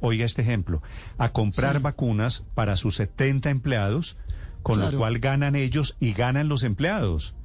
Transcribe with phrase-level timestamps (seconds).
[0.00, 0.82] oiga este ejemplo,
[1.18, 1.82] a comprar Sí.
[1.82, 4.18] vacunas para sus 70 empleados,
[4.62, 4.92] con Claro.
[4.92, 7.35] lo cual ganan ellos y ganan los empleados.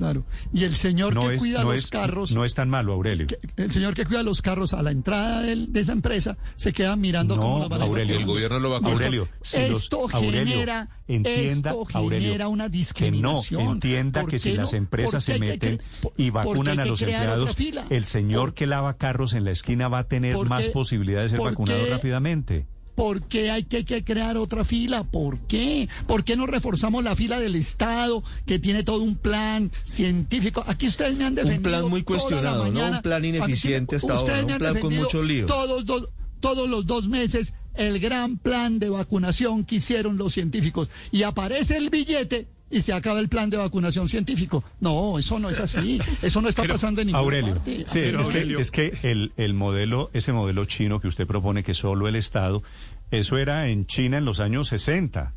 [0.00, 0.24] Claro.
[0.54, 2.94] Y el señor No que es, cuida no, los es, carros, no es tan malo,
[2.94, 3.26] Aurelio.
[3.26, 6.96] que- el señor que cuida los carros a la entrada de esa empresa, se queda
[6.96, 8.16] mirando No, cómo los van a Aurelio.
[8.16, 8.92] El gobierno lo vacuna.
[8.92, 13.60] Aurelio, si los- esto Aurelio, genera, entienda, esto Aurelio, genera una que no discriminación.
[13.72, 15.82] entienda ¿Por que si las empresas ¿Por se que meten
[16.16, 17.54] y vacunan a los empleados,
[17.90, 21.30] el señor ¿Por- que lava carros en la esquina va a tener ¿Por más posibilidades
[21.32, 22.66] de ser vacunado qué- rápidamente.
[23.00, 25.04] ¿Por qué hay que, que crear otra fila?
[25.04, 25.88] ¿Por qué?
[26.06, 30.62] ¿Por qué no reforzamos la fila del Estado que tiene todo un plan científico?
[30.66, 31.62] Aquí ustedes me han defendido.
[31.62, 32.86] plan muy cuestionado, ¿no?
[32.90, 35.46] Un plan ineficiente hasta ustedes ahora, un plan con muchos líos.
[35.48, 36.08] Todos, dos-
[36.40, 40.88] todos los dos meses el gran plan de vacunación que hicieron los científicos.
[41.12, 44.62] Y aparece el billete y se acaba el plan de vacunación científico.
[44.80, 46.00] No, eso no es así.
[46.22, 47.84] Eso no está Pero, pasando en ninguna Aurelio, parte.
[47.88, 48.58] sí, es, no que, es.
[48.58, 52.62] es que el, el modelo, ese modelo chino que usted propone que solo el Estado,
[53.10, 55.34] eso era en China en los años 60.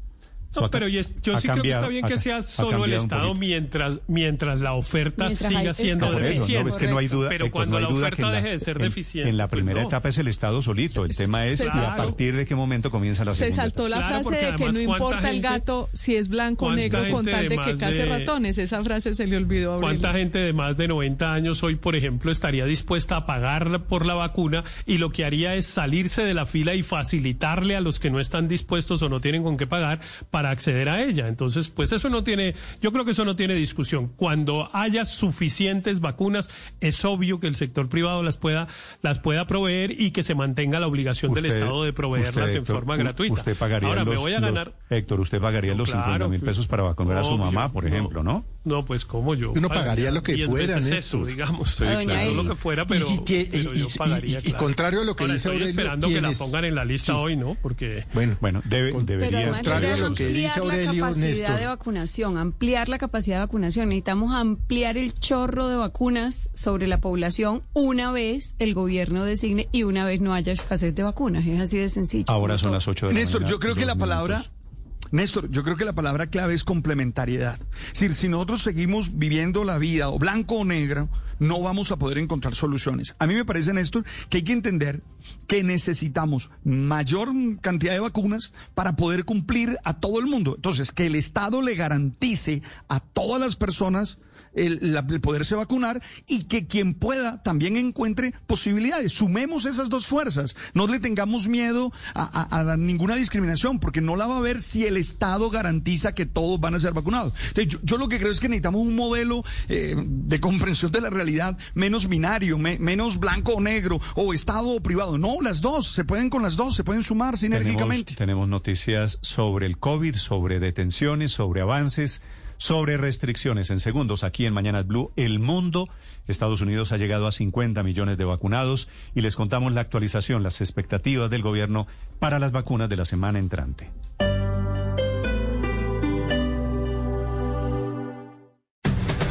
[0.56, 2.70] No, pero y es- yo ha sí creo que cambiado, está bien que sea solo
[2.86, 6.70] el cambiado Estado mientras mientras la oferta Mientras siga hay siendo No, eso, no, deficiente.
[6.70, 7.30] es que no hay duda.
[7.30, 9.30] Pero Héctor, cuando no hay la duda oferta deje de ser en- deficiente.
[9.30, 9.88] En la pues primera no.
[9.88, 11.06] etapa es el Estado solito.
[11.06, 13.64] El tema es se y a partir de qué momento comienza la Se segunda.
[13.64, 16.66] saltó la Claro, frase de que no ¿cuánta importa el gente- gato si es blanco
[16.67, 18.58] o negro con tal de de que case de- ratones.
[18.58, 19.80] Esa frase se le olvidó a.
[19.80, 24.06] ¿Cuánta gente de más de 90 años hoy, por ejemplo, estaría dispuesta a pagar por
[24.06, 28.00] la vacuna y lo que haría es salirse de la fila y facilitarle a los
[28.00, 30.00] que no están dispuestos o no tienen con qué pagar
[30.32, 31.27] para acceder a ella?
[31.27, 34.09] Entonces, pues eso no tiene, yo creo que eso no tiene discusión.
[34.16, 36.49] Cuando haya suficientes vacunas,
[36.81, 38.67] es obvio que el sector privado las pueda,
[39.02, 42.58] las pueda proveer y que se mantenga la obligación del Estado de proveerlas usted, en
[42.59, 43.33] Héctor, forma gratuita.
[43.33, 44.73] Usted pagaría Ahora los, me voy a los- ganar.
[44.89, 47.86] Héctor, usted pagaría No, los claro, 50 mil pesos para vacunar a su mamá, por
[47.88, 48.45] ejemplo, ¿no?
[48.64, 49.52] No, pues como yo.
[49.52, 51.75] Uno pagaría lo que 10 fuera, eso, digamos.
[51.75, 54.58] Claro, lo que fuera, pero, y, si que- y- pero yo pagaría, y- y claro.
[54.59, 57.14] contrario a lo que Ahora, dice estoy Aurelio, esperando que la pongan en la lista
[57.14, 57.19] Sí.
[57.19, 57.55] hoy, ¿no?
[57.61, 59.49] Porque Bueno, Bueno, debe- debería.
[59.49, 61.59] Contrario a lo que dice ampliar la Aurelio, capacidad Néstor.
[61.59, 63.89] de vacunación, ampliar la capacidad de vacunación.
[63.89, 69.83] Necesitamos ampliar el chorro de vacunas sobre la población una vez el gobierno designe y
[69.83, 71.45] una vez no haya escasez de vacunas.
[71.45, 72.26] Es así de sencillo.
[72.27, 72.73] Ahora son todo.
[72.73, 74.64] las 8 de la Néstor, mañana, yo creo que la palabra, minutos.
[75.11, 77.60] Néstor, yo creo que la palabra clave es complementariedad.
[77.86, 81.08] Es decir, si nosotros seguimos viviendo la vida o blanco o negro,
[81.43, 83.15] no vamos a poder encontrar soluciones.
[83.20, 85.04] A mí me parece, Néstor, que hay que entender
[85.48, 87.30] que necesitamos mayor
[87.61, 90.53] cantidad de vacunas para poder cumplir a todo el mundo.
[90.55, 94.17] Entonces, que el Estado le garantice a todas las personas
[94.55, 99.14] el, la- el poderse vacunar y que quien pueda también encuentre posibilidades.
[99.14, 100.55] Sumemos esas dos fuerzas.
[100.73, 102.23] No le tengamos miedo a,
[102.58, 106.25] a- a ninguna discriminación, porque no la va a haber si el Estado garantiza que
[106.25, 107.33] todos van a ser vacunados.
[107.49, 111.02] Entonces, yo, yo lo que creo es que necesitamos un modelo eh, de comprensión de
[111.02, 115.17] la realidad menos binario, me- menos blanco o negro, o Estado o privado.
[115.17, 118.15] No, las dos, se pueden con las dos, se pueden sumar Tenemos, sinérgicamente.
[118.15, 122.21] tenemos noticias sobre el COVID, sobre detenciones, sobre avances,
[122.58, 123.69] sobre restricciones.
[123.69, 125.89] En segundos, aquí en Mañanas Blue, el mundo,
[126.27, 130.62] Estados Unidos ha llegado a 50 millones de vacunados y les contamos la actualización, las
[130.62, 131.88] expectativas del gobierno
[132.19, 133.89] para las vacunas de la semana entrante.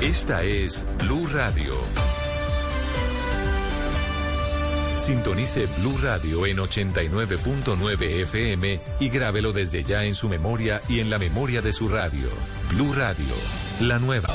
[0.00, 1.72] Esta es Blue Radio.
[4.96, 11.10] Sintonice Blue Radio en 89.9 FM y grábelo desde ya en su memoria y en
[11.10, 12.28] la memoria de su radio.
[12.70, 13.34] Blue Radio,
[13.80, 14.28] la nueva.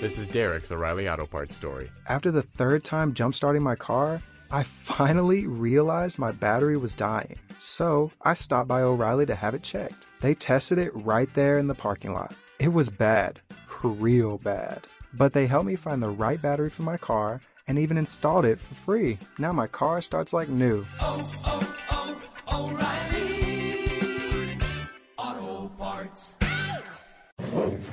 [0.00, 1.88] This is Derek's O'Reilly Auto Parts story.
[2.06, 7.38] After the third time jump starting my car, I finally realized my battery was dying.
[7.58, 10.06] So I stopped by O'Reilly to have it checked.
[10.20, 12.34] They tested it right there in the parking lot.
[12.58, 13.40] It was bad,
[13.82, 14.86] real bad.
[15.14, 18.60] But they helped me find the right battery for my car and even installed it
[18.60, 19.18] for free.
[19.38, 20.84] Now my car starts like new.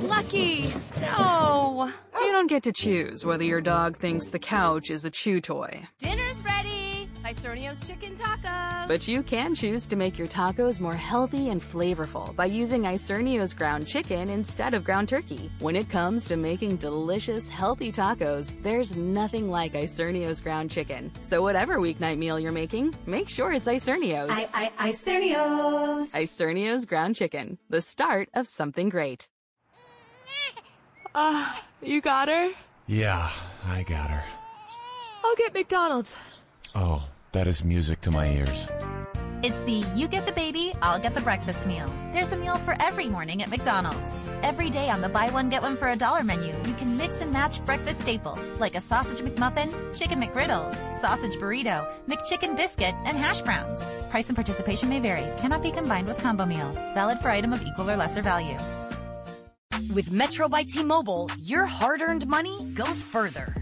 [0.01, 0.73] Lucky!
[0.99, 1.91] No!
[2.15, 5.87] You don't get to choose whether your dog thinks the couch is a chew toy.
[5.99, 6.91] Dinner's ready!
[7.23, 8.87] Isernio's chicken tacos!
[8.87, 13.53] But you can choose to make your tacos more healthy and flavorful by using Isernio's
[13.53, 15.51] ground chicken instead of ground turkey.
[15.59, 21.11] When it comes to making delicious, healthy tacos, there's nothing like Isernio's ground chicken.
[21.22, 24.31] So whatever weeknight meal you're making, make sure it's Isernio's.
[24.31, 26.11] I, I, Isernio's!
[26.13, 29.29] Isernio's ground chicken, the start of something great.
[31.13, 32.51] Ah, you got her?
[32.87, 33.29] Yeah,
[33.66, 34.23] I got her.
[35.25, 36.16] I'll get McDonald's.
[36.73, 37.03] Oh,
[37.34, 38.68] that is music to my ears.
[39.44, 41.91] It's the you get the baby, I'll get the breakfast meal.
[42.14, 44.09] There's a meal for every morning at McDonald's.
[44.44, 47.22] Every day on the buy one get one for a dollar menu, you can mix
[47.22, 53.18] and match breakfast staples like a sausage McMuffin, chicken McGriddles, sausage burrito, McChicken biscuit, and
[53.18, 53.82] hash browns.
[54.09, 55.28] Price and participation may vary.
[55.40, 56.72] Cannot be combined with combo meal.
[56.94, 58.58] Valid for item of equal or lesser value.
[59.94, 63.62] With Metro by T-Mobile, your hard-earned money goes further.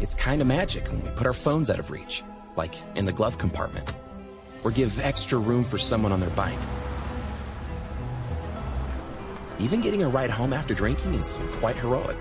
[0.00, 2.22] It's kind of magic when we put our phones out of reach,
[2.56, 3.92] like in the glove compartment,
[4.62, 6.58] or give extra room for someone on their bike.
[9.58, 12.16] Even getting a ride home after drinking is quite heroic.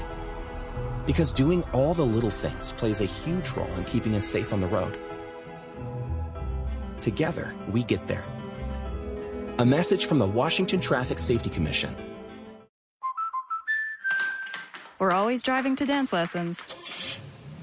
[1.06, 4.60] Because doing all the little things plays a huge role in keeping us safe on
[4.60, 4.98] the road.
[7.00, 8.24] Together, we get there.
[9.60, 11.96] A message from the Washington Traffic Safety Commission.
[14.98, 16.60] We're always driving to dance lessons.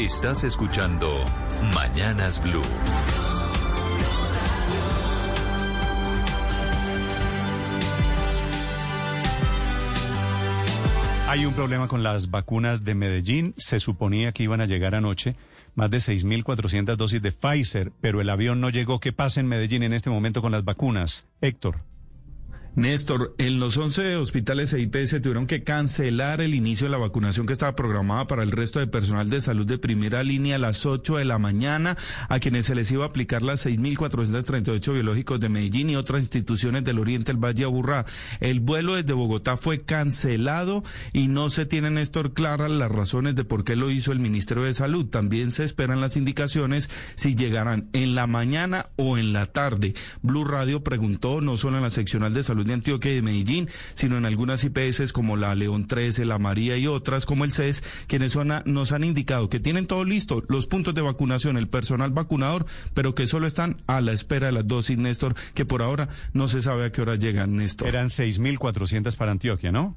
[0.00, 1.26] Estás escuchando
[1.74, 2.62] Mañanas Blue.
[11.28, 13.52] Hay un problema con las vacunas de Medellín.
[13.58, 15.36] Se suponía que iban a llegar anoche
[15.74, 19.00] más de 6.400 dosis de Pfizer, pero el avión no llegó.
[19.00, 21.26] ¿Qué pasa en Medellín en este momento con las vacunas?
[21.42, 21.89] Héctor.
[22.80, 27.46] Néstor, en los 11 hospitales EIP se tuvieron que cancelar el inicio de la vacunación
[27.46, 30.86] que estaba programada para el resto de personal de salud de primera línea a las
[30.86, 31.98] 8 de la mañana,
[32.30, 36.82] a quienes se les iba a aplicar las 6.438 biológicos de Medellín y otras instituciones
[36.82, 38.06] del Oriente, el Valle Aburrá.
[38.40, 43.44] El vuelo desde Bogotá fue cancelado y no se tienen, Néstor, claras las razones de
[43.44, 45.04] por qué lo hizo el Ministerio de Salud.
[45.04, 49.92] También se esperan las indicaciones si llegarán en la mañana o en la tarde.
[50.22, 53.68] Blue Radio preguntó, no solo en la seccional de salud, de Antioquia y de Medellín,
[53.94, 57.82] sino en algunas IPS como la León 13, la María y otras como el CES,
[58.06, 62.10] quienes son nos han indicado que tienen todo listo, los puntos de vacunación, el personal
[62.10, 66.08] vacunador, pero que solo están a la espera de las dosis, Néstor, que por ahora
[66.32, 67.88] no se sabe a qué hora llegan, Néstor.
[67.88, 69.96] Eran 6.400 para Antioquia, ¿no?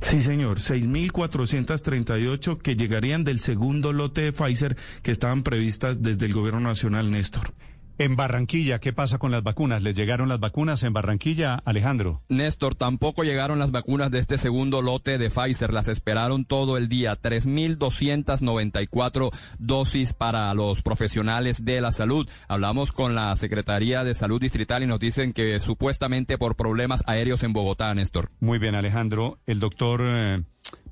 [0.00, 6.34] Sí, señor, 6.438 que llegarían del segundo lote de Pfizer que estaban previstas desde el
[6.34, 7.52] gobierno nacional, Néstor.
[8.00, 9.82] En Barranquilla, ¿qué pasa con las vacunas?
[9.82, 12.22] ¿Les llegaron las vacunas en Barranquilla, Alejandro?
[12.28, 15.72] Néstor, tampoco llegaron las vacunas de este segundo lote de Pfizer.
[15.72, 17.20] Las esperaron todo el día.
[17.20, 22.30] 3.294 dosis para los profesionales de la salud.
[22.46, 27.42] Hablamos con la Secretaría de Salud Distrital y nos dicen que supuestamente por problemas aéreos
[27.42, 28.30] en Bogotá, Néstor.
[28.38, 29.40] Muy bien, Alejandro.
[29.44, 30.02] El doctor...
[30.04, 30.44] Eh,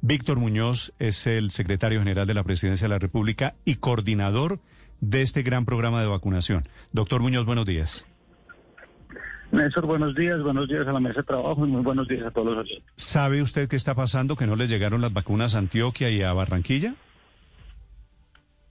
[0.03, 4.61] Víctor Muñoz es el secretario general de la Presidencia de la República y coordinador
[5.01, 6.69] de este gran programa de vacunación.
[6.93, 8.05] Doctor Muñoz, buenos días.
[9.53, 12.31] Néstor, buenos días, buenos días a la mesa de trabajo y muy buenos días a
[12.31, 12.93] todos los oyentes.
[12.97, 16.33] ¿Sabe usted qué está pasando, que no le llegaron las vacunas a Antioquia y a
[16.33, 16.95] Barranquilla?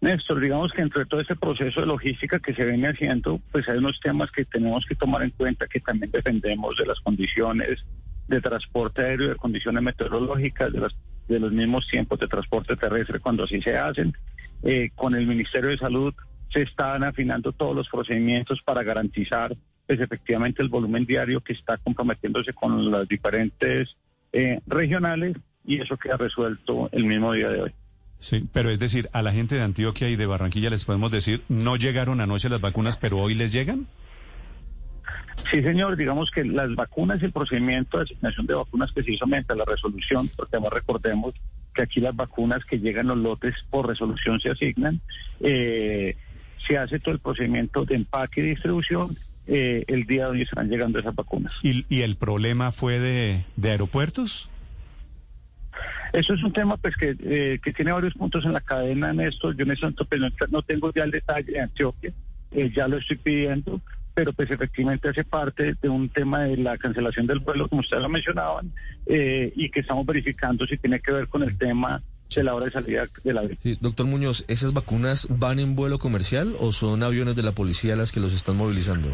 [0.01, 3.77] Néstor, digamos que entre todo este proceso de logística que se viene haciendo, pues hay
[3.77, 7.83] unos temas que tenemos que tomar en cuenta que también dependemos de las condiciones
[8.27, 10.95] de transporte aéreo, de condiciones meteorológicas, de, las,
[11.27, 14.15] de los mismos tiempos de transporte terrestre cuando así se hacen.
[14.65, 16.13] Eh, con el Ministerio de Salud
[16.51, 19.55] se están afinando todos los procedimientos para garantizar
[19.85, 23.95] pues efectivamente el volumen diario que está comprometiéndose con las diferentes
[24.33, 27.71] eh, regionales y eso queda resuelto el mismo día de hoy.
[28.19, 31.43] Sí, pero es decir, a la gente de Antioquia y de Barranquilla les podemos decir,
[31.47, 33.85] no llegaron anoche las vacunas, pero hoy les llegan.
[35.51, 39.55] Sí, señor, digamos que las vacunas y el procedimiento de asignación de vacunas precisamente a
[39.55, 41.35] la resolución, porque además recordemos
[41.75, 45.01] que aquí las vacunas que llegan los lotes por resolución se asignan,
[45.41, 46.15] eh,
[46.67, 49.15] se hace todo el procedimiento de empaque y distribución
[49.45, 51.53] eh, el día donde estarán llegando esas vacunas.
[51.61, 54.49] ¿Y, el problema fue de, de aeropuertos?
[56.13, 59.19] Eso es un tema pues que, eh, que tiene varios puntos en la cadena en
[59.19, 59.51] esto.
[59.51, 62.13] Yo en este momento pues, no, no tengo ya el detalle de Antioquia,
[62.51, 63.81] eh, ya lo estoy pidiendo,
[64.15, 68.01] pero pues efectivamente hace parte de un tema de la cancelación del vuelo, como ustedes
[68.01, 68.71] lo mencionaban,
[69.05, 72.01] eh, y que estamos verificando si tiene que ver con el tema
[72.35, 73.57] de la hora de salida del avión.
[73.61, 77.95] Sí, doctor Muñoz, ¿esas vacunas van en vuelo comercial o son aviones de la policía
[77.95, 79.09] las que los están movilizando?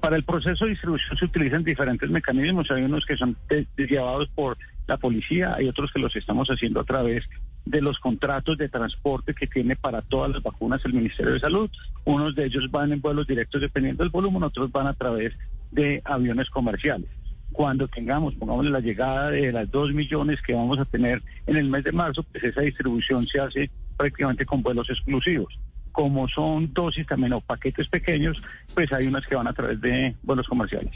[0.00, 2.70] Para el proceso de distribución se utilizan diferentes mecanismos.
[2.70, 6.48] Hay unos que son de- de- llevados por la policía, hay otros que los estamos
[6.48, 7.24] haciendo a través
[7.68, 11.70] de los contratos de transporte que tiene para todas las vacunas el Ministerio de Salud.
[12.04, 15.34] Unos de ellos van en vuelos directos dependiendo del volumen, otros van a través
[15.70, 17.10] de aviones comerciales.
[17.52, 21.68] Cuando tengamos, pongámosle la llegada de las 2 millones que vamos a tener en el
[21.68, 25.58] mes de marzo, pues esa distribución se hace prácticamente con vuelos exclusivos.
[25.92, 28.40] Como son dosis también o paquetes pequeños,
[28.74, 30.92] pues hay unas que van a través de vuelos comerciales.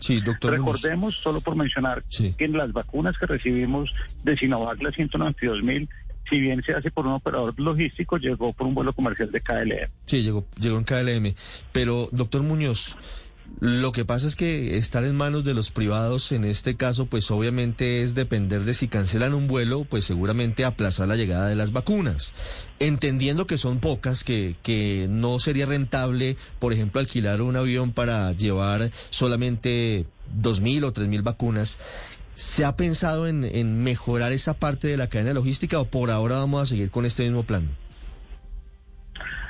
[0.00, 0.52] Sí, doctor.
[0.52, 3.90] Recordemos, solo por mencionar, que en las vacunas que recibimos
[4.24, 5.88] de Sinovac, las 192 mil,
[6.28, 9.90] si bien se hace por un operador logístico, llegó por un vuelo comercial de KLM.
[10.06, 11.34] Sí, llegó, llegó en KLM.
[11.72, 12.96] Pero, doctor Muñoz,
[13.58, 17.30] lo que pasa es que estar en manos de los privados en este caso, pues
[17.30, 21.72] obviamente es depender de si cancelan un vuelo, pues seguramente aplazar la llegada de las
[21.72, 22.32] vacunas.
[22.78, 28.32] Entendiendo que son pocas, que, que no sería rentable, por ejemplo, alquilar un avión para
[28.32, 31.78] llevar solamente dos mil o tres mil vacunas.
[32.34, 36.36] ¿Se ha pensado en, en mejorar esa parte de la cadena logística o por ahora
[36.36, 37.68] vamos a seguir con este mismo plan?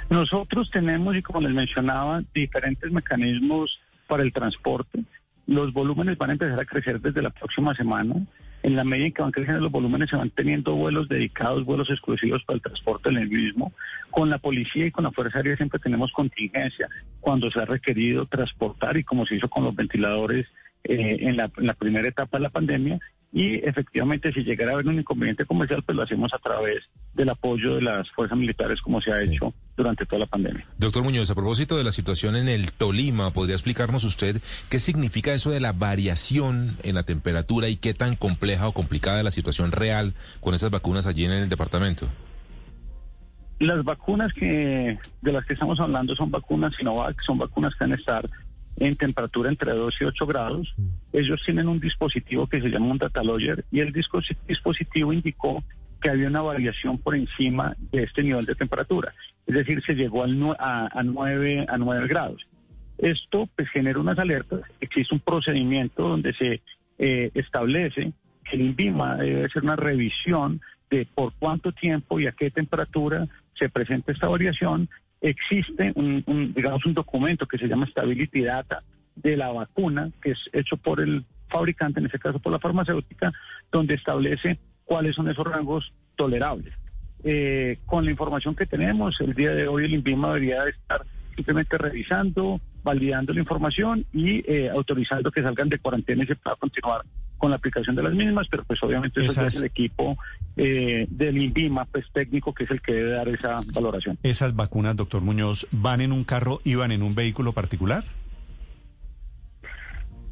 [0.09, 3.79] Nosotros tenemos, y como les mencionaba, diferentes mecanismos
[4.11, 5.05] para el transporte.
[5.47, 8.17] Los volúmenes van a empezar a crecer desde la próxima semana.
[8.63, 11.89] En la medida en que van creciendo los volúmenes, se van teniendo vuelos dedicados, vuelos
[11.89, 13.73] exclusivos para el transporte en el mismo.
[14.11, 16.89] Con la policía y con la Fuerza Aérea siempre tenemos contingencia
[17.21, 20.47] cuando se ha requerido transportar y como se hizo con los ventiladores
[20.85, 22.99] eh, en, la, en la primera etapa de la pandemia.
[23.33, 27.29] Y efectivamente, si llegara a haber un inconveniente comercial, pues lo hacemos a través del
[27.29, 30.67] apoyo de las fuerzas militares, como se ha hecho durante toda la pandemia.
[30.79, 35.33] Doctor Muñoz, a propósito de la situación en el Tolima, ¿podría explicarnos usted qué significa
[35.33, 39.31] eso de la variación en la temperatura y qué tan compleja o complicada es la
[39.31, 42.09] situación real con esas vacunas allí en el departamento?
[43.61, 47.93] Las vacunas que de las que estamos hablando son vacunas Sinovac, son vacunas que van
[47.93, 48.31] a estar
[48.81, 50.75] en temperatura entre 2 y 8 grados.
[51.13, 55.63] Ellos tienen un dispositivo que se llama un data logger y el dispositivo indicó
[56.01, 59.15] que había una variación por encima de este nivel de temperatura.
[59.47, 62.47] Es decir, se llegó al a, a 9, a 9 grados.
[62.97, 64.63] Esto pues genera unas alertas.
[64.81, 66.63] Existe un procedimiento donde se
[66.99, 68.13] eh, establece
[68.45, 70.61] que el INVIMA debe hacer una revisión
[70.91, 74.89] de por cuánto tiempo y a qué temperatura se presenta esta variación.
[75.21, 78.83] Existe un, digamos, un documento que se llama Stability Data
[79.17, 83.33] de la vacuna, que es hecho por el fabricante, en este caso por la farmacéutica,
[83.71, 86.75] donde establece cuáles son esos rangos tolerables.
[87.23, 91.77] Eh, con la información que tenemos, el día de hoy el INVIMA debería estar simplemente
[91.77, 97.03] revisando, validando la información y eh, autorizando que salgan de cuarentena y se pueda continuar
[97.41, 100.19] con la aplicación de las mismas, pero pues obviamente eso es el equipo
[100.57, 104.19] eh, del INVIMA, pues técnico, que es el que debe dar esa valoración.
[104.23, 108.05] ¿Esas vacunas, doctor Muñoz, van en un carro y van en un vehículo particular?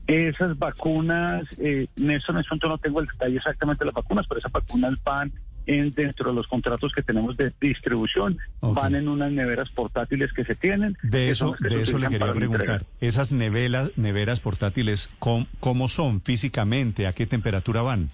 [0.07, 4.27] Esas vacunas, eh, Néstor, en este momento no tengo el detalle exactamente de las vacunas,
[4.29, 5.33] pero esas vacunas van
[5.69, 10.45] en, dentro de los contratos que tenemos de distribución, van en unas neveras portátiles que
[10.45, 10.97] se tienen.
[11.03, 12.87] De eso, de eso le quería preguntar.
[13.01, 17.07] Esas nevelas, neveras portátiles, ¿cómo, cómo son físicamente?
[17.07, 18.11] ¿A qué temperatura van?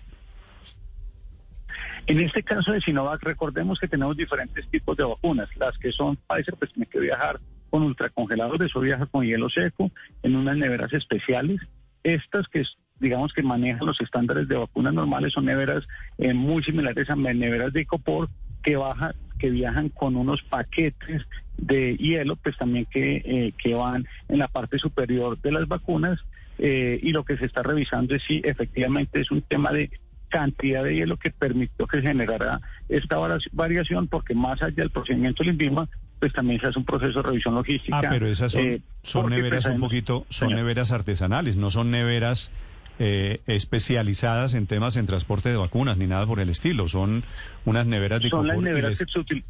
[2.06, 5.48] En este caso de Sinovac, recordemos que tenemos diferentes tipos de vacunas.
[5.56, 9.92] Las que son Pfizer, pues tienen que viajar con ultracongeladores, eso viaja con hielo seco,
[10.24, 11.60] en unas neveras especiales.
[12.02, 12.64] Estas que
[13.04, 15.86] digamos que manejan los estándares de vacunas normales son neveras
[16.18, 18.28] eh, muy similares a neveras de Icopor
[18.62, 21.22] que baja, que viajan con unos paquetes
[21.58, 26.18] de hielo, pues también que, eh, que van en la parte superior de las vacunas
[26.58, 29.90] eh, y lo que se está revisando es si efectivamente es un tema de
[30.28, 33.16] cantidad de hielo que permitió que generara esta
[33.52, 37.28] variación, porque más allá del procedimiento del INVIMA, pues también se hace un proceso de
[37.28, 37.98] revisión logística.
[37.98, 40.62] Ah, pero esas son, eh, son porque, neveras pues, un poquito, son Señor.
[40.62, 42.50] neveras artesanales, no son neveras
[42.98, 46.88] eh, especializadas en temas en transporte de vacunas ni nada por el estilo.
[46.88, 47.24] Son
[47.64, 49.44] unas neveras de son las neveras les- que se util-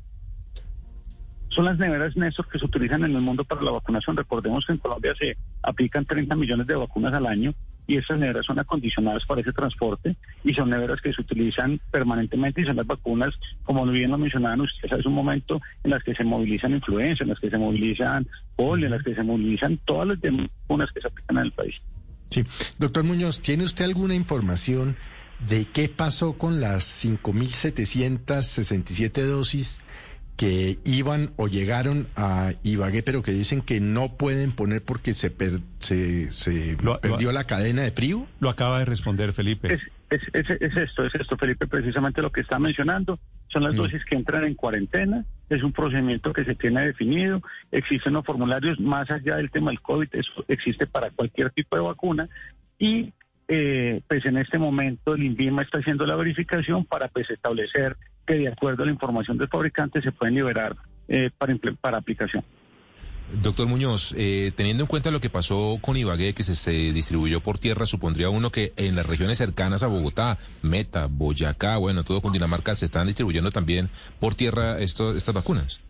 [1.50, 4.16] son las neveras Néstor que se utilizan en el mundo para la vacunación.
[4.16, 7.54] Recordemos que en Colombia se aplican 30 millones de vacunas al año
[7.86, 12.62] y estas neveras son acondicionadas para ese transporte y son neveras que se utilizan permanentemente
[12.62, 16.14] y son las vacunas, como bien lo mencionaban ustedes hace un momento, en las que
[16.14, 20.08] se movilizan influenza, en las que se movilizan polio, en las que se movilizan todas
[20.08, 21.74] las demás vacunas que se aplican en el país.
[22.30, 22.44] Sí.
[22.78, 24.96] Doctor Muñoz, ¿tiene usted alguna información
[25.48, 29.80] de qué pasó con las 5.767 dosis
[30.36, 35.30] que iban o llegaron a Ibagué, pero que dicen que no pueden poner porque se,
[35.30, 38.26] per- se, se Lo- perdió lo- la cadena de frío.
[38.40, 39.74] Lo acaba de responder Felipe.
[39.74, 39.80] Es,
[40.14, 43.18] es, es, es esto, es esto, Felipe, precisamente lo que está mencionando.
[43.48, 45.24] Son las dosis que entran en cuarentena.
[45.48, 47.40] Es un procedimiento que se tiene definido.
[47.70, 50.08] Existen los formularios más allá del tema del COVID.
[50.12, 52.28] Eso existe para cualquier tipo de vacuna.
[52.78, 53.12] Y
[53.48, 58.34] eh, pues en este momento el INVIMA está haciendo la verificación para pues establecer que
[58.34, 60.74] de acuerdo a la información del fabricante se pueden liberar
[61.08, 62.42] eh, para, para aplicación.
[63.32, 67.40] Doctor Muñoz, eh, teniendo en cuenta lo que pasó con Ibagué, que se, se distribuyó
[67.40, 72.20] por tierra, supondría uno que en las regiones cercanas a Bogotá, Meta, Boyacá, bueno, todo
[72.20, 73.88] Cundinamarca, se están distribuyendo también
[74.20, 75.80] por tierra esto, estas vacunas.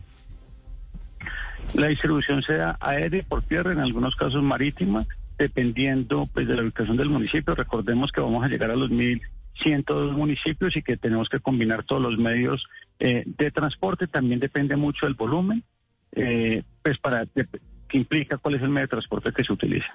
[1.75, 6.97] La distribución sea aérea, por tierra, en algunos casos marítima, dependiendo pues de la ubicación
[6.97, 7.55] del municipio.
[7.55, 12.01] Recordemos que vamos a llegar a los 1.102 municipios y que tenemos que combinar todos
[12.01, 12.65] los medios
[13.01, 14.07] eh, de transporte.
[14.07, 15.65] También depende mucho del volumen,
[16.13, 17.49] eh, pues para que
[17.97, 19.89] implica cuál es el medio de transporte que se utiliza.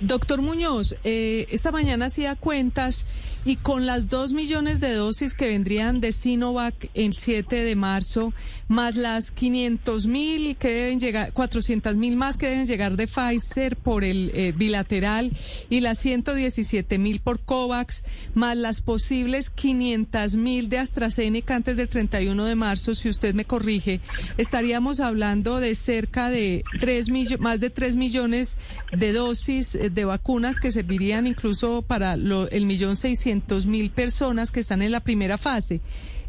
[0.00, 3.06] Doctor Muñoz, eh, esta mañana hacía cuentas
[3.44, 8.34] y con las dos millones de dosis que vendrían de Sinovac el 7 de marzo,
[8.66, 13.76] más las 500 mil que deben llegar, 400 mil más que deben llegar de Pfizer
[13.76, 15.30] por el eh, bilateral
[15.70, 18.02] y las 117 mil por COVAX,
[18.34, 23.46] más las posibles 500 mil de AstraZeneca antes del 31 de marzo, si usted me
[23.46, 24.00] corrige,
[24.36, 28.58] estaríamos hablando de cerca de 3 millo- más de 3 millones
[28.92, 33.27] de dosis eh, de vacunas que servirían incluso para lo- el millón seiscientos
[33.66, 35.80] mil personas que están en la primera fase.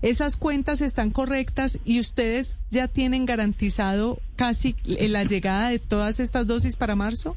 [0.02, 6.48] ¿Esas cuentas están correctas y ustedes ya tienen garantizado casi la llegada de todas estas
[6.48, 7.36] dosis para marzo?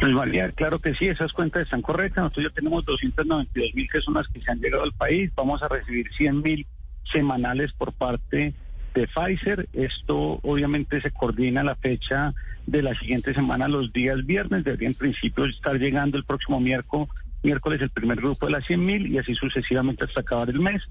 [0.00, 2.24] Pues María, claro que sí, esas cuentas están correctas.
[2.24, 5.30] Nosotros ya tenemos 292 mil que son las que se han llegado al país.
[5.34, 6.66] Vamos a recibir 100 mil
[7.12, 8.54] semanales por parte
[8.94, 9.68] de Pfizer.
[9.72, 12.34] Esto obviamente se coordina la fecha
[12.66, 14.64] de la siguiente semana, los días viernes.
[14.64, 17.08] Debería en principio estar llegando el próximo miércoles,
[17.42, 20.82] miércoles el primer grupo de las 100 mil y así sucesivamente hasta acabar el mes.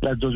[0.00, 0.34] Las 2,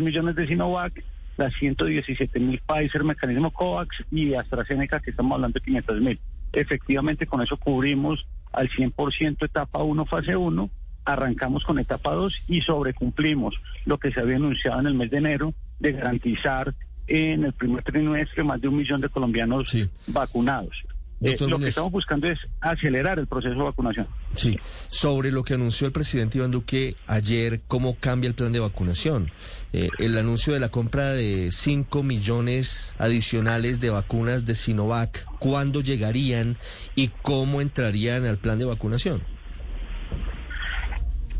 [0.00, 1.02] millones de Sinovac,
[1.36, 6.20] las 117 mil Pfizer, mecanismo COVAX y AstraZeneca, que estamos hablando de 500 mil.
[6.52, 10.70] Efectivamente, con eso cubrimos al 100% etapa 1, fase 1,
[11.04, 15.18] arrancamos con etapa 2 y sobrecumplimos lo que se había anunciado en el mes de
[15.18, 16.74] enero de garantizar
[17.06, 20.84] en el primer trimestre más de un millón de colombianos vacunados.
[21.24, 24.06] Eh, lo que estamos buscando es acelerar el proceso de vacunación.
[24.34, 24.58] Sí,
[24.88, 29.30] sobre lo que anunció el presidente Iván Duque ayer, ¿cómo cambia el plan de vacunación?
[29.72, 35.80] Eh, el anuncio de la compra de 5 millones adicionales de vacunas de Sinovac, ¿cuándo
[35.80, 36.58] llegarían
[36.94, 39.22] y cómo entrarían al plan de vacunación?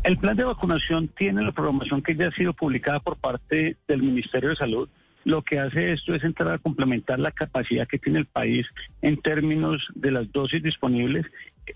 [0.03, 4.01] El plan de vacunación tiene la programación que ya ha sido publicada por parte del
[4.01, 4.89] Ministerio de Salud.
[5.25, 8.67] Lo que hace esto es entrar a complementar la capacidad que tiene el país
[9.01, 11.25] en términos de las dosis disponibles.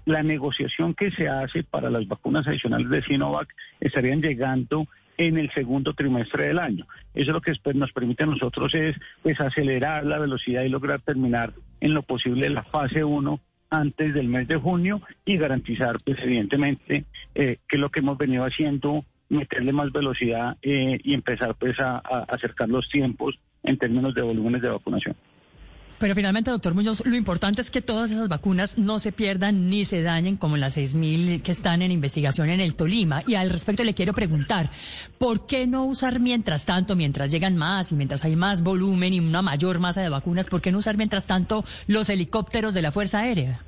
[0.06, 5.52] La negociación que se hace para las vacunas adicionales de Sinovac estarían llegando en el
[5.52, 6.88] segundo trimestre del año.
[7.16, 11.54] Eso lo que nos permite a nosotros es pues, acelerar la velocidad y lograr terminar
[11.82, 13.40] en lo posible la fase 1
[13.72, 18.44] antes del mes de junio y garantizar, pues evidentemente, eh, que lo que hemos venido
[18.44, 24.14] haciendo, meterle más velocidad eh, y empezar pues a, a acercar los tiempos en términos
[24.14, 25.16] de volúmenes de vacunación.
[26.00, 29.84] Pero finalmente, doctor Muñoz, lo importante es que todas esas vacunas no se pierdan ni
[29.84, 33.22] se dañen como las 6.000 que están en investigación en el Tolima.
[33.28, 34.70] Y al respecto le quiero preguntar,
[35.18, 39.20] ¿por qué no usar mientras tanto, mientras llegan más y mientras hay más volumen y
[39.20, 42.94] una mayor masa de vacunas, ¿por qué no usar mientras tanto los helicópteros de la
[42.94, 43.60] Fuerza Aérea?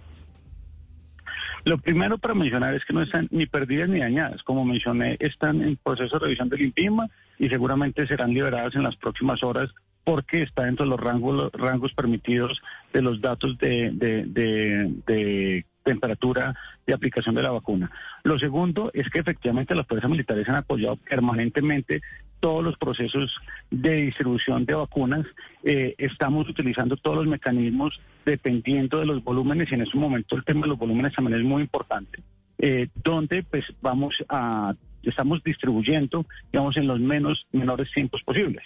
[1.63, 4.43] Lo primero para mencionar es que no están ni perdidas ni dañadas.
[4.43, 8.95] Como mencioné, están en proceso de revisión del INPIMA y seguramente serán liberadas en las
[8.95, 9.69] próximas horas
[10.03, 15.65] porque está dentro de los rangos, los rangos permitidos de los datos de, de, de,
[15.83, 17.91] temperatura de aplicación de la vacuna.
[18.23, 22.01] Lo segundo es que efectivamente las fuerzas militares han apoyado permanentemente
[22.39, 23.35] todos los procesos
[23.69, 25.25] de distribución de vacunas.
[25.63, 30.43] Eh, estamos utilizando todos los mecanismos dependiendo de los volúmenes y en este momento el
[30.43, 32.21] tema de los volúmenes también es muy importante.
[32.57, 38.63] Eh, donde pues vamos a estamos distribuyendo digamos en los menos menores tiempos posibles.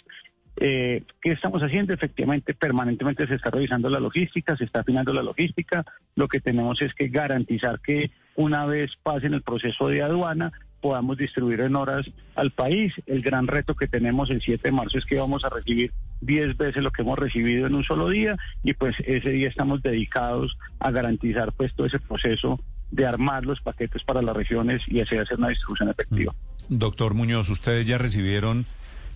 [0.58, 1.94] Eh, ¿Qué estamos haciendo?
[1.94, 5.84] Efectivamente, permanentemente se está revisando la logística, se está afinando la logística.
[6.15, 11.18] Lo que tenemos es que garantizar que una vez pasen el proceso de aduana, podamos
[11.18, 12.94] distribuir en horas al país.
[13.06, 16.58] El gran reto que tenemos el 7 de marzo es que vamos a recibir 10
[16.58, 20.58] veces lo que hemos recibido en un solo día y pues ese día estamos dedicados
[20.80, 22.60] a garantizar pues todo ese proceso
[22.91, 26.34] de armar los paquetes para las regiones y así hacer una distribución efectiva.
[26.69, 28.65] Doctor Muñoz, ¿ustedes ya recibieron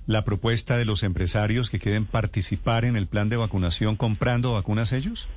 [0.05, 4.91] la propuesta de los empresarios que quieren participar en el plan de vacunación comprando vacunas
[4.91, 5.29] ellos?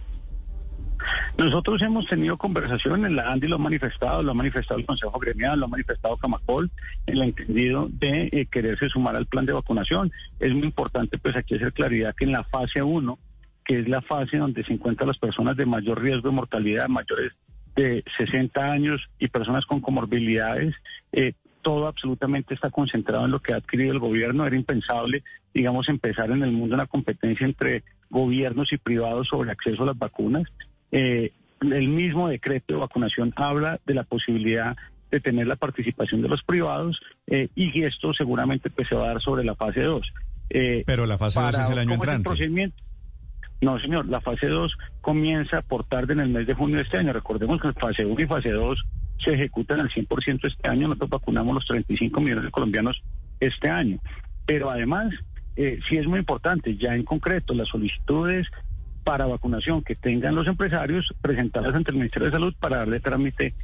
[1.36, 5.58] Nosotros hemos tenido conversaciones, la Andy lo ha manifestado, lo ha manifestado el Consejo Gremial,
[5.58, 6.70] lo ha manifestado Camacol,
[7.06, 10.12] en el entendido de eh, quererse sumar al plan de vacunación.
[10.38, 13.18] Es muy importante pues aquí hacer claridad que en la fase 1,
[13.64, 17.32] que es la fase donde se encuentran las personas de mayor riesgo de mortalidad, mayores
[17.74, 20.74] de 60 años y personas con comorbilidades,
[21.12, 24.46] eh, todo absolutamente está concentrado en lo que ha adquirido el gobierno.
[24.46, 25.22] Era impensable,
[25.54, 29.98] digamos, empezar en el mundo una competencia entre gobiernos y privados sobre acceso a las
[29.98, 30.44] vacunas.
[30.92, 34.76] Eh, el mismo decreto de vacunación habla de la posibilidad
[35.10, 39.08] de tener la participación de los privados eh, y esto seguramente pues, se va a
[39.08, 40.12] dar sobre la fase 2.
[40.50, 42.72] Eh, Pero la fase 2 es el año entrante.
[43.60, 46.98] No, señor, la fase 2 comienza por tarde en el mes de junio de este
[46.98, 47.12] año.
[47.12, 48.84] Recordemos que fase 1 y fase 2
[49.22, 50.88] se ejecutan al 100% este año.
[50.88, 53.02] Nosotros vacunamos los 35 millones de colombianos
[53.38, 54.00] este año.
[54.46, 55.14] Pero además,
[55.54, 58.48] eh, sí es muy importante, ya en concreto, las solicitudes
[59.04, 63.54] para vacunación que tengan los empresarios, presentarlas ante el Ministerio de Salud para darle trámite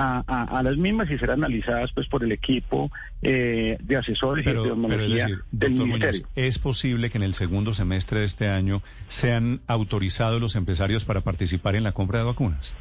[0.00, 4.54] a, las mismas y ser analizadas pues por el equipo eh, de asesores y de
[4.54, 6.28] tecnología del Ministerio.
[6.36, 11.22] ¿Es posible que en el segundo semestre de este año sean autorizados los empresarios para
[11.22, 12.74] participar en la compra de vacunas?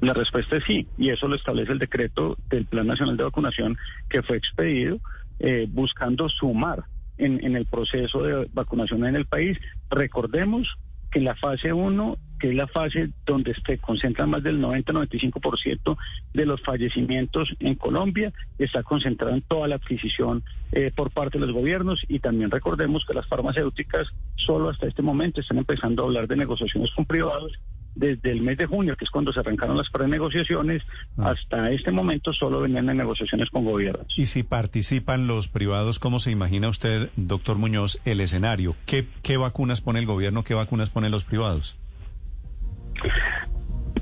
[0.00, 3.76] La respuesta es sí, y eso lo establece el decreto del Plan Nacional de Vacunación
[4.08, 5.00] que fue expedido
[5.40, 6.84] eh, buscando sumar
[7.18, 9.58] en, en el proceso de vacunación en el país.
[9.90, 10.78] Recordemos
[11.10, 15.96] que la fase 1, que es la fase donde se concentran más del 90-95%
[16.34, 21.46] de los fallecimientos en Colombia, está concentrada en toda la adquisición eh, por parte de
[21.46, 26.06] los gobiernos y también recordemos que las farmacéuticas solo hasta este momento están empezando a
[26.06, 27.52] hablar de negociaciones con privados
[27.94, 30.82] desde el mes de junio, que es cuando se arrancaron las prenegociaciones,
[31.16, 31.30] ah.
[31.30, 34.06] hasta este momento solo venían en negociaciones con gobiernos.
[34.16, 38.76] Y si participan los privados, ¿cómo se imagina usted, doctor Muñoz, el escenario?
[38.86, 41.76] ¿Qué, qué vacunas pone el gobierno, qué vacunas ponen los privados?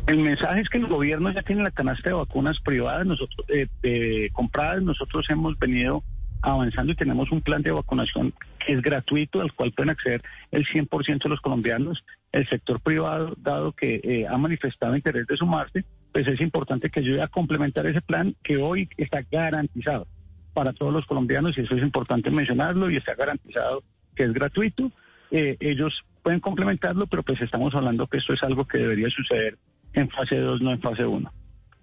[0.06, 3.46] El mensaje es que el gobierno ya tiene la canasta de vacunas privadas, nosotros
[3.82, 6.04] eh, compradas, nosotros hemos venido
[6.42, 8.32] avanzando y tenemos un plan de vacunación
[8.64, 12.04] que es gratuito, al cual pueden acceder el 100% de los colombianos.
[12.32, 17.00] El sector privado, dado que eh, ha manifestado interés de sumarse, pues es importante que
[17.00, 20.06] ayude a complementar ese plan que hoy está garantizado
[20.52, 23.82] para todos los colombianos y eso es importante mencionarlo y está garantizado
[24.14, 24.90] que es gratuito.
[25.30, 29.58] Eh, ellos pueden complementarlo, pero pues estamos hablando que esto es algo que debería suceder
[29.92, 31.32] en fase 2, no en fase 1.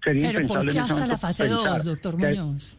[0.04, 2.76] Sería ¿Pero impensable ¿por qué hasta la fase 2, doctor Muñoz?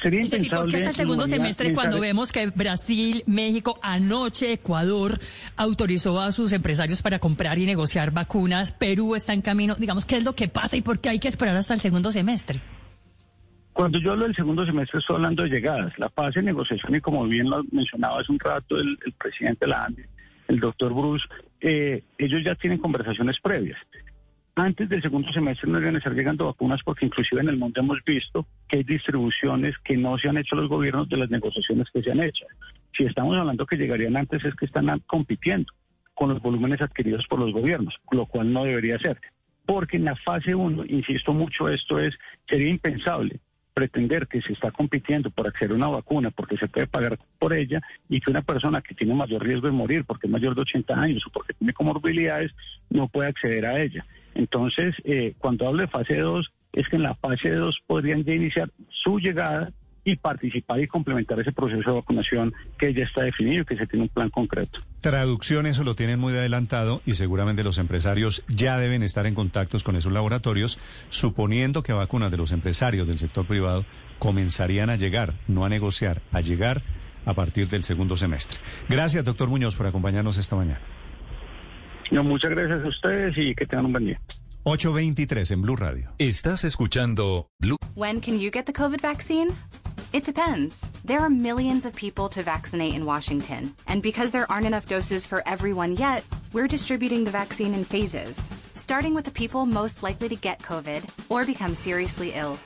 [0.00, 5.18] Sería porque hasta el segundo semestre cuando vemos que Brasil, México, anoche Ecuador
[5.56, 10.16] autorizó a sus empresarios para comprar y negociar vacunas, Perú está en camino, digamos, ¿qué
[10.16, 12.60] es lo que pasa y por qué hay que esperar hasta el segundo semestre?
[13.72, 15.96] Cuando yo hablo del segundo semestre estoy hablando de llegadas.
[15.98, 19.70] La fase de negociación, y como bien lo mencionaba hace un rato el, presidente de
[19.70, 20.02] la ANDI,
[20.48, 21.24] el doctor Bruce,
[21.60, 23.78] eh, ellos ya tienen conversaciones previas
[24.60, 27.98] antes del segundo semestre no deben estar llegando vacunas porque inclusive en el mundo hemos
[28.04, 32.02] visto que hay distribuciones que no se han hecho los gobiernos de las negociaciones que
[32.02, 32.44] se han hecho.
[32.96, 35.72] Si estamos hablando que llegarían antes es que están compitiendo
[36.14, 39.20] con los volúmenes adquiridos por los gobiernos, lo cual no debería ser.
[39.64, 42.18] Porque en la fase 1, insisto mucho, esto es,
[42.48, 43.40] sería impensable
[43.78, 47.54] pretender que se está compitiendo por acceder a una vacuna porque se puede pagar por
[47.54, 50.62] ella y que una persona que tiene mayor riesgo de morir porque es mayor de
[50.62, 52.52] 80 años o porque tiene comorbilidades
[52.90, 54.04] no puede acceder a ella.
[54.34, 58.34] Entonces, eh, cuando hablo de fase 2, es que en la fase 2 podrían ya
[58.34, 59.72] iniciar su llegada
[60.04, 63.86] y participar y complementar ese proceso de vacunación que ya está definido y que se
[63.86, 64.80] tiene un plan concreto.
[65.00, 69.84] Traducción, eso lo tienen muy adelantado y seguramente los empresarios ya deben estar en contactos
[69.84, 70.78] con esos laboratorios,
[71.10, 73.84] suponiendo que vacunas de los empresarios del sector privado
[74.18, 76.82] comenzarían a llegar, no a negociar, a llegar
[77.26, 78.58] a partir del segundo semestre.
[78.88, 80.80] Gracias, doctor Muñoz, por acompañarnos esta mañana.
[82.10, 84.20] No, muchas gracias a ustedes y que tengan un buen día.
[84.64, 86.10] 823 en Blue Radio.
[86.18, 87.76] Estás escuchando Blue.
[87.94, 89.56] When can you get the COVID vaccine?
[90.12, 90.90] It depends.
[91.04, 93.74] There are millions of people to vaccinate in Washington.
[93.86, 98.50] And because there aren't enough doses for everyone yet, we're distributing the vaccine in phases,
[98.74, 102.58] starting with the people most likely to get COVID or become seriously ill.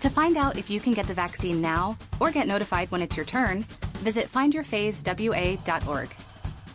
[0.00, 3.16] To find out if you can get the vaccine now or get notified when it's
[3.16, 3.64] your turn,
[4.02, 6.10] visit findyourphasewa.org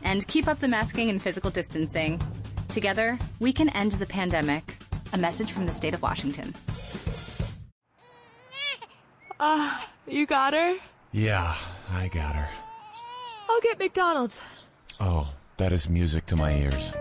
[0.03, 2.21] and keep up the masking and physical distancing.
[2.69, 4.77] Together, we can end the pandemic.
[5.13, 6.53] A message from the state of Washington.
[9.39, 10.77] Ah, uh, you got her?
[11.11, 11.55] Yeah,
[11.91, 12.49] I got her.
[13.49, 14.41] I'll get McDonald's.
[14.99, 16.93] Oh, that is music to my ears.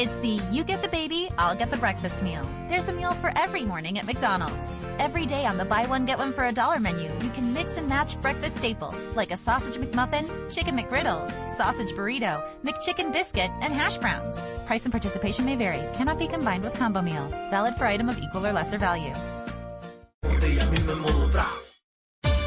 [0.00, 2.42] It's the you get the baby, I'll get the breakfast meal.
[2.70, 4.66] There's a meal for every morning at McDonald's.
[4.98, 7.76] Every day on the buy one get one for a dollar menu, you can mix
[7.76, 13.74] and match breakfast staples like a sausage McMuffin, chicken McGriddles, sausage burrito, McChicken biscuit, and
[13.74, 14.38] hash browns.
[14.64, 15.84] Price and participation may vary.
[15.98, 17.28] Cannot be combined with combo meal.
[17.50, 19.12] Valid for item of equal or lesser value.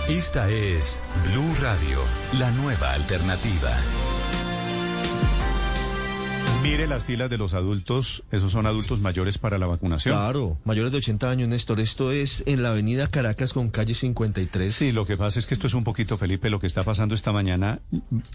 [0.10, 2.00] Esta es Blue Radio,
[2.40, 4.03] la nueva alternativa.
[6.64, 10.16] Mire las filas de los adultos, esos son adultos mayores para la vacunación.
[10.16, 11.82] Claro, mayores de 80 años, Néstor.
[11.82, 14.74] Esto es en la avenida Caracas con calle 53.
[14.74, 17.16] Sí, lo que pasa es que esto es un poquito, Felipe, lo que está pasando
[17.16, 17.82] esta mañana.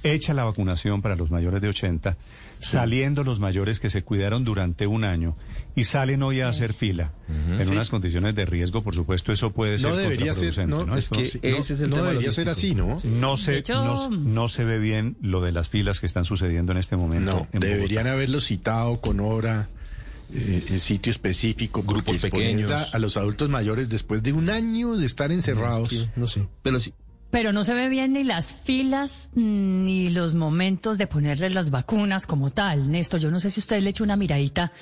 [0.03, 2.19] Hecha la vacunación para los mayores de 80,
[2.59, 5.35] saliendo los mayores que se cuidaron durante un año
[5.77, 7.13] y salen hoy a hacer fila.
[7.29, 7.71] En Sí.
[7.73, 11.09] unas condiciones de riesgo, por supuesto, eso puede ser No debería ser, contraproducente, no, es
[11.09, 12.99] que ese es el tema debería ser así, ¿no?
[13.05, 16.73] No se, hecho- no, no se ve bien lo de las filas que están sucediendo
[16.73, 17.31] en este momento.
[17.31, 18.13] No, en deberían Bogotá.
[18.13, 19.69] haberlo citado con hora,
[20.35, 21.83] eh, en sitio específico.
[21.83, 22.71] Grupos pequeños.
[22.71, 26.09] A, a los adultos mayores después de un año de estar encerrados.
[26.17, 26.47] no sé.
[26.63, 26.93] Pero sí.
[27.31, 32.27] Pero no se ve bien ni las filas ni los momentos de ponerles las vacunas
[32.27, 32.91] como tal.
[32.91, 34.73] Néstor, yo no sé si usted le echó una miradita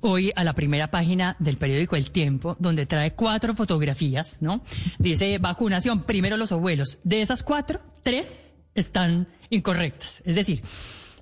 [0.00, 4.62] hoy a la primera página del periódico El Tiempo, donde trae cuatro fotografías, ¿no?
[4.98, 7.00] Dice vacunación, primero los abuelos.
[7.04, 10.22] De esas cuatro, tres están incorrectas.
[10.24, 10.62] Es decir,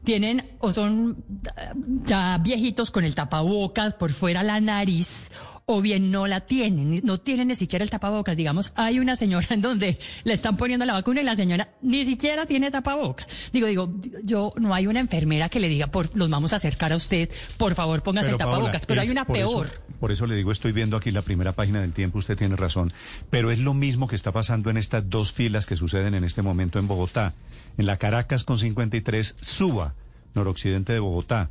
[0.04, 1.24] tienen o son
[1.56, 1.72] ah,
[2.04, 5.30] ya viejitos con el tapabocas por fuera la nariz
[5.68, 8.36] o bien no la tienen, no tienen ni siquiera el tapabocas.
[8.36, 12.04] Digamos, hay una señora en donde le están poniendo la vacuna y la señora ni
[12.04, 13.26] siquiera tiene tapabocas.
[13.52, 16.92] Digo, digo, yo no hay una enfermera que le diga, por, los vamos a acercar
[16.92, 19.68] a usted, por favor póngase el Paola, tapabocas, pero hay una por eso- peor.
[19.98, 22.92] por eso le digo, estoy viendo aquí la primera página del tiempo, usted tiene razón,
[23.28, 26.42] pero es lo mismo que está pasando en estas dos filas que suceden en este
[26.42, 27.34] momento en Bogotá.
[27.76, 29.94] En la Caracas con 53, Suba,
[30.34, 31.50] noroccidente de Bogotá.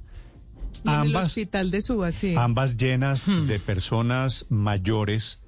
[0.84, 2.36] Y en el Ambas, hospital de Suba, sí.
[2.38, 5.42] ambas llenas de personas mayores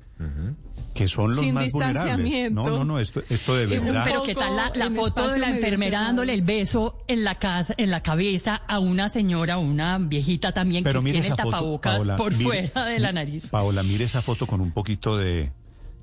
[0.95, 2.03] que son los Sin más vulnerables.
[2.03, 2.63] distanciamiento.
[2.63, 4.01] No, no, no, esto, esto de verdad.
[4.03, 7.91] Pero qué tal la, foto de la enfermera dándole el beso en la casa, en
[7.91, 11.97] la cabeza a una señora, una viejita también Pero que mire tiene esa foto, tapabocas
[11.97, 13.47] Paola, por mire- fuera de la nariz.
[13.51, 15.51] Paola, mire esa foto con un poquito de,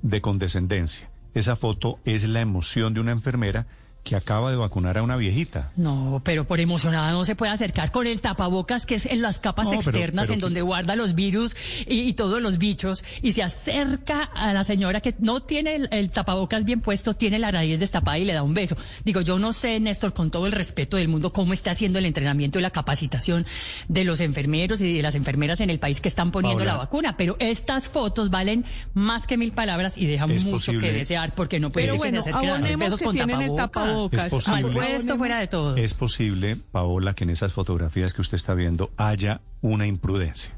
[0.01, 1.09] de condescendencia.
[1.33, 3.67] Esa foto es la emoción de una enfermera
[4.05, 5.71] que acaba de vacunar a una viejita.
[5.75, 9.39] No, pero por emocionada no se puede acercar con el tapabocas que es en las
[9.39, 11.55] capas No, externas pero en que- donde guarda los virus
[11.87, 15.87] y, y todos los bichos y se acerca a la señora que no tiene el,
[15.91, 18.77] el tapabocas bien puesto, tiene la nariz destapada y le da un beso.
[19.03, 22.05] Digo, yo no sé, Néstor, con todo el respeto del mundo, cómo está haciendo el
[22.05, 23.47] entrenamiento y la capacitación
[23.87, 26.73] de los enfermeros y de las enfermeras en el país que están poniendo Paola.
[26.73, 30.93] la vacuna, pero estas fotos valen más que mil palabras y dejan mucho posible- que
[30.93, 33.55] desear porque no puede Pero ser que se acerquen a abonemos besos que con el
[33.55, 33.94] tapabocas.
[34.11, 34.61] Es posible.
[34.63, 35.75] Mal puesto fuera de todo.
[35.77, 40.53] Es posible, Paola, que en esas fotografías que usted está viendo haya una imprudencia.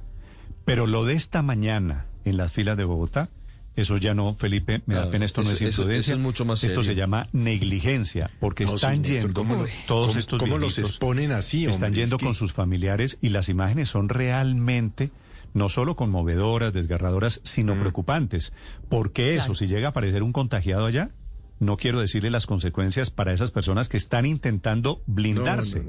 [0.65, 3.29] Pero lo de esta mañana en las filas de Bogotá,
[3.75, 6.11] eso ya no, Felipe, me da pena, esto no eso- es eso- imprudencia.
[6.13, 10.19] eso es mucho más Esto se llama negligencia, porque No, están yendo ¿cómo todos cómo-
[10.19, 13.89] estos cómo los exponen así, Están yendo Es que- con sus familiares y las imágenes
[13.89, 15.11] son realmente
[15.53, 17.79] no solo conmovedoras, desgarradoras, sino Mm.
[17.79, 18.51] preocupantes.
[18.89, 19.55] Porque eso, Claro.
[19.55, 21.11] si llega a aparecer un contagiado allá,
[21.59, 25.83] no quiero decirle las consecuencias para esas personas que están intentando blindarse.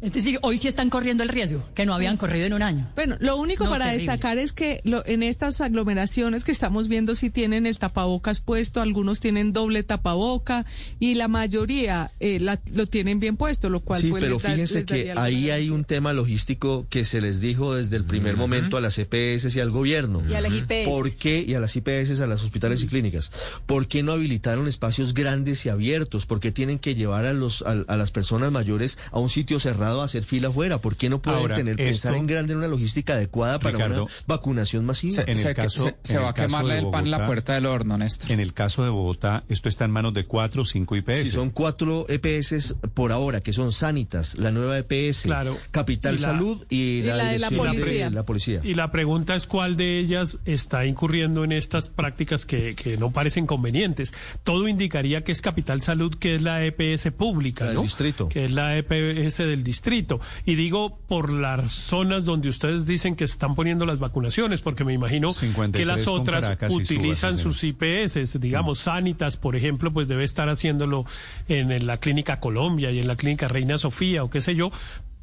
[0.00, 2.90] Es decir, hoy sí están corriendo el riesgo, que no habían corrido en un año.
[2.94, 4.12] Bueno, lo único No, para terrible.
[4.12, 8.82] destacar es que lo- en estas aglomeraciones que estamos viendo sí tienen el tapabocas puesto,
[8.82, 10.66] algunos tienen doble tapaboca
[11.00, 14.42] y la mayoría eh, la- lo tienen bien puesto, lo cual Sí, pues, pero les
[14.42, 18.04] da- fíjense les que ahí hay un tema logístico que se les dijo desde el
[18.04, 20.22] primer momento a las EPS y al gobierno.
[20.28, 20.86] Y a las IPS.
[20.90, 21.42] ¿Por qué?
[21.48, 23.32] Y a las IPS, a las hospitales y clínicas.
[23.64, 26.26] ¿Por qué no habilitaron espacios grandes y abiertos?
[26.26, 29.58] ¿Por qué tienen que llevar a, los, a, a las personas mayores a un sitio
[29.60, 30.78] cerrado a hacer fila afuera?
[30.78, 33.76] ¿Por qué no pueden Ahora, tener, pensar esto- en grande en una logística adecuada para
[33.76, 35.22] Ricardo, una vacunación masiva?
[35.26, 38.30] en el caso, en el caso de Bogotá- del horno, Néstor.
[38.32, 41.22] En el caso de Bogotá, esto está en manos de cuatro o cinco IPS.
[41.24, 45.56] Sí, son cuatro EPS por ahora, que son Sanitas, la nueva EPS, Claro.
[45.70, 48.10] Capital Y la- Salud y, la, la de la dirección policía.
[48.10, 48.60] la policía.
[48.62, 53.10] Y la pregunta es cuál de ellas está incurriendo en estas prácticas que, que no
[53.10, 54.14] parecen convenientes.
[54.44, 57.82] Todo indicaría que es Capital Salud, que es la EPS pública, del ¿no?
[57.82, 58.28] distrito.
[58.28, 60.20] Que es la EPS del distrito.
[60.44, 64.92] Y digo por las zonas donde ustedes dicen que están poniendo las vacunaciones, porque me
[64.92, 70.48] imagino 53 que las otras utilizan sus IPS, digamos, Sanitas, por ejemplo, pues debe estar
[70.48, 71.06] haciéndolo
[71.48, 74.70] en, en la Clínica Colombia y en la Clínica Reina Sofía o qué sé yo,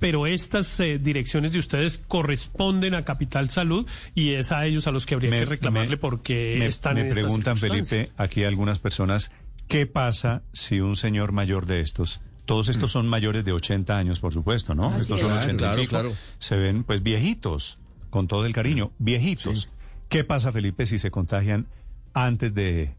[0.01, 4.91] pero estas eh, direcciones de ustedes corresponden a Capital Salud y es a ellos a
[4.91, 7.55] los que habría que reclamarle porque me, están me en preguntan.
[7.55, 9.31] Felipe, aquí algunas personas,
[9.71, 14.19] ¿qué pasa si un señor mayor de estos todos estos son mayores de 80 años,
[14.19, 14.89] por supuesto, ¿no?
[14.89, 15.45] Así estos son es.
[15.45, 16.13] 80 y Claro, claro.
[16.37, 17.79] Se ven pues viejitos,
[18.09, 19.69] con todo el cariño, viejitos.
[20.09, 21.67] ¿Qué pasa, Felipe, si se contagian
[22.13, 22.93] antes de,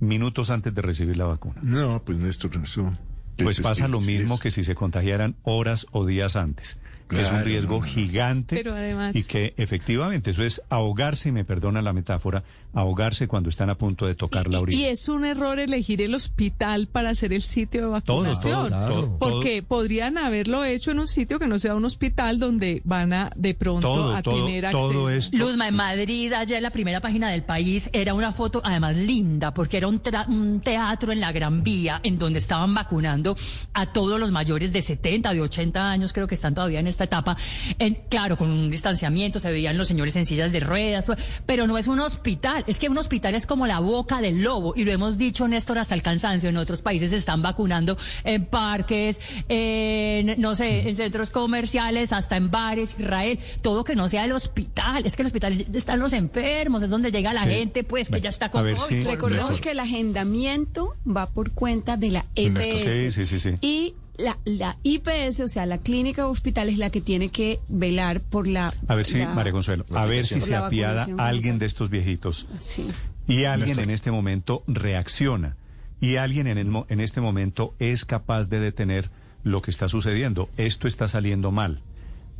[0.00, 1.60] minutos antes de recibir la vacuna?
[1.62, 2.92] No, pues Néstor, eso...
[3.38, 6.76] Pues es- pasa lo mismo que si se contagiaran horas o días antes.
[7.16, 7.86] Es un Claro, riesgo no, no.
[7.86, 12.42] gigante Pero además- y que efectivamente eso es ahogarse, y me perdona la metáfora,
[12.74, 14.78] ahogarse cuando están a punto de tocar la orilla.
[14.78, 18.68] Y es un error elegir el hospital para hacer el sitio de vacunación.
[18.70, 22.82] todo, todo, porque podrían haberlo hecho en un sitio que no sea un hospital donde
[22.84, 25.10] van a de pronto Todo, a todo, tener todo acceso.
[25.10, 29.54] esto- Luzma, en Madrid, ayer la primera página del país era una foto además linda,
[29.54, 33.36] porque era un, tra- un teatro en la Gran Vía, en donde estaban vacunando
[33.72, 37.04] a todos los mayores de 70, de 80 años, creo que están todavía en esta
[37.04, 37.36] etapa.
[37.78, 41.06] En- claro, con un distanciamiento, se veían los señores en sillas de ruedas,
[41.46, 44.72] pero no es un hospital, es que un hospital es como la boca del lobo,
[44.76, 48.46] y lo hemos dicho, Néstor, hasta el cansancio, en otros países se están vacunando en
[48.46, 54.24] parques, en, no sé, en centros comerciales, hasta en bares, Israel, todo que no sea
[54.24, 57.50] el hospital, es que el hospital están los enfermos, es donde llega la Sí.
[57.50, 58.88] gente, pues, que ya está con ver COVID.
[58.98, 59.64] si- Recordemos Néstor.
[59.64, 63.10] que el agendamiento va por cuenta de la EPS.
[63.10, 63.50] Sí, sí, sí, sí.
[63.60, 67.60] Y la, la IPS, o sea, la clínica o hospital es la que tiene que
[67.68, 68.74] velar por la...
[68.88, 72.46] A ver si, la- María Consuelo, a ver si se apiada alguien de estos viejitos
[72.60, 72.86] Sí.
[73.26, 75.56] y alguien en este momento reacciona
[76.00, 79.10] y alguien en, el mo- en este momento es capaz de detener
[79.44, 80.48] lo que está sucediendo.
[80.56, 81.80] Esto está saliendo mal.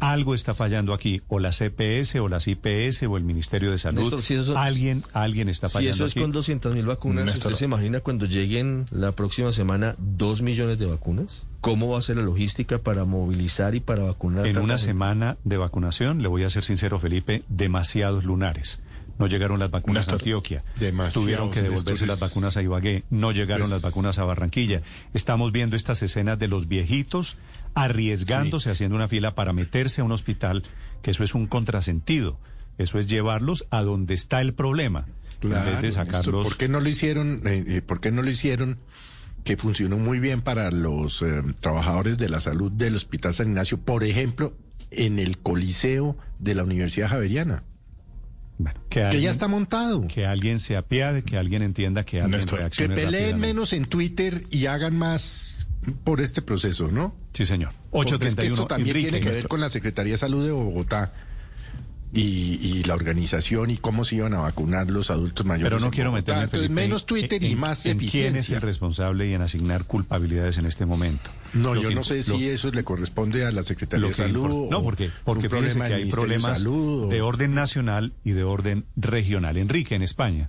[0.00, 4.00] Algo está fallando aquí, o la CPS, o las IPS, o el Ministerio de Salud.
[4.00, 6.20] Néstor, si eso- alguien, alguien está Si fallando eso es aquí.
[6.20, 7.46] con 200 mil vacunas, Néstor.
[7.52, 11.46] ¿usted se imagina cuando lleguen la próxima semana dos millones de vacunas?
[11.60, 14.46] ¿Cómo va a ser la logística para movilizar y para vacunar?
[14.46, 14.84] En una gente?
[14.84, 18.80] semana de vacunación, le voy a ser sincero, Felipe, demasiados lunares.
[19.18, 20.62] No llegaron las vacunas a Antioquia.
[21.12, 23.02] Tuvieron que devolverse Néstor, las vacunas a Ibagué.
[23.10, 24.82] No llegaron Pues- las vacunas a Barranquilla.
[25.12, 27.36] Estamos viendo estas escenas de los viejitos
[27.74, 30.62] arriesgándose, haciendo una fila para meterse a un hospital,
[31.02, 32.38] que eso es un contrasentido.
[32.78, 35.06] Eso es llevarlos a donde está el problema.
[35.42, 36.46] en vez de sacarlos.
[36.46, 37.42] ¿Por qué no lo hicieron?
[37.44, 38.78] eh, eh, ¿Por qué no lo hicieron?
[39.44, 43.78] Que funcionó muy bien para los eh, trabajadores de la salud del Hospital San Ignacio,
[43.78, 44.56] por ejemplo,
[44.90, 47.64] en el Coliseo de la Universidad Javeriana.
[48.88, 50.06] que, ya está montado.
[50.06, 54.44] Que alguien se apiade, que alguien entienda, que alguien Que reaccione peleen menos en Twitter
[54.50, 55.47] y hagan más
[55.92, 57.14] por este proceso, ¿no?
[57.32, 57.72] Sí, señor.
[57.90, 58.54] Porque es que 831.
[58.54, 61.12] esto también Enrique, tiene que ver con la Secretaría de Salud de Bogotá
[62.10, 62.22] y,
[62.62, 65.70] y la organización y cómo se iban a vacunar los adultos mayores.
[65.74, 69.28] Pero no quiero meterme Entonces, menos en- Twitter y más en quién es el responsable
[69.28, 71.28] y en asignar culpabilidades en este momento.
[71.52, 74.14] No, Lo yo que- no sé lo- si eso le corresponde a la Secretaría de
[74.14, 74.70] Salud.
[74.70, 79.58] no, porque, porque problema que hay de problemas de orden nacional y de orden regional.
[79.58, 80.48] Enrique, en España.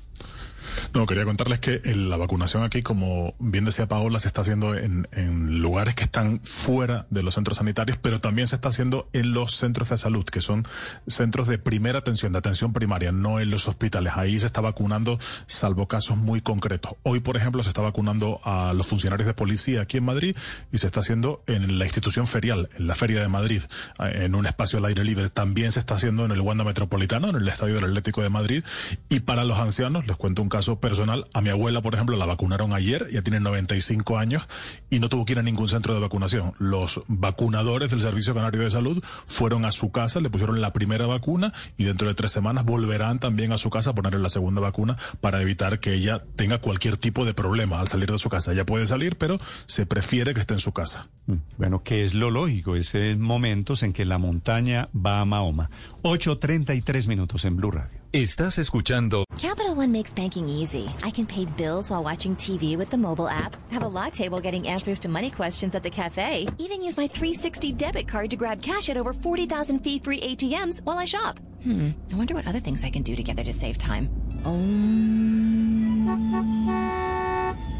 [0.93, 4.75] No, quería contarles que el- la vacunación aquí, como bien decía Paola, se está haciendo
[4.75, 9.07] en, en lugares que están fuera de los centros sanitarios, pero también se está haciendo
[9.13, 10.65] en los centros de salud, que son
[11.07, 14.13] centros de primera atención, de atención primaria, no en los hospitales.
[14.15, 16.93] Ahí se está vacunando, salvo casos muy concretos.
[17.03, 20.35] Hoy, por ejemplo, se está vacunando a los funcionarios de policía aquí en Madrid
[20.71, 23.61] y se está haciendo en la institución ferial, en la Feria de Madrid,
[23.99, 25.29] eh, en un espacio al aire libre.
[25.29, 28.63] También se está haciendo en el Wanda Metropolitano, en el Estadio del Atlético de Madrid.
[29.09, 31.27] Y para los ancianos, les cuento un caso personal.
[31.33, 34.47] A mi abuela, por ejemplo, la vacunaron ayer, ya tiene 95 años
[34.89, 36.53] y no tuvo que ir a ningún centro de vacunación.
[36.59, 41.05] Los vacunadores del Servicio Canario de Salud fueron a su casa, le pusieron la primera
[41.07, 44.61] vacuna y dentro de tres semanas volverán también a su casa a ponerle la segunda
[44.61, 48.51] vacuna para evitar que ella tenga cualquier tipo de problema al salir de su casa.
[48.51, 51.07] Ella puede salir, pero se prefiere que esté en su casa.
[51.27, 55.25] Mm, Bueno, que es lo lógico, es en momentos en que la montaña va a
[55.25, 55.69] Mahoma.
[56.03, 57.98] 8.33 minutos en Blue Radio.
[58.11, 60.89] Estás escuchando Capital One makes banking easy.
[61.03, 64.41] I can pay bills while watching TV with the mobile app, have a latte while
[64.41, 68.35] getting answers to money questions at the cafe, even use my 360 debit card to
[68.35, 71.39] grab cash at over 40,000 fee free ATMs while I shop.
[71.61, 74.09] Hmm, I wonder what other things I can do together to save time.
[74.43, 75.59] Um...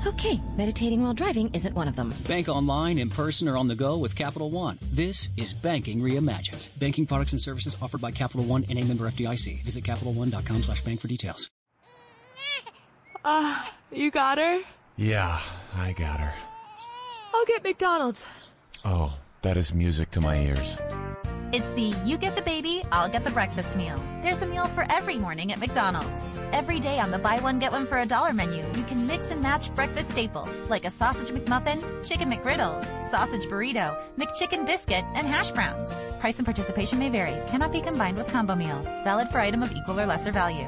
[0.07, 2.13] Okay, meditating while driving isn't one of them.
[2.27, 4.77] Bank online, in person, or on the go with Capital One.
[4.93, 6.79] This is Banking Reimagined.
[6.79, 9.61] Banking products and services offered by Capital One and a member of FDIC.
[9.63, 11.49] Visit CapitalOne.com slash bank for details.
[13.25, 14.61] Uh, you got her?
[14.95, 15.39] Yeah,
[15.75, 16.33] I got her.
[17.33, 18.25] I'll get McDonald's.
[18.85, 20.77] Oh, that is music to my ears.
[21.51, 23.99] It's the you get the baby, I'll get the breakfast meal.
[24.21, 26.21] There's a meal for every morning at McDonald's.
[26.51, 29.31] Every day on the buy one get one for a dollar menu, you can mix
[29.31, 35.25] and match breakfast staples like a sausage McMuffin, chicken McGriddles, sausage burrito, McChicken biscuit, and
[35.25, 35.91] hash browns.
[36.19, 37.35] Price and participation may vary.
[37.49, 38.79] Cannot be combined with combo meal.
[39.03, 40.67] Valid for item of equal or lesser value.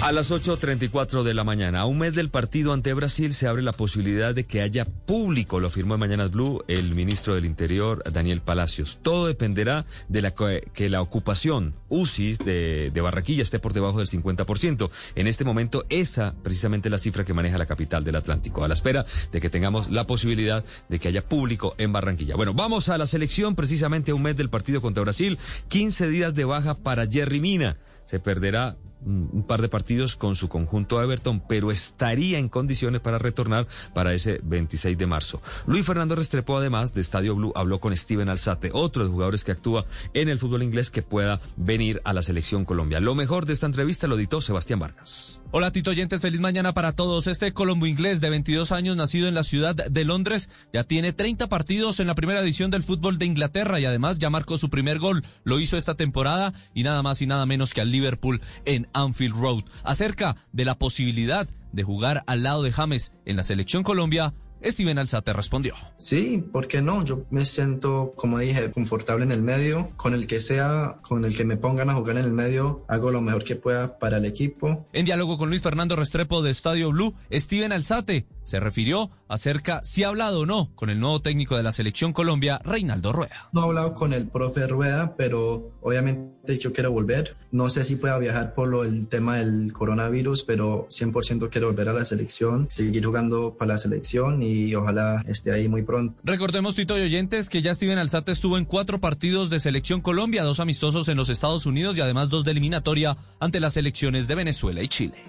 [0.00, 3.62] A las 8.34 de la mañana, a un mes del partido ante Brasil, se abre
[3.62, 8.04] la posibilidad de que haya público, lo afirmó en Mañanas Blue el ministro del Interior,
[8.10, 9.00] Daniel Palacios.
[9.02, 14.06] Todo dependerá de la que la ocupación UCI de, de Barranquilla esté por debajo del
[14.06, 14.88] 50%.
[15.16, 18.74] En este momento, esa precisamente la cifra que maneja la capital del Atlántico, a la
[18.74, 22.36] espera de que tengamos la posibilidad de que haya público en Barranquilla.
[22.36, 26.36] Bueno, vamos a la selección, precisamente a un mes del partido contra Brasil, 15 días
[26.36, 27.76] de baja para Jerry Mina.
[28.06, 33.18] Se perderá un par de partidos con su conjunto Everton, pero estaría en condiciones para
[33.18, 35.42] retornar para ese 26 de marzo.
[35.66, 39.44] Luis Fernando Restrepo, además de Estadio Blue, habló con Steven Alzate, otro de los jugadores
[39.44, 43.00] que actúa en el fútbol inglés que pueda venir a la selección Colombia.
[43.00, 45.37] Lo mejor de esta entrevista lo editó Sebastián Vargas.
[45.50, 47.26] Hola Tito Oyentes, feliz mañana para todos.
[47.26, 51.48] Este colombo inglés de 22 años, nacido en la ciudad de Londres, ya tiene 30
[51.48, 54.98] partidos en la primera edición del fútbol de Inglaterra y además ya marcó su primer
[54.98, 55.24] gol.
[55.44, 59.36] Lo hizo esta temporada y nada más y nada menos que al Liverpool en Anfield
[59.36, 59.64] Road.
[59.84, 64.34] Acerca de la posibilidad de jugar al lado de James en la selección Colombia,
[64.64, 65.74] Steven Alzate respondió.
[65.98, 67.04] Sí, ¿por qué no?
[67.04, 69.90] Yo me siento, como dije, confortable en el medio.
[69.96, 73.10] Con el que sea, con el que me pongan a jugar en el medio, hago
[73.10, 74.86] lo mejor que pueda para el equipo.
[74.92, 80.04] En diálogo con Luis Fernando Restrepo de Estadio Blue, Steven Alzate se refirió acerca si
[80.04, 83.50] ha hablado o no con el nuevo técnico de la selección Colombia, Reinaldo Rueda.
[83.52, 87.36] No he hablado con el profe Rueda, pero obviamente yo quiero volver.
[87.52, 91.90] No sé si pueda viajar por lo, el tema del coronavirus, pero 100% quiero volver
[91.90, 96.18] a la selección, seguir jugando para la selección y ojalá esté ahí muy pronto.
[96.24, 100.42] Recordemos, Tito y oyentes, que ya Steven Alzate estuvo en cuatro partidos de selección Colombia,
[100.42, 104.34] dos amistosos en los Estados Unidos y además dos de eliminatoria ante las selecciones de
[104.36, 105.22] Venezuela y Chile.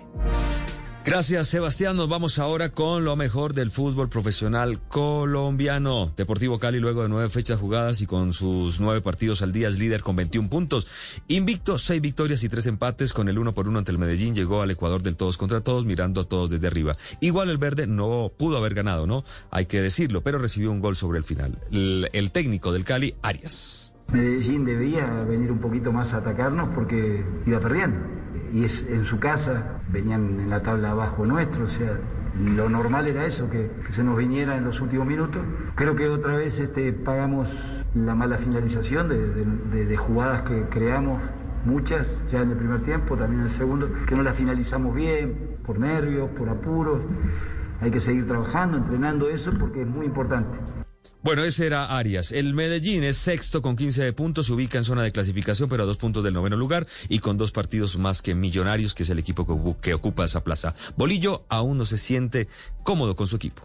[1.05, 1.95] Gracias, Sebastián.
[1.95, 6.11] Nos vamos ahora con lo mejor del fútbol profesional colombiano.
[6.15, 10.03] Deportivo Cali, luego de nueve fechas jugadas y con sus nueve partidos al día, líder
[10.03, 10.87] con 21 puntos.
[11.29, 14.35] Invicto, seis victorias y tres empates con el uno por uno ante el Medellín.
[14.35, 16.95] Llegó al Ecuador del todos contra todos, mirando a todos desde arriba.
[17.21, 19.23] Igual el verde no pudo haber ganado, ¿no?
[19.51, 21.57] Hay que decirlo, pero recibió un gol sobre el final.
[21.71, 23.93] El, el técnico del Cali, Arias.
[24.11, 28.18] Medellín debía venir un poquito más a atacarnos porque iba perdiendo
[28.53, 31.97] y es en su casa, venían en la tabla abajo nuestro, o sea,
[32.39, 35.41] lo normal era eso, que, que, se nos viniera en los últimos minutos.
[35.75, 37.49] Creo que otra vez este, pagamos
[37.95, 41.21] la mala finalización de, de, de, jugadas que creamos,
[41.65, 45.57] muchas ya en el primer tiempo, también en el segundo, que no las finalizamos bien,
[45.65, 47.01] por nervios, por apuros.
[47.81, 50.57] Hay que seguir trabajando, entrenando eso porque es muy importante.
[51.21, 52.31] Bueno, ese era Arias.
[52.31, 55.85] El Medellín es sexto con 15 puntos, se ubica en zona de clasificación, pero a
[55.85, 59.19] dos puntos del noveno lugar y con dos partidos más que Millonarios, que es el
[59.19, 60.75] equipo que, ocupa esa plaza.
[60.95, 62.47] Bolillo aún no se siente
[62.83, 63.63] cómodo con su equipo.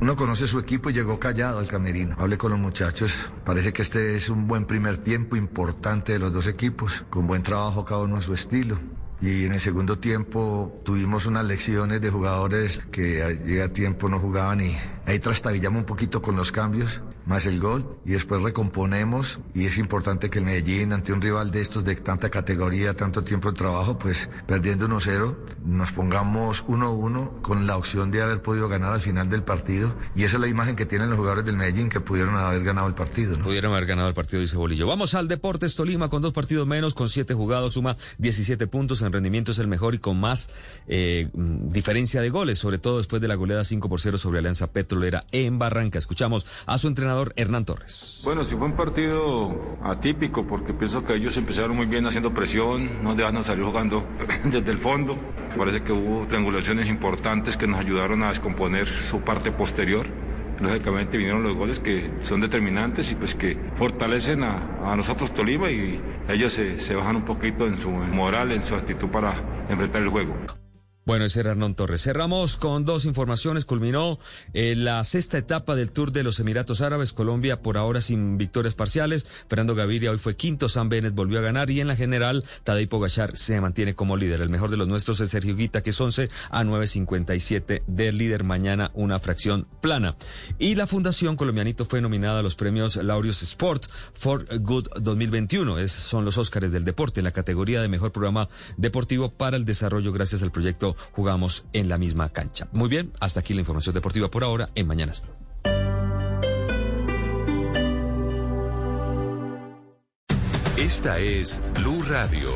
[0.00, 2.16] Uno conoce su equipo y llegó callado al camerino.
[2.18, 3.12] Hablé con los muchachos.
[3.44, 7.42] Parece que este es un buen primer tiempo importante de los dos equipos, con buen
[7.42, 8.80] trabajo cada uno a su estilo.
[9.24, 14.60] Y en el segundo tiempo tuvimos unas lecciones de jugadores que llega tiempo no jugaban
[14.60, 19.38] y ahí trastabillamos un poquito con los cambios, más el gol, y después recomponemos.
[19.54, 23.22] Y es importante que el Medellín, ante un rival de estos de tanta categoría, tanto
[23.22, 28.68] tiempo de trabajo, pues perdiendo 1-0, nos pongamos 1-1 con la opción de haber podido
[28.68, 29.94] ganar al final del partido.
[30.14, 32.86] Y esa es la imagen que tienen los jugadores del Medellín, que pudieron haber ganado
[32.88, 33.38] el partido.
[33.38, 34.86] Pudieron haber ganado el partido, dice Bolillo.
[34.86, 39.12] Vamos al Deportes Tolima con dos partidos menos, con siete jugados, suma 17 puntos en
[39.12, 40.50] rendimiento es el mejor y con más
[40.86, 44.68] eh, diferencia de goles, sobre todo después de la goleada 5 por 0 sobre Alianza
[44.68, 45.98] Petrolera en Barranca.
[45.98, 48.20] Escuchamos a su entrenador Hernán Torres.
[48.24, 53.02] Bueno, sí fue un partido atípico porque pienso que ellos empezaron muy bien haciendo presión,
[53.02, 54.04] no dejaron salir jugando
[54.44, 55.16] desde el fondo.
[55.56, 60.06] Parece que hubo triangulaciones importantes que nos ayudaron a descomponer su parte posterior
[60.60, 66.00] lógicamente vinieron los goles que son determinantes y pues que fortalecen a, nosotros Tolima y
[66.28, 69.34] ellos se, se, bajan un poquito en su moral, en su actitud para
[69.68, 70.34] enfrentar el juego.
[71.06, 72.02] Bueno, ese era Hernán Torres.
[72.02, 73.66] Cerramos con dos informaciones.
[73.66, 74.18] Culminó
[74.54, 77.12] eh, la sexta etapa del Tour de los Emiratos Árabes.
[77.12, 79.26] Colombia por ahora sin victorias parciales.
[79.46, 80.70] Fernando Gaviria hoy fue quinto.
[80.70, 81.70] Sam Bennett volvió a ganar.
[81.70, 84.40] Y en la general, Tadej Pogachar se mantiene como líder.
[84.40, 88.44] El mejor de los nuestros es Sergio Guita, que es 11 a 9.57 del líder.
[88.44, 90.16] Mañana una fracción plana.
[90.58, 95.80] Y la Fundación Colombianito fue nominada a los premios Laureus Sport for Good 2021.
[95.80, 98.48] Es, son los Óscares del deporte en la categoría de mejor programa
[98.78, 102.68] deportivo para el desarrollo gracias al proyecto jugamos en la misma cancha.
[102.72, 105.22] Muy bien, hasta aquí la información deportiva por ahora en Mañanas.
[110.76, 112.50] Esta es Blue Radio.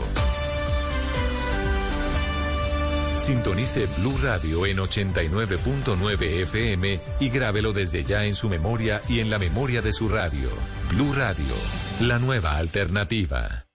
[3.17, 9.31] Sintonice Blue Radio en 89.9 FM y grábelo desde ya en su memoria y en
[9.31, 10.49] la memoria de su radio.
[10.91, 11.55] Blue Radio,
[12.01, 13.68] la nueva alternativa.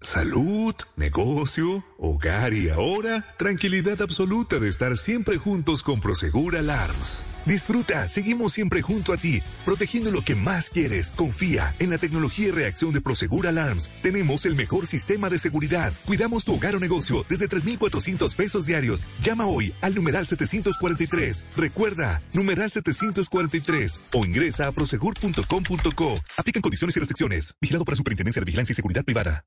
[0.00, 7.20] Salud, negocio, hogar y ahora tranquilidad absoluta de estar siempre juntos con Prosegur Alarms.
[7.44, 11.10] Disfruta, seguimos siempre junto a ti, protegiendo lo que más quieres.
[11.16, 13.90] Confía en la tecnología y reacción de Prosegur Alarms.
[14.00, 15.92] Tenemos el mejor sistema de seguridad.
[16.06, 19.04] Cuidamos tu hogar o negocio desde 3,400 pesos diarios.
[19.20, 21.44] Llama hoy al numeral 743.
[21.56, 26.20] Recuerda, numeral 743 o ingresa a prosegur.com.co.
[26.36, 27.54] Aplican condiciones y restricciones.
[27.60, 29.44] Vigilado por la Superintendencia de Vigilancia y Seguridad Privada.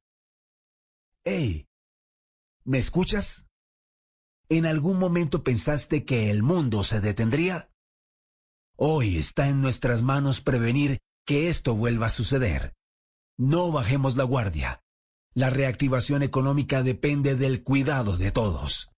[1.25, 3.47] ¿Me escuchas?
[4.49, 7.69] ¿En algún momento pensaste que el mundo se detendría?
[8.75, 12.73] Hoy está en nuestras manos prevenir que esto vuelva a suceder.
[13.37, 14.81] No bajemos la guardia.
[15.33, 18.89] La reactivación económica depende del cuidado de todos.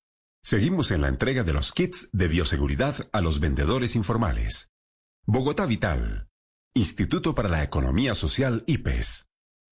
[0.41, 4.71] Seguimos en la entrega de los kits de bioseguridad a los vendedores informales.
[5.26, 6.30] Bogotá Vital.
[6.74, 9.28] Instituto para la Economía Social IPES.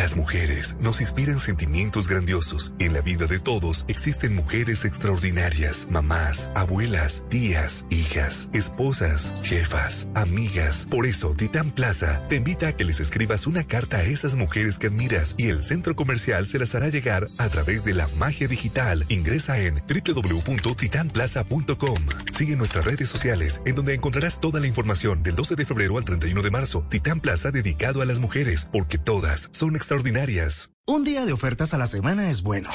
[0.00, 2.72] Las mujeres nos inspiran sentimientos grandiosos.
[2.78, 10.86] En la vida de todos existen mujeres extraordinarias, mamás, abuelas, tías, hijas, esposas, jefas, amigas.
[10.90, 14.78] Por eso, Titán Plaza te invita a que les escribas una carta a esas mujeres
[14.78, 18.48] que admiras y el centro comercial se las hará llegar a través de la magia
[18.48, 19.04] digital.
[19.10, 21.98] Ingresa en www.titanplaza.com.
[22.32, 26.06] Sigue nuestras redes sociales en donde encontrarás toda la información del 12 de febrero al
[26.06, 26.86] 31 de marzo.
[26.88, 30.70] Titán Plaza dedicado a las mujeres porque todas son extraordinarias.
[30.86, 32.70] Un día de ofertas a la semana es bueno.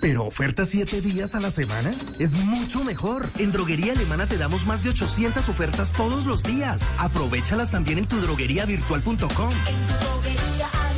[0.00, 3.28] Pero ofertas siete días a la semana es mucho mejor.
[3.38, 6.90] En Droguería Alemana te damos más de 800 ofertas todos los días.
[6.98, 9.20] Aprovechalas también en tu drogueriavirtual.com.
[9.20, 10.89] En tu droguería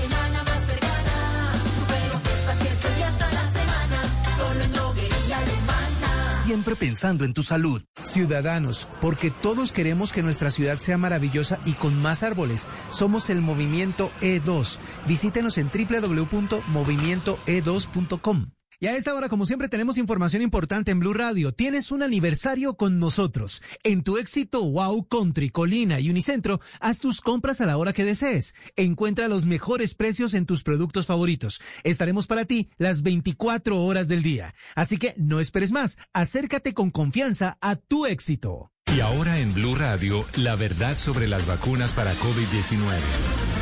[6.53, 7.83] Siempre pensando en tu salud.
[8.03, 12.69] Ciudadanos, porque todos queremos que nuestra ciudad sea maravillosa y con más árboles.
[12.91, 14.77] Somos el movimiento E2.
[15.07, 18.51] Visítenos en www.movimientoe2.com.
[18.83, 21.53] Y a esta hora, como siempre, tenemos información importante en Blue Radio.
[21.53, 23.63] Tienes un aniversario con nosotros.
[23.85, 28.05] En tu éxito Wow Country, Colina y Unicentro, haz tus compras a la hora que
[28.05, 28.57] desees.
[28.75, 31.61] Encuentra los mejores precios en tus productos favoritos.
[31.85, 34.53] Estaremos para ti las 24 horas del día.
[34.75, 35.97] Así que no esperes más.
[36.13, 38.73] Acércate con confianza a tu éxito.
[38.93, 43.62] Y ahora en Blue Radio, la verdad sobre las vacunas para COVID-19.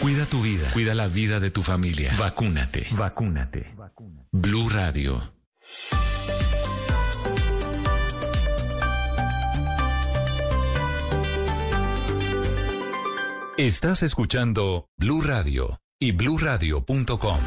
[0.00, 2.14] Cuida tu vida, cuida la vida de tu familia.
[2.18, 2.86] Vacúnate.
[2.92, 3.74] Vacúnate.
[4.30, 5.20] Blue Radio.
[13.56, 17.38] Estás escuchando Blue Radio y bluradio.com.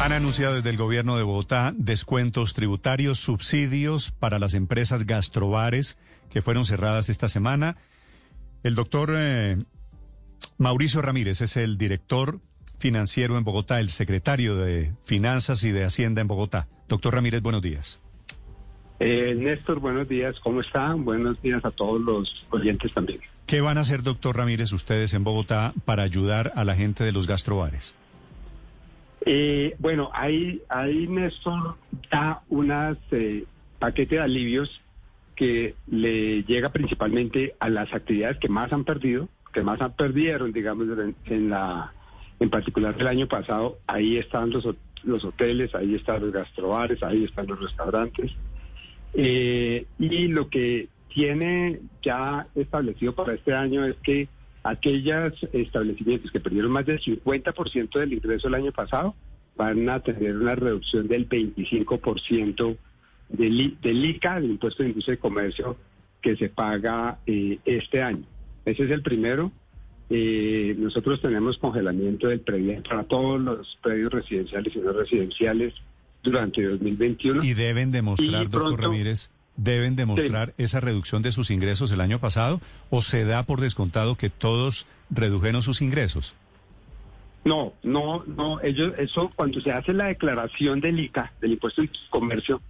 [0.00, 5.98] Han anunciado desde el gobierno de Bogotá descuentos tributarios, subsidios para las empresas gastrobares
[6.30, 7.76] que fueron cerradas esta semana.
[8.62, 9.56] El doctor eh,
[10.58, 12.40] Mauricio Ramírez es el director
[12.78, 16.68] financiero en Bogotá, el secretario de Finanzas y de Hacienda en Bogotá.
[16.88, 18.00] Doctor Ramírez, buenos días.
[19.00, 20.94] Eh, Néstor, buenos días, ¿cómo está?
[20.94, 23.20] Buenos días a todos los oyentes también.
[23.46, 27.12] ¿Qué van a hacer, doctor Ramírez, ustedes en Bogotá para ayudar a la gente de
[27.12, 27.94] los gastrobares?
[29.24, 31.76] Eh, bueno, ahí, ahí Néstor
[32.10, 33.44] da unas eh,
[33.78, 34.80] paquete de alivios
[35.38, 40.52] que le llega principalmente a las actividades que más han perdido, que más han perdieron,
[40.52, 40.88] digamos,
[41.26, 41.92] en, la,
[42.40, 43.78] en particular el año pasado.
[43.86, 44.68] Ahí están los,
[45.04, 48.32] los hoteles, ahí están los gastrobares, ahí están los restaurantes.
[49.14, 54.26] Eh, y lo que tiene ya establecido para este año es que
[54.64, 59.14] aquellos establecimientos que perdieron más del 50% del ingreso el año pasado
[59.56, 62.76] van a tener una reducción del 25%
[63.28, 65.76] del, del ICA, del Impuesto de Industria y Comercio,
[66.22, 68.24] que se paga eh, este año.
[68.64, 69.52] Ese es el primero.
[70.10, 75.74] Eh, nosotros tenemos congelamiento del predial para todos los predios residenciales y no residenciales
[76.22, 77.44] durante 2021.
[77.44, 82.00] Y deben demostrar, Y doctor pronto- Ramírez, deben demostrar esa reducción de sus ingresos el
[82.00, 82.60] año pasado
[82.90, 86.34] o se da por descontado que todos redujeron sus ingresos.
[87.44, 88.60] No, no, no.
[88.62, 92.60] Ellos, eso cuando se hace la declaración del ICA, del impuesto de comercio,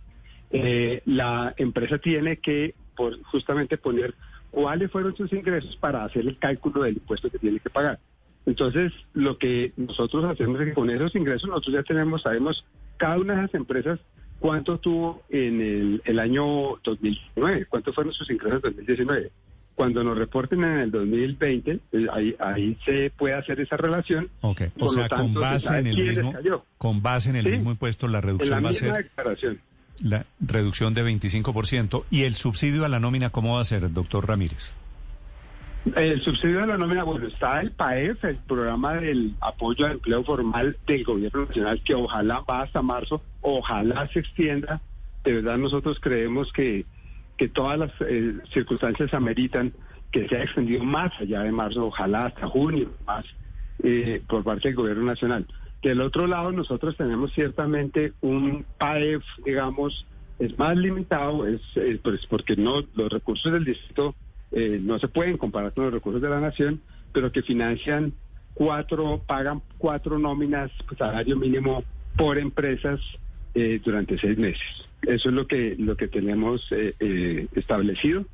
[0.51, 4.15] eh, la empresa tiene que por, justamente poner
[4.51, 7.99] cuáles fueron sus ingresos para hacer el cálculo del impuesto que tiene que pagar.
[8.47, 12.65] Entonces, lo que nosotros hacemos es que con esos ingresos nosotros ya tenemos, sabemos
[12.97, 14.01] cada una de esas empresas
[14.41, 19.31] cuánto tuvo en el, el año 2019, cuántos fueron sus ingresos en 2019.
[19.75, 24.29] Cuando nos reporten en el 2020, eh, ahí, ahí se puede hacer esa relación.
[24.41, 26.65] Ok, o sea, tanto, con se base sabe en el quién les mismo cayó.
[26.79, 29.61] con base en el mismo impuesto la En la reducción va a ser declaración.
[30.03, 34.27] La reducción de 25% y el subsidio a la nómina cómo va a ser, doctor
[34.27, 34.75] Ramírez.
[35.97, 40.25] El subsidio de la nómina, bueno, está el PAEF, el programa del apoyo al empleo
[40.25, 44.81] formal del gobierno nacional, que ojalá va hasta marzo, ojalá se extienda.
[45.25, 46.85] De verdad nosotros creemos que,
[47.37, 49.73] que todas las eh, circunstancias ameritan
[50.13, 53.25] que sea extendido más allá de marzo, ojalá hasta junio, más
[53.83, 55.47] eh, por parte del gobierno nacional.
[55.83, 60.07] Del otro lado, nosotros tenemos ciertamente un PAEF, digamos,
[60.39, 64.15] es más limitado, es, eh, pues porque no los recursos del distrito
[64.51, 66.81] eh, no se pueden comparar con los recursos de la nación,
[67.13, 68.13] pero que financian
[68.55, 71.85] cuatro, pagan cuatro nóminas, pues, salario mínimo
[72.17, 73.01] por empresas
[73.55, 74.67] eh, durante seis meses.
[75.03, 78.25] Eso es lo que lo que tenemos eh, establecido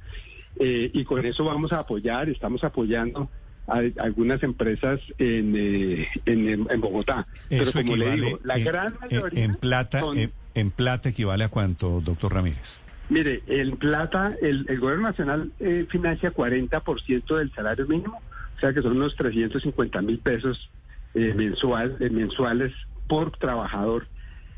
[0.56, 3.28] y con eso vamos a apoyar, estamos apoyando
[3.66, 7.26] a, algunas empresas en, eh, en, en Bogotá.
[7.48, 10.18] Pero Eso como le equivale digo, la en, gran en- mayoría en plata son-
[10.54, 12.80] en, plata equivale a cuánto, doctor Ramírez.
[13.10, 18.22] Mire, en plata, el, el gobierno nacional eh, financia 40% del salario mínimo,
[18.56, 20.70] o sea que son unos 350 mil pesos
[21.14, 22.72] eh, mensual, eh, mensuales
[23.06, 24.08] por trabajador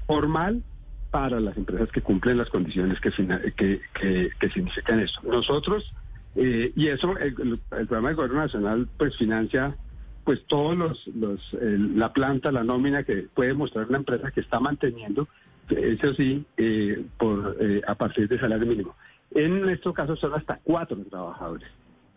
[0.06, 0.62] formal
[1.10, 3.10] para las empresas que cumplen las condiciones que,
[3.56, 5.20] que, que significan eso.
[5.24, 5.92] Nosotros,
[6.36, 7.34] eh, y eso, el,
[7.72, 9.76] el- programa del gobierno nacional pues financia
[10.24, 14.58] pues todos los, los la planta, la nómina que puede mostrar una empresa que está
[14.58, 15.28] manteniendo,
[15.68, 18.96] eso sí, eh, por eh, a partir de salario mínimo.
[19.32, 21.68] En nuestro caso son hasta cuatro trabajadores,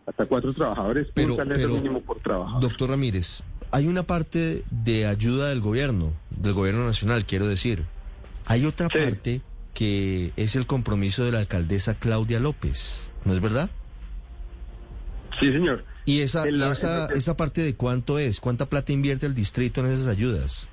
[0.08, 2.62] hasta cuatro trabajadores, Pero- un salario pero, mínimo por trabajador.
[2.64, 7.84] Doctor Ramírez, hay una parte de ayuda del gobierno, del gobierno nacional, quiero decir.
[8.48, 9.42] Hay otra parte
[9.76, 13.70] que es el compromiso de la alcaldesa Claudia López, ¿no es verdad?
[15.40, 15.84] Sí, señor.
[16.06, 18.40] ¿Y esa, y esa, en- esa parte de cuánto es?
[18.40, 20.68] ¿Cuánta plata invierte el distrito en esas ayudas?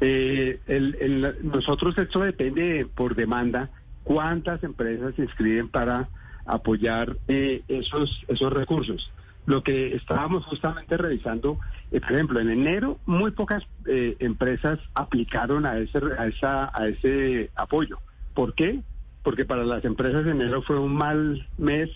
[0.00, 3.70] Eh, el- el- nosotros esto depende por demanda
[4.02, 6.08] cuántas empresas se inscriben para
[6.44, 9.10] apoyar eh, esos esos recursos.
[9.46, 11.58] Lo que estábamos justamente revisando,
[11.92, 16.88] eh, por ejemplo, en enero muy pocas eh, empresas aplicaron a ese a esa a
[16.88, 17.98] ese apoyo.
[18.34, 18.80] ¿Por qué?
[19.22, 21.88] Porque para las empresas enero fue un mal mes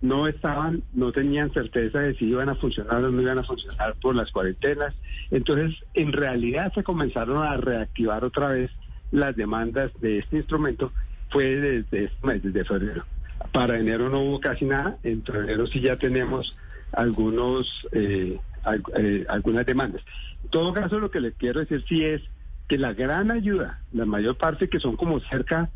[0.00, 3.94] no estaban, no tenían certeza de si iban a funcionar o no iban a funcionar
[4.00, 4.94] por las cuarentenas.
[5.30, 8.70] Entonces, en realidad se comenzaron a reactivar otra vez
[9.10, 10.92] las demandas de este instrumento,
[11.30, 13.04] fue desde este mes, desde febrero.
[13.52, 16.56] Para enero no hubo casi nada, en febrero sí ya tenemos
[16.92, 20.02] algunos eh, al- eh, algunas demandas.
[20.44, 22.22] En todo caso, lo que le quiero decir sí es
[22.68, 25.70] que la gran ayuda, la mayor parte que son como cerca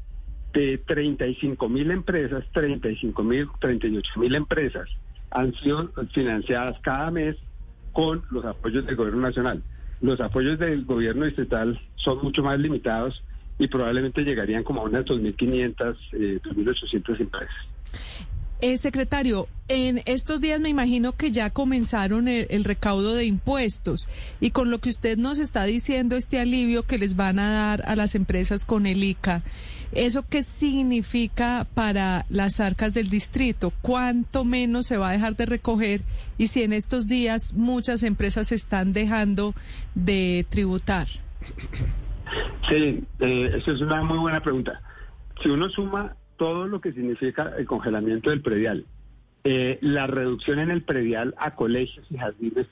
[0.52, 4.88] de 35 mil empresas, 35 mil, 38 mil empresas
[5.30, 7.36] han sido financiadas cada mes
[7.92, 9.62] con los apoyos del gobierno nacional.
[10.00, 13.22] Los apoyos del gobierno distrital son mucho más limitados
[13.58, 17.54] y probablemente llegarían como a unas 2.500, eh, 2.800 empresas.
[18.64, 24.08] Eh, secretario, en estos días me imagino que ya comenzaron el, recaudo de impuestos
[24.40, 27.82] y con lo que usted nos está diciendo, este alivio que les van a dar
[27.88, 29.42] a las empresas con el ICA,
[29.90, 33.72] ¿eso qué significa para las arcas del distrito?
[33.82, 36.02] ¿Cuánto menos se va a dejar de recoger?
[36.38, 39.56] Y si en estos días muchas empresas están dejando
[39.96, 41.08] de tributar.
[42.70, 44.80] Sí, eh, eso es una muy buena pregunta.
[45.42, 48.84] Si uno suma todo lo que significa el congelamiento del predial,
[49.44, 52.66] eh, la reducción en el predial a colegios y jardines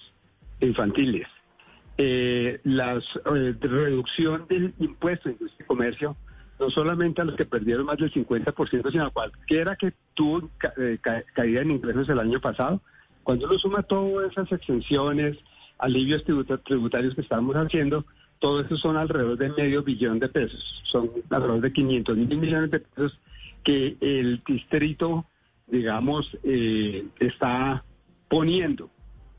[0.60, 1.28] infantiles,
[1.96, 3.00] eh, la
[3.62, 6.16] reducción del impuesto de industria y comercio,
[6.58, 10.74] no solamente a los que perdieron más del 50%, sino a cualquiera que tuvo ca-
[10.76, 12.80] eh, ca- caída en ingresos el año pasado,
[13.22, 15.36] cuando uno suma todas esas exenciones,
[15.78, 18.04] alivios tributa- tributarios que estamos haciendo,
[18.40, 22.70] todo eso son alrededor de medio billón de pesos, son alrededor de 500 mil millones
[22.72, 23.16] de pesos
[23.64, 25.26] que el distrito,
[25.66, 27.84] digamos, eh, está
[28.28, 28.90] poniendo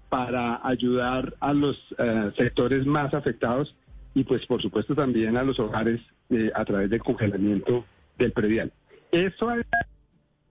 [0.10, 3.76] para ayudar a los eh, sectores más afectados
[4.14, 7.86] y pues por supuesto también a los hogares eh, a través del congelamiento
[8.18, 8.72] del predial.
[9.12, 9.66] Eso es-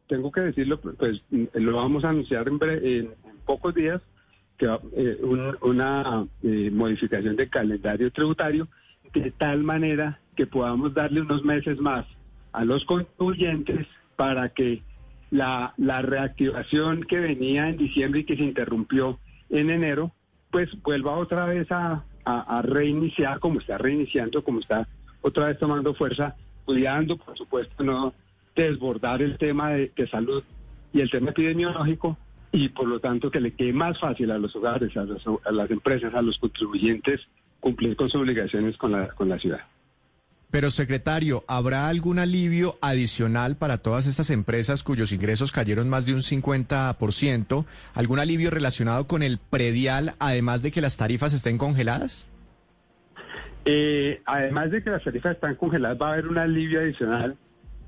[0.09, 1.23] tengo que decirlo, pues
[1.55, 3.11] lo vamos a anunciar en, bre- en-
[3.47, 4.01] pocos días,
[4.59, 4.67] que
[4.97, 8.67] eh, un- una eh, modificación del calendario tributario
[9.15, 12.07] de tal manera que podamos darle unos meses más
[12.53, 13.87] a los contribuyentes
[14.17, 14.83] para que
[15.31, 20.13] la, la reactivación que venía en diciembre y que se interrumpió en enero,
[20.51, 24.89] pues vuelva otra vez a, a- reiniciar como está reiniciando, como está
[25.23, 28.13] otra vez tomando fuerza, cuidando, por supuesto, no
[28.57, 30.43] desbordar el tema de, de salud
[30.93, 32.19] y el tema epidemiológico
[32.53, 35.53] y por lo tanto que le quede más fácil a los hogares, a, los- a
[35.53, 37.21] las empresas, a los contribuyentes
[37.61, 39.61] cumplir con sus obligaciones con la, con la ciudad.
[40.51, 46.15] Pero, secretario, ¿habrá algún alivio adicional para todas estas empresas cuyos ingresos cayeron más de
[46.15, 47.65] un 50%?
[47.95, 52.27] ¿Algún alivio relacionado con el predial, además de que las tarifas estén congeladas?
[53.65, 57.37] Eh, además de que las tarifas están congeladas, va a haber un alivio adicional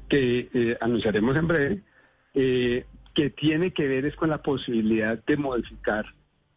[0.08, 1.82] que eh, anunciaremos en breve,
[2.34, 2.84] eh,
[3.14, 6.06] que tiene que ver es con la posibilidad de modificar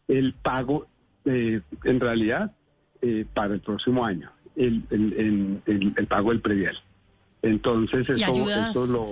[0.08, 0.86] el pago,
[1.24, 2.52] eh, en realidad,
[3.02, 6.76] eh, para el próximo año, el, el- el- el- pago del predial.
[7.42, 9.06] Entonces, ¿Y eso, eso lo...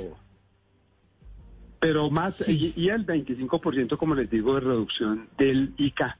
[1.80, 6.18] Pero más, y, y el 25%, como les digo, de reducción del ICA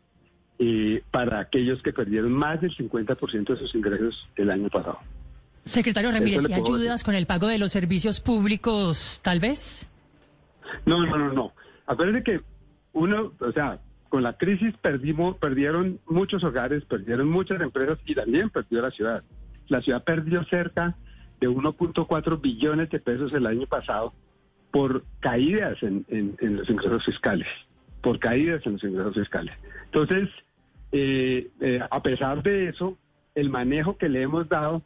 [0.58, 4.98] eh, para aquellos que perdieron más del 50% de sus ingresos el año pasado.
[5.64, 9.88] Secretario Ramírez, ¿y ayudas con el pago de los servicios públicos, tal vez?
[10.84, 11.52] No, no, no, no.
[11.86, 12.40] Acuérdense que
[12.92, 13.78] uno, o sea,
[14.14, 19.24] con la crisis perdimos, perdieron muchos hogares, perdieron muchas empresas y también perdió la ciudad.
[19.66, 20.96] La ciudad perdió cerca
[21.40, 24.12] de 1.4 billones de pesos el año pasado
[24.70, 26.06] por caídas en,
[26.40, 27.48] los ingresos fiscales,
[28.02, 29.52] por caídas en los ingresos fiscales.
[29.86, 30.28] Entonces,
[30.92, 32.96] eh, eh, a pesar de eso,
[33.34, 34.82] el manejo que le hemos dado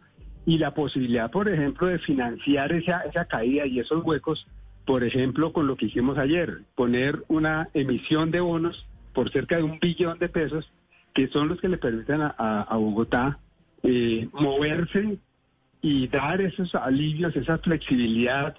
[0.46, 4.46] y la posibilidad, por ejemplo, de financiar esa caída y esos huecos,
[4.86, 8.86] por ejemplo, con lo que hicimos ayer, poner una emisión de bonos
[9.18, 10.70] por cerca de un billón de pesos,
[11.12, 13.40] que son los que le permiten a, Bogotá
[13.82, 15.18] eh, moverse
[15.82, 18.54] y dar esos alivios, esa flexibilidad,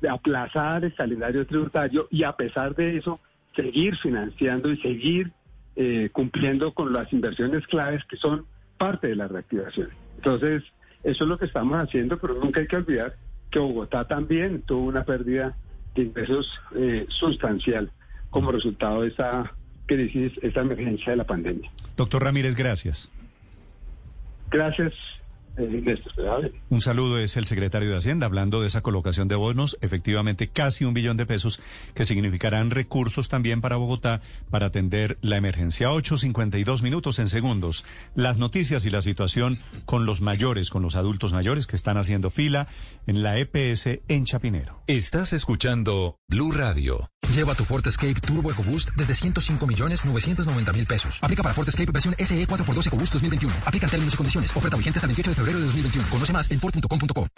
[0.00, 3.18] de aplazar el calendario tributario y a pesar de eso,
[3.56, 5.32] seguir financiando y seguir
[5.74, 8.46] eh, cumpliendo con las inversiones claves que son
[8.78, 9.88] parte de la reactivación.
[10.18, 10.62] Entonces,
[11.02, 13.16] eso es lo que estamos haciendo, pero nunca hay que olvidar
[13.50, 15.56] que Bogotá también tuvo una pérdida
[15.96, 17.90] de ingresos eh, sustancial
[18.30, 19.52] como resultado de esta
[19.86, 21.70] crisis, esta emergencia de la pandemia.
[21.96, 23.10] Doctor Ramírez, gracias.
[24.50, 24.94] Gracias,
[25.56, 30.84] Un saludo es el secretario de Hacienda hablando de esa colocación de bonos, efectivamente casi
[30.84, 31.60] un billón de pesos
[31.94, 35.90] que significarán recursos también para Bogotá para atender la emergencia.
[35.90, 37.84] 8.52 minutos en segundos.
[38.16, 42.30] Las noticias y la situación con los mayores, con los adultos mayores que están haciendo
[42.30, 42.66] fila
[43.06, 44.82] en la EPS en Chapinero.
[44.88, 47.10] Estás escuchando Blue Radio.
[47.32, 51.18] Lleva tu Ford Escape Turbo EcoBoost desde 105 millones 990 mil pesos.
[51.22, 53.54] Aplica para Ford Escape versión SE 4x2 EcoBoost 2021.
[53.64, 54.56] Aplica en términos y condiciones.
[54.56, 56.08] Oferta vigente hasta el 28 de febrero de 2021.
[56.08, 57.28] Conoce más en Ford.com.co.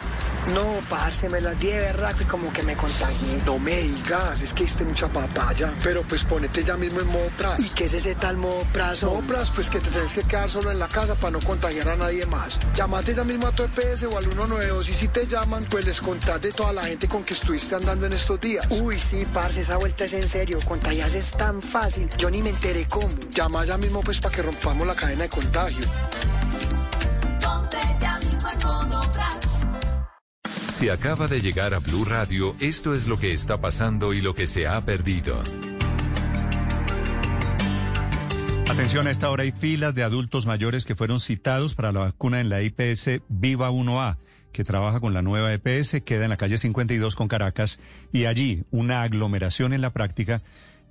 [0.53, 3.41] No, parce, me la di de verdad que como que me contagié.
[3.45, 5.71] No me digas, es que diste mucha papaya.
[5.83, 7.59] Pero pues ponete ya mismo en modo pras.
[7.59, 9.03] ¿Y qué es ese tal modo pras?
[9.03, 11.89] Modo pras, pues que te tenés que quedar solo en la casa para no contagiar
[11.89, 12.59] a nadie más.
[12.73, 15.99] Llamate ya mismo a tu EPS o al 192 y si te llaman, pues les
[15.99, 18.65] contás de toda la gente con que estuviste andando en estos días.
[18.69, 20.59] Uy, sí, parce, esa vuelta es en serio.
[20.65, 22.09] Contagiarse es tan fácil.
[22.17, 23.09] Yo ni me enteré cómo.
[23.33, 25.85] Llama ya mismo pues para que rompamos la cadena de contagio.
[30.67, 34.35] Si acaba de llegar a Blue Radio, esto es lo que está pasando y lo
[34.35, 35.41] que se ha perdido.
[38.69, 42.41] Atención, a esta hora hay filas de adultos mayores que fueron citados para la vacuna
[42.41, 44.17] en la IPS Viva 1A,
[44.51, 47.79] que trabaja con la nueva EPS, queda en la calle 52 con Caracas,
[48.13, 50.43] y allí una aglomeración en la práctica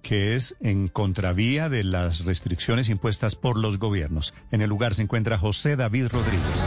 [0.02, 4.34] que es en contravía de las restricciones impuestas por los gobiernos.
[4.50, 6.64] En el lugar se encuentra José David Rodríguez.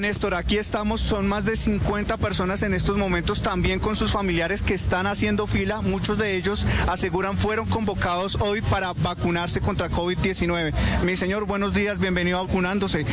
[0.00, 4.62] Néstor, aquí estamos, son más de 50 personas en estos momentos también con sus familiares
[4.62, 10.72] que están haciendo fila, muchos de ellos aseguran fueron convocados hoy para vacunarse contra COVID-19.
[11.04, 13.06] Mi señor, buenos días, bienvenido a vacunándose.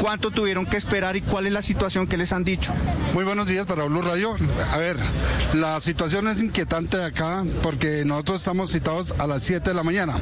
[0.00, 2.72] ¿Cuánto tuvieron que esperar y cuál es la situación que les han dicho?
[3.12, 4.36] Muy buenos días para Blue Radio.
[4.72, 4.96] A ver,
[5.54, 10.14] la situación es inquietante acá porque nosotros estamos citados a las 7 de la mañana.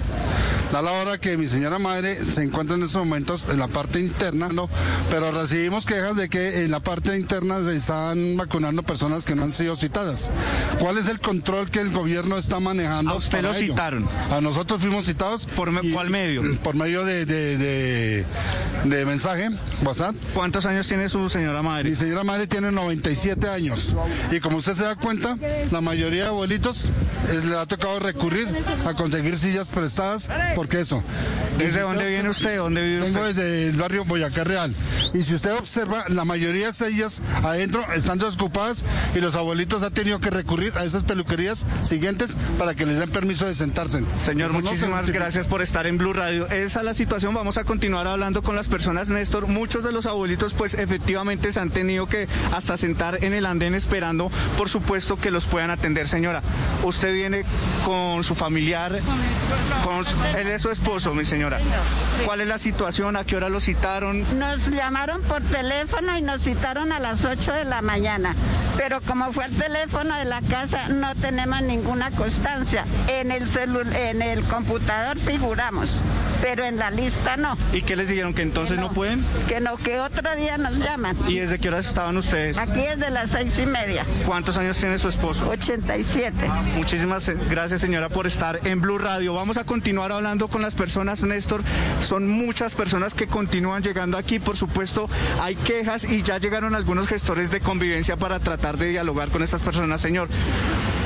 [0.73, 4.01] Da la hora que mi señora madre se encuentra en estos momentos en la parte
[4.01, 4.69] interna, ¿no?
[5.11, 9.35] pero recibimos tenemos quejas de que en la parte interna se están vacunando personas que
[9.35, 10.31] no han sido citadas.
[10.79, 13.13] ¿Cuál es el control que el gobierno está manejando?
[13.13, 13.59] ¿A usted lo ello?
[13.73, 14.07] citaron?
[14.31, 15.47] A nosotros fuimos citados.
[15.47, 16.43] ¿Por me- cuál medio?
[16.63, 18.27] Por medio de, de, de-
[18.85, 19.49] de mensaje,
[19.83, 20.15] WhatsApp.
[20.35, 21.89] ¿Cuántos años tiene su señora madre?
[21.91, 23.95] Mi señora madre tiene 97 años.
[24.31, 25.39] Y como usted se da cuenta,
[25.71, 26.89] la mayoría de abuelitos
[27.33, 28.47] es- le ha tocado recurrir
[28.87, 31.03] a conseguir sillas prestadas porque eso.
[31.59, 32.59] ¿Desde dónde viene usted?
[32.59, 33.27] ¿Dónde vive Vengo usted?
[33.27, 34.75] desde el barrio Boyacá Real.
[35.15, 39.93] Y si usted observa, la mayoría de sillas adentro están desocupadas y los abuelitos han
[39.93, 44.03] tenido que recurrir a esas peluquerías siguientes para que les den permiso de sentarse.
[44.21, 46.47] Señor, Eso muchísimas gracias por estar en Blue Radio.
[46.49, 47.35] Esa es la situación.
[47.35, 49.47] Vamos a continuar hablando con las personas, Néstor.
[49.47, 53.75] Muchos de los abuelitos, pues efectivamente se han tenido que hasta sentar en el andén
[53.75, 56.09] esperando, por supuesto, que los puedan atender.
[56.09, 56.43] Señora,
[56.83, 57.45] usted viene
[57.85, 58.99] con su familiar,
[59.85, 61.59] con su- él es su esposo, mi señora.
[62.25, 63.17] ¿Cuál es la situación?
[63.17, 64.25] ¿A qué hora lo citaron?
[64.39, 65.74] Nos llamaron por teléfono
[66.19, 68.35] y nos citaron a las 8 de la mañana.
[68.77, 72.85] Pero como fue el teléfono de la casa, no tenemos ninguna constancia.
[73.09, 76.03] En el, celu- en el computador figuramos,
[76.45, 77.57] pero en la lista no.
[77.73, 78.35] ¿Y qué les dijeron?
[78.35, 79.25] ¿Que entonces no pueden?
[79.49, 81.17] Que no, que otro día nos llaman.
[81.27, 82.59] ¿Y desde qué horas estaban ustedes?
[82.59, 84.05] Aquí es de las seis y media.
[84.27, 85.49] ¿Cuántos años tiene su esposo?
[85.49, 86.37] 87.
[86.77, 89.33] Muchísimas eh, gracias, señora, por estar en Blue Radio.
[89.33, 91.63] Vamos a continuar hablando con las personas, Néstor.
[92.03, 94.39] Son muchas personas que continúan llegando aquí.
[94.39, 95.09] Por supuesto,
[95.41, 99.63] hay quejas y ya llegaron algunos gestores de convivencia para tratar de dialogar con estas
[99.63, 100.03] personas.
[100.03, 100.29] Señor,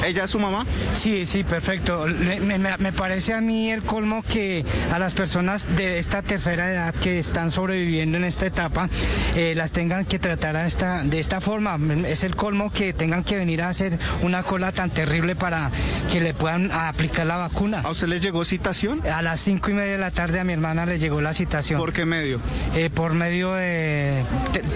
[0.04, 0.66] ¿ella es su mamá?
[0.94, 2.06] Sí, sí, perfecto.
[2.08, 6.94] Me- me parece a mí el colmo que a las personas de esta tercera edad
[6.94, 8.88] que están sobreviviendo en esta etapa
[9.36, 11.78] eh, las tengan que tratar a esta, de esta forma.
[12.06, 15.70] Es el colmo que tengan que venir a hacer una cola tan terrible para
[16.10, 17.82] que le puedan aplicar la vacuna.
[17.84, 19.06] ¿A usted le llegó citación?
[19.06, 21.78] A las cinco y media de la tarde a mi hermana le llegó la citación.
[21.78, 22.40] ¿Por qué medio?
[22.74, 24.24] Eh, por medio de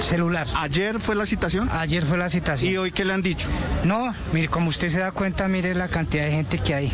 [0.00, 0.46] celular.
[0.54, 1.70] ¿Ayer fue la citación?
[1.72, 2.72] Ayer fue la citación.
[2.72, 3.48] ¿Y hoy qué le han dicho?
[3.84, 6.92] No, mire, como usted se da cuenta, mire la cantidad de gente que hay.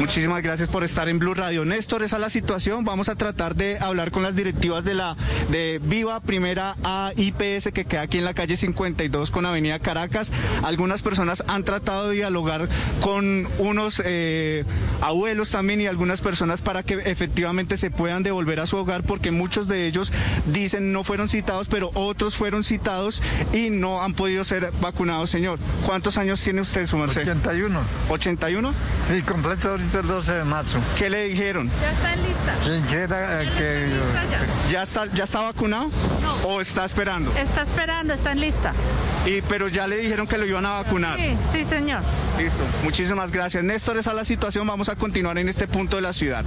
[0.00, 1.64] Muchísimas gracias por estar en Blue Radio.
[1.64, 2.84] Néstor, esa es la situación.
[2.84, 5.16] Vamos a tratar de hablar con las directivas de la
[5.50, 10.32] de Viva Primera A IPS que queda aquí en la calle 52 con Avenida Caracas.
[10.62, 12.68] Algunas personas han tratado de dialogar
[13.00, 14.64] con unos eh,
[15.00, 19.32] abuelos también y algunas personas para que efectivamente se puedan devolver a su hogar porque
[19.32, 20.12] muchos de ellos
[20.52, 25.58] dicen no fueron citados, pero otros fueron citados y no han podido ser vacunados, señor.
[25.84, 27.22] ¿Cuántos años tiene usted, su merced?
[27.22, 27.80] 81.
[28.08, 28.72] ¿81?
[29.08, 30.78] Sí, completo ahorita el 12 de marzo.
[30.96, 31.68] ¿Qué le dijeron?
[31.80, 32.54] Ya está lista.
[32.68, 34.70] Eh, que...
[34.70, 35.90] ¿Ya está, ya está vacunado?
[36.44, 37.32] ¿O está esperando?
[37.36, 38.72] Está esperando, está en lista.
[39.26, 41.18] Y, pero ya le dijeron que lo iban a vacunar.
[41.18, 42.02] Sí, sí, señor.
[42.38, 42.62] Listo.
[42.84, 43.64] Muchísimas gracias.
[43.64, 44.66] Néstor, esa es la situación.
[44.66, 46.44] Vamos a continuar en este punto de la ciudad.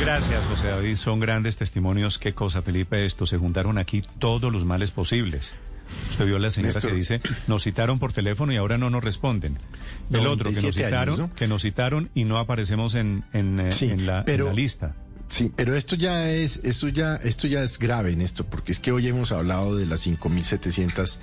[0.00, 0.96] Gracias, José David.
[0.96, 2.18] Son grandes testimonios.
[2.18, 3.26] Qué cosa, Felipe, esto.
[3.26, 5.56] Se juntaron aquí todos los males posibles.
[6.10, 6.90] Usted vio a la señora Néstor.
[6.90, 9.58] que dice, nos citaron por teléfono y ahora no nos responden.
[10.10, 11.34] El otro, que nos 97 citaron, años, ¿no?
[11.34, 14.94] que nos citaron y no aparecemos en, en, eh, Sí, en la, en lista.
[15.28, 18.92] Sí, pero esto ya es, esto ya, esto ya es grave, Néstor, porque es que
[18.92, 21.16] hoy hemos hablado de las 5.700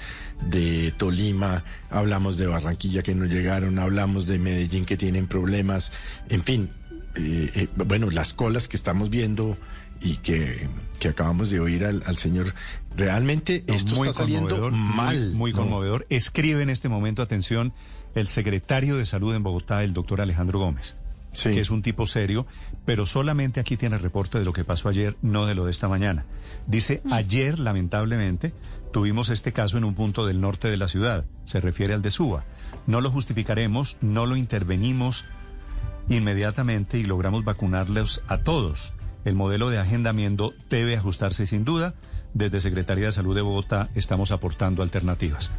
[0.50, 5.92] de Tolima, hablamos de Barranquilla que no llegaron, hablamos de Medellín que tienen problemas,
[6.30, 6.70] en fin,
[7.16, 9.56] eh, eh, bueno, las colas que estamos viendo
[10.02, 10.68] y que,
[11.00, 12.56] que acabamos de oír al, al señor,
[12.98, 15.32] realmente No, esto muy está saliendo muy- mal.
[15.34, 15.60] Muy, ¿no?
[15.60, 16.08] conmovedor.
[16.10, 17.72] Escribe en este momento, atención,
[18.16, 20.98] el secretario de Salud en Bogotá, el doctor Alejandro Gómez,
[21.42, 22.46] que es un tipo serio,
[22.86, 25.88] pero solamente aquí tiene reporte de lo que pasó ayer, no de lo de esta
[25.88, 26.26] mañana.
[26.68, 28.54] Dice, ayer, lamentablemente,
[28.92, 31.26] tuvimos este caso en un punto del norte de la ciudad.
[31.46, 32.44] Se refiere al de Suba.
[32.88, 35.26] No lo justificaremos, no lo intervenimos
[36.10, 38.94] inmediatamente y logramos vacunarlos a todos.
[39.24, 41.94] El modelo de agendamiento debe ajustarse sin duda.
[42.34, 45.52] Desde Secretaría de Salud de Bogotá estamos aportando alternativas.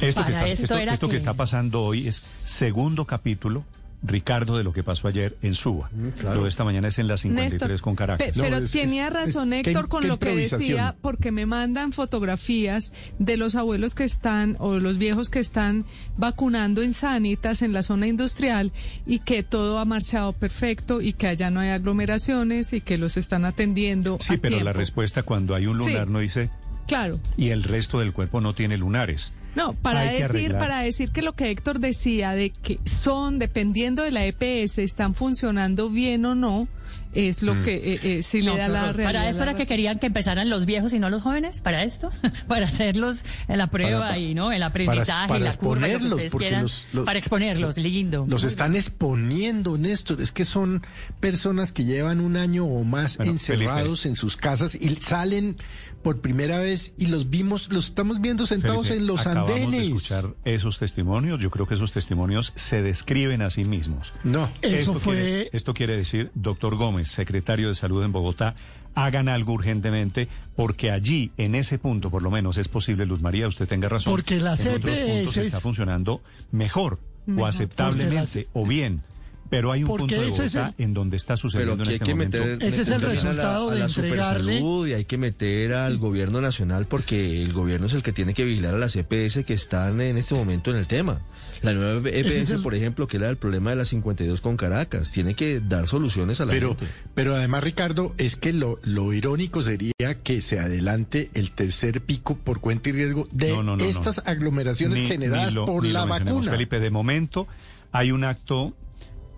[0.00, 3.64] Esto, que está, esto esto- era esto que que- está pasando hoy es segundo capítulo,
[4.00, 5.90] Ricardo, de lo que pasó ayer en Suba.
[6.22, 8.28] Lo de esta mañana es en la 53 Néstor, con Caracas.
[8.28, 13.56] pe- pero tenía razón Héctor con lo que decía, porque me mandan fotografías de los
[13.56, 15.84] abuelos que están o los viejos que están
[16.16, 18.70] vacunando en Sanitas, en la zona industrial,
[19.04, 23.16] y que todo ha marchado perfecto y que allá no hay aglomeraciones y que los
[23.16, 24.18] están atendiendo.
[24.20, 26.12] Sí, a pero la respuesta cuando hay un lunar Sí.
[26.12, 26.50] no dice
[26.86, 27.18] Claro.
[27.36, 29.32] y el resto del cuerpo no tiene lunares.
[29.54, 30.58] No, para decir, arreglar.
[30.58, 35.14] para decir que lo que Héctor decía de que son, dependiendo de la EPS, están
[35.14, 36.68] funcionando bien o no,
[37.14, 37.62] es lo Mm.
[37.62, 39.04] que eh, eh, sí No, le da la realidad.
[39.08, 42.10] Para esto era que querían que empezaran los viejos y no los jóvenes, para esto,
[42.46, 45.86] para hacerlos en la prueba Para- y no el aprendizaje, para y la curva, lo
[45.88, 48.26] que exponerlos, porque quieran, los- los- para exponerlos, lindo.
[48.28, 50.20] Los están exponiendo, Néstor.
[50.20, 50.82] Es que son
[51.18, 55.56] personas que llevan un año o más Bueno, encerrados en sus casas y salen
[56.02, 59.80] por primera vez y los vimos, los estamos viendo sentados Felipe, en los acabamos andenes.
[59.80, 61.40] de escuchar esos testimonios.
[61.40, 64.14] Yo creo que esos testimonios se describen a sí mismos.
[64.24, 68.54] No, Eso esto fue- Quiere, esto quiere decir, doctor Gómez, secretario de Salud en Bogotá,
[68.94, 73.46] hagan algo urgentemente, porque allí, en ese punto, por lo menos, es posible, Luz María,
[73.48, 74.12] usted tenga razón.
[74.12, 76.20] Porque las en otros puntos EPS está funcionando
[76.50, 77.42] mejor, Mejor.
[77.42, 79.02] o aceptablemente, o bien.
[79.50, 81.88] Pero hay un Porque punto de ese es Bogotá el- en donde está sucediendo en
[81.88, 82.38] hay este que momento.
[82.38, 85.16] meter, Ese es el resultado a la, de a la entregarle- supersalud y hay que
[85.18, 88.94] meter al gobierno nacional porque el gobierno es el que tiene que vigilar a las
[88.96, 91.22] EPS que están en este momento en el tema.
[91.62, 94.56] La nueva EPS, es el- por ejemplo, que era el problema de las 52 con
[94.56, 96.86] Caracas, tiene que dar soluciones a la Pero, gente.
[97.14, 99.92] pero además, Ricardo, es que lo, lo irónico sería
[100.22, 103.84] que se adelante el tercer pico por cuenta y riesgo de No, no, no, no.
[103.84, 106.50] estas aglomeraciones Ni- generadas ni lo- por la vacuna.
[106.52, 107.48] Felipe, de momento
[107.90, 108.74] hay un acto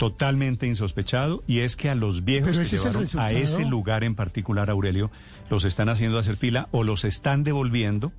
[0.01, 4.71] totalmente insospechado y es que a los viejos que llevaron a ese lugar en particular,
[4.71, 5.11] Aurelio,
[5.51, 8.11] los están haciendo hacer fila o los están devolviendo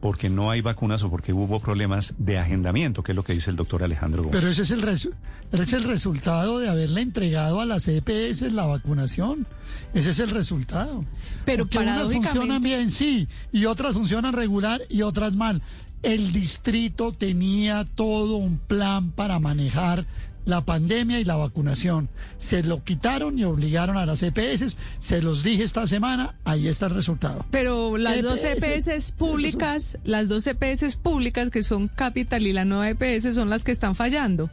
[0.00, 3.50] porque no hay vacunas o porque hubo problemas de agendamiento, que es lo que dice
[3.50, 4.36] el doctor Alejandro Gómez.
[4.38, 5.12] Pero ese es el resu-
[5.50, 9.44] ese es el resultado de haberle entregado a las EPS la vacunación.
[9.92, 11.04] Ese es el resultado.
[11.44, 15.62] Pero Porque unas funcionan bien, sí, y otras funcionan regular y otras mal.
[16.04, 20.06] El distrito tenía todo un plan para manejar
[20.44, 22.08] la pandemia y la vacunación.
[22.36, 24.76] Se lo quitaron y obligaron a las EPS.
[24.98, 27.44] Se los dije esta semana, ahí está el resultado.
[27.50, 32.64] Pero las dos EPS, EPS públicas, las dos EPS públicas que son Capital y la
[32.64, 34.50] nueva EPS son las que están fallando.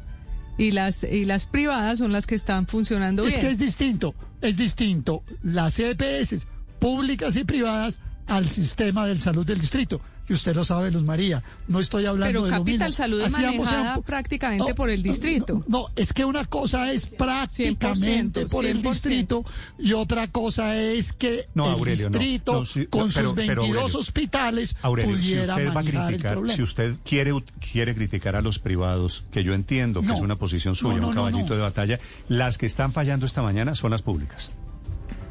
[0.58, 3.42] Y las, y las privadas son las que están funcionando Es bien.
[3.42, 6.46] que es distinto, es distinto las EPS
[6.80, 10.02] públicas y privadas al sistema de salud del distrito.
[10.30, 11.44] Y usted lo sabe, Luz María.
[11.68, 13.04] No estoy hablando Pero de lo Capital mismo.
[13.04, 15.64] Salud es manejada un- prácticamente No, por el distrito.
[15.68, 18.92] No, es que una cosa es prácticamente 100%, por el 100%.
[18.92, 19.46] distrito
[19.78, 24.00] y otra cosa es que No, el Aurelio, distrito con pero- sus pero, 22 Aurelio,
[24.00, 26.56] hospitales Aurelio, si pudiera usted va a manejar el criticar, problema.
[26.56, 30.16] si usted quiere, quiere criticar a los privados, que yo entiendo que No.
[30.16, 31.56] es una posición suya, No, no, un caballito no.
[31.56, 32.00] de batalla,
[32.30, 34.52] las que están fallando esta mañana son las públicas.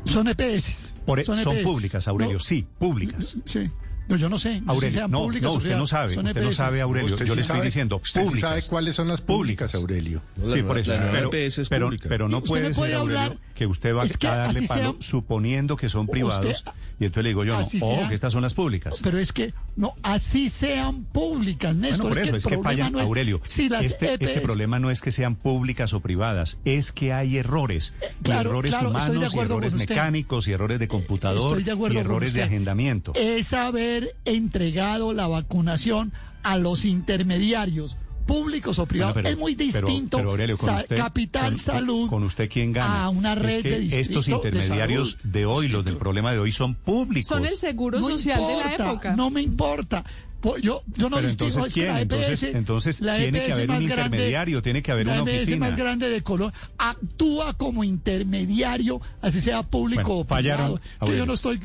[0.04, 0.94] Son EPS.
[1.06, 1.62] Por e- son, EPS.
[1.62, 3.36] públicas, Aurelio, No, sí, públicas.
[3.46, 3.70] Sí.
[4.10, 4.60] No, yo no sé.
[4.60, 6.80] No sé si Aurelio, sean no, públicas no, usted no sabe, Son usted no sabe,
[6.80, 8.50] Aurelio, Usted yo sí le estoy sabe- diciendo usted sí públicas.
[8.50, 10.20] sabe cuáles son las públicas, Aurelio.
[10.44, 10.92] La sí, por eso.
[10.92, 14.04] la pero, EPS es pero, pero no puede ser, puede Aurelio, hablar- que usted va
[14.04, 16.44] es que a darle palo sea- suponiendo que son privados.
[16.44, 18.96] Usted- y entonces le digo yo, no, oh, que estas son las públicas.
[19.02, 22.08] Pero es que, no, así sean públicas, Néstor.
[22.10, 23.40] Bueno, por es eso que es el que problema fallan, no es Aurelio.
[23.44, 27.12] si las este, este EPS problema no es que sean públicas o privadas, es que
[27.12, 27.94] hay errores.
[28.20, 32.42] y claro, errores claro, humanos, y errores mecánicos, y errores de computador, y errores de
[32.42, 33.12] agendamiento.
[33.14, 33.52] es
[34.00, 37.96] haber entregado la vacunación a los intermediarios
[38.26, 39.14] públicos o privados.
[39.14, 42.48] Bueno, pero- es muy distinto pero, Aurelio, con sa- usted- capital con- salud Con usted,
[42.48, 43.04] ¿quién gana?
[43.04, 46.38] a una Es red que de distrito Estos intermediarios de, hoy, los del problema de
[46.38, 47.26] hoy, son públicos.
[47.28, 49.16] Son el seguro No social de la época.
[49.16, 50.04] No me importa.
[50.40, 51.92] Po- Yo, yo no Pero distingo entonces, es que ¿quién?
[51.92, 52.14] la EPS,
[52.46, 55.30] Entonces- entonces la tiene que EPS haber un grande- intermediario, tiene que haber la una
[55.30, 55.66] EPS oficina.
[55.68, 61.12] más grande de Colombia actúa como intermediario, así sea público Bueno, o fallaron, privado.
[61.12, 61.60] Que yo no estoy.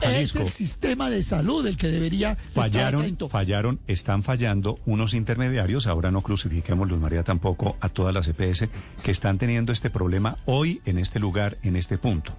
[0.00, 0.38] Jalisco.
[0.40, 3.28] Es el sistema de salud el que debería estar Fallaron, atento.
[3.28, 8.68] fallaron, están fallando unos intermediarios, ahora no crucifiquemos, Luz María, tampoco a todas las EPS
[9.02, 12.36] que están teniendo este problema hoy en este lugar, en este punto.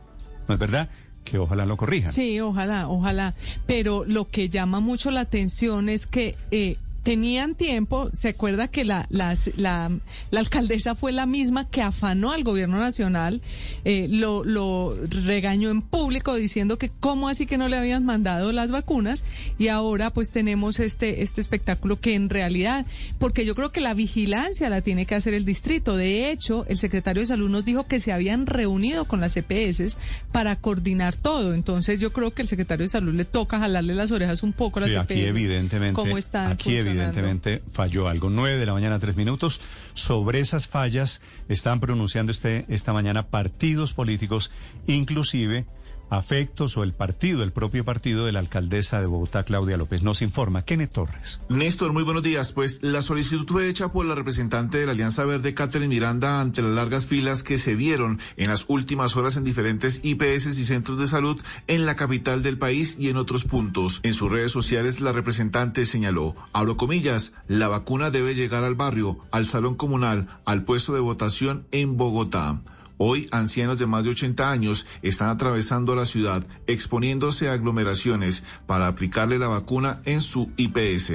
[0.47, 0.89] ¿No es verdad?
[1.23, 2.11] Que ojalá lo corrijan.
[2.11, 3.35] Sí, ojalá, ojalá.
[3.67, 8.85] Pero lo que llama mucho la atención es que eh, tenían tiempo, se acuerda que
[8.85, 9.91] la, la, la,
[10.29, 13.41] la alcaldesa fue la misma que afanó al gobierno nacional,
[13.85, 18.51] eh, lo, lo regañó en público diciendo que cómo así que no le habían mandado
[18.51, 19.23] las vacunas
[19.57, 22.85] y ahora pues tenemos este, este espectáculo que en realidad,
[23.17, 25.95] porque yo creo que la vigilancia la tiene que hacer el distrito.
[25.95, 29.97] De hecho, el secretario de salud nos dijo que se habían reunido con las EPS
[30.31, 31.53] para coordinar todo.
[31.53, 34.79] Entonces yo creo que el secretario de salud le toca jalarle las orejas un poco
[34.79, 35.03] a las Sí, EPS.
[35.11, 36.69] aquí evidentemente, cómo están aquí.
[36.91, 38.29] Evidentemente falló algo.
[38.29, 39.61] 9 de la mañana, tres minutos.
[39.93, 44.51] Sobre esas fallas están pronunciando este, esta mañana partidos políticos,
[44.87, 45.65] inclusive
[46.11, 50.03] afectos o el partido, el propio partido de la alcaldesa de Bogotá, Claudia López.
[50.03, 51.39] Nos informa Kenneth Torres.
[51.49, 52.51] Néstor, muy buenos días.
[52.51, 56.61] Pues la solicitud fue hecha por la representante de la Alianza Verde, Catherine Miranda, ante
[56.61, 60.99] las largas filas que se vieron en las últimas horas en diferentes IPS y centros
[60.99, 64.01] de salud en la capital del país y en otros puntos.
[64.03, 69.19] En sus redes sociales, la representante señaló, abro comillas, la vacuna debe llegar al barrio,
[69.31, 72.61] al salón comunal, al puesto de votación en Bogotá.
[73.03, 78.85] Hoy, ancianos de más de 80 años están atravesando la ciudad, exponiéndose a aglomeraciones para
[78.85, 81.13] aplicarle la vacuna en su IPS.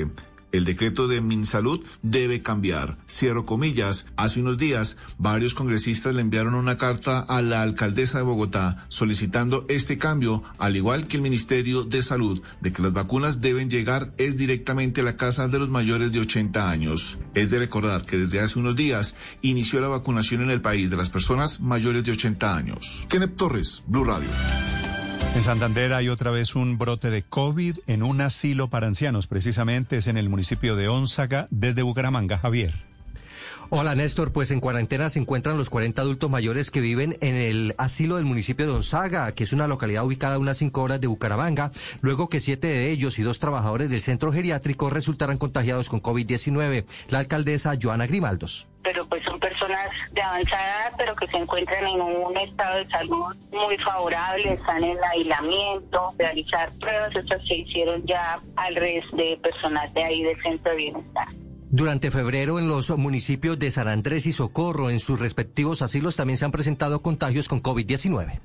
[0.56, 2.98] El decreto de Minsalud debe cambiar.
[3.08, 4.06] Cierro comillas.
[4.16, 9.66] Hace unos días, varios congresistas le enviaron una carta a la alcaldesa de Bogotá solicitando
[9.68, 14.12] este cambio, al igual que el Ministerio de Salud, de que las vacunas deben llegar
[14.16, 17.18] es directamente a la casa de los mayores de 80 años.
[17.34, 20.96] Es de recordar que desde hace unos días inició la vacunación en el país de
[20.96, 23.06] las personas mayores de 80 años.
[23.08, 24.28] Kenneth Torres, Blue Radio.
[25.36, 29.98] En Santander hay otra vez un brote de COVID en un asilo para ancianos, precisamente
[29.98, 32.72] es en el municipio de Onzaga, desde Bucaramanga, Javier.
[33.68, 37.74] Hola Néstor, pues en cuarentena se encuentran los 40 adultos mayores que viven en el
[37.78, 41.08] asilo del municipio de Onzaga, que es una localidad ubicada a unas 5 horas de
[41.08, 46.00] Bucaramanga, luego que siete de ellos y dos trabajadores del centro geriátrico resultaran contagiados con
[46.00, 46.84] COVID-19.
[47.08, 51.88] La alcaldesa Joana Grimaldos pero pues son personas de avanzada edad, pero que se encuentran
[51.88, 58.06] en un estado de salud muy favorable, están en aislamiento, realizar pruebas, estas se hicieron
[58.06, 61.26] ya al de personas de ahí del centro de bienestar.
[61.70, 66.36] Durante febrero en los municipios de San Andrés y Socorro, en sus respectivos asilos, también
[66.36, 68.40] se han presentado contagios con COVID-19.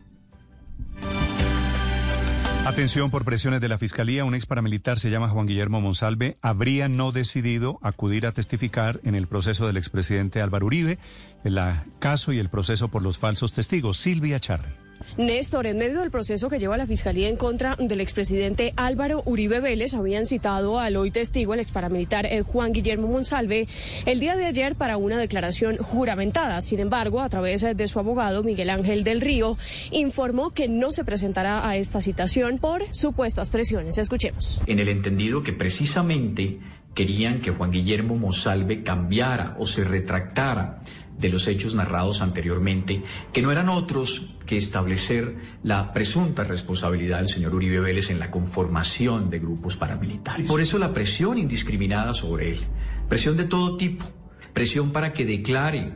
[2.66, 6.90] Atención por presiones de la Fiscalía, un ex paramilitar se llama Juan Guillermo Monsalve, habría
[6.90, 11.00] no decidido acudir a testificar en el proceso del expresidente Álvaro Uribe,
[11.44, 11.60] el
[12.00, 13.98] caso y el proceso por los falsos testigos.
[13.98, 14.81] Silvia Charre.
[15.18, 19.60] Néstor, en medio del proceso que lleva la Fiscalía en contra del expresidente Álvaro Uribe
[19.60, 23.68] Vélez, habían citado al hoy testigo, el ex paramilitar eh, Juan Guillermo Monsalve,
[24.06, 26.62] el día de ayer para una declaración juramentada.
[26.62, 29.58] Sin embargo, a través de su abogado, Miguel Ángel del Río,
[29.92, 33.98] informó que no se presentará a esta citación por supuestas presiones.
[33.98, 34.62] Escuchemos.
[34.66, 36.60] En el entendido que precisamente
[36.94, 40.82] querían que Juan Guillermo Monsalve cambiara o se retractara
[41.22, 47.30] de los hechos narrados anteriormente, que no eran otros que establecer la presunta responsabilidad del
[47.30, 50.48] señor Uribe Vélez en la conformación de grupos paramilitares.
[50.48, 52.60] Por eso la presión indiscriminada sobre él,
[53.08, 54.06] presión de todo tipo,
[54.52, 55.94] presión para que declare,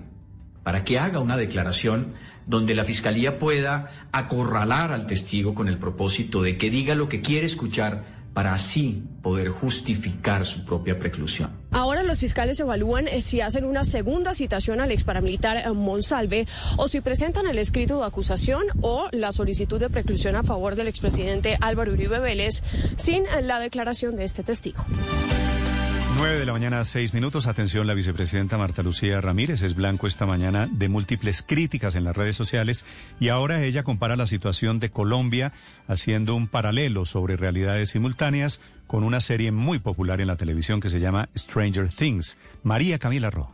[0.63, 2.13] para que haga una declaración
[2.45, 7.21] donde la fiscalía pueda acorralar al testigo con el propósito de que diga lo que
[7.21, 11.52] quiere escuchar para así poder justificar su propia preclusión.
[11.72, 16.46] Ahora los fiscales evalúan eh, si hacen una segunda citación al ex paramilitar eh, Monsalve
[16.76, 20.90] o si presentan el escrito de acusación o la solicitud de preclusión a favor del
[20.90, 22.62] expresidente Álvaro Uribe Vélez
[22.98, 24.84] sin eh, la declaración de este testigo.
[26.18, 27.45] 9 de la mañana, seis minutos.
[27.45, 32.16] Atención, la vicepresidenta Marta Lucía Ramírez es blanco esta mañana de múltiples críticas en las
[32.16, 32.86] redes sociales
[33.20, 35.51] y ahora ella compara la situación de Colombia
[35.89, 40.89] haciendo un paralelo sobre realidades simultáneas con una serie muy popular en la televisión que
[40.89, 42.38] se llama Stranger Things.
[42.63, 43.51] María Camila Ro.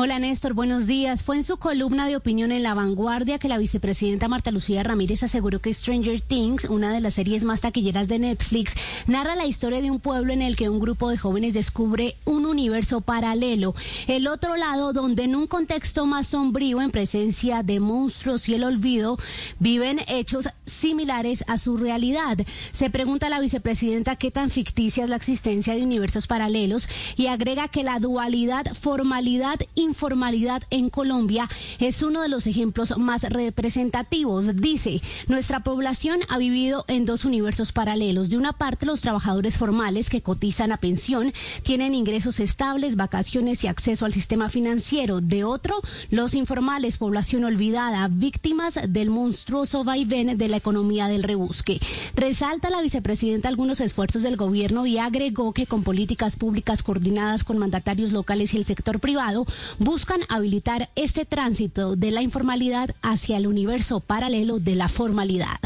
[0.00, 1.24] Hola Néstor, buenos días.
[1.24, 5.24] Fue en su columna de opinión en La Vanguardia que la vicepresidenta Marta Lucía Ramírez
[5.24, 8.76] aseguró que Stranger Things, una de las series más taquilleras de Netflix,
[9.08, 12.46] narra la historia de un pueblo en el que un grupo de jóvenes descubre un
[12.46, 13.74] universo paralelo,
[14.06, 18.62] el otro lado donde en un contexto más sombrío, en presencia de monstruos y el
[18.62, 19.18] olvido,
[19.58, 22.38] viven hechos similares a su realidad.
[22.70, 27.66] Se pregunta la vicepresidenta qué tan ficticia es la existencia de universos paralelos y agrega
[27.66, 31.48] que la dualidad, formalidad y informalidad en Colombia
[31.80, 34.54] es uno de los ejemplos más representativos.
[34.56, 38.30] Dice, nuestra población ha vivido en dos universos paralelos.
[38.30, 41.32] De una parte, los trabajadores formales que cotizan a pensión
[41.62, 45.20] tienen ingresos estables, vacaciones y acceso al sistema financiero.
[45.20, 45.80] De otro,
[46.10, 51.80] los informales, población olvidada, víctimas del monstruoso vaivén de la economía del rebusque.
[52.14, 57.58] Resalta la vicepresidenta algunos esfuerzos del gobierno y agregó que con políticas públicas coordinadas con
[57.58, 59.46] mandatarios locales y el sector privado,
[59.78, 65.58] buscan habilitar este tránsito de la informalidad hacia el universo paralelo de la formalidad.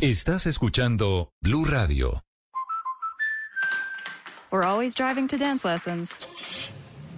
[0.00, 2.22] Estás escuchando Blue Radio.
[4.50, 6.10] We're always driving to dance lessons.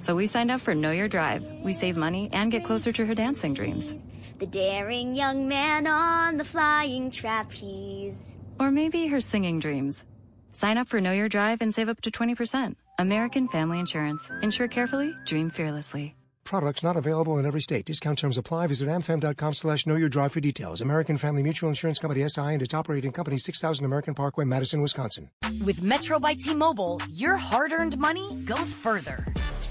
[0.00, 1.44] So we signed up for Know Your Drive.
[1.62, 3.94] We save money and get closer to her dancing dreams.
[4.38, 8.36] The daring young man on the flying trapeze.
[8.58, 10.04] Or maybe her singing dreams.
[10.50, 12.74] Sign up for Know Your Drive and save up to 20%.
[12.98, 14.30] American Family Insurance.
[14.42, 16.14] Insure carefully, dream fearlessly.
[16.44, 17.84] Products not available in every state.
[17.84, 18.66] Discount terms apply.
[18.66, 20.80] Visit amfam.com slash know your drive for details.
[20.80, 25.30] American Family Mutual Insurance Company SI and its operating company 6000 American Parkway, Madison, Wisconsin.
[25.64, 29.24] With Metro by T-Mobile, your hard-earned money goes further.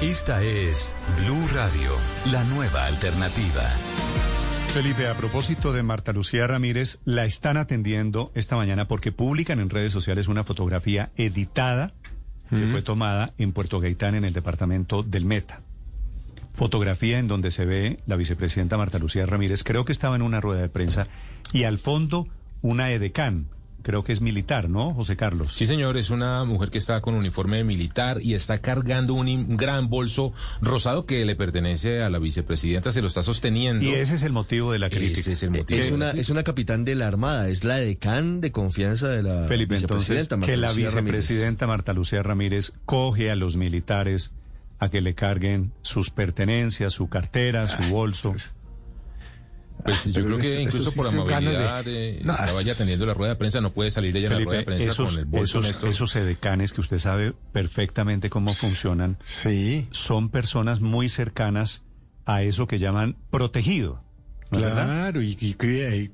[0.00, 1.90] Esta es Blue Radio,
[2.30, 3.64] la nueva alternativa.
[4.68, 9.70] Felipe, a propósito de Marta Lucía Ramírez, la están atendiendo esta mañana porque publican en
[9.70, 11.94] redes sociales una fotografía editada
[12.48, 15.62] que fue tomada en Puerto Gaitán, en el departamento del Meta.
[16.54, 20.40] Fotografía en donde se ve la vicepresidenta Marta Lucía Ramírez, creo que estaba en una
[20.40, 21.08] rueda de prensa,
[21.52, 22.28] y al fondo
[22.62, 23.48] una edecán,
[23.88, 25.54] creo que es militar, ¿no, José Carlos?
[25.54, 29.56] Sí, señor, es una mujer que está con uniforme militar y está cargando un, un
[29.56, 33.82] gran bolso rosado que le pertenece a la vicepresidenta, se lo está sosteniendo.
[33.86, 35.20] Y ese es el motivo de la crítica.
[35.20, 35.80] Ese es el motivo.
[35.80, 39.46] Es una, es una capitán de la Armada, es la decán de confianza de la
[39.48, 40.36] Felipe, entonces, vicepresidenta.
[40.36, 41.20] Marta que la Lucía Ramírez.
[41.20, 44.34] vicepresidenta Marta Lucía Ramírez coge a los militares
[44.80, 48.34] a que le carguen sus pertenencias, su cartera, su bolso.
[49.84, 52.62] Pues yo Pero creo que esto- incluso sí por ganas de- amabilidad eh, No, estaba
[52.62, 54.76] ya teniendo la rueda de prensa, no puede salir ella en la rueda de Felipe,
[54.84, 59.18] prensa esos, con el bolso esos, esos edecanes que usted sabe perfectamente cómo funcionan,
[59.92, 61.84] son personas muy cercanas
[62.26, 64.02] a eso que llaman protegido.
[64.50, 65.56] Claro, y, y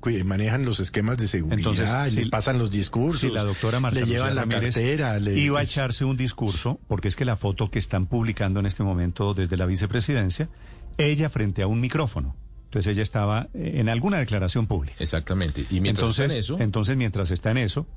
[0.09, 3.79] y manejan los esquemas de seguridad, Entonces, les si- pasan los discursos, Si la doctora
[3.79, 7.37] Marta le llevan la cartera, le- iba a echarse un discurso, porque es que la
[7.37, 10.49] foto que están publicando en este momento desde la vicepresidencia,
[10.97, 12.35] ella frente a un micrófono.
[12.75, 14.97] Entonces ella estaba eh, en alguna declaración pública.
[14.99, 15.65] Exactamente.
[15.69, 17.87] Y mientras entonces, está en eso, entonces mientras está en eso,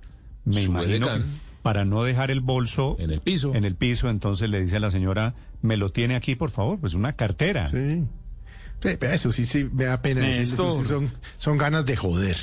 [0.44, 1.08] me imagino
[1.62, 4.80] para no dejar el bolso en el piso, en el piso, entonces le dice a
[4.80, 7.66] la señora, me lo tiene aquí, por favor, pues una cartera.
[7.66, 8.04] Sí.
[8.80, 12.36] Sí, pero eso sí, sí, me da pena eso sí son, son ganas de joder.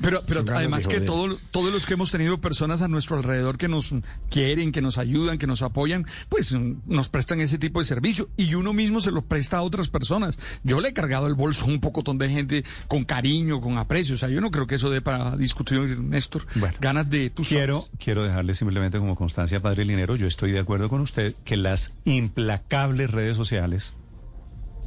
[0.00, 0.22] Pero,
[0.56, 3.94] además de que todo- todos los que hemos tenido personas a nuestro alrededor que nos
[4.30, 8.28] quieren, que nos ayudan, que nos apoyan, pues mm, nos prestan ese tipo de servicio
[8.36, 10.38] y uno mismo se lo presta a otras personas.
[10.64, 14.14] Yo le he cargado el bolso a un pocotón de gente con cariño, con aprecio.
[14.14, 16.46] O sea, yo no creo que eso dé para discutir, Néstor.
[16.80, 20.88] Ganas de tus Quiero, quiero dejarle simplemente como constancia, Padre Linero, yo estoy de acuerdo
[20.88, 23.94] con usted que las implacables redes sociales,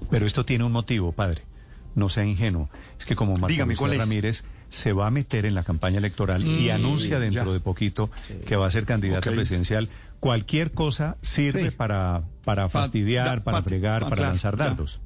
[0.10, 1.44] pero esto tiene un motivo, Padre,
[1.94, 2.70] no sea ingenuo,
[3.00, 4.44] es que como Dígame, ¿cuál es?
[4.76, 7.52] Se va a meter en la campaña electoral y anuncia dentro ya.
[7.54, 8.10] de poquito
[8.46, 9.36] que va a ser candidata Ok.
[9.36, 9.90] presidencial,
[10.20, 11.72] cualquier cosa sirve Sí.
[11.72, 15.02] para, para fastidiar, da- para pa- fregar, pa- para claro, lanzar dardos.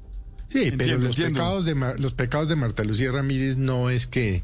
[0.48, 1.38] Sí, pero Entiendo, los entiendo.
[1.38, 4.42] pecados, de Mar- los pecados de Marta Lucía Ramírez no es que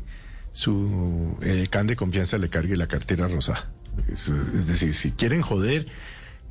[0.53, 3.69] su edecán de confianza le cargue la cartera rosa.
[4.13, 5.87] Es, es decir, si quieren joder,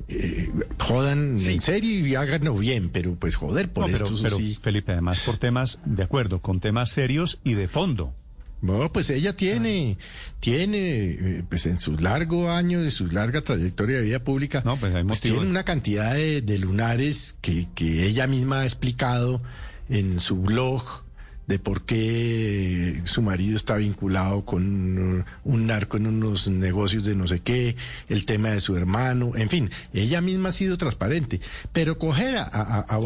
[0.09, 4.37] eh, jodan en serio y háganlo bien, pero pues joder, por No, pero, esto pero,
[4.37, 4.57] sí.
[4.61, 8.13] Felipe, además por temas, de acuerdo, con temas serios y de fondo.
[8.61, 9.97] No, pues ella tiene,
[10.39, 10.77] tiene,
[11.11, 14.61] eh, pues en sus largos años, de su larga trayectoria de vida pública,
[15.03, 15.39] pues motivos.
[15.39, 19.41] tiene una cantidad de, de lunares que, que ella misma ha explicado
[19.89, 21.03] en su blog
[21.47, 27.13] de por qué su marido está vinculado con uh, un narco en unos negocios de
[27.15, 27.75] no sé qué,
[28.09, 31.39] el tema de su hermano, en fin, ella misma ha sido transparente,
[31.71, 32.97] pero coger a, a- a- a-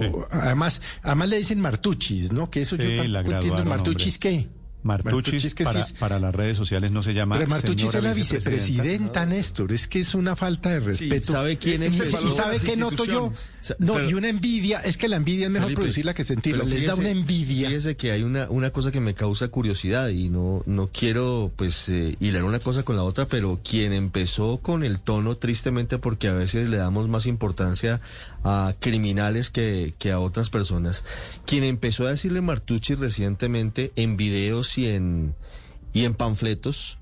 [0.45, 2.49] además, además le dicen martuchis, ¿no?
[2.49, 4.47] Que eso Sí, yo tampoco entiendo, martuchis qué.
[4.83, 7.37] Martuchis, que sí para, es- para las redes sociales no se llama.
[7.37, 8.83] pero Martuchis señora es la vicepresidenta.
[8.83, 9.71] vicepresidenta, Néstor.
[9.73, 11.33] Es que es una falta de respeto.
[11.33, 13.33] ¿sabe quién Y- es y- el ¿Y valor sabe qué noto yo?
[13.79, 14.79] No, Pero- y una envidia.
[14.79, 16.63] Es que la envidia es mejor Felipe, producirla que sentirla.
[16.63, 17.67] Les da fíjese- una envidia.
[17.69, 21.89] Fíjese que hay una, una cosa que me causa curiosidad y no, no quiero pues
[21.89, 26.27] eh, hilar una cosa con la otra, pero quien empezó con el tono, tristemente porque
[26.29, 28.01] a veces le damos más importancia
[28.43, 31.03] a criminales que, que a otras personas,
[31.45, 35.35] quien empezó a decirle Martucci recientemente en videos y en,
[35.93, 36.98] y en panfletos,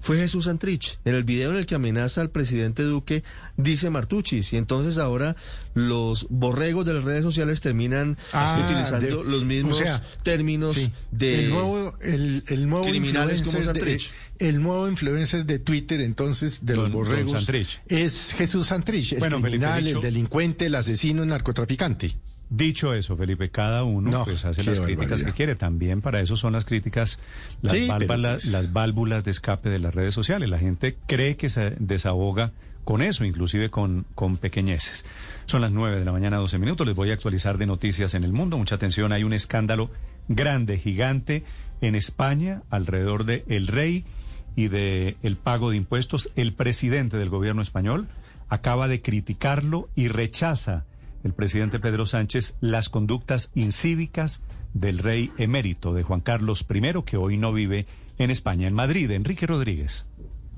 [0.00, 0.98] fue Jesús Santrich.
[1.04, 3.24] En el video en el que amenaza al presidente Duque,
[3.56, 4.52] dice Martuchis.
[4.52, 5.36] Y entonces ahora
[5.74, 10.74] los borregos de las redes sociales terminan Ah, utilizando de- los mismos o sea, términos
[10.74, 10.92] Sí.
[11.10, 14.12] de el nuevo, el, el nuevo criminales como influencer de- Santrich.
[14.38, 17.46] el nuevo influencer de Twitter entonces de los Don- borregos
[17.88, 22.16] es Jesús Santrich, el Bueno, Felipe, criminal, dicho- el delincuente, el asesino, el narcotraficante.
[22.50, 25.26] Dicho eso, Felipe, cada uno No, pues hace las críticas barbaridad.
[25.26, 25.54] que quiere.
[25.54, 27.18] También para eso son las críticas,
[27.60, 30.48] las, Sí, válvulas, pues- las válvulas de escape de las redes sociales.
[30.48, 32.52] La gente cree que se desahoga
[32.84, 35.04] con eso, inclusive con, con pequeñeces.
[35.44, 36.86] Son las 9 de la mañana, 12 minutos.
[36.86, 38.56] Les voy a actualizar de noticias en el mundo.
[38.56, 39.90] Mucha atención, hay un escándalo
[40.28, 41.44] grande, gigante
[41.82, 44.04] en España alrededor de el rey
[44.56, 46.32] y de el pago de impuestos.
[46.34, 48.08] El presidente del gobierno español
[48.48, 50.86] acaba de criticarlo y rechaza
[51.24, 54.42] el presidente Pedro Sánchez las conductas incívicas
[54.74, 57.86] del rey emérito de Juan Carlos I, que hoy no vive
[58.18, 59.10] en España, en Madrid.
[59.10, 60.06] Enrique Rodríguez.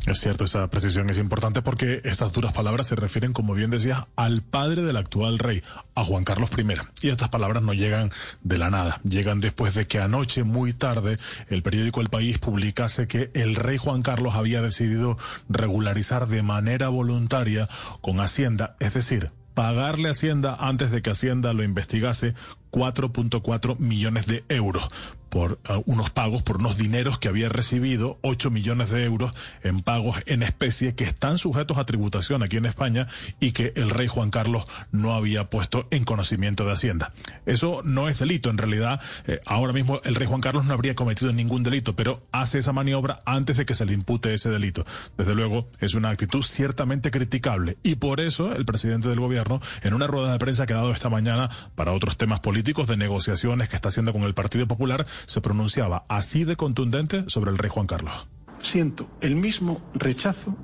[0.07, 4.07] Es cierto, esa precisión es importante porque estas duras palabras se refieren, como bien decías,
[4.17, 5.63] al padre del actual rey,
[5.95, 7.07] a Juan Carlos I.
[7.07, 8.11] Y estas palabras no llegan
[8.43, 11.19] de la nada, llegan después de que anoche, muy tarde,
[11.51, 15.19] el periódico El País publicase que el rey Juan Carlos había decidido
[15.51, 17.69] regularizar de manera voluntaria
[18.01, 22.35] con Hacienda, es decir, pagarle a Hacienda antes de que Hacienda lo investigase
[22.71, 24.89] 4.4 millones de euros
[25.31, 29.33] por uh, unos pagos, por unos dineros que había recibido, 8 millones de euros
[29.63, 33.07] en pagos en especie que están sujetos a tributación aquí en España
[33.39, 37.13] y que el rey Juan Carlos no había puesto en conocimiento de Hacienda.
[37.47, 40.95] Eso no es delito, en realidad eh, ahora mismo el rey Juan Carlos no habría
[40.95, 44.85] cometido ningún delito, pero hace esa maniobra antes de que se le impute ese delito.
[45.17, 49.95] Desde luego es una actitud ciertamente criticable y por eso el presidente del gobierno en
[49.95, 53.69] una rueda de prensa que ha dado esta mañana para otros temas políticos de negociaciones
[53.69, 57.71] que está haciendo con el Partido Popular se pronunciaba así de contundente sobre el rey
[57.71, 58.29] Juan Carlos.
[58.63, 60.57] Siento el mismo rechazo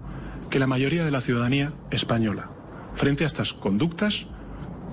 [0.50, 2.50] que la mayoría de la ciudadanía española
[2.94, 4.26] frente a estas conductas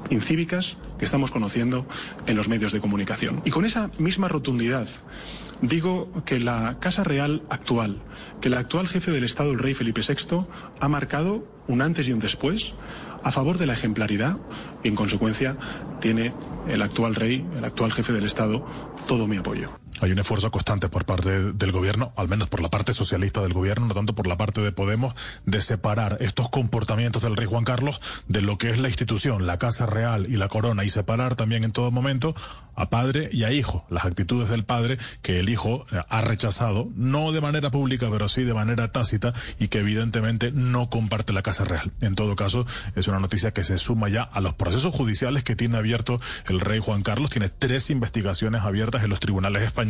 [0.10, 1.86] incívicas que estamos conociendo
[2.28, 3.42] en los medios de comunicación.
[3.46, 4.88] Y con esa misma rotundidad
[5.62, 8.02] digo que la Casa Real actual,
[8.42, 10.46] que el actual jefe del Estado, el rey Felipe VI,
[10.80, 12.74] ha marcado un antes y un después
[13.24, 14.38] a favor de la ejemplaridad
[14.84, 15.56] y en consecuencia
[16.02, 16.34] tiene
[16.68, 18.66] el actual rey, el actual jefe del Estado,
[19.08, 19.83] todo mi apoyo.
[20.02, 23.54] Hay un esfuerzo constante por parte del gobierno, al menos por la parte socialista del
[23.54, 25.16] gobierno, no tanto por la parte de Podemos,
[25.46, 29.60] de separar estos comportamientos del rey Juan Carlos de lo que es la institución, la
[29.60, 32.34] Casa Real y la Corona, y separar también en todo momento
[32.76, 36.90] a padre y a hijo, las actitudes del padre que el hijo eh, ha rechazado,
[36.96, 41.44] no de manera pública, pero sí de manera tácita, y que evidentemente no comparte la
[41.44, 41.92] Casa Real.
[42.02, 42.66] En todo caso,
[42.96, 46.60] es una noticia que se suma ya a los procesos judiciales que tiene abierto el
[46.60, 47.30] rey Juan Carlos.
[47.30, 49.83] Tiene tres investigaciones abiertas en los tribunales españoles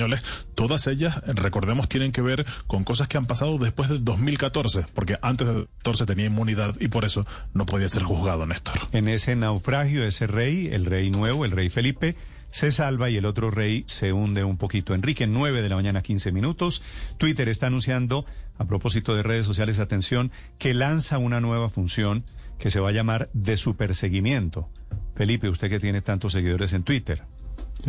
[0.55, 5.17] todas ellas, recordemos, tienen que ver con cosas que han pasado después del 2014, porque
[5.21, 8.75] antes del 2014 tenía inmunidad y por eso no podía ser juzgado, Néstor.
[8.91, 12.15] En ese naufragio, ese rey, el rey nuevo, el rey Felipe,
[12.49, 14.93] se salva y el otro rey se hunde un poquito.
[14.93, 16.83] Enrique, 9 de la mañana, 15 minutos.
[17.17, 18.27] Twitter está anunciando,
[18.59, 22.25] a propósito de redes sociales, atención, que lanza una nueva función
[22.59, 24.69] que se va a llamar de superseguimiento.
[25.15, 27.23] Felipe, usted que tiene tantos seguidores en Twitter.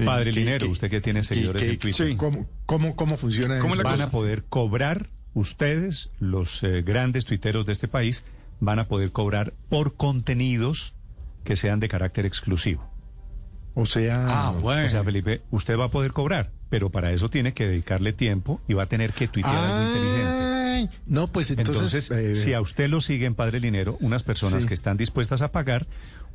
[0.04, 2.16] Padre Linero, usted que tiene seguidores en Twitter.
[2.16, 7.72] ¿Cómo, cómo, cómo funciona ¿Cómo Van a poder cobrar ustedes, los eh, grandes tuiteros de
[7.72, 8.24] este país,
[8.60, 10.94] van a poder cobrar por contenidos
[11.44, 12.88] que sean de carácter exclusivo.
[13.74, 14.86] O sea, ah, bueno.
[14.86, 18.60] o sea, Felipe, usted va a poder cobrar, pero para eso tiene que dedicarle tiempo
[18.68, 20.44] y va a tener que tuitear algo inteligente.
[21.06, 24.96] No, pues entonces, eh, si a usted lo siguen, Padre Linero, unas personas que están
[24.96, 25.86] dispuestas a pagar,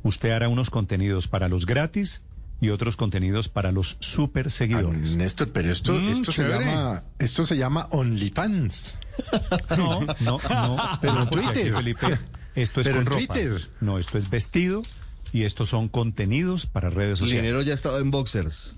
[0.02, 2.22] usted hará unos contenidos para los gratis
[2.60, 5.12] y otros contenidos para los super seguidores.
[5.12, 8.98] Ah, Néstor, pero esto, mm, esto se llama esto se llama OnlyFans.
[9.76, 10.76] No, no, no.
[11.02, 12.18] Pero Twitter, Felipe,
[12.54, 13.34] esto es con ropa.
[13.80, 14.82] No, esto es vestido
[15.32, 17.40] y estos son contenidos para redes sociales.
[17.40, 18.74] El dinero ya estado en boxers.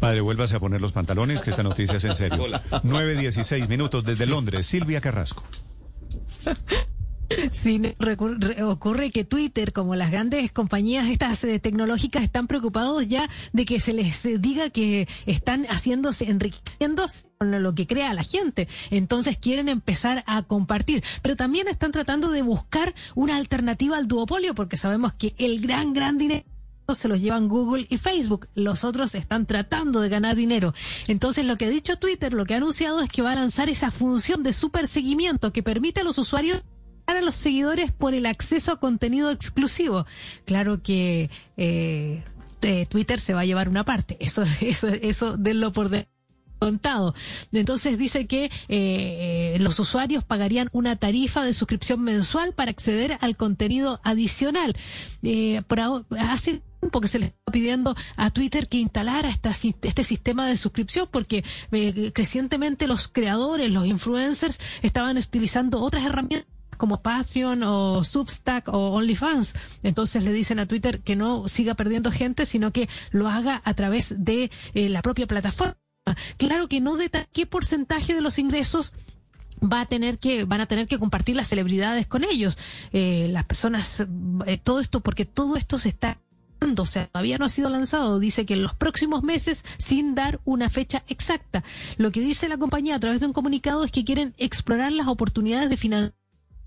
[0.00, 2.46] Padre, vuélvase a poner los pantalones, que esta noticia es en serio.
[2.46, 4.66] 9.16 minutos desde Londres.
[4.66, 5.42] Silvia Carrasco.
[7.52, 7.94] Sí,
[8.62, 13.80] ocurre que Twitter, como las grandes compañías estas eh, tecnológicas, están preocupados ya de que
[13.80, 18.68] se les eh, diga que están haciéndose, enriqueciéndose con lo que crea la gente.
[18.90, 21.04] Entonces quieren empezar a compartir.
[21.22, 25.92] Pero también están tratando de buscar una alternativa al duopolio, porque sabemos que el gran,
[25.92, 26.44] gran dinero
[26.94, 28.48] se los llevan Google y Facebook.
[28.54, 30.72] Los otros están tratando de ganar dinero.
[31.06, 33.68] Entonces, lo que ha dicho Twitter, lo que ha anunciado es que va a lanzar
[33.68, 36.62] esa función de super seguimiento que permite a los usuarios
[37.16, 40.06] a los seguidores por el acceso a contenido exclusivo.
[40.44, 42.22] Claro que eh,
[42.88, 44.16] Twitter se va a llevar una parte.
[44.20, 46.08] Eso, eso, eso, denlo por de
[46.58, 47.14] contado.
[47.52, 53.36] Entonces dice que eh, los usuarios pagarían una tarifa de suscripción mensual para acceder al
[53.36, 54.74] contenido adicional.
[55.22, 55.80] Eh, por
[56.18, 61.08] hace tiempo que se le está pidiendo a Twitter que instalara este sistema de suscripción
[61.10, 68.68] porque eh, crecientemente los creadores, los influencers estaban utilizando otras herramientas como Patreon o Substack
[68.68, 69.54] o OnlyFans.
[69.82, 73.74] Entonces le dicen a Twitter que no siga perdiendo gente, sino que lo haga a
[73.74, 75.76] través de eh, la propia plataforma.
[76.38, 78.94] Claro que no de qué porcentaje de los ingresos
[79.60, 82.56] va a tener que van a tener que compartir las celebridades con ellos
[82.92, 84.06] eh, las personas
[84.46, 86.20] eh, todo esto porque todo esto se está
[86.76, 88.18] o sea, todavía no ha sido lanzado.
[88.18, 91.62] Dice que en los próximos meses, sin dar una fecha exacta.
[91.96, 95.06] Lo que dice la compañía a través de un comunicado es que quieren explorar las
[95.06, 96.17] oportunidades de financiación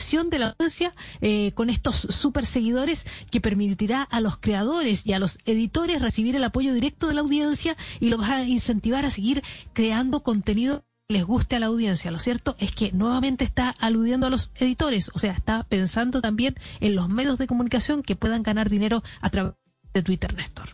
[0.01, 5.19] de la audiencia eh, con estos super seguidores que permitirá a los creadores y a
[5.19, 9.11] los editores recibir el apoyo directo de la audiencia y los va a incentivar a
[9.11, 12.09] seguir creando contenido les guste a la audiencia.
[12.09, 16.55] Lo cierto es que nuevamente está aludiendo a los editores, o sea, está pensando también
[16.79, 19.53] en los medios de comunicación que puedan ganar dinero a través
[19.93, 20.69] de Twitter, Néstor.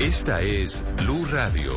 [0.00, 1.72] Esta es Blue Radio.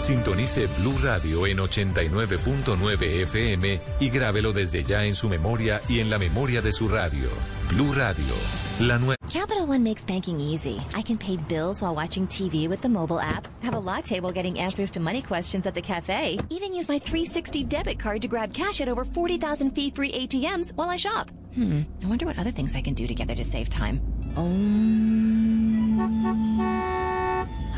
[0.00, 6.08] Sintonice Blue Radio en 89.9 FM y grábelo desde ya en su memoria y en
[6.08, 7.28] la memoria de su radio.
[7.68, 8.34] Blue Radio,
[8.80, 9.16] la nueva.
[9.30, 10.80] Capital One makes banking easy.
[10.96, 14.32] I can pay bills while watching TV with the mobile app, have a latte while
[14.32, 18.28] getting answers to money questions at the cafe, even use my 360 debit card to
[18.28, 21.30] grab cash at over 40,000 fee free ATMs while I shop.
[21.54, 24.00] Hmm, I wonder what other things I can do together to save time.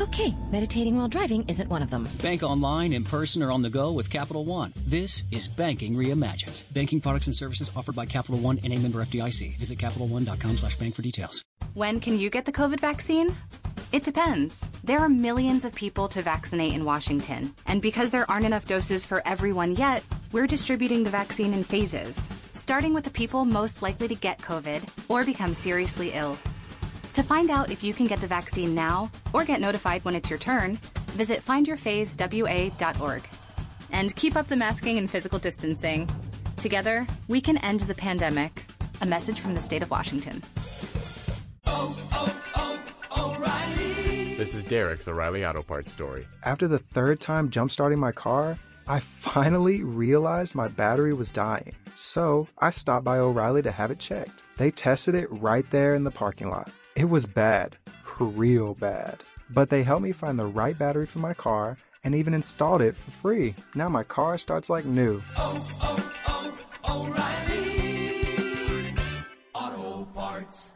[0.01, 2.07] Okay, meditating while driving isn't one of them.
[2.21, 4.73] Bank online, in person, or on the go with Capital One.
[4.87, 6.63] This is banking reimagined.
[6.73, 9.57] Banking products and services offered by Capital One and a member FDIC.
[9.57, 11.43] Visit CapitalOne.com slash bank for details.
[11.75, 13.35] When can you get the COVID vaccine?
[13.91, 14.67] It depends.
[14.83, 17.53] There are millions of people to vaccinate in Washington.
[17.67, 22.29] And because there aren't enough doses for everyone yet, we're distributing the vaccine in phases,
[22.53, 26.35] starting with the people most likely to get COVID or become seriously ill.
[27.13, 30.31] To find out if you can get the vaccine now or get notified when it's
[30.31, 30.77] your turn,
[31.11, 33.23] visit findyourphasewa.org.
[33.91, 36.09] And keep up the masking and physical distancing.
[36.57, 38.65] Together, we can end the pandemic.
[39.01, 40.41] A message from the state of Washington.
[44.37, 46.25] This is Derek's O'Reilly Auto Parts story.
[46.43, 48.57] After the third time jump starting my car,
[48.87, 51.73] I finally realized my battery was dying.
[51.95, 54.41] So I stopped by O'Reilly to have it checked.
[54.57, 56.71] They tested it right there in the parking lot.
[56.95, 57.77] It was bad,
[58.19, 59.17] real bad.
[59.49, 62.95] But they helped me find the right battery for my car and even installed it
[62.95, 63.55] for free.
[63.73, 65.21] Now my car starts like new.
[69.55, 70.71] Auto Parts.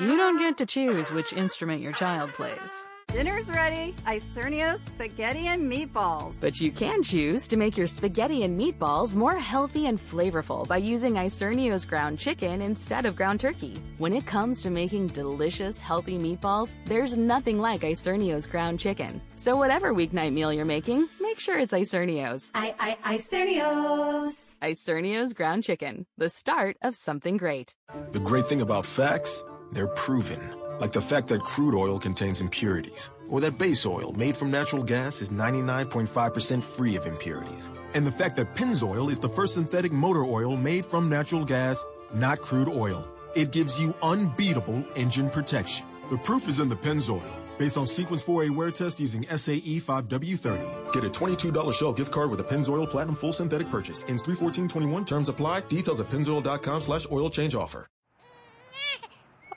[0.00, 2.88] You don't get to choose which instrument your child plays.
[3.12, 3.92] Dinner's ready.
[4.06, 6.40] Isernio's spaghetti and meatballs.
[6.40, 10.76] But you can choose to make your spaghetti and meatballs more healthy and flavorful by
[10.76, 13.82] using Isernio's ground chicken instead of ground turkey.
[13.98, 19.20] When it comes to making delicious, healthy meatballs, there's nothing like Isernio's ground chicken.
[19.34, 22.52] So whatever weeknight meal you're making, make sure it's Isernio's.
[22.54, 24.54] I, I, Isernio's.
[24.62, 27.74] Isernio's ground chicken, the start of something great.
[28.12, 30.59] The great thing about facts, they're proven.
[30.80, 34.82] Like the fact that crude oil contains impurities, or that base oil made from natural
[34.82, 37.70] gas is 99.5% free of impurities.
[37.92, 41.84] And the fact that Pennzoil is the first synthetic motor oil made from natural gas,
[42.14, 43.06] not crude oil.
[43.34, 45.86] It gives you unbeatable engine protection.
[46.10, 47.30] The proof is in the Pennzoil.
[47.58, 50.92] Based on Sequence 4A wear test using SAE 5W30.
[50.94, 54.06] Get a $22 Shell gift card with a Pennzoil Platinum Full Synthetic purchase.
[54.08, 55.04] Ends 31421.
[55.04, 55.60] Terms apply.
[55.68, 57.86] Details at pennzoil.com slash oil change offer.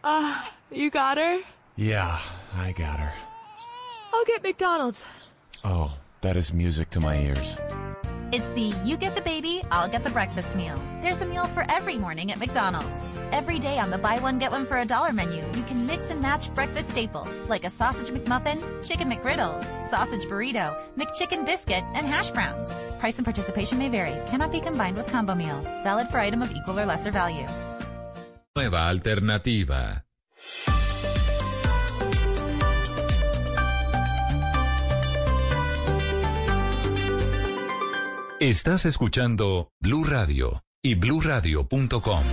[0.03, 1.39] Uh, you got her?
[1.75, 2.19] Yeah,
[2.55, 3.13] I got her.
[4.13, 5.05] I'll get McDonald's.
[5.63, 7.57] Oh, that is music to my ears.
[8.33, 10.75] It's the you get the baby, I'll get the breakfast meal.
[11.01, 12.99] There's a meal for every morning at McDonald's.
[13.31, 16.09] Every day on the buy one get one for a dollar menu, you can mix
[16.09, 22.05] and match breakfast staples like a sausage McMuffin, chicken McGriddles, sausage burrito, McChicken biscuit, and
[22.05, 22.71] hash browns.
[22.99, 24.19] Price and participation may vary.
[24.29, 25.61] Cannot be combined with combo meal.
[25.83, 27.47] Valid for item of equal or lesser value.
[28.55, 30.05] Nueva alternativa.
[38.39, 42.23] Estás escuchando Blue Radio y bluradio.com.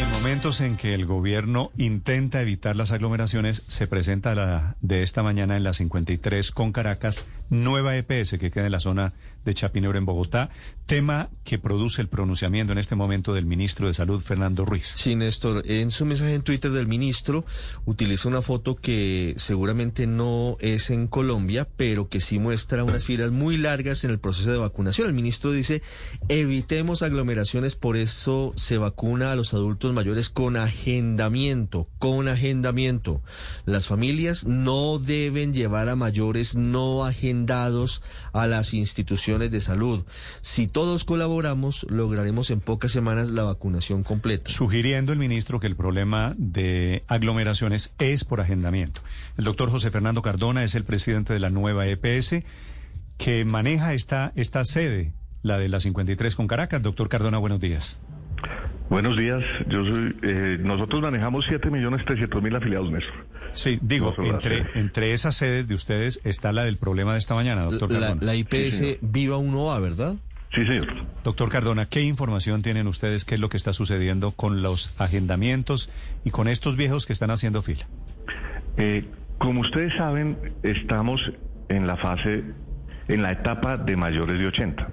[0.00, 5.22] En momentos en que el gobierno intenta evitar las aglomeraciones, se presenta la de esta
[5.22, 9.12] mañana en la 53 con Caracas, nueva EPS que queda en la zona
[9.44, 10.50] de Chapinero en Bogotá,
[10.90, 14.92] tema que produce el pronunciamiento en este momento del ministro de Salud, Fernando Ruiz.
[14.96, 17.44] Sí, Néstor, en su mensaje en Twitter del ministro
[17.84, 23.30] utiliza una foto que seguramente no es en Colombia, pero que sí muestra unas filas
[23.30, 25.06] muy largas en el proceso de vacunación.
[25.06, 25.80] El ministro dice,
[26.28, 33.22] evitemos aglomeraciones, por eso se vacuna a los adultos mayores con agendamiento, con agendamiento.
[33.64, 38.02] Las familias no deben llevar a mayores no agendados
[38.32, 40.04] a las instituciones de salud.
[40.40, 44.50] Si todos colaboramos, lograremos en pocas semanas la vacunación completa.
[44.50, 49.02] Sugiriendo el ministro que el problema de aglomeraciones es por agendamiento.
[49.36, 52.44] El doctor José Fernando Cardona es el presidente de la nueva EPS
[53.18, 55.12] que maneja esta, esta sede,
[55.42, 56.80] la de la 53 con Caracas.
[56.80, 57.98] Doctor Cardona, buenos días.
[58.88, 59.44] Buenos días.
[59.68, 63.26] Yo soy, eh, nosotros manejamos 7.300.000 afiliados, Néstor.
[63.52, 67.64] Sí, digo, entre, entre esas sedes de ustedes está la del problema de esta mañana,
[67.64, 68.22] doctor La, Cardona.
[68.24, 68.98] la IPS Sí, señor.
[69.02, 70.14] Viva 1A, ¿verdad?
[70.54, 70.88] Sí, señor.
[71.22, 73.24] Doctor Cardona, ¿qué información tienen ustedes?
[73.24, 75.90] ¿Qué es lo que está sucediendo con los agendamientos
[76.24, 77.86] y con estos viejos que están haciendo fila?
[78.76, 79.04] Eh,
[79.38, 81.20] como ustedes saben, estamos
[81.68, 82.42] en la fase,
[83.06, 84.92] en la etapa de mayores de 80.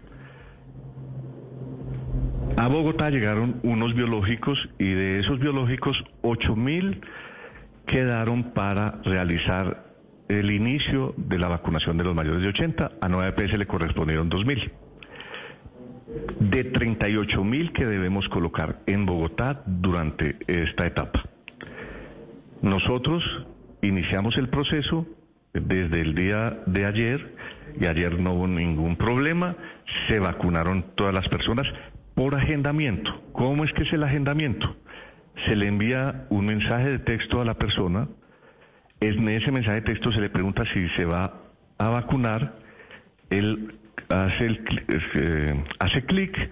[2.57, 7.01] A Bogotá llegaron unos biológicos y de esos biológicos, 8 mil
[7.87, 9.85] quedaron para realizar
[10.27, 12.91] el inicio de la vacunación de los mayores de 80.
[13.01, 14.71] A 9 EPS le correspondieron 2 mil.
[16.39, 21.23] De 38 mil que debemos colocar en Bogotá durante esta etapa.
[22.61, 23.23] Nosotros
[23.81, 25.05] iniciamos el proceso
[25.53, 27.35] desde el día de ayer
[27.79, 29.55] y ayer no hubo ningún problema.
[30.07, 31.67] Se vacunaron todas las personas
[32.15, 33.21] por agendamiento.
[33.33, 34.77] ¿Cómo es que es el agendamiento?
[35.45, 38.07] Se le envía un mensaje de texto a la persona.
[39.01, 41.41] En ese mensaje de texto se le pregunta si se va
[41.77, 42.55] a vacunar.
[43.29, 43.75] Él
[44.09, 44.61] hace, el,
[45.15, 46.51] eh, hace clic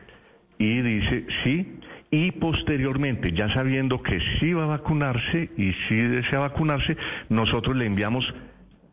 [0.58, 1.80] y dice sí.
[2.12, 6.96] Y posteriormente, ya sabiendo que sí va a vacunarse y sí desea vacunarse,
[7.30, 8.34] nosotros le enviamos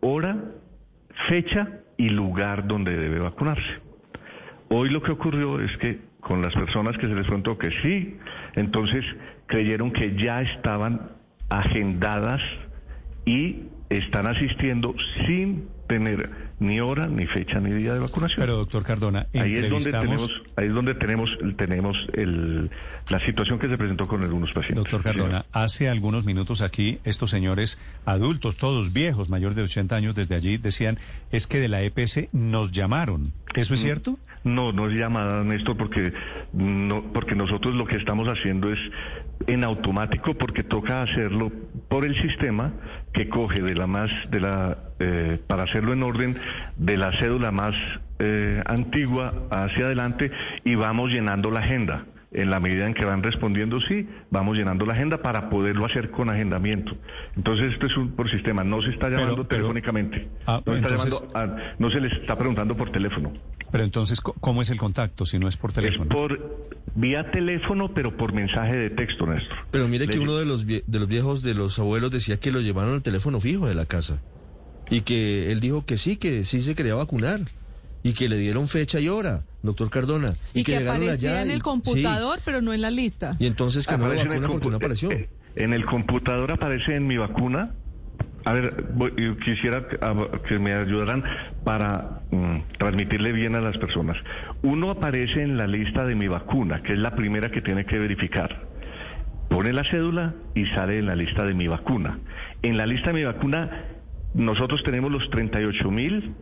[0.01, 0.37] hora,
[1.29, 3.81] fecha y lugar donde debe vacunarse.
[4.71, 8.17] Hoy lo que ocurrió es que con las personas que se les preguntó que sí,
[8.55, 9.05] entonces
[9.47, 11.13] creyeron que ya estaban
[11.51, 12.41] agendadas
[13.27, 14.95] y están asistiendo
[15.27, 16.31] sin tener
[16.61, 18.39] ni hora, ni fecha, ni día de vacunación.
[18.41, 22.71] Pero doctor Cardona, ahí es donde tenemos, ahí es donde tenemos, tenemos el,
[23.09, 24.85] la situación que se presentó con algunos pacientes.
[24.85, 30.15] Doctor Cardona, hace algunos minutos aquí estos señores adultos, todos viejos, mayores de 80 años,
[30.15, 30.99] desde allí decían
[31.31, 33.33] es que de la EPS nos llamaron.
[33.55, 33.85] ¿Eso es Mm.
[33.85, 34.19] cierto?
[34.45, 36.13] No, no es llamada, Néstor, porque
[36.53, 38.79] no, porque nosotros lo que estamos haciendo es
[39.47, 41.53] en automático, porque toca hacerlo
[41.93, 42.73] por el sistema
[43.13, 46.35] que coge de la más, de la, eh, para hacerlo en orden,
[46.77, 47.75] de la cédula más
[48.19, 50.31] eh, antigua hacia adelante
[50.65, 52.07] y vamos llenando la agenda.
[52.33, 56.11] En la medida en que van respondiendo sí, vamos llenando la agenda para poderlo hacer
[56.11, 56.97] con agendamiento.
[57.37, 60.89] Entonces esto es un por sistema, no se está llamando telefónicamente, Ah, no, se está
[60.95, 63.35] entonces- llamando a- no se les está preguntando por teléfono.
[63.73, 66.09] Pero entonces, co- ¿cómo es el contacto si no es por teléfono?
[66.11, 69.57] Por vía teléfono, pero por mensaje de texto, Néstor.
[69.71, 72.53] Pero mire que uno de los, vie- de los viejos, de los abuelos, decía que
[72.53, 74.21] lo llevaron al teléfono fijo de la casa.
[74.91, 77.41] Y que él dijo que sí, que sí se quería vacunar.
[78.05, 80.35] Y que le dieron fecha y hora, doctor Cardona.
[80.55, 83.37] Y, que, llegaron aparecía allá en y- el computador, pero no en la lista.
[83.39, 85.11] Y entonces que no el vacuna porque no apareció.
[85.13, 87.71] eh, En el computador aparece en mi vacuna.
[88.45, 89.13] A ver, voy-
[89.45, 91.23] quisiera que- a- que me ayudaran
[91.65, 94.17] para mm, transmitirle bien a las personas.
[94.63, 97.99] Uno aparece en la lista de mi vacuna, que es la primera que tiene que
[97.99, 98.69] verificar.
[99.49, 102.19] Pone la cédula y sale en la lista de mi vacuna.
[102.63, 103.85] En la lista de mi vacuna,
[104.33, 106.35] nosotros tenemos los 38 mil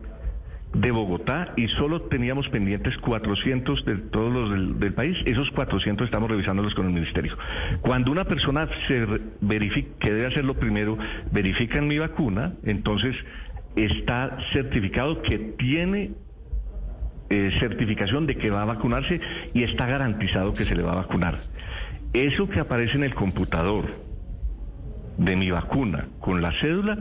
[0.73, 5.17] de Bogotá y solo teníamos pendientes 400 de todos los del, país.
[5.25, 7.37] Esos 400 estamos revisándolos con el ministerio.
[7.81, 9.05] Cuando una persona se
[9.41, 10.97] verifica, que debe hacerlo primero,
[11.31, 13.15] verifica en mi vacuna, entonces
[13.75, 16.11] está certificado que tiene
[17.29, 19.19] eh, certificación de que va a vacunarse
[19.53, 21.37] y está garantizado que se le va a vacunar.
[22.13, 23.85] Eso que aparece en el computador
[25.17, 26.97] de mi vacuna con la cédula,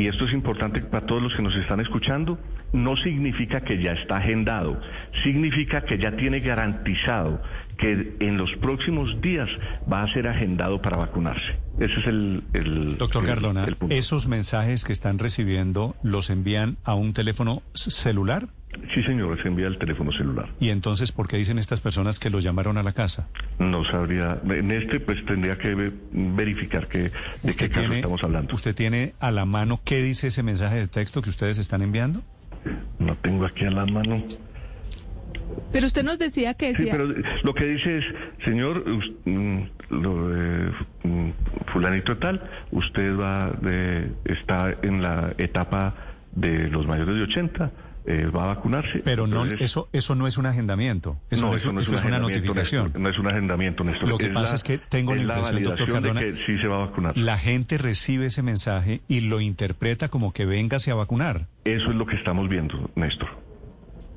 [0.00, 2.38] y esto es importante para todos los que nos están escuchando,
[2.72, 4.80] no significa que ya está agendado,
[5.22, 7.42] significa que ya tiene garantizado
[7.76, 9.48] que en los próximos días
[9.90, 11.58] va a ser agendado para vacunarse.
[11.78, 12.42] Ese es el...
[12.52, 13.94] el Doctor el- Cardona, el punto.
[13.94, 18.48] ¿esos mensajes que están recibiendo los envían a un teléfono celular?
[18.94, 20.48] Sí, señor, se envía el teléfono celular.
[20.60, 23.28] ¿Y entonces por qué dicen estas personas que los llamaron a la casa?
[23.58, 27.10] No sabría, en este pues tendría que ve- verificar que, de
[27.56, 28.54] qué caso tiene- estamos hablando.
[28.54, 32.22] ¿Usted tiene a la mano qué dice ese mensaje de texto que ustedes están enviando?
[32.98, 34.22] No tengo aquí a la mano.
[35.72, 36.92] Pero usted nos decía que Sí, decía...
[36.92, 37.08] pero
[37.42, 38.04] lo que dice es,
[38.44, 38.84] señor,
[39.24, 39.58] mm,
[39.90, 40.70] lo de,
[41.04, 41.30] mm,
[41.72, 42.40] fulanito tal,
[42.70, 45.94] usted va de, está en la etapa
[46.32, 47.70] de los mayores de 80,
[48.18, 49.00] eh, va a vacunarse.
[49.04, 51.16] Pero no, eso, eso no es un agendamiento.
[51.30, 52.92] Eso no, es, un- eso un es una notificación.
[52.98, 54.08] No es un agendamiento, Néstor.
[54.08, 56.36] Lo que Es pasa la- es que tengo la es impresión, doctor Cardona, de que
[56.44, 57.16] sí se va a vacunar.
[57.16, 61.46] La gente recibe ese mensaje y lo interpreta como que véngase a vacunar.
[61.64, 63.28] Eso es lo que estamos viendo, Néstor.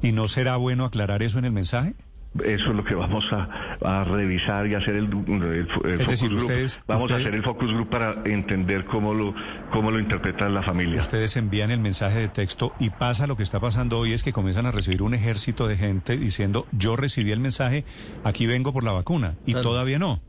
[0.02, 1.94] ¿Y no será bueno aclarar eso en el mensaje?
[2.44, 6.30] Eso es lo que vamos a, a revisar y hacer el, el- el focus decir,
[6.30, 6.42] group.
[6.42, 9.36] ustedes- vamos usted- a hacer el focus group para entender cómo lo
[9.72, 11.00] cómo lo interpreta la familia.
[11.00, 14.34] Ustedes envían el mensaje de texto y pasa lo que está pasando hoy es que
[14.34, 17.86] comienzan a recibir un ejército de gente diciendo yo recibí el mensaje,
[18.24, 20.20] aquí vengo por la vacuna y todavía no.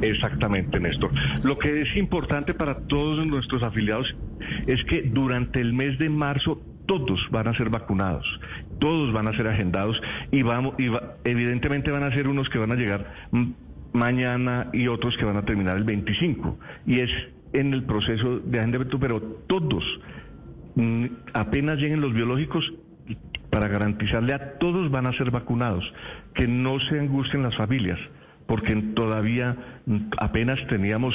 [0.00, 1.10] Exactamente, Néstor.
[1.44, 4.14] Lo que es importante para todos nuestros afiliados
[4.66, 8.26] es que durante el mes de marzo todos van a ser vacunados,
[8.80, 10.00] todos van a ser agendados
[10.32, 13.06] y vamos, y va- evidentemente van a ser unos que van a llegar
[13.92, 16.58] mañana y otros que van a terminar el 25.
[16.86, 17.10] Y es
[17.52, 19.84] en el proceso de agendamiento, pero todos,
[21.34, 22.72] apenas lleguen los biológicos,
[23.50, 25.84] para garantizarle a todos van a ser vacunados,
[26.34, 27.98] que no se angustien las familias,
[28.46, 29.56] porque todavía
[30.18, 31.14] apenas teníamos,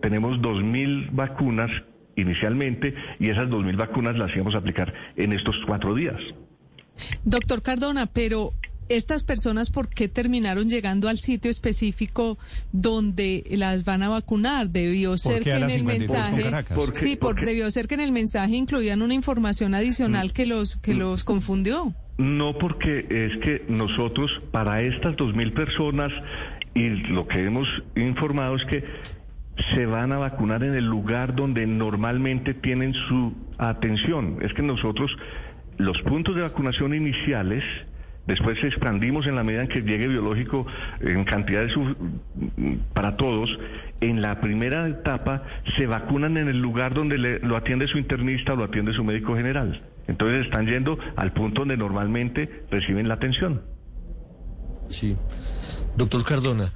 [0.00, 1.70] tenemos 2.000 vacunas
[2.16, 6.20] inicialmente y esas 2.000 vacunas las íbamos a aplicar en estos cuatro días.
[7.24, 8.52] Doctor Cardona, pero
[8.88, 12.36] estas personas, ¿por qué terminaron llegando al sitio específico
[12.72, 14.68] donde las van a vacunar?
[14.68, 16.18] Debió ser que en el 53 con
[16.48, 20.44] mensaje, sí, por- porque- debió ser que en el mensaje incluían una información adicional que
[20.46, 21.94] los que los confundió.
[22.18, 26.12] No porque es que nosotros, para estas 2.000 personas,
[26.74, 28.84] y lo que hemos informado es que
[29.74, 34.38] se van a vacunar en el lugar donde normalmente tienen su atención.
[34.42, 35.10] Es que nosotros,
[35.78, 37.62] los puntos de vacunación iniciales,
[38.26, 40.66] después expandimos en la medida en que llegue biológico
[41.00, 41.72] en cantidades
[42.94, 43.50] para todos.
[44.00, 45.42] En la primera etapa
[45.76, 49.04] se vacunan en el lugar donde le- lo atiende su internista o lo atiende su
[49.04, 49.82] médico general.
[50.08, 53.62] Entonces están yendo al punto donde normalmente reciben la atención.
[54.88, 55.16] Sí.
[55.96, 56.72] Doctor Cardona,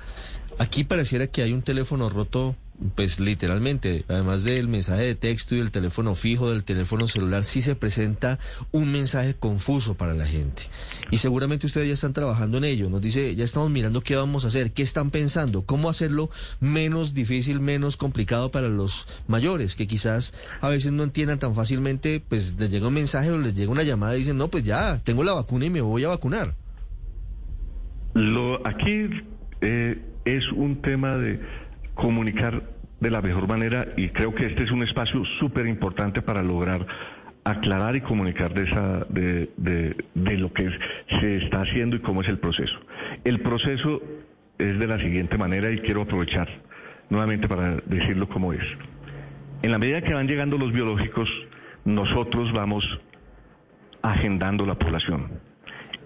[0.59, 2.55] aquí pareciera que hay un teléfono roto,
[2.94, 7.62] pues literalmente, además del mensaje de texto y del teléfono fijo, del teléfono celular, sí
[7.62, 8.39] se presenta
[8.73, 10.65] un mensaje confuso para la gente.
[11.11, 12.90] Y seguramente ustedes ya están trabajando en ello.
[12.90, 16.31] Nos dice, ya estamos mirando qué vamos a hacer, qué están pensando, cómo hacerlo
[16.61, 22.23] menos difícil, menos complicado para los mayores, que quizás a veces no entiendan tan fácilmente,
[22.28, 25.03] pues les llega un mensaje o les llega una llamada y dicen, no, pues ya,
[25.03, 26.55] tengo la vacuna y me voy a vacunar.
[28.15, 29.09] Lo, aquí
[29.61, 31.40] eh, es un tema de
[31.97, 32.62] comunicar
[33.01, 36.86] de la mejor manera y creo que este es un espacio súper importante para lograr
[37.44, 40.68] aclarar y comunicar de, esa, de, de- de lo que
[41.20, 42.77] se está haciendo y cómo es el proceso.
[43.24, 44.01] El proceso
[44.59, 46.48] es de la siguiente manera y quiero aprovechar
[47.09, 48.64] nuevamente para decirlo como es.
[49.62, 51.28] En la medida que van llegando los biológicos,
[51.85, 52.85] nosotros vamos
[54.02, 55.28] agendando la población.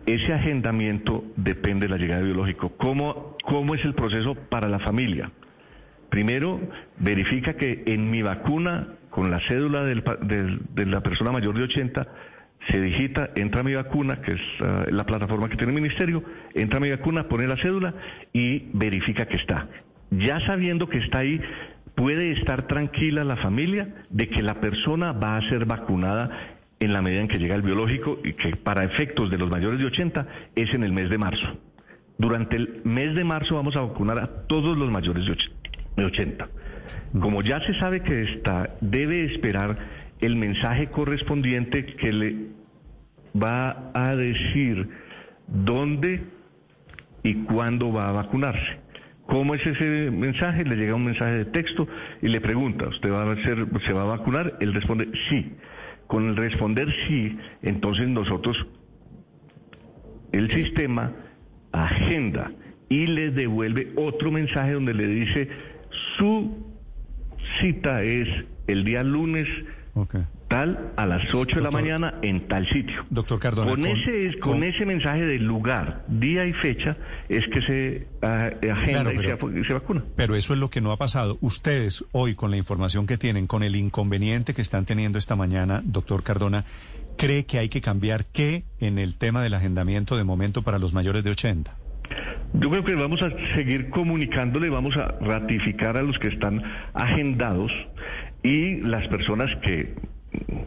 [0.07, 2.71] Ese agendamiento depende de la llegada de biológico.
[2.77, 5.31] ¿Cómo, ¿Cómo es el proceso para la familia?
[6.11, 6.61] Primero,
[6.99, 12.07] verifica que en mi vacuna, con la cédula de la persona mayor de 80,
[12.71, 16.23] se digita, entra mi vacuna, que es la plataforma que tiene el ministerio,
[16.55, 17.95] entra mi vacuna, pone la cédula
[18.33, 19.69] y verifica que está.
[20.11, 21.41] Ya sabiendo que está ahí,
[21.95, 27.03] puede estar tranquila la familia de que la persona va a ser vacunada en la
[27.03, 30.27] medida en que llega el biológico y que para efectos de los mayores de 80
[30.57, 31.47] es en el mes de marzo.
[32.19, 35.51] Durante el mes de marzo vamos a vacunar a todos los mayores de och-
[36.01, 36.49] de 80.
[37.21, 39.79] Como ya se sabe que está, debe esperar
[40.21, 42.37] el mensaje correspondiente que le
[43.41, 44.89] va a decir
[45.47, 46.23] dónde
[47.23, 48.81] y cuándo va a vacunarse.
[49.27, 50.65] ¿Cómo es ese mensaje?
[50.65, 51.87] Le llega un mensaje de texto
[52.21, 54.57] y le pregunta, ¿usted va a ser, se va a vacunar?
[54.61, 55.53] Él responde sí.
[56.07, 58.67] Con el responder sí, entonces nosotros,
[60.33, 61.13] el sistema
[61.71, 62.51] agenda
[62.89, 65.49] y le devuelve otro mensaje donde le dice
[66.19, 66.57] su
[67.61, 68.29] cita es
[68.67, 69.47] el día lunes
[70.49, 73.05] tal a las 8 de la mañana en tal sitio.
[73.11, 76.97] Doctor Cardona, Con, con- ese, con, con- ese mensaje de lugar, día y fecha
[77.29, 80.05] es que se ah, agenda Claro, y se, pero- y se vacuna.
[80.17, 81.39] Pero eso es lo que no ha pasado.
[81.41, 85.83] Ustedes hoy, con la información que tienen, con el inconveniente que están teniendo esta mañana,
[85.85, 86.65] doctor Cardona,
[87.17, 90.93] ¿cree que hay que cambiar qué en el tema del agendamiento de momento para los
[90.93, 91.77] mayores de 80?
[92.55, 96.63] Yo creo que vamos a seguir comunicándole, vamos a ratificar a los que están
[96.95, 97.73] agendados
[98.43, 99.95] y las personas que,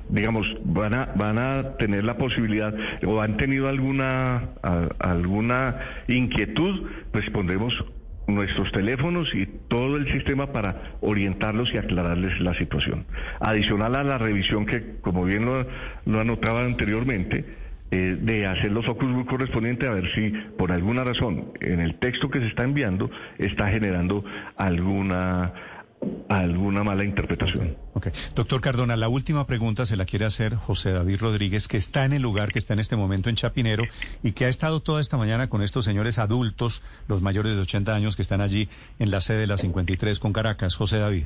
[0.10, 2.74] digamos, van a, van a tener la posibilidad
[3.06, 4.50] o han tenido alguna,
[5.00, 7.26] alguna inquietud, pues
[8.28, 13.06] nuestros teléfonos y todo el sistema para orientarlos y aclararles la situación.
[13.42, 17.44] Adicional a la revisión que, como bien lo anotaba anteriormente,
[17.94, 22.28] eh, de hacer los focus correspondientes a ver si por alguna razón en el texto
[22.28, 24.26] que se está enviando está generando
[24.58, 25.54] alguna
[26.28, 27.78] alguna mala interpretación.
[28.34, 32.14] Doctor Cardona, la última pregunta se la quiere hacer José David Rodríguez, que está en
[32.14, 33.84] el lugar, que está en este momento en Chapinero
[34.24, 37.94] y que ha estado toda esta mañana con estos señores adultos, los mayores de 80
[37.94, 40.76] años que están allí en la sede de la 53 con Caracas.
[40.76, 41.26] José David.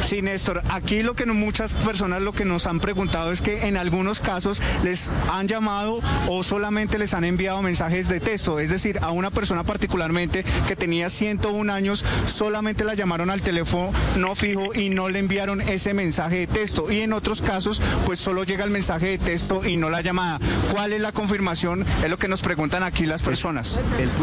[0.00, 3.76] Sí, Néstor, aquí lo que muchas personas lo que nos han preguntado es que en
[3.76, 8.98] algunos casos les han llamado o solamente les han enviado mensajes de texto, es decir,
[9.02, 13.58] a una persona particularmente que tenía 101 años, solamente la llamaron al teléfono
[14.18, 16.90] no fijo y no le enviaron ese mensaje de texto.
[16.90, 20.38] Y en otros casos, pues solo llega el mensaje de texto y no la llamada.
[20.72, 21.84] ¿Cuál es la confirmación?
[22.02, 23.80] Es lo que nos preguntan aquí las personas.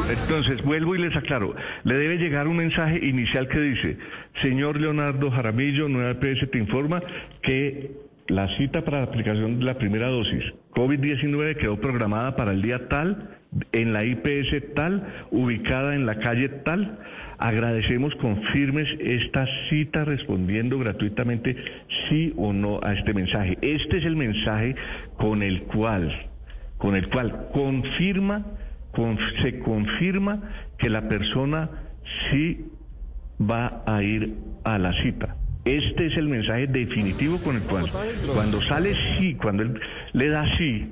[0.09, 1.55] Entonces, vuelvo y les aclaro.
[1.83, 3.97] Le debe llegar un mensaje inicial que dice,
[4.41, 7.01] señor Leonardo Jaramillo, Nueva EPS te informa
[7.41, 7.91] que
[8.27, 10.43] la cita para la aplicación de la primera dosis
[10.73, 13.29] COVID-19 quedó programada para el día tal,
[13.71, 16.99] en la IPS tal, ubicada en la calle tal.
[17.37, 21.55] Agradecemos confirmes esta cita respondiendo gratuitamente
[22.09, 23.57] sí o no a este mensaje.
[23.61, 24.75] Este es el mensaje
[25.17, 26.11] con el cual,
[26.77, 28.45] con el cual confirma
[28.91, 30.41] con- se confirma
[30.77, 31.69] que la persona
[32.31, 32.65] sí
[33.39, 35.35] va a ir a la cita.
[35.65, 37.89] Este es el mensaje definitivo con el cual,
[38.33, 39.79] cuando sale sí, cuando él
[40.13, 40.91] le da sí,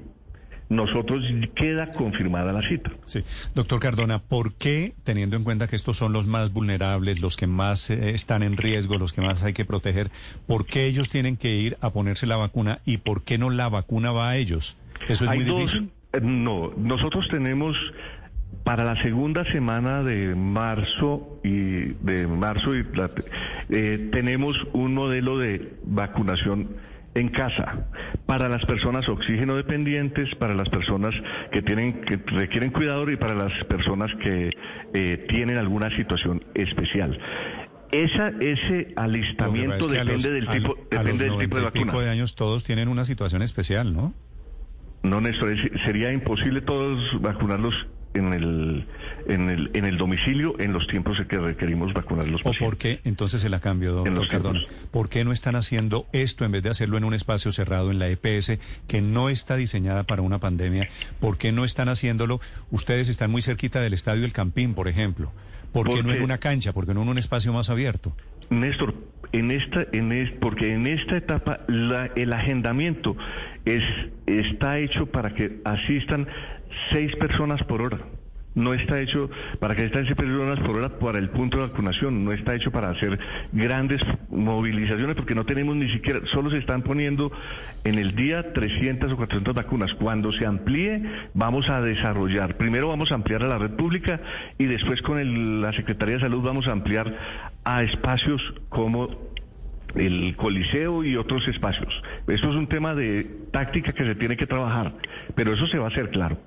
[0.70, 1.24] nosotros
[1.56, 2.92] queda confirmada la cita.
[3.06, 3.24] Sí.
[3.54, 7.46] Doctor Cardona, ¿por qué, teniendo en cuenta que estos son los más vulnerables, los que
[7.46, 10.10] más eh, están en riesgo, los que más hay que proteger,
[10.48, 13.70] ¿por qué ellos tienen que ir a ponerse la vacuna y por qué no la
[13.70, 14.78] vacuna va a ellos?
[15.08, 15.92] ¿Eso es Hay muy dos- difícil?
[16.14, 17.78] eh, no, nosotros tenemos
[18.64, 22.86] para la segunda semana de marzo y de marzo y
[23.70, 26.70] eh, tenemos un modelo de vacunación
[27.16, 27.88] en casa
[28.26, 31.14] para las personas oxígeno dependientes, para las personas
[31.52, 34.50] que tienen que requieren cuidador y para las personas que
[34.94, 37.20] eh, tienen alguna situación especial.
[37.92, 41.62] Esa, ese alistamiento es que depende los- del tipo, a los depende del tipo de
[41.62, 41.92] 90 y vacuna.
[41.92, 44.14] pico de años todos tienen una situación especial, ¿no?
[45.04, 45.54] No, Néstor,
[45.86, 47.76] sería imposible todos vacunarlos
[48.14, 48.86] en el,
[49.28, 52.42] en el, en el domicilio en los tiempos en que requerimos vacunarlos.
[52.44, 53.00] ¿O por qué?
[53.04, 54.60] Entonces se la cambio, En doctor los Cardona.
[54.92, 58.00] ¿Por qué no están haciendo esto en vez de hacerlo en un espacio cerrado en
[58.00, 60.88] la EPS que no está diseñada para una pandemia?
[61.20, 62.40] ¿Por qué no están haciéndolo?
[62.72, 65.32] Ustedes están muy cerquita del estadio El Campín, por ejemplo.
[65.72, 66.72] ¿Por qué no Porque- en una cancha?
[66.74, 68.16] ¿Por qué no en un espacio más abierto?
[68.50, 68.94] Néstor,
[69.34, 73.18] en esta, en es- porque en esta etapa la- el agendamiento
[73.66, 73.84] es,
[74.28, 76.28] está hecho para que asistan
[76.92, 78.00] seis personas por hora.
[78.56, 82.24] No está hecho para que seis personas por hora para el punto de vacunación.
[82.24, 83.18] No está hecho para hacer
[83.52, 87.32] grandes movilizaciones porque no tenemos ni siquiera, solo se están poniendo
[87.84, 89.94] en el día 300 o 400 vacunas.
[89.96, 91.02] Cuando se amplíe,
[91.34, 92.58] vamos a desarrollar.
[92.58, 94.22] Primero vamos a ampliar a la red pública
[94.60, 97.12] y después con el- la Secretaría de Salud vamos a ampliar
[97.66, 99.10] a espacios como
[99.96, 101.94] el Coliseo y otros espacios.
[102.28, 104.94] Esto es un tema de táctica que se tiene que trabajar,
[105.36, 106.38] pero eso se va a hacer claro.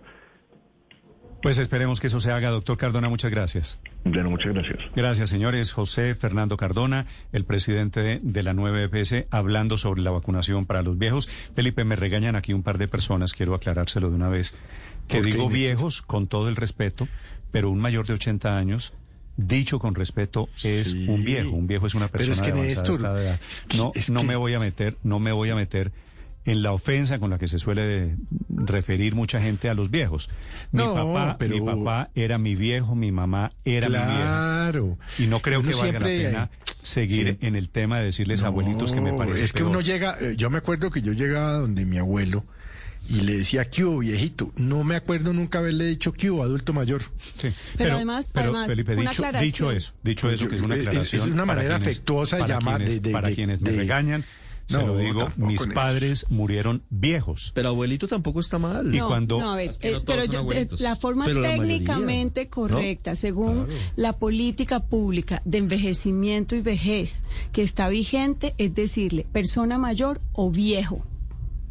[1.46, 3.08] Pues esperemos que eso se haga, doctor Cardona.
[3.08, 3.78] Muchas gracias.
[4.02, 4.78] Bueno, muchas gracias.
[4.96, 5.72] Gracias, señores.
[5.72, 10.98] José Fernando Cardona, el presidente de, la 9 EPS, hablando sobre la vacunación para los
[10.98, 11.28] viejos.
[11.54, 14.56] Felipe, me regañan aquí un par de personas, quiero aclarárselo de una vez,
[15.06, 17.06] que ¿Por qué, digo viejos con todo el respeto,
[17.52, 18.92] pero un mayor de 80 años,
[19.36, 21.06] dicho con respeto, es Sí.
[21.08, 21.50] un viejo.
[21.50, 23.40] Un viejo es una Pero persona es que, de avanzada Néstor, edad.
[23.48, 25.92] es que- No, no me voy a meter, no me voy a meter
[26.46, 28.16] en la ofensa con la que se suele de-
[28.48, 30.30] referir mucha gente a los viejos.
[30.72, 34.06] Mi No, papá, pero- mi papá era mi viejo, mi mamá era mi vieja.
[34.70, 34.98] Claro.
[35.18, 37.46] Y no creo Uno que valga la pena eh, seguir sí.
[37.46, 39.70] en el tema de decirles No, abuelitos que me parece Es que peor.
[39.70, 42.44] uno llega, eh, yo me acuerdo que yo llegaba donde mi abuelo
[43.08, 44.52] y le decía, ¿qué hubo, viejito?
[44.56, 47.02] No me acuerdo nunca haberle dicho, ¿qué hubo, adulto mayor?
[47.36, 47.50] Sí.
[47.76, 49.46] Pero además- además, Felipe, una dicho, aclaración.
[49.46, 51.32] dicho eso, dicho eso, que es una Es- es aclaración.
[51.32, 53.76] una para manera quienes- afectuosa de llamar, quienes- de- de- para de- quienes me de-
[54.66, 57.52] se No, lo digo, mis padres murieron viejos.
[57.54, 58.94] Pero abuelito tampoco está mal.
[58.94, 61.78] Y cuando- No, a ver, no eh, pero yo- eh, la forma Pero la mayoría,
[61.78, 62.50] técnicamente ¿no?
[62.50, 63.66] correcta, según
[63.96, 70.50] la política pública de envejecimiento y vejez que está vigente, es decirle persona mayor o
[70.50, 71.04] viejo.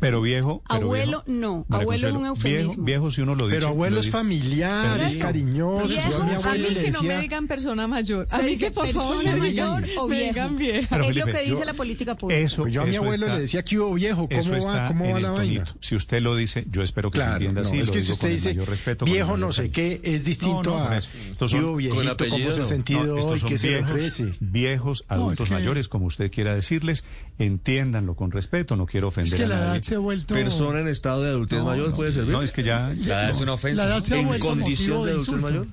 [0.06, 0.64] Pero viejo.
[0.68, 1.66] pero Abuelo, viejo- no.
[1.68, 2.84] María Abuelo es un Consuelo, viejo- eufemismo.
[2.86, 3.58] Viejo, si uno lo dice.
[3.58, 5.24] Pero abuelo lo es familiar, es eso.
[5.24, 5.88] cariñoso.
[5.88, 8.30] Viejo, Yo a mi a mí que no me digan persona mayor.
[8.30, 10.28] Se A mí dice que por favor me mayor digan- o viejo.
[10.30, 10.88] digan viejo.
[10.90, 12.40] Pero, es Felipe, lo que dice yo- la política pública.
[12.42, 14.30] Eso, Pues yo a mi abuelo está- le decía, ¿qué hubo, viejo?
[14.30, 15.34] ¿Cómo va, cómo va la tonito.
[15.34, 15.66] vaina?
[15.80, 17.80] Si usted lo dice, yo espero que se entienda no, así.
[17.80, 18.58] es que si usted dice
[19.06, 21.10] viejo no sé qué, es distinto a eso.
[21.32, 22.12] Estos ¿qué son- hubo, viejito?
[22.12, 23.42] apellido, ¿Cómo se ha sentido hoy?
[23.42, 24.34] ¿Qué se ofrece?
[24.40, 27.06] viejos, adultos que- mayores, como usted quiera decirles,
[27.40, 29.80] entiéndanlo con respeto, no quiero Es ofender que a la nadie.
[29.96, 30.34] Edad se ha vuelto...
[30.34, 31.96] Persona en estado de adultez No, mayor no.
[31.96, 32.32] puede servir.
[32.34, 32.94] No, es que ya...
[33.06, 33.86] La es una ofensa.
[33.86, 35.68] La edad se ha en condición motivo de de adultez mayor.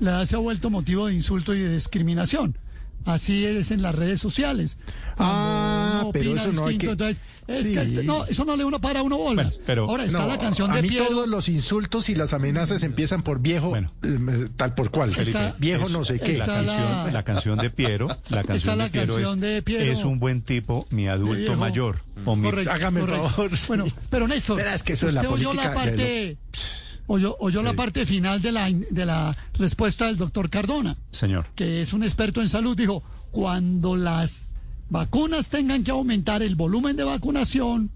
[0.00, 2.56] La edad se ha vuelto motivo de insulto y de discriminación.
[3.06, 4.78] Así es en las redes sociales.
[5.18, 6.96] Ah, pero opina eso no hay distinto.
[6.96, 7.72] que- Entonces, es Sí.
[7.74, 9.34] que este- no, eso no le uno para a uno bolas.
[9.56, 11.06] Bueno, pero- Ahora está No, la canción a de mí Piero.
[11.06, 13.86] todos los insultos y las amenazas empiezan por viejo, eh,
[14.56, 15.12] tal por cual.
[15.18, 16.38] Está- viejo Es- no sé qué.
[16.38, 19.62] La canción, la- la canción de Piero, la canción, la de, Piero canción es, de
[19.62, 19.84] Piero.
[19.92, 21.56] es un buen tipo, mi adulto viejo.
[21.56, 21.98] mayor.
[22.24, 23.28] O mi, Correcto, Hágame correcto.
[23.28, 23.64] favor, sí.
[23.68, 26.36] Bueno, pero Néstor, Verás que eso es usted la oyó la política parte,
[27.06, 31.46] oyó, oyó la parte final de la, de la respuesta del doctor Cardona, Señor.
[31.54, 34.52] que es un experto en salud, dijo, cuando las
[34.88, 37.90] vacunas tengan que aumentar el volumen de vacunación,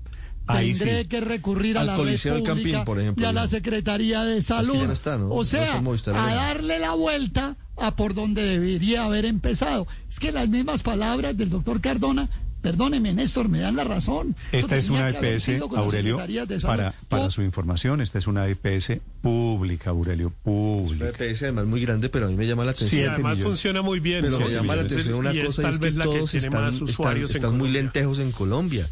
[0.48, 1.09] Ahí tendré sí.
[1.09, 3.47] que recurrir a la Coliseo del Campín, pública por ejemplo, y a la.
[3.47, 4.74] Secretaría de Salud.
[4.81, 5.28] ya no está, ¿no?
[5.28, 9.86] No O sea, a darle la vuelta a por donde debería haber empezado.
[10.09, 12.28] Es que las mismas palabras del doctor Cardona,
[12.62, 14.35] perdóneme Néstor, me dan la razón.
[14.52, 16.18] Esta es tenía una que haber EPS, las Aurelio,
[16.62, 21.09] para, para su información, esta es una EPS pública, Aurelio, pública.
[21.09, 23.01] EPS además muy grande, pero a mí me llama la atención.
[23.01, 23.44] Sí, además millones.
[23.44, 24.20] funciona muy bien.
[24.22, 27.24] Pero me llama la atención una y es cosa, y tal es que todos están,
[27.24, 28.89] están, muy lentejos en Colombia.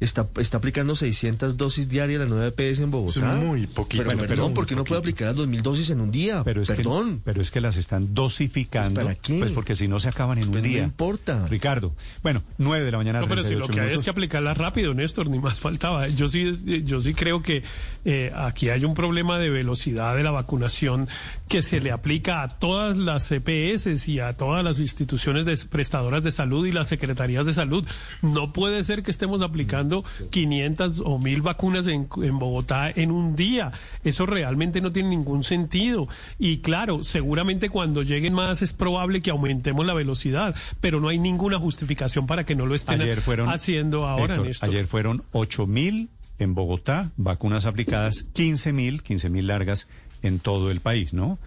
[0.00, 3.36] Está, está aplicando 600 dosis diarias la nueva EPS en Bogotá.
[3.36, 4.04] Es muy poquito.
[4.04, 6.42] Pero, Bueno, perdón, pero- ¿por qué no puede aplicar las 2.000 dosis en un día?
[6.44, 7.16] Pero es, perdón.
[7.16, 9.00] Que, pero es que las están dosificando.
[9.00, 9.38] Pues, ¿para qué?
[9.40, 10.84] Pues porque si no se acaban en un Pues no día.
[10.84, 11.48] importa.
[11.48, 11.92] Ricardo.
[12.22, 13.20] Bueno, 9 de la mañana.
[13.20, 14.04] No, pero si lo 38 que hay es minutos.
[14.04, 16.06] que aplicarla rápido, Néstor, ni más faltaba.
[16.06, 17.64] Yo sí, yo sí creo que
[18.04, 21.08] eh, aquí hay un problema de velocidad de la vacunación
[21.48, 26.22] que se le aplica a todas las EPS y a todas las instituciones de prestadoras
[26.22, 27.84] de salud y las secretarías de salud.
[28.22, 29.87] No puede ser que estemos aplicando
[30.30, 33.72] 500 o 1000 vacunas en, en Bogotá en un día.
[34.04, 36.08] Eso realmente no tiene ningún sentido.
[36.38, 41.18] Y claro, seguramente cuando lleguen más es probable que aumentemos la velocidad, pero no hay
[41.18, 44.68] ninguna justificación para que no lo estén Ayer fueron, haciendo ahora, Héctor, Néstor.
[44.68, 46.08] Ayer fueron 8 mil
[46.38, 49.88] en Bogotá, vacunas aplicadas, 15 mil, 15 mil largas
[50.22, 51.38] en todo el país, ¿no?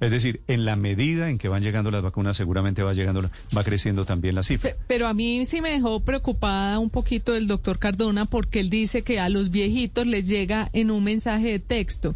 [0.00, 3.64] Es decir, en la medida en que van llegando las vacunas, seguramente va llegando, va
[3.64, 4.70] creciendo también la cifra.
[4.70, 8.70] Pe- Pero a mí sí me dejó preocupada un poquito el doctor Cardona porque él
[8.70, 12.14] dice que a los viejitos les llega en un mensaje de texto.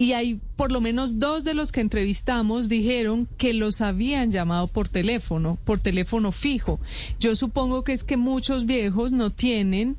[0.00, 4.68] Y hay por lo menos dos de los que entrevistamos dijeron que los habían llamado
[4.68, 6.78] por teléfono, por teléfono fijo.
[7.18, 9.96] Yo supongo que es que muchos viejos no tienen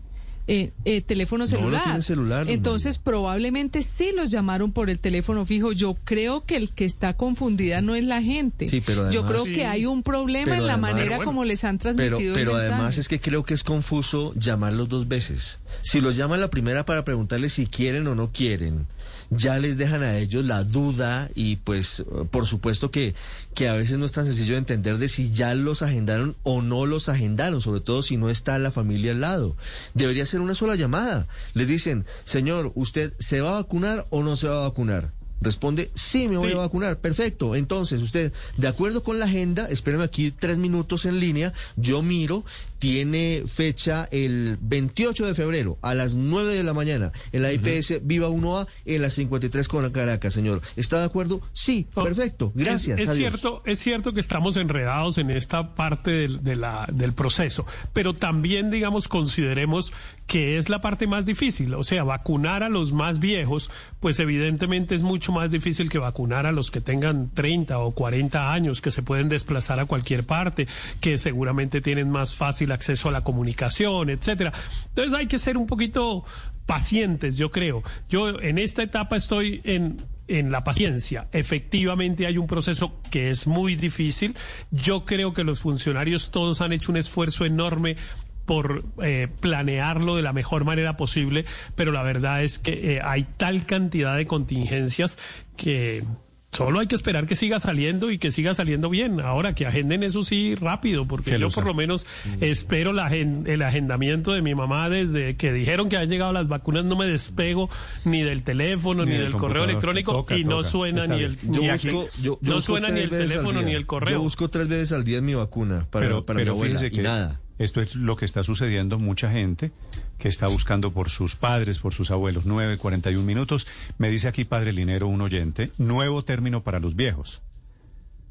[0.51, 1.83] eh, eh, teléfono No, no celular.
[1.83, 5.73] tienen celular, don Entonces probablemente sí los llamaron por el teléfono fijo.
[5.73, 8.67] Yo creo que el que está confundida no es la gente.
[8.67, 11.45] Sí, pero Yo creo que hay un problema Pero en la además- manera Pero como
[11.45, 12.73] les han Pero, transmitido pero el mensaje.
[12.73, 15.59] además es que creo que es confuso llamarlos dos veces.
[15.83, 18.87] Si los llaman la primera para preguntarles si quieren o no quieren,
[19.31, 23.13] ya les dejan a ellos la duda y pues por supuesto que,
[23.53, 26.61] que a veces no es tan sencillo de entender de si ya los agendaron o
[26.61, 29.55] no los agendaron, sobre todo si no está la familia al lado.
[29.93, 31.27] Debería ser una sola llamada.
[31.53, 35.11] Les dicen, señor, ¿usted se va a vacunar o no se va a vacunar?
[35.41, 36.53] Responde, sí, me voy Sí.
[36.55, 36.97] a vacunar.
[36.97, 37.55] Perfecto.
[37.55, 42.43] Entonces, usted, de acuerdo con la agenda, espéreme aquí tres minutos en línea, yo miro,
[42.79, 47.99] tiene fecha el 28 de febrero a las 9 de la mañana en la IPS
[48.03, 50.61] Viva 1A en las 53 con Caracas, señor.
[50.75, 51.41] ¿Está de acuerdo?
[51.53, 52.51] Sí, perfecto.
[52.55, 52.99] Gracias.
[52.99, 57.13] Es, es cierto, es cierto que estamos enredados en esta parte del, de la- del
[57.13, 59.91] proceso, pero también, digamos, consideremos
[60.27, 61.73] que es la parte más difícil.
[61.73, 66.45] O sea, vacunar a los más viejos, pues evidentemente es mucho más difícil que vacunar
[66.45, 70.67] a los que tengan 30 o 40 años, que se pueden desplazar a cualquier parte,
[71.01, 74.53] que seguramente tienen más fácil acceso a la comunicación, etcétera.
[74.87, 76.25] Entonces hay que ser un poquito
[76.65, 77.83] pacientes, yo creo.
[78.09, 79.97] Yo en esta etapa estoy en
[80.29, 81.27] en la paciencia.
[81.31, 84.35] Efectivamente hay un proceso que es muy difícil.
[84.71, 87.97] Yo creo que los funcionarios todos han hecho un esfuerzo enorme
[88.45, 93.27] por eh, planearlo de la mejor manera posible, pero la verdad es que eh, hay
[93.37, 95.19] tal cantidad de contingencias
[95.55, 96.03] que
[96.51, 99.19] solo hay que esperar que siga saliendo y que siga saliendo bien.
[99.21, 102.05] Ahora que agenden eso sí rápido, porque Que yo por lo menos
[102.41, 106.85] espero la el agendamiento de mi mamá desde que dijeron que han llegado las vacunas,
[106.85, 107.69] no me despego
[108.05, 110.69] ni del teléfono ni, Ni del del correo electrónico Toca, y no toca.
[110.69, 111.89] suena Está ni el Yo ni busco, aquí-
[112.21, 113.67] yo, yo no suena ni el veces al teléfono día.
[113.69, 114.15] ni el correo.
[114.17, 116.93] Yo busco tres veces al día mi vacuna para, pero para mi pero abuela fíjese
[116.93, 117.39] y que nada.
[117.59, 119.71] Esto es lo que está sucediendo mucha gente
[120.17, 122.45] que está buscando por sus padres, por sus abuelos.
[122.45, 123.67] 9, 41 minutos.
[123.97, 127.41] Me dice aquí Padre Linero, un oyente, nuevo término para los viejos.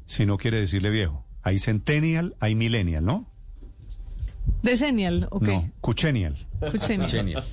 [0.07, 1.23] Si no quiere decirle viejo.
[1.43, 3.27] Hay centennial, hay millennial, ¿no?
[4.63, 5.43] Decennial, ok.
[5.43, 6.48] No, cuchenial.
[6.59, 7.43] Cuchenia.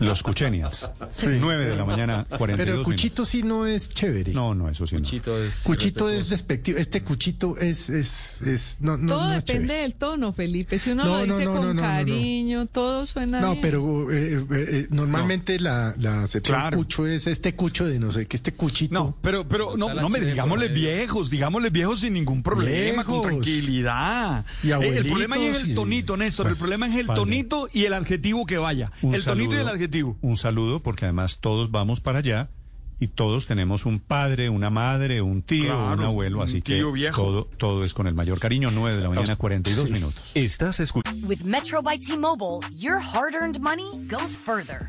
[0.00, 0.90] Los cuchenias.
[1.14, 1.26] Sí.
[1.40, 2.84] 9 de la mañana, 42 Pero minutos.
[2.84, 4.32] cuchito sí no es chévere.
[4.32, 5.00] No, no, eso sí no.
[5.02, 5.62] Cuchito es.
[5.62, 6.78] Cuchito es despectivo.
[6.78, 9.82] Este cuchito es, es, es, no, no, todo no es depende chévere.
[9.82, 10.78] del tono, Felipe.
[10.78, 11.88] Si uno No, lo no, dice no, con no, no, no, no.
[11.88, 13.60] cariño, todo suena No, bien.
[13.62, 16.78] pero eh, eh, eh, normalmente la, la acepción Claro.
[16.78, 18.94] cucho es este cucho de no sé qué, este cuchito.
[18.94, 24.44] No, pero, pero, no, no, me digámosle viejos, digámosle viejos sin ningún problema, con tranquilidad.
[24.62, 27.68] Y Eh, el problema ahí es el y- tonito, Néstor, el problema es el tonito
[27.72, 28.90] y el adjetivo que vaya.
[29.02, 30.16] Un el tonito y el saludo, adjetivo.
[30.22, 32.48] Un saludo, porque además todos vamos para allá
[33.00, 36.86] y todos tenemos un padre, una madre, un tío, Claro, un abuelo, un así tío
[36.88, 37.22] que viejo.
[37.22, 38.70] todo, todo es con el mayor cariño.
[38.72, 40.32] 9 de la mañana, 42 minutos.
[40.34, 41.28] Estás escuchando.
[41.28, 44.88] With Metro by T-Mobile, your hard-earned money goes further.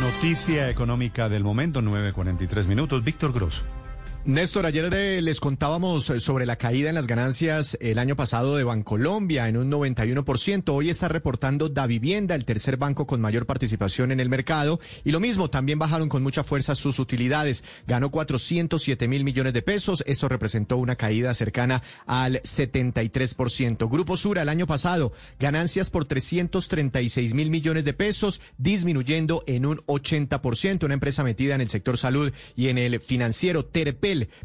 [0.00, 3.04] Noticia económica del momento, 9.43 minutos.
[3.04, 3.79] Víctor Grosso.
[4.26, 8.54] Néstor, ayer eh, les contábamos eh, sobre la caída en las ganancias el año pasado
[8.54, 10.74] de Bancolombia en un 91%.
[10.74, 14.78] Hoy está reportando Da Vivienda, el tercer banco con mayor participación en el mercado.
[15.04, 17.64] Y lo mismo, también bajaron con mucha fuerza sus utilidades.
[17.86, 20.04] Ganó 407 mil millones de pesos.
[20.06, 23.90] Eso representó una caída cercana al 73%.
[23.90, 29.78] Grupo Sura el año pasado, ganancias por 336 mil millones de pesos, disminuyendo en un
[29.86, 30.84] 80%.
[30.84, 33.64] Una empresa metida en el sector salud y en el financiero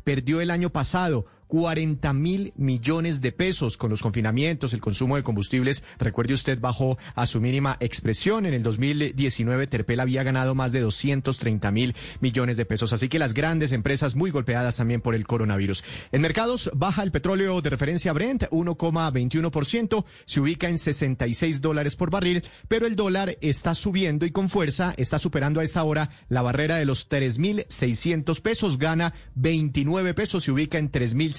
[0.04, 1.26] Perdió el año pasado
[1.56, 5.86] 40 mil millones de pesos con los confinamientos, el consumo de combustibles.
[5.98, 8.46] Recuerde usted, bajó a su mínima expresión.
[8.46, 12.92] En el 2019, Terpel había ganado más de 230 mil millones de pesos.
[12.92, 15.86] Así que las grandes empresas muy golpeadas también por el coronavirus.
[16.12, 22.12] En mercados, baja el petróleo de referencia Brent, 1,21%, se ubica en 66 dólares por
[22.12, 26.42] barril, pero el dólar está subiendo y con fuerza está superando a esta hora la
[26.42, 30.92] barrera de los 3.600 pesos, gana 29 pesos, se ubica en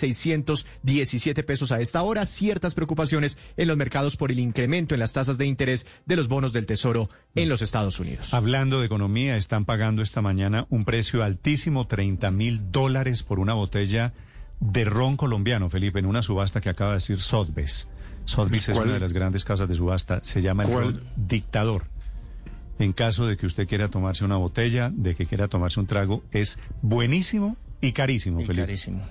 [0.07, 2.24] 3.617 pesos a esta hora.
[2.24, 6.28] Ciertas preocupaciones en los mercados por el incremento en las tasas de interés de los
[6.28, 8.33] bonos del Tesoro en los Estados Unidos.
[8.35, 13.55] Hablando de economía, están pagando esta mañana un precio altísimo, 30 mil dólares por una
[13.55, 14.12] botella
[14.61, 17.89] de ron colombiano, Felipe, en una subasta que acaba de decir Sotheby's.
[18.24, 21.85] Sotheby's es una de las grandes casas de subasta, se llama el ron Dictador.
[22.78, 26.23] En caso de que usted quiera tomarse una botella, de que quiera tomarse un trago,
[26.31, 28.62] es buenísimo y carísimo, Felipe.
[28.62, 29.03] Carísimo.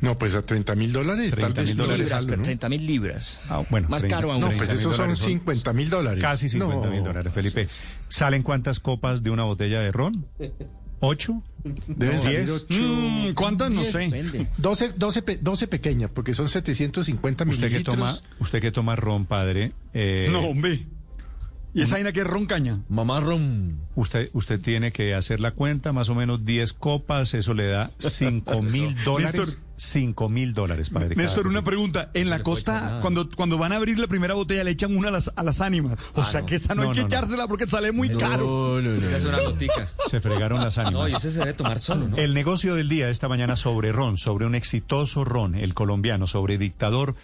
[0.00, 2.00] No, pues a 30 mil dólares, tal 30 vez mil dólares.
[2.06, 2.42] Libras, ¿no?
[2.42, 3.42] 30 mil libras.
[3.48, 4.40] Ah, bueno, Más 30, caro aún.
[4.40, 6.22] No, 30 pues esos son dólares 50 mil dólares.
[6.22, 7.06] Casi 50 mil No.
[7.06, 7.68] dólares, Felipe.
[8.08, 10.26] ¿Salen cuántas copas de una botella de ron?
[11.00, 11.42] ¿Ocho?
[11.86, 12.50] Deben ¿Diez?
[12.50, 13.70] ocho- Mm, ¿Cuántas?
[13.70, 13.98] No sé.
[14.00, 14.48] Depende.
[14.56, 17.96] 12, 12, pe- 12 pequeñas, porque son 750 Usted que mililitros.
[17.96, 19.72] toma, usted que toma ron, padre.
[19.94, 20.86] eh, No, hombre.
[21.74, 22.80] ¿Y esa vaina que es roncaña?
[22.88, 23.78] Mamarrón.
[23.94, 27.90] Usted, usted tiene que hacer la cuenta, más o menos 10 copas, eso le da
[27.98, 29.58] 5 mil dólares.
[29.78, 29.98] Néstor.
[29.98, 31.14] 5 mil dólares, padre.
[31.14, 32.10] Néstor, una pregunta.
[32.14, 35.10] En la costa, cuando, cuando van a abrir la primera botella, le echan una a
[35.12, 35.98] las, a las ánimas.
[36.14, 38.44] O sea que esa no, No, hay que echársela porque sale muy caro.
[38.44, 39.06] No, no, no.
[39.06, 39.88] Esa es una gotica.
[40.10, 40.92] Se fregaron las ánimas.
[40.92, 42.16] No, y ese se debe tomar solo, ¿no?
[42.16, 46.58] El negocio del día esta mañana sobre ron, sobre un exitoso ron, el colombiano, sobre
[46.58, 47.14] dictador.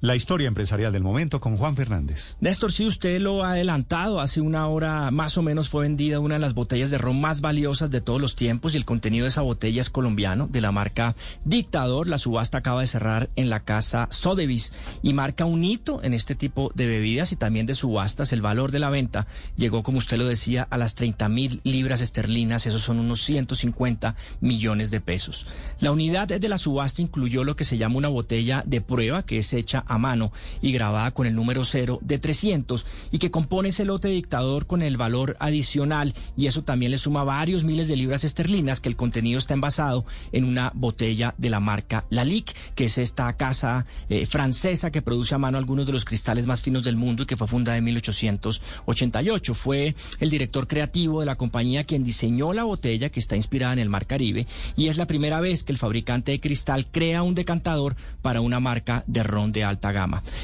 [0.00, 2.36] La historia empresarial del momento con Juan Fernández.
[2.38, 4.20] Néstor, sí, usted lo ha adelantado.
[4.20, 7.40] Hace una hora más o menos fue vendida una de las botellas de ron más
[7.40, 10.70] valiosas de todos los tiempos y el contenido de esa botella es colombiano, de la
[10.70, 12.06] marca Dictador.
[12.06, 14.72] La subasta acaba de cerrar en la casa Sotheby's
[15.02, 18.32] y marca un hito en este tipo de bebidas y también de subastas.
[18.32, 19.26] El valor de la venta
[19.56, 22.66] llegó, como usted lo decía, a las 30 mil libras esterlinas.
[22.66, 25.44] Esos son unos 150 millones de pesos.
[25.80, 29.38] La unidad de la subasta incluyó lo que se llama una botella de prueba, que
[29.38, 30.32] es hecha a mano
[30.62, 34.82] y grabada con el número cero de 300 y que compone ese lote dictador con
[34.82, 38.96] el valor adicional y eso también le suma varios miles de libras esterlinas que el
[38.96, 44.26] contenido está envasado en una botella de la marca Lalique, que es esta casa eh,
[44.26, 47.36] francesa que produce a mano algunos de los cristales más finos del mundo y que
[47.36, 49.54] fue fundada en 1888.
[49.54, 53.78] Fue el director creativo de la compañía quien diseñó la botella que está inspirada en
[53.78, 54.46] el mar Caribe
[54.76, 58.60] y es la primera vez que el fabricante de cristal crea un decantador para una
[58.60, 59.64] marca de ron de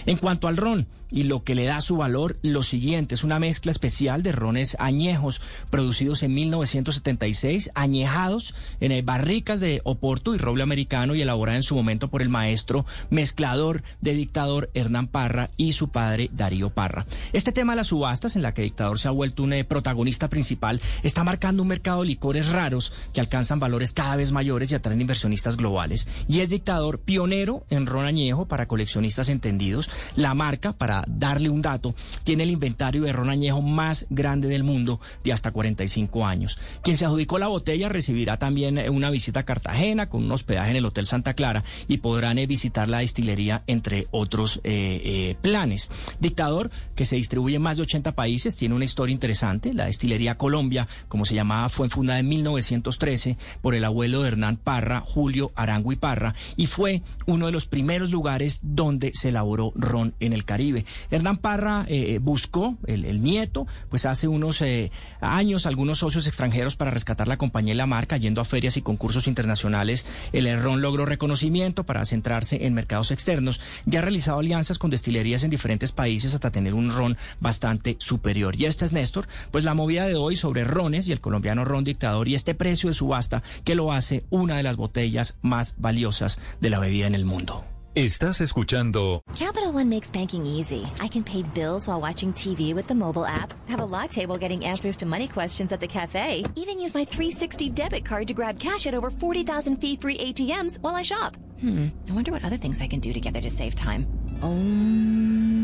[0.06, 3.39] En cuanto al ron, y lo que le da su valor, lo siguiente, es una
[3.39, 10.65] mezcla especial de rones añejos producidos en 1976, añejados en barricas de Oporto y roble
[10.65, 15.74] americano y elaborada en su momento por el maestro mezclador de dictador Hernán Parra y
[15.74, 17.07] su padre Darío Parra.
[17.32, 20.28] Este tema de las subastas, en la que dictador se ha vuelto un eh, protagonista
[20.28, 24.74] principal, está marcando un mercado de licores raros que alcanzan valores cada vez mayores y
[24.74, 26.09] atraen inversionistas globales.
[26.27, 29.89] Y es dictador pionero en ron añejo para coleccionistas entendidos.
[30.16, 31.94] La marca, para darle un dato,
[32.24, 36.59] tiene el inventario de ron añejo más grande del mundo de hasta 45 años.
[36.82, 40.70] Quien se adjudicó la botella recibirá también eh, una visita a Cartagena con un hospedaje
[40.70, 45.90] en el Hotel Santa Clara y podrán eh, visitar la destilería entre otros eh, planes.
[46.20, 49.74] Dictador que se distribuye en más de 80 países, tiene una historia interesante.
[49.74, 54.56] La destilería Colombia, como se llamaba, fue fundada en 1913 por el abuelo de Hernán
[54.56, 59.72] Parra, Julio Arango y Parra, y fue uno de los primeros lugares donde se elaboró
[59.74, 60.84] ron en el Caribe.
[61.11, 64.90] Hernán Parra eh, buscó, el, nieto, pues hace unos eh,
[65.20, 68.82] años, algunos socios extranjeros para rescatar la compañía y la marca, yendo a ferias y
[68.82, 70.06] concursos internacionales.
[70.32, 73.61] El ron logró reconocimiento para centrarse en mercados externos.
[73.86, 78.55] Ya ha realizado alianzas con destilerías en diferentes países hasta tener un ron bastante superior.
[78.56, 81.85] Y esta es, Néstor, pues la movida de hoy sobre rones y el colombiano ron
[81.85, 86.39] dictador y este precio de subasta que lo hace una de las botellas más valiosas
[86.61, 87.65] de la bebida en el mundo.
[87.95, 89.23] Estás escuchando.
[89.37, 90.85] Capital One makes banking easy.
[90.99, 94.37] I can pay bills while watching TV with the mobile app, have a latte while
[94.37, 98.35] getting answers to money questions at the cafe, even use my 360 debit card to
[98.35, 101.37] grab cash at over 40,000 fee free ATMs while I shop.
[101.61, 104.09] Hmm, I wonder what other things I can do together to save time.
[104.43, 105.55] Um...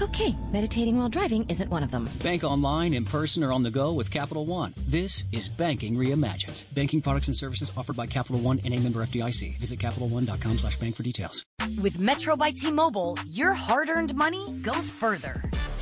[0.00, 2.08] Okay, meditating while driving isn't one of them.
[2.22, 4.74] Bank online, in person, or on the go with Capital One.
[4.88, 6.62] This is banking reimagined.
[6.74, 9.58] Banking products and services offered by Capital One and a member FDIC.
[9.58, 11.44] Visit CapitalOne.com slash bank for details.
[11.80, 15.42] With Metro by T-Mobile, your hard-earned money goes further.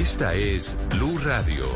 [0.00, 1.66] Esta es Blue Radio.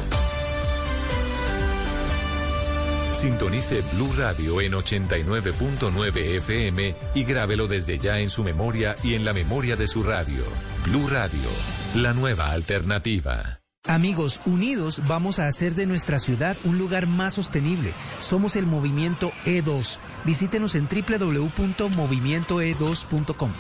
[3.13, 9.27] Sintonice Blue Radio en 89.9 FM y grábelo desde ya en su memoria y en
[9.27, 10.43] la memoria de su radio.
[10.87, 11.51] Blue Radio,
[11.97, 13.61] la nueva alternativa.
[13.85, 17.93] Amigos, unidos vamos a hacer de nuestra ciudad un lugar más sostenible.
[18.21, 19.99] Somos el movimiento E2.
[20.25, 23.51] Visítenos en www.movimientoe2.com.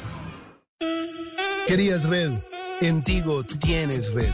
[1.67, 2.39] Querías red,
[2.81, 4.33] en Tigo tienes red.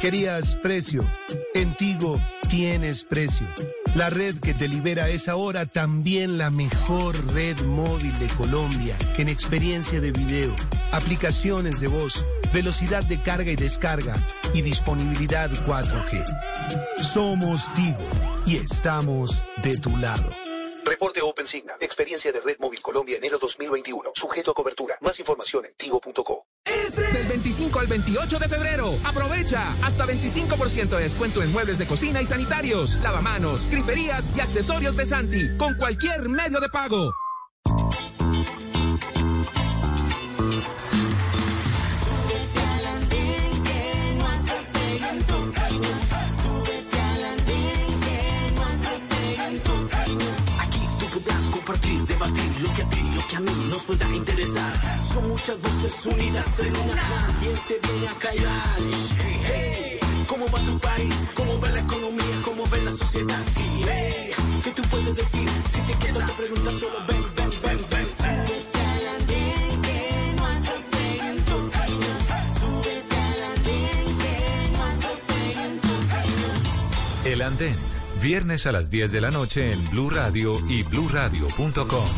[0.00, 1.08] Querías precio,
[1.54, 3.46] en Tigo tienes precio.
[3.94, 9.28] La red que te libera es ahora también la mejor red móvil de Colombia, en
[9.28, 10.54] experiencia de video,
[10.92, 14.16] aplicaciones de voz, velocidad de carga y descarga
[14.54, 17.02] y disponibilidad 4G.
[17.02, 18.08] Somos Tigo
[18.46, 20.30] y estamos de tu lado.
[20.84, 21.76] Reporte OpenSignal.
[21.80, 24.10] Experiencia de Red Móvil Colombia enero 2021.
[24.14, 24.98] Sujeto a cobertura.
[25.00, 26.46] Más información en tigo.co.
[27.12, 28.94] Del 25 al 28 de febrero.
[29.04, 34.94] Aprovecha hasta 25% de descuento en muebles de cocina y sanitarios, lavamanos, griferías y accesorios
[34.94, 37.12] Besanti con cualquier medio de pago.
[51.64, 54.72] Debatir lo que a ti, lo que a mí nos pueda interesar.
[55.04, 57.28] Son muchas voces unidas en una.
[57.40, 58.78] ¿Quién te viene a callar?
[60.26, 61.28] ¿cómo va tu país?
[61.34, 62.42] ¿Cómo va la economía?
[62.44, 63.44] ¿Cómo va la sociedad?
[64.64, 65.48] ¿qué tú puedes decir?
[65.68, 68.06] Si te quedas te preguntas solo ven, ven, ven, ven.
[77.24, 77.91] El Andén
[78.22, 82.08] Viernes a las 10 de la noche en Blue Radio y bluradio.com.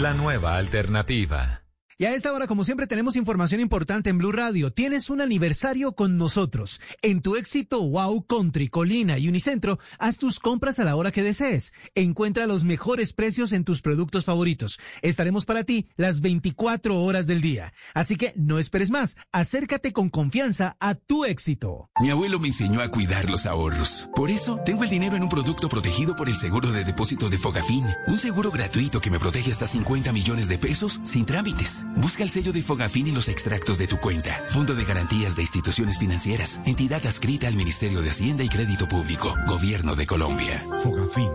[0.00, 1.65] La nueva alternativa.
[1.98, 4.70] Y a esta hora, como siempre, tenemos información importante en Blue Radio.
[4.70, 6.78] Tienes un aniversario con nosotros.
[7.00, 11.22] En tu éxito Wow Country, Colina y Unicentro, haz tus compras a la hora que
[11.22, 11.72] desees.
[11.94, 14.78] Encuentra los mejores precios en tus productos favoritos.
[15.00, 17.72] Estaremos para ti las 24 horas del día.
[17.94, 19.16] Así que no esperes más.
[19.32, 21.88] Acércate con confianza a tu éxito.
[21.98, 24.10] Mi abuelo me enseñó a cuidar los ahorros.
[24.14, 27.38] Por eso, tengo el dinero en un producto protegido por el seguro de depósito de
[27.38, 27.86] Fogafín.
[28.06, 31.85] Un seguro gratuito que me protege hasta 50 millones de pesos sin trámites.
[31.94, 34.44] Busca el sello de Fogafín y los extractos de tu cuenta.
[34.48, 36.60] Fondo de Garantías de Instituciones Financieras.
[36.64, 39.34] Entidad adscrita al Ministerio de Hacienda y Crédito Público.
[39.46, 40.64] Gobierno de Colombia.
[40.82, 41.30] Fogafín.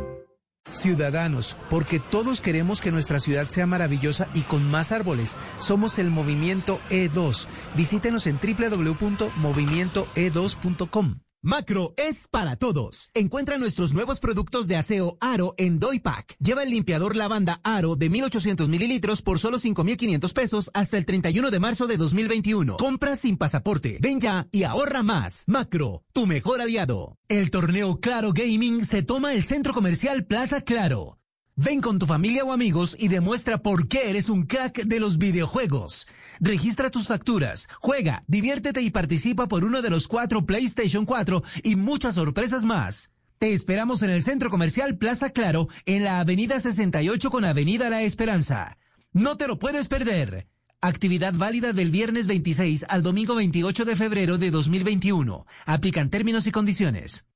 [0.71, 5.37] Ciudadanos, porque todos queremos que nuestra ciudad sea maravillosa y con más árboles.
[5.59, 7.47] Somos el Movimiento E2.
[7.75, 11.19] Visítenos en www.movimientoe2.com.
[11.43, 13.09] Macro es para todos.
[13.15, 16.35] Encuentra nuestros nuevos productos de aseo Aro en Doypack.
[16.37, 21.49] Lleva el limpiador lavanda Aro de 1800 mililitros por solo 5500 pesos hasta el 31
[21.49, 22.77] de marzo de 2021.
[22.77, 23.97] Compra sin pasaporte.
[23.99, 25.45] Ven ya y ahorra más.
[25.47, 27.17] Macro, tu mejor aliado.
[27.27, 31.17] El torneo Claro Gaming se toma el centro comercial Plaza Claro.
[31.55, 35.17] Ven con tu familia o amigos y demuestra por qué eres un crack de los
[35.17, 36.07] videojuegos.
[36.43, 41.75] Registra tus facturas, juega, diviértete y participa por uno de los cuatro PlayStation 4 y
[41.75, 43.11] muchas sorpresas más.
[43.37, 48.01] Te esperamos en el Centro Comercial Plaza Claro, en la Avenida 68 con Avenida La
[48.01, 48.79] Esperanza.
[49.13, 50.47] No te lo puedes perder.
[50.81, 55.45] Actividad válida del viernes 26 al domingo 28 de febrero de 2021.
[55.67, 57.27] Aplican términos y condiciones.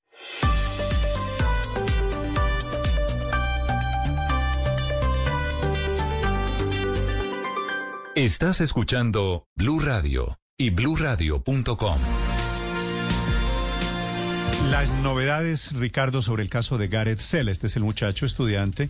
[8.16, 11.98] Estás escuchando Blue Radio y bluradio.com.
[14.70, 17.50] Las novedades, Ricardo, sobre el caso de Gareth Sell.
[17.50, 18.90] Este es el muchacho estudiante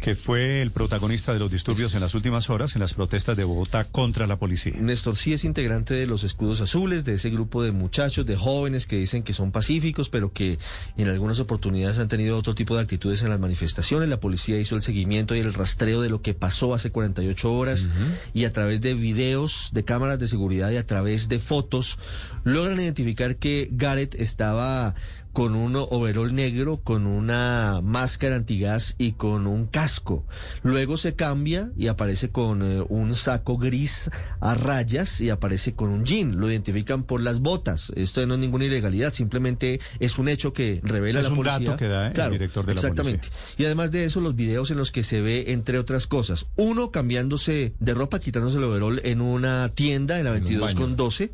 [0.00, 3.44] que fue el protagonista de los disturbios en las últimas horas en las protestas de
[3.44, 4.74] Bogotá contra la policía.
[4.78, 8.86] Néstor sí es integrante de los escudos azules, de ese grupo de muchachos, de jóvenes
[8.86, 10.58] que dicen que son pacíficos, pero que
[10.96, 14.08] en algunas oportunidades han tenido otro tipo de actitudes en las manifestaciones.
[14.08, 17.88] La policía hizo el seguimiento y el rastreo de lo que pasó hace 48 horas
[18.34, 21.98] y a través de videos, de cámaras de seguridad y a través de fotos
[22.44, 24.94] logran identificar que Gareth estaba
[25.36, 30.24] con un overol negro, con una máscara antigás y con un casco.
[30.62, 34.08] Luego se cambia y aparece con eh, un saco gris
[34.40, 36.40] a rayas y aparece con un jean.
[36.40, 37.92] Lo identifican por las botas.
[37.96, 41.68] Esto no es ninguna ilegalidad, simplemente es un hecho que revela Es la un policía.
[41.68, 43.28] dato que da el Claro, director de la exactamente.
[43.58, 46.90] Y además de eso, los videos en los que se ve, entre otras cosas, uno
[46.90, 50.80] cambiándose de ropa, quitándose el overol en una tienda en la En un 22 baño.
[50.80, 51.32] con 12,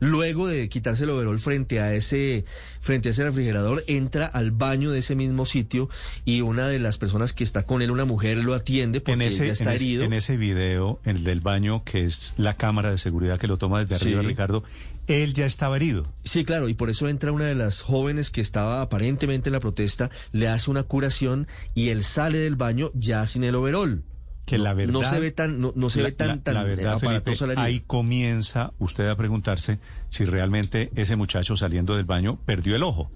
[0.00, 2.46] luego de quitarse el overol frente a ese
[2.80, 5.88] frente a ese refrigerador, entra al baño de ese mismo sitio
[6.24, 9.22] y una de las personas que está con él, una mujer, lo atiende porque En
[9.22, 10.04] ese, ya está en ese- herido.
[10.04, 13.58] en ese video, en el del baño, que es la cámara de seguridad que lo
[13.58, 14.26] toma desde arriba, Sí.
[14.28, 14.62] Ricardo,
[15.08, 16.06] él ya estaba herido.
[16.24, 19.60] Sí, claro, y por eso entra una de las jóvenes que estaba aparentemente en la
[19.60, 24.04] protesta, le hace una curación y él sale del baño ya sin el overol.
[24.44, 24.92] Que la verdad...
[24.92, 27.46] no se ve tan, no, no se la- ve tan, tan la verdad, aparatosa Felipe,
[27.46, 27.64] la herida.
[27.64, 29.78] ahí comienza usted a preguntarse
[30.08, 33.08] si realmente ese muchacho saliendo del baño perdió el ojo.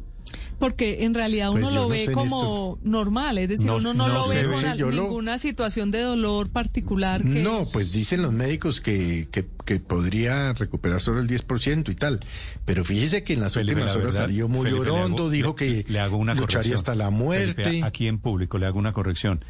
[0.58, 4.08] Porque en realidad uno Pues lo no ve como normal, es decir, No- uno no,
[4.08, 7.22] no lo ve ve, con al- yo lo- ninguna situación de dolor particular.
[7.22, 11.94] Que No, pues dicen los médicos que, que, que podría recuperar solo el 10% y
[11.94, 12.20] tal.
[12.64, 15.22] Pero fíjese que en las Felipe, últimas la horas verdad, salió muy Felipe, le orondo,
[15.24, 16.76] hago- dijo le- que le hago una lucharía corrección.
[16.76, 17.62] hasta la muerte.
[17.64, 19.44] Felipe, aquí en público le hago una corrección.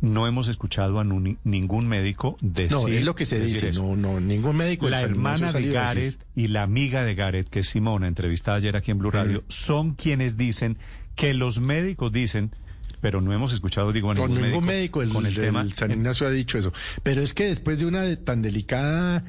[0.00, 3.72] No hemos escuchado a ningún médico decir no, es lo que se dice.
[3.72, 5.68] No, no, ningún médico La hermana de.
[5.68, 9.44] Gareth y la amiga de Gareth, que es Simona, entrevistada ayer aquí en Blue Radio,
[9.48, 10.78] son quienes dicen
[11.16, 12.50] que los médicos dicen,
[13.02, 15.66] pero no hemos escuchado, digo, a ningún, ningún médico, el, con el tema.
[15.74, 16.72] San Ignacio ha dicho eso.
[17.02, 19.24] Pero es que después de una de- tan delicada,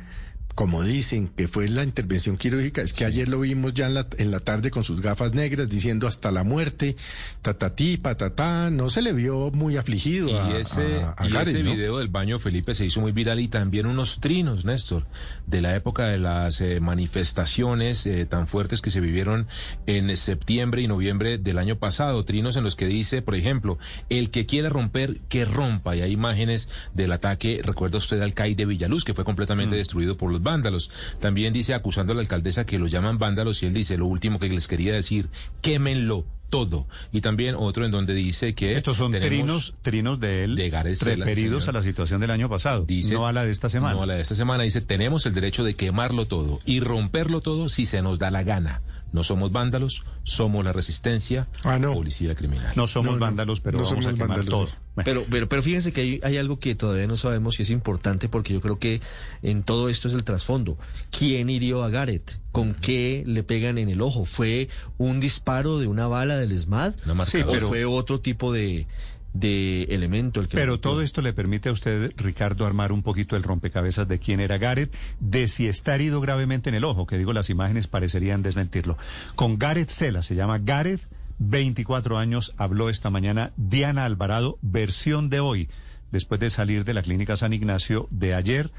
[0.56, 4.08] como dicen, que fue la intervención quirúrgica, es que ayer lo vimos ya en la,
[4.18, 6.96] en la tarde con sus gafas negras diciendo hasta la muerte,
[7.42, 11.48] tatatí, patatá, no se le vio muy afligido Y a, ese, a- a y Gareth,
[11.56, 11.72] ese ¿no?
[11.74, 15.06] video del baño Felipe se hizo muy viral y también unos trinos, Néstor,
[15.48, 16.80] de la época de las eh,
[17.26, 19.48] manifestaciones eh, tan fuertes que se vivieron
[19.88, 22.26] en septiembre y noviembre del año pasado.
[22.26, 23.78] Trinos en los que dice, por ejemplo,
[24.10, 25.96] el que quiera romper, que rompa.
[25.96, 30.18] Y hay imágenes del ataque, recuerda usted al CAI de Villaluz, que fue completamente destruido
[30.18, 30.90] por los vándalos.
[31.20, 34.40] También dice, acusando a la alcaldesa que lo llaman vándalos y él dice, lo último
[34.40, 35.30] que les quería decir,
[35.62, 36.86] quémenlo todo.
[37.12, 38.78] Y también otro en donde dice que...
[38.78, 42.86] Estos son trinos, trinos de él de Gareth referidos a la situación del año pasado,
[42.86, 43.96] Dice- no a la de esta semana.
[43.96, 47.42] No, a la de esta semana dice, tenemos el derecho de quemarlo todo y romperlo
[47.42, 48.82] todo si se nos da la gana.
[49.14, 51.48] No somos vándalos, somos la resistencia,
[51.94, 52.72] policía criminal.
[52.78, 54.70] No somos vándalos, pero no vamos a somos quemar vándalos.
[54.70, 54.82] todo.
[55.04, 58.30] Pero, pero, pero fíjense que hay, hay algo que todavía no sabemos y es importante
[58.30, 59.02] porque yo creo que
[59.42, 60.78] en todo esto es el trasfondo.
[61.18, 62.40] ¿Quién hirió a Gareth?
[62.52, 64.26] ¿Con qué le pegan en el ojo?
[64.26, 64.68] ¿Fue
[64.98, 66.96] un disparo de una bala del SMAD?
[67.26, 68.88] Sí, ¿O pero- fue otro tipo de,
[69.34, 73.36] de elemento el que Pero todo esto le permite a usted, Ricardo, armar un poquito
[73.38, 77.18] el rompecabezas de quién era Gareth, de si está herido gravemente en el ojo, que
[77.18, 78.98] digo, las imágenes parecerían desmentirlo.
[79.36, 81.10] Con Gareth Sela, se llama Gareth,
[81.40, 85.70] 24 años, habló esta mañana Diana Alvarado, versión de hoy,
[86.12, 88.72] después de salir de la clínica San Ignacio de ayer,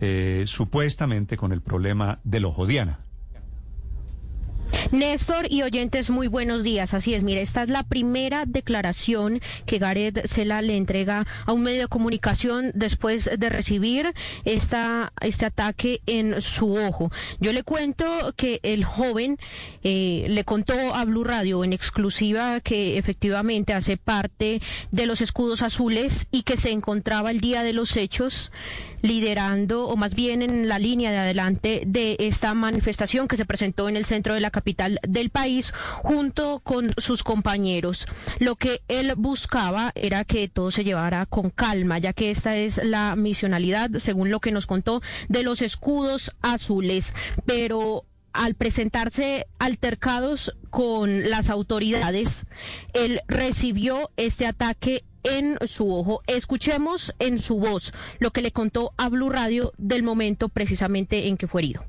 [0.00, 2.66] eh, supuestamente con el problema del ojo.
[2.66, 2.98] Diana.
[4.92, 6.94] Néstor y oyentes, muy buenos días.
[6.94, 11.62] Así es, mire, esta es la primera declaración que Gareth Sela le entrega a un
[11.62, 14.12] medio de comunicación después de recibir
[14.44, 17.10] esta, este ataque en su ojo.
[17.40, 19.38] Yo le cuento que el joven
[19.82, 24.60] eh, le contó a Blue Radio en exclusiva que efectivamente hace parte
[24.90, 28.50] de los escudos azules y que se encontraba el día de los hechos
[29.02, 33.88] liderando o más bien en la línea de adelante de esta manifestación que se presentó
[33.88, 35.72] en el centro de la capital del país
[36.02, 38.06] junto con sus compañeros.
[38.38, 42.80] Lo que él buscaba era que todo se llevara con calma, ya que esta es
[42.82, 47.14] la misionalidad, según lo que nos contó, de los escudos azules.
[47.46, 52.46] Pero al presentarse altercados con las autoridades,
[52.92, 56.22] él recibió este ataque en su ojo.
[56.26, 61.36] Escuchemos en su voz lo que le contó a Blue Radio del momento precisamente en
[61.36, 61.84] que fue herido.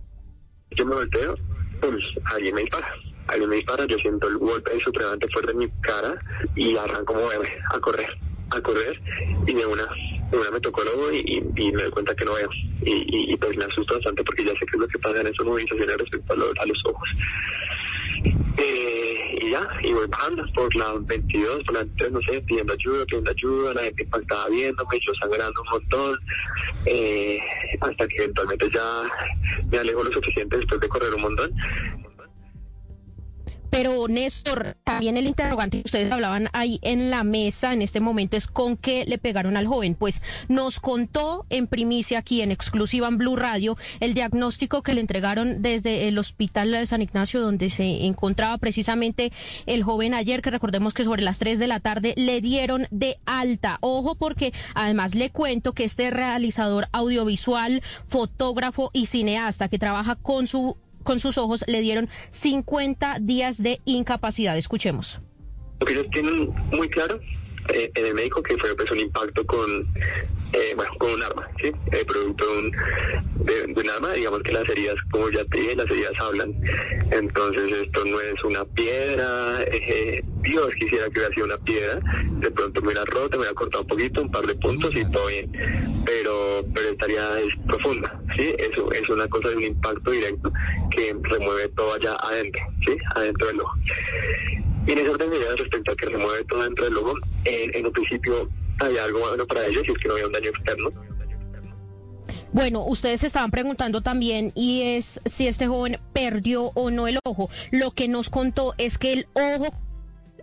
[0.72, 1.36] Yo me volteo,
[1.82, 2.03] pues
[2.34, 2.88] alguien me dispara.
[3.28, 6.16] Alguien me dispara, yo siento el golpe supremamente fuerte en mi cara
[6.56, 8.18] y arranco como a correr,
[8.49, 9.02] a correr
[9.48, 10.82] y de una, de una tocó
[11.14, 11.41] y,
[11.72, 12.49] me doy cuenta que no veo.
[12.84, 15.45] Y, pues me asusto bastante porque ya sé qué es lo que pasa en esas
[15.45, 17.10] movilizaciones respecto a los ojos.
[18.58, 22.74] Eh, y ya, y voy bajando por la 22, por la 23, no sé, pidiendo
[22.74, 26.20] ayuda, pidiendo ayuda, la gente estaba viéndome, yo sangrando un montón,
[26.86, 27.40] eh,
[27.80, 29.03] hasta que eventualmente ya
[29.72, 31.52] me alejo lo suficiente después de correr un montón
[33.72, 38.35] pero Néstor, también el interrogante que ustedes hablaban ahí en la mesa en este momento
[38.35, 39.95] es con qué le pegaron al joven.
[39.95, 45.02] Pues nos contó en primicia aquí en exclusiva en Blue Radio el diagnóstico que le
[45.02, 49.31] entregaron desde el hospital de San Ignacio donde se encontraba precisamente
[49.65, 53.18] el joven ayer, que recordemos que sobre las 3 de la tarde le dieron de
[53.26, 53.77] alta.
[53.80, 60.45] Ojo porque además le cuento que este realizador audiovisual, fotógrafo y cineasta que trabaja con
[60.45, 64.57] su con sus ojos le dieron 50 días de incapacidad.
[64.57, 65.19] Escuchemos.
[65.80, 67.19] Lo tienen muy claro
[67.70, 69.88] eh, en el médico que fue pues, un impacto con,
[70.54, 71.72] eh, bueno, con un arma, ¿sí?
[71.92, 72.72] El producto de un,
[73.74, 76.54] de, un arma, digamos que las heridas, como ya te dije, las heridas hablan.
[77.12, 82.00] Entonces esto no es una piedra, eh, Dios quisiera que hubiera sido una piedra,
[82.40, 85.06] de pronto me hubiera roto, me hubiera cortado un poquito, un par de puntos y
[85.12, 85.52] todo bien,
[86.06, 88.54] pero, pero estaría es profunda, ¿sí?
[88.58, 90.52] Eso es una cosa de un impacto directo
[90.90, 92.98] que remueve todo allá adentro, ¿sí?
[93.16, 93.78] Adentro del ojo.
[94.88, 97.14] Y en ese orden de ideas respecto a que remueve todo dentro del ojo,
[97.45, 98.49] en un principio
[98.80, 100.90] había algo bueno para ellos y es que no había un daño externo.
[102.53, 107.49] Bueno, ustedes estaban preguntando también y es si este joven perdió o no el ojo.
[107.72, 109.74] Lo que nos contó es que el ojo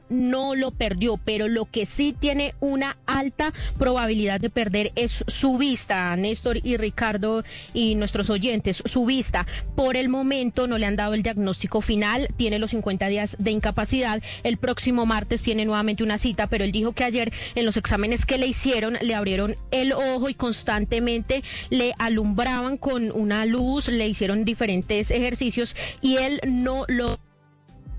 [0.09, 5.59] no lo perdió, pero lo que sí tiene una alta probabilidad de perder es su
[5.59, 7.45] vista, Néstor y Ricardo
[7.75, 9.47] y nuestros oyentes, su vista.
[9.77, 13.51] Por el momento no le han dado el diagnóstico final, tiene los 50 días de
[13.51, 14.23] incapacidad.
[14.43, 18.27] El próximo martes tiene nuevamente una cita, pero él dijo que ayer en los exámenes
[18.27, 24.09] que le hicieron le abrieron el ojo y constantemente le alumbraban con una luz, le
[24.09, 27.19] hicieron diferentes ejercicios y él no lo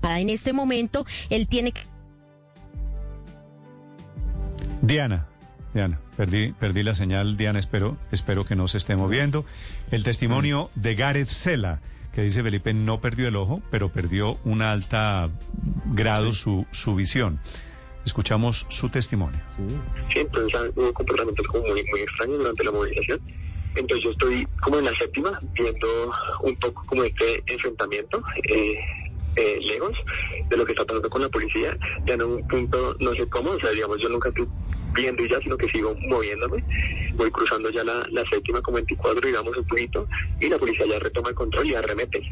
[0.02, 1.82] en este momento él tiene que
[4.82, 5.26] Diana.
[5.72, 9.44] Diana, perdí, perdí la señal, Diana, espero, espero que no se esté moviendo.
[9.92, 11.80] El testimonio de Gareth Sela,
[12.12, 15.30] que dice Felipe no perdió el ojo, pero perdió un alta
[15.86, 17.40] grado su, su visión.
[18.04, 19.40] Escuchamos su testimonio.
[20.12, 23.20] Sí, entonces hubo comportamientos como muy, muy extraños durante la movilización.
[23.76, 25.86] Entonces yo estoy como en la séptima, viendo
[26.42, 28.20] un poco como este enfrentamiento.
[28.48, 28.74] Eh,
[29.36, 29.92] eh, lejos
[30.48, 33.50] de lo que está pasando con la policía, ya en un punto, no sé cómo,
[33.50, 34.32] o sea, digamos, yo nunca
[34.92, 36.64] viendo ya, sino que sigo moviéndome,
[37.14, 40.06] voy cruzando ya la, séptima con 24, digamos, un poquito,
[40.40, 42.22] y la policía ya retoma el control y arremete.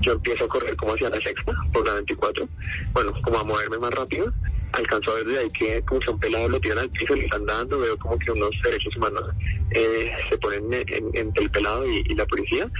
[0.00, 2.48] Yo empiezo a correr como hacia la sexta, por la 24,
[2.92, 4.32] bueno, como a moverme más rápido,
[4.72, 7.44] alcanzo a ver desde ahí que como son pelados lo tiran al piso, le están
[7.46, 9.22] dando, veo como que unos derechos humanos
[9.70, 12.70] eh, se ponen entre el pelado y, y la policía,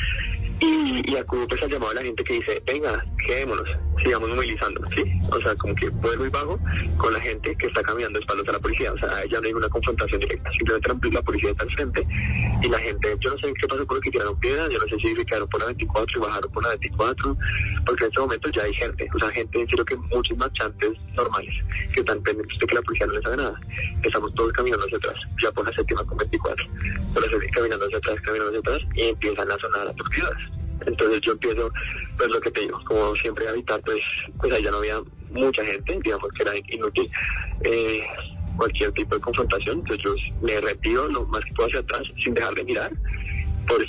[0.61, 3.69] y, y acudo pues al llamado de la gente que dice, venga, quedémonos,
[3.99, 5.05] sigamos movilizando, ¿sí?
[5.31, 6.59] O sea, como que vuelvo y bajo
[6.97, 9.53] con la gente que está caminando espaldas a la policía, o sea, ya no hay
[9.53, 12.07] una confrontación directa, simplemente la policía está al frente
[12.63, 14.87] y la gente, yo no sé qué pasó con los que tiraron piedras, yo no
[14.87, 17.37] sé si se quedaron por la 24 y bajaron por la 24,
[17.87, 20.93] porque en este momento ya hay gente, o sea, gente, en serio que muchos marchantes
[21.15, 21.55] normales
[21.93, 23.61] que están pendientes de que la policía no les haga nada,
[24.03, 26.67] estamos todos caminando hacia atrás, ya por la séptima con 24,
[27.13, 30.62] por la caminando hacia atrás, caminando hacia atrás y empiezan a sonar atrocidades.
[30.87, 31.71] Entonces yo empiezo,
[32.17, 34.03] pues lo que te digo, como siempre habitar, pues,
[34.39, 35.01] pues ahí ya no había
[35.31, 37.11] mucha gente, digamos que era inútil
[37.65, 38.03] eh,
[38.57, 42.35] cualquier tipo de confrontación, entonces yo me retiro lo más que puedo hacia atrás sin
[42.35, 42.93] dejar de mirar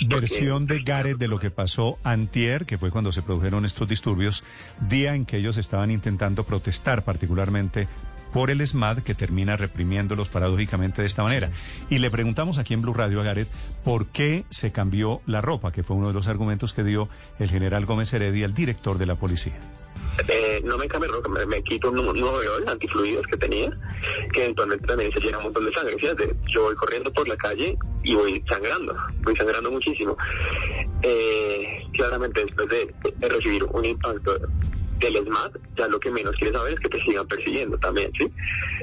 [0.08, 4.44] Versión de Gareth de lo que pasó antier, que fue cuando se produjeron estos disturbios,
[4.88, 7.88] día en que ellos estaban intentando protestar particularmente
[8.34, 11.52] por el SMAD que termina reprimiéndolos paradójicamente de esta manera.
[11.88, 13.48] Y le preguntamos aquí en Blue Radio a Gareth
[13.84, 17.08] por qué se cambió la ropa, que fue uno de los argumentos que dio
[17.38, 19.54] el general Gómez Heredia, el director de la policía.
[20.28, 23.70] Eh, no me cambio ropa, me, me quito un, un overol antifluidos que tenía,
[24.32, 25.94] que eventualmente también se llena un montón de sangre.
[25.96, 30.16] Fíjate, yo voy corriendo por la calle y voy sangrando, voy sangrando muchísimo.
[31.02, 34.38] Eh, claramente después de, de recibir un impacto
[35.04, 38.30] del SMAT, ya lo que menos quieres saber es que te sigan persiguiendo también, ¿sí?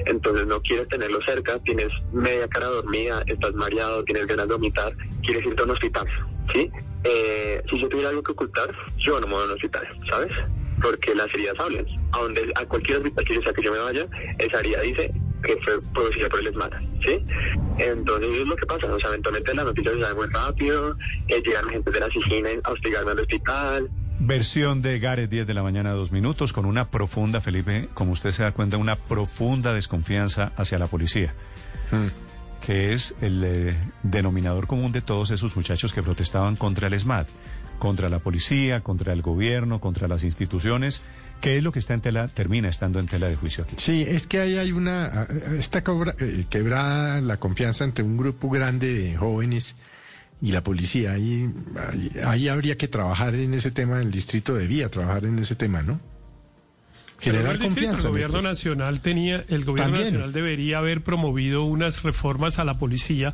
[0.06, 4.96] Entonces no quieres tenerlo cerca, tienes media cara dormida, estás mareado, tienes ganas de vomitar,
[5.24, 6.06] quieres irte a un hospital,
[6.52, 6.70] ¿sí?
[7.04, 10.32] Eh, si yo tuviera algo que ocultar, yo no me voy a un hospital, ¿sabes?
[10.80, 11.86] Porque las heridas hablan.
[12.12, 14.06] A, donde, a cualquier hospital que yo sea que yo me vaya,
[14.38, 15.12] esa herida dice
[15.42, 16.72] que fue producida por el SMAT,
[17.02, 17.24] ¿sí?
[17.78, 20.96] Entonces es lo que pasa, o sea, eventualmente las noticias se saben muy rápido,
[21.28, 23.90] eh, llegan gente de la oficina a hostigarme al hospital,
[24.24, 28.30] Versión de Gareth 10 de la mañana, dos minutos, con una profunda, Felipe, como usted
[28.30, 31.34] se da cuenta, una profunda desconfianza hacia la policía,
[32.64, 37.26] que es el eh, denominador común de todos esos muchachos que protestaban contra el SMAT,
[37.80, 41.02] contra la policía, contra el gobierno, contra las instituciones.
[41.40, 43.74] ¿Qué es lo que está en tela, termina estando en tela de juicio aquí?
[43.78, 45.26] Sí, es que ahí hay una,
[45.58, 49.74] está cobra- eh, quebrada la confianza entre un grupo grande de jóvenes
[50.42, 51.12] y la policía.
[51.12, 55.54] Ahí, ahí, ahí habría que trabajar en ese tema, el distrito debía trabajar en ese
[55.54, 56.00] tema, ¿no?
[57.20, 58.08] Generar el distrito, confianza.
[58.08, 60.04] El gobierno nacional tenía, el gobierno También.
[60.06, 63.32] nacional debería haber promovido unas reformas a la policía,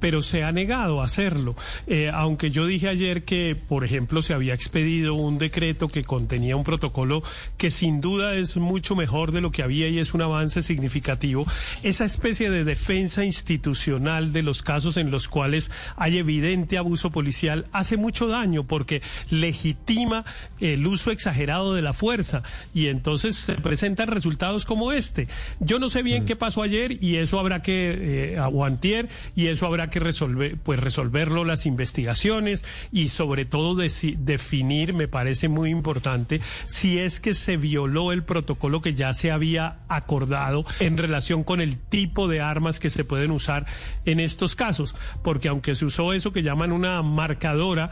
[0.00, 1.54] pero se ha negado a hacerlo.
[1.86, 6.56] Eh, aunque yo dije ayer que, por ejemplo, se había expedido un decreto que contenía
[6.56, 7.22] un protocolo
[7.56, 11.46] que sin duda es mucho mejor de lo que había y es un avance significativo.
[11.82, 17.66] Esa especie de defensa institucional de los casos en los cuales hay evidente abuso policial
[17.72, 20.24] hace mucho daño porque legitima
[20.60, 22.42] el uso exagerado de la fuerza
[22.74, 25.28] y entonces se presentan resultados como este.
[25.60, 29.48] Yo no sé bien qué pasó ayer y eso habrá que, eh, o antier, y
[29.48, 35.70] eso habrá que resolver, pues resolverlo las investigaciones y sobre todo definir, me parece muy
[35.70, 41.44] importante, si es que se violó el protocolo que ya se había acordado en relación
[41.44, 43.66] con el tipo de armas que se pueden usar
[44.04, 47.90] en estos casos, porque aunque se usó eso que llaman una marcadora,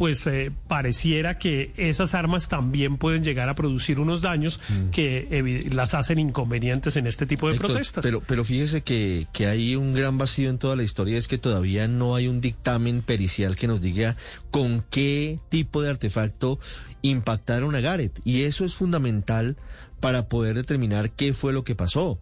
[0.00, 4.58] pues eh, pareciera que esas armas también pueden llegar a producir unos daños
[4.92, 8.02] que evi- las hacen inconvenientes en este tipo de Héctor, protestas.
[8.02, 11.36] Pero, pero fíjese que, que hay un gran vacío en toda la historia, es que
[11.36, 14.16] todavía no hay un dictamen pericial que nos diga
[14.50, 16.58] con qué tipo de artefacto
[17.02, 18.20] impactaron a Gareth.
[18.24, 19.58] Y eso es fundamental
[20.00, 22.18] para poder determinar qué fue lo que pasó.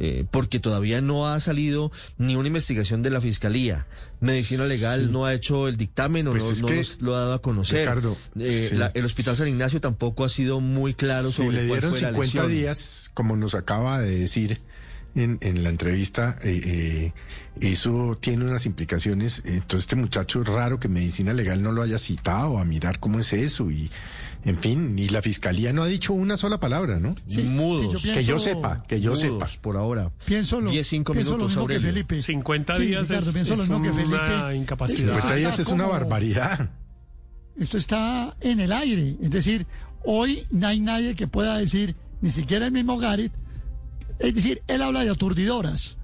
[0.00, 3.86] Eh, porque todavía no ha salido ni una investigación de la Fiscalía.
[4.20, 7.42] Medicina Legal no ha hecho el dictamen o Pues no, nos lo ha dado a
[7.42, 7.80] conocer.
[7.80, 8.76] Ricardo, Eh, sí.
[8.76, 11.90] la- el Hospital San Ignacio tampoco ha sido muy claro Si sobre le cuál dieron
[11.92, 12.48] fue la 50 lesión.
[12.48, 14.60] días, como nos acaba de decir
[15.16, 17.12] en, en la entrevista, eh, eh,
[17.60, 19.42] eso tiene unas implicaciones.
[19.46, 23.18] Entonces, este muchacho es raro que Medicina Legal no lo haya citado a mirar cómo
[23.18, 23.68] es eso.
[23.70, 23.90] Y,
[24.44, 27.16] en fin, y la fiscalía no ha dicho una sola palabra, ¿no?
[27.26, 27.80] Sí, Mudos.
[27.80, 29.48] sí, yo que yo pienso- sepa, que yo Mudos, sepa.
[29.60, 30.10] por ahora.
[30.24, 31.80] Pienso lo, 10, 5 pienso lo minutos, mismo que.
[31.80, 32.22] Felipe.
[32.22, 34.56] 50 Sí, días Ricardo, es, pienso lo es mismo que una Felipe.
[34.56, 35.14] incapacidad.
[35.14, 36.70] 50 días es una como- barbaridad.
[37.60, 39.16] Esto está en el aire.
[39.20, 39.66] Es decir,
[40.04, 43.32] hoy no hay nadie que pueda decir, ni siquiera el mismo Gareth.
[44.20, 45.97] Es decir, él habla de aturdidoras.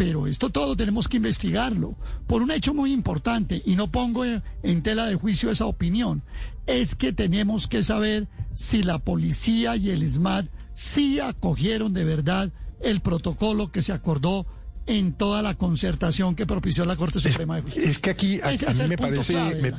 [0.00, 1.94] Pero esto todo tenemos que investigarlo
[2.26, 6.22] por un hecho muy importante y no pongo en tela de juicio esa opinión.
[6.66, 12.50] Es que tenemos que saber si la policía y el SMAT sí acogieron de verdad
[12.80, 14.46] el protocolo que se acordó
[14.86, 17.90] en toda la concertación que propició la Corte Suprema de Justicia.
[17.90, 19.74] Es que aquí a, mí me parece, me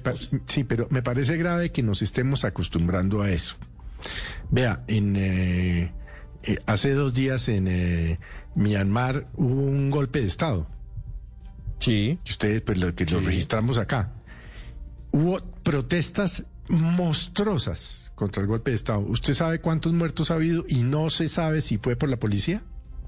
[0.46, 3.56] sí, pero me parece grave que nos estemos acostumbrando a eso.
[4.52, 5.92] Vea, en eh,
[6.44, 8.20] eh, hace dos días en eh,
[8.56, 10.68] Myanmar hubo un golpe de estado.
[11.80, 12.20] Sí.
[12.24, 14.14] Que ustedes, pues, lo que lo registramos acá.
[15.12, 19.00] Hubo protestas monstruosas contra el golpe de estado.
[19.00, 22.64] ¿Usted sabe cuántos muertos ha habido y no se sabe si fue por la policía?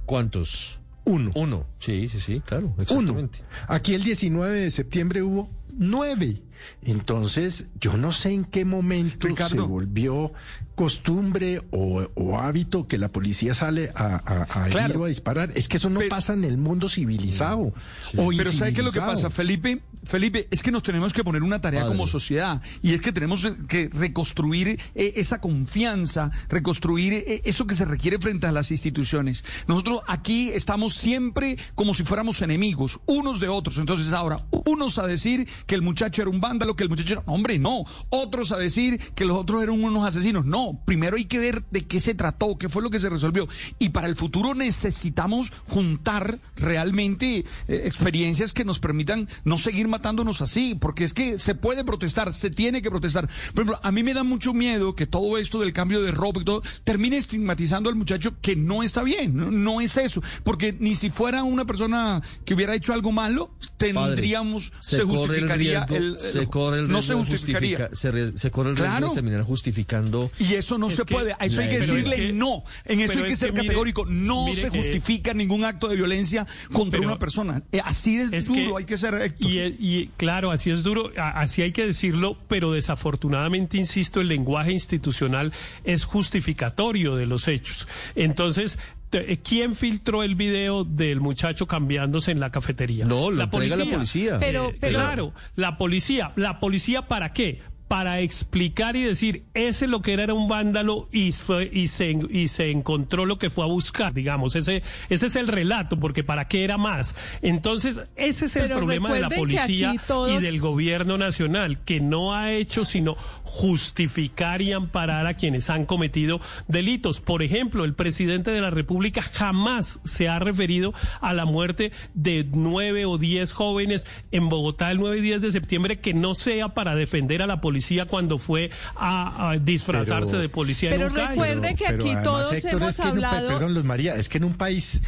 [0.06, 0.80] ¿Cuántos?
[1.06, 1.32] Uno.
[1.36, 1.66] Uno.
[1.80, 2.82] Sí, sí, sí, claro, Uno.
[2.82, 3.40] exactamente.
[3.68, 6.42] Aquí el 19 de septiembre hubo nueve.
[6.82, 10.32] Entonces, yo no sé en qué momento se volvió
[10.76, 15.06] costumbre o, o hábito que la policía sale a, a, a Claro.
[15.06, 15.52] disparar.
[15.56, 17.74] Es que eso no pasa en el mundo civilizado.
[18.18, 19.82] O Pero ¿sabe qué es lo que pasa, Felipe?
[20.06, 23.48] Felipe, es que nos tenemos que poner una tarea como sociedad y es que tenemos
[23.68, 29.44] que reconstruir eh, esa confianza, reconstruir eh, eso que se requiere frente a las instituciones.
[29.68, 33.78] Nosotros aquí estamos siempre como si fuéramos enemigos, unos de otros.
[33.78, 37.24] Entonces ahora, unos a decir que el muchacho era un vándalo, que el muchacho era...
[37.26, 37.86] Hombre, no.
[38.10, 40.46] Otros a decir que los otros eran unos asesinos.
[40.46, 43.48] No, primero hay que ver de qué se trató, qué fue lo que se resolvió.
[43.80, 50.42] Y para el futuro necesitamos juntar realmente eh, experiencias que nos permitan no seguir matándonos
[50.42, 53.28] así, porque es que se puede protestar, se tiene que protestar.
[53.54, 56.42] Por ejemplo, a mí me da mucho miedo que todo esto del cambio de ropa
[56.42, 60.76] y todo termine estigmatizando al muchacho que no está bien, no, no es eso, porque
[60.80, 65.18] ni si fuera una persona que hubiera hecho algo malo, tendríamos, se, se, corre el
[65.20, 67.78] justificaría riesgo, el, se corre el no riesgo se de justificaría.
[67.90, 69.10] justifica- se, se corre el riesgo Claro.
[69.10, 71.34] de terminar justificando Y eso no Es se que- puede.
[71.40, 72.64] A eso hay que es decirle que- no.
[72.86, 74.06] En eso hay que es ser que mire- categórico.
[74.06, 77.64] No mire se que- justifica ningún acto de violencia contra Pero- una persona.
[77.72, 79.52] Eh, Así es, Es duro, que- hay que ser Héctor.
[79.52, 84.72] Y, y claro, así es duro, así hay que decirlo, pero desafortunadamente, insisto, el lenguaje
[84.72, 85.52] institucional
[85.84, 87.88] es justificatorio de los hechos.
[88.16, 88.80] Entonces,
[89.12, 93.06] eh, ¿quién filtró el video del muchacho cambiándose en la cafetería?
[93.06, 94.40] No, lo entrega la policía.
[94.40, 96.32] Pero- Eh, pero- Claro, la policía.
[96.38, 97.62] ¿La policía para qué?
[97.94, 102.18] Para explicar y decir, ese lo que era era un vándalo y, fue, y, se,
[102.32, 104.56] y se encontró lo que fue a buscar, digamos.
[104.56, 107.16] Ese, ese es el relato, porque ¿para qué era más?
[107.44, 112.00] Entonces, ese es el Pero problema de la policía todos- y del gobierno nacional, que
[112.00, 113.16] no ha hecho sino
[113.54, 117.22] justificar y amparar a quienes han cometido delitos.
[117.22, 122.48] Por ejemplo, el presidente de la República jamás se ha referido a la muerte de
[122.52, 126.70] nueve o diez jóvenes en Bogotá el 9 y 10 de septiembre que no sea
[126.70, 131.12] para defender a la policía cuando fue a, a disfrazarse Pero- de policía Pero en
[131.12, 131.30] un calle.
[131.30, 134.16] recuerde que aquí además, todos Héctor, hemos es que en un hablado- perdón, Luz María,
[134.16, 135.02] es que en un país,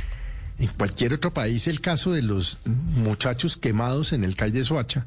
[0.60, 2.60] en cualquier otro país, el caso de los
[2.96, 5.06] muchachos quemados en el calle Soacha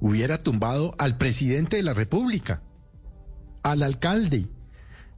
[0.00, 2.62] hubiera tumbado al presidente de la República,
[3.62, 4.48] al alcalde,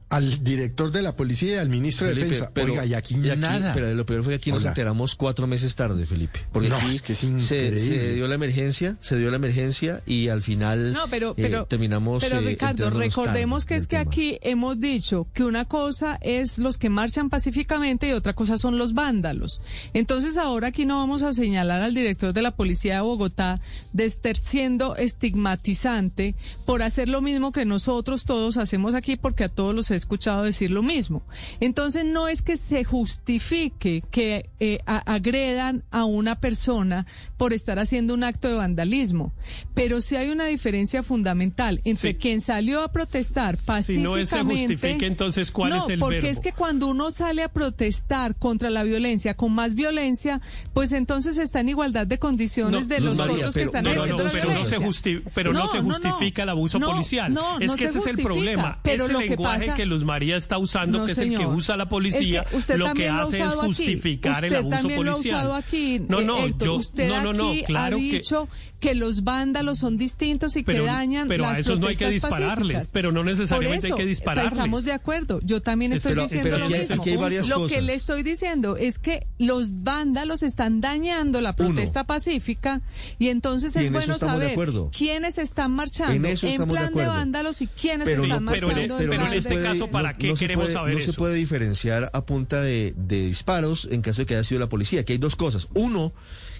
[0.09, 2.51] al director de la policía y al ministro Felipe, de Defensa.
[2.53, 3.73] pero- Oiga, y aquí, y aquí- nada.
[3.73, 6.39] Pero lo peor fue que aquí nos enteramos cuatro meses tarde, Felipe.
[6.53, 10.29] Porque No, aquí es que es se, dio la emergencia, se dio la emergencia y
[10.29, 12.23] al final No, pero, eh, pero, terminamos.
[12.23, 14.09] pero eh, Ricardo, recordemos que es que tema.
[14.09, 18.77] aquí hemos dicho que una cosa es los que marchan pacíficamente y otra cosa son
[18.77, 19.59] los vándalos.
[19.93, 23.59] Entonces ahora aquí no vamos a señalar al director de la policía de Bogotá
[23.91, 26.35] de estar siendo estigmatizante
[26.65, 30.43] por hacer lo mismo que nosotros todos hacemos aquí porque a todos los he escuchado
[30.43, 31.23] decir lo mismo.
[31.59, 37.05] Entonces no es que se justifique que eh, a- agredan a una persona
[37.37, 39.33] por estar haciendo un acto de vandalismo,
[39.73, 42.15] pero sí hay una diferencia fundamental entre Sí.
[42.15, 44.21] quien salió a protestar Si pacíficamente.
[44.21, 46.29] no se justifica, entonces, ¿cuál no, es el porque verbo?
[46.29, 50.41] es que cuando uno sale a protestar contra la violencia con más violencia,
[50.73, 53.93] pues entonces está en igualdad de condiciones No, de los María, otros que están no,
[53.93, 54.79] no, la pero no se violencia.
[54.79, 57.33] justi- pero no se justifica el abuso no, policial.
[57.33, 58.79] no, Es que se ese es el problema.
[58.83, 61.35] Pero Ese lo que lenguaje pasa, que Luz María está usando, No, que es el
[61.37, 63.55] que usa la policía, Es que usted lo que lo hace es aquí.
[63.59, 65.35] justificar el Usted abuso también lo ha policial.
[65.39, 66.65] usado aquí, no, eh, no, Héctor.
[66.67, 68.76] yo, usted no, no, no, aquí claro ha dicho que...
[68.93, 72.05] los vándalos son distintos y pero, que dañan pero las a esos no hay que
[72.05, 72.89] protestas dispararles, pacíficas.
[72.93, 74.53] pero no necesariamente hay que eso, dispararles.
[74.53, 75.39] Estamos de acuerdo.
[75.43, 77.01] Yo también estoy Pero- diciendo pero lo hay- mismo.
[77.01, 81.55] aquí hay varias lo que le estoy diciendo es que los vándalos están dañando la
[81.55, 82.81] protesta pacífica
[83.17, 86.67] y entonces Y es en eso bueno de saber quiénes están marchando En eso estamos
[86.67, 87.11] de plan de, acuerdo.
[87.13, 89.87] vándalos y quiénes pero, están no- pero en- marchando pero en plan este de- caso,
[89.89, 91.17] ¿para qué se queremos puede- saber no se eso?
[91.17, 95.01] puede diferenciar a punta de, de disparos en caso de que haya sido la policía.
[95.01, 95.67] Aquí hay dos cosas.
[95.73, 96.13] Uno,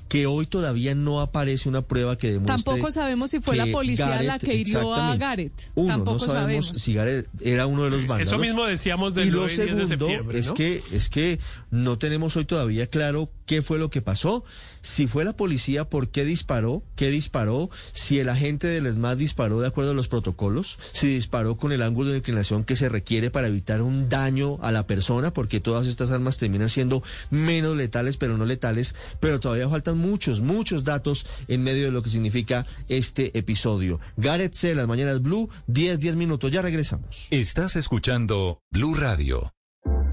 [0.08, 2.64] que hoy todavía no aparece una prueba que demuestre.
[2.64, 5.16] Tampoco sabemos si fue la policía la que hirió a.
[5.18, 5.72] Gareth.
[5.76, 6.82] Uno, Tampoco no sabemos, sabemos.
[6.82, 8.28] si Gareth era uno de los vándalos.
[8.28, 11.10] Eso mismo decíamos del y lo 9 y 10 de segundo septiembre, es que es
[11.10, 11.40] que
[11.72, 14.44] no tenemos hoy todavía claro qué fue lo que pasó.
[14.82, 16.84] Si fue la policía, ¿por qué disparó?
[16.96, 17.72] ¿Qué disparó?
[17.94, 21.82] Si el agente del ESMAD disparó de acuerdo a los protocolos, si disparó con el
[21.82, 25.88] ángulo de inclinación que se requiere para evitar un daño a la persona, porque todas
[25.88, 27.02] estas armas terminan siendo
[27.32, 32.04] menos letales, pero no letales, pero todavía faltan muchos, muchos datos en medio de lo
[32.04, 34.00] que significa este episodio.
[34.18, 37.28] Gareth C, las mañanas Blue, 10, 10 minutos, ya regresamos.
[37.32, 39.57] Estás escuchando Blue Radio.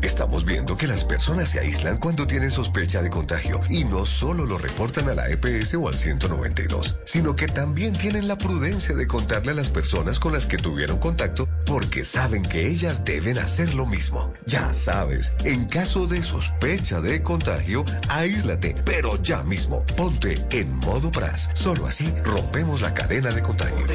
[0.05, 4.45] Estamos viendo que las personas se aíslan cuando tienen sospecha de contagio y no solo
[4.45, 9.07] lo reportan a la EPS o al 192, sino que también tienen la prudencia de
[9.07, 13.73] contarle a las personas con las que tuvieron contacto porque saben que ellas deben hacer
[13.75, 14.31] lo mismo.
[14.45, 21.11] Ya sabes, en caso de sospecha de contagio, aíslate, pero ya mismo, ponte en modo
[21.11, 21.49] BRAS.
[21.55, 23.87] Solo así rompemos la cadena de contagio.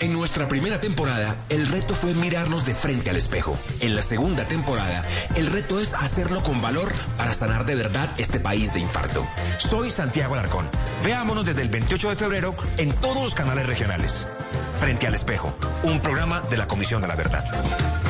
[0.00, 3.58] En nuestra primera temporada, el reto fue mirarnos de frente al espejo.
[3.80, 5.04] En la segunda temporada,
[5.34, 9.26] el reto es hacerlo con valor para sanar de verdad este país de infarto.
[9.58, 10.66] Soy Santiago Alarcón.
[11.04, 14.28] Veámonos desde el 28 de febrero en todos los canales regionales.
[14.78, 15.52] Frente al espejo,
[15.82, 18.07] un programa de la Comisión de la Verdad.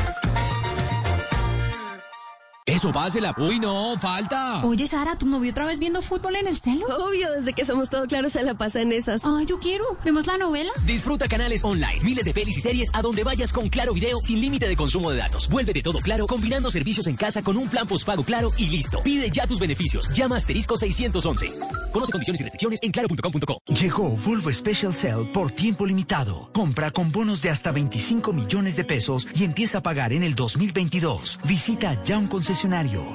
[2.68, 3.34] Eso, pásela.
[3.38, 4.62] Uy, no, falta.
[4.62, 6.84] Oye, Sara, ¿tu novio otra vez viendo fútbol en el celo?
[6.98, 9.22] Obvio, desde que somos todos claros se la pasa en esas.
[9.24, 9.84] Ay, yo quiero.
[10.04, 10.70] ¿Vemos la novela?
[10.84, 14.38] Disfruta canales online, miles de pelis y series a donde vayas con Claro Video sin
[14.40, 15.48] límite de consumo de datos.
[15.48, 19.02] Vuelve de todo claro combinando servicios en casa con un plan postpago claro y listo.
[19.02, 20.10] Pide ya tus beneficios.
[20.10, 21.50] Llama asterisco 611.
[21.90, 23.62] Conoce condiciones y restricciones en claro.com.co.
[23.80, 26.50] Llegó Volvo Special Cell por tiempo limitado.
[26.52, 30.34] Compra con bonos de hasta 25 millones de pesos y empieza a pagar en el
[30.34, 31.40] 2022.
[31.44, 32.57] Visita ya un concesionario.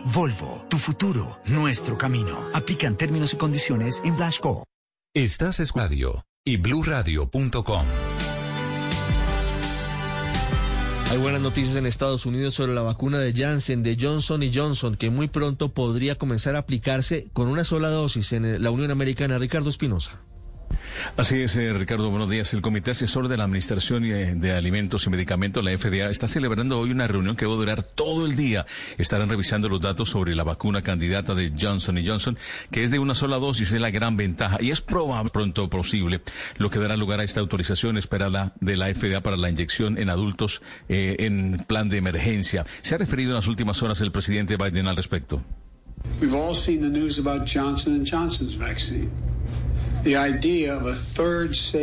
[0.06, 2.38] Volvo, tu futuro, nuestro camino.
[2.54, 4.64] Aplican términos y condiciones en Blasco.
[5.14, 7.86] Estás es radio y bluradio.com.
[11.12, 14.96] Hay buenas noticias en Estados Unidos sobre la vacuna de Janssen, de Johnson y Johnson,
[14.96, 19.40] que muy pronto podría comenzar a aplicarse con una sola dosis en la Unión Americana.
[19.40, 20.22] Ricardo Espinosa.
[21.18, 22.54] Así es, eh, Ricardo, buenos días.
[22.54, 26.80] El Comité Asesor de la Administración eh, de Alimentos y Medicamentos, la FDA, está celebrando
[26.80, 28.66] hoy una reunión que va a durar todo el día.
[28.98, 32.38] Estarán revisando los datos sobre la vacuna candidata de Johnson Johnson,
[32.72, 36.22] que es de una sola dosis, es la gran ventaja y es probable pronto posible
[36.58, 40.10] lo que dará lugar a esta autorización esperada de la FDA para la inyección en
[40.10, 42.66] adultos eh, en plan de emergencia.
[42.82, 45.44] ¿Se ha referido en las últimas horas el presidente Biden al respecto?
[46.20, 49.10] We've all seen the news about Johnson Johnson's vaccine.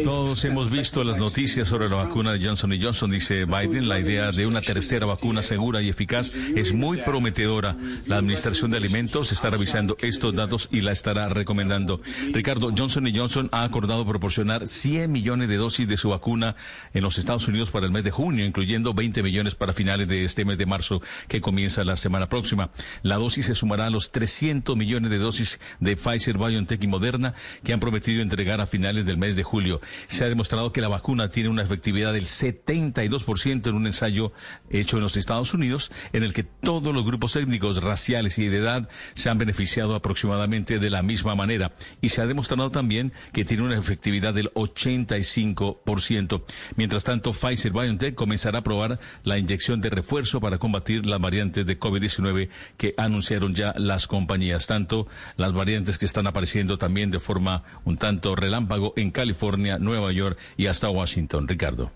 [0.05, 3.89] Todos hemos visto las noticias sobre la vacuna de Johnson Johnson, dice Biden.
[3.89, 7.77] La idea de una tercera vacuna segura y eficaz es muy prometedora.
[8.07, 12.03] La Administración de Alimentos está revisando estos datos y la estará recomendando.
[12.33, 16.57] Ricardo, Johnson Johnson ha acordado proporcionar 100 millones de dosis de su vacuna
[16.93, 20.25] en los Estados Unidos para el mes de junio, incluyendo 20 millones para finales de
[20.25, 22.71] este mes de marzo, que comienza la semana próxima.
[23.03, 27.35] La dosis se sumará a los 300 millones de dosis de Pfizer, BioNTech y Moderna
[27.65, 29.81] que han prometido entregar a finales del mes de julio.
[30.07, 34.33] Se ha demostrado que la vacuna tiene una efectividad del 72% en un ensayo
[34.71, 38.59] hecho en los Estados Unidos, en el que todos los grupos étnicos, raciales y de
[38.59, 41.73] edad se han beneficiado aproximadamente de la misma manera.
[42.01, 46.43] Y se ha demostrado también que tiene una efectividad del 85%.
[46.77, 51.67] Mientras tanto, Pfizer BioNTech comenzará a probar la inyección de refuerzo para combatir las variantes
[51.67, 55.07] de COVID-19 que anunciaron ya las compañías, tanto
[55.37, 60.37] las variantes que están apareciendo también de forma un tanto relámpago en California, Nueva York
[60.57, 61.47] y hasta Washington.
[61.47, 61.93] Ricardo.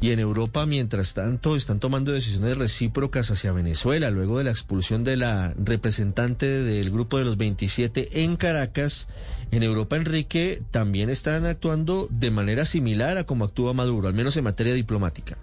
[0.00, 5.04] Y en Europa, mientras tanto, están tomando decisiones recíprocas hacia Venezuela luego de la expulsión
[5.04, 9.06] de la representante del grupo de los 27 en Caracas.
[9.50, 14.36] En Europa, Enrique, también están actuando de manera similar a como actúa Maduro, al menos
[14.36, 15.38] en materia diplomática.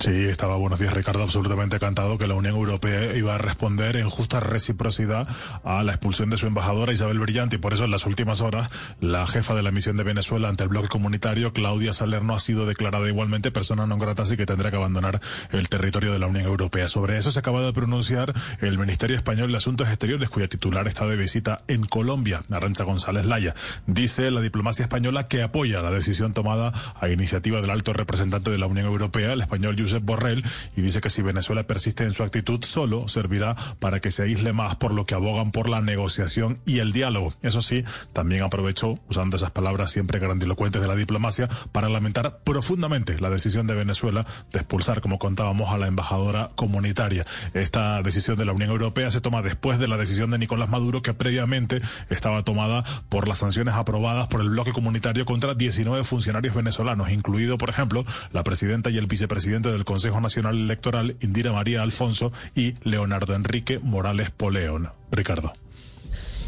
[0.00, 4.08] Sí, estaba buenos días Ricardo, absolutamente encantado que la Unión Europea iba a responder en
[4.08, 5.28] justa reciprocidad
[5.64, 8.70] a la expulsión de su embajadora Isabel Brillante y por eso en las últimas horas
[9.00, 12.64] la jefa de la misión de Venezuela ante el bloque comunitario, Claudia Salerno, ha sido
[12.64, 15.20] declarada igualmente persona non grata así que tendrá que abandonar
[15.52, 16.88] el territorio de la Unión Europea.
[16.88, 18.32] Sobre eso se acaba de pronunciar
[18.64, 23.26] el Ministerio Español de Asuntos Exteriores cuya titular está de visita en Colombia, Arrancha González
[23.26, 23.52] Laya.
[23.86, 28.56] Dice la diplomacia española que apoya la decisión tomada a iniciativa del alto representante de
[28.56, 30.42] la Unión Europea, el español Josep Borrell
[30.76, 34.52] y dice que si Venezuela persiste en su actitud solo servirá para que se aísle
[34.52, 37.32] más por lo que abogan por la negociación y el diálogo.
[37.42, 43.18] Eso sí, también aprovechó, usando esas palabras siempre grandilocuentes de la diplomacia, para lamentar profundamente
[43.20, 47.24] la decisión de Venezuela de expulsar, como contábamos, a la embajadora comunitaria.
[47.54, 51.02] Esta decisión de la Unión Europea se toma después de la decisión de Nicolás Maduro
[51.02, 56.54] que previamente estaba tomada por las sanciones aprobadas por el bloque comunitario contra 19 funcionarios
[56.54, 61.82] venezolanos, incluido, por ejemplo, la presidenta y el vicepresidente del Consejo Nacional Electoral, Indira María
[61.82, 64.90] Alfonso y Leonardo Enrique Morales Poleón.
[65.10, 65.52] Ricardo.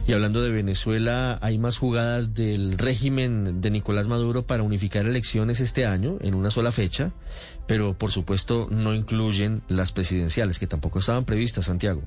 [0.07, 5.61] Y hablando de Venezuela, hay más jugadas del régimen de Nicolás Maduro para unificar elecciones
[5.61, 7.13] este año en una sola fecha,
[7.67, 12.03] pero por supuesto no incluyen las presidenciales, que tampoco estaban previstas, Santiago.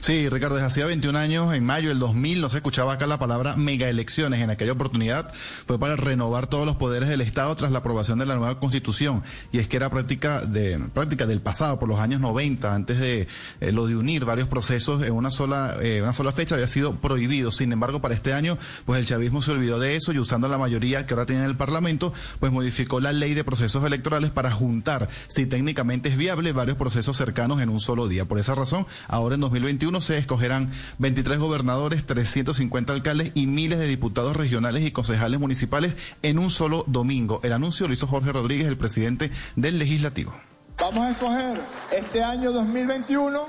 [0.00, 3.18] Sí, Ricardo, desde hacía 21 años, en mayo del 2000, no se escuchaba acá la
[3.18, 4.40] palabra mega elecciones.
[4.40, 8.26] En aquella oportunidad fue para renovar todos los poderes del Estado tras la aprobación de
[8.26, 9.22] la nueva Constitución.
[9.52, 13.28] Y es que era práctica, de, práctica del pasado, por los años 90, antes de
[13.60, 16.96] eh, lo de unir varios procesos en una sola, eh, una sola fecha, había sido
[16.96, 17.52] prohibido.
[17.52, 20.58] Sin embargo, para este año, pues el chavismo se olvidó de eso y usando la
[20.58, 24.50] mayoría que ahora tiene en el Parlamento, pues modificó la ley de procesos electorales para
[24.50, 28.24] juntar, si técnicamente es viable, varios procesos cercanos en un solo día.
[28.24, 33.86] Por esa razón, ahora en 2021 se escogerán 23 gobernadores, 350 alcaldes y miles de
[33.86, 37.40] diputados regionales y concejales municipales en un solo domingo.
[37.42, 40.32] El anuncio lo hizo Jorge Rodríguez, el presidente del Legislativo.
[40.78, 41.60] Vamos a escoger
[41.92, 43.40] este año 2021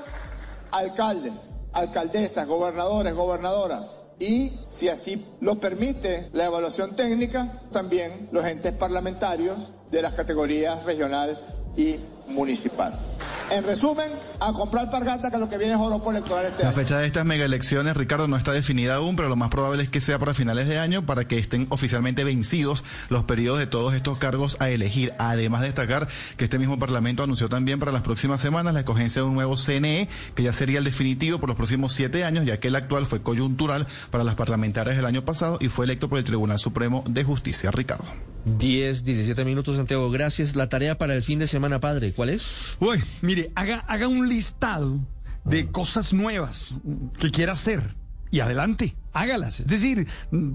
[0.70, 8.72] alcaldes, alcaldesas, gobernadores, gobernadoras y, si así lo permite la evaluación técnica, también los entes
[8.72, 11.38] parlamentarios de las categorías regional
[11.76, 11.96] y
[12.28, 12.98] municipal.
[13.50, 16.76] En resumen, a comprar pargata que lo que viene es oro electoral este la año.
[16.76, 19.82] La fecha de estas mega elecciones, Ricardo, no está definida aún, pero lo más probable
[19.82, 23.66] es que sea para finales de año para que estén oficialmente vencidos los periodos de
[23.66, 25.12] todos estos cargos a elegir.
[25.18, 29.22] Además de destacar que este mismo Parlamento anunció también para las próximas semanas la escogencia
[29.22, 32.58] de un nuevo CNE, que ya sería el definitivo por los próximos siete años, ya
[32.58, 36.18] que el actual fue coyuntural para las parlamentarias del año pasado y fue electo por
[36.18, 37.70] el Tribunal Supremo de Justicia.
[37.70, 38.04] Ricardo.
[38.44, 40.10] 10, 17 minutos, Santiago.
[40.10, 40.54] Gracias.
[40.54, 42.76] La tarea para el fin de semana, padre, ¿cuál es?
[42.80, 45.00] Uy, mire, haga, haga un listado
[45.44, 46.74] de cosas nuevas
[47.18, 47.94] que quiera hacer
[48.30, 49.60] y adelante, hágalas.
[49.60, 50.08] Es decir,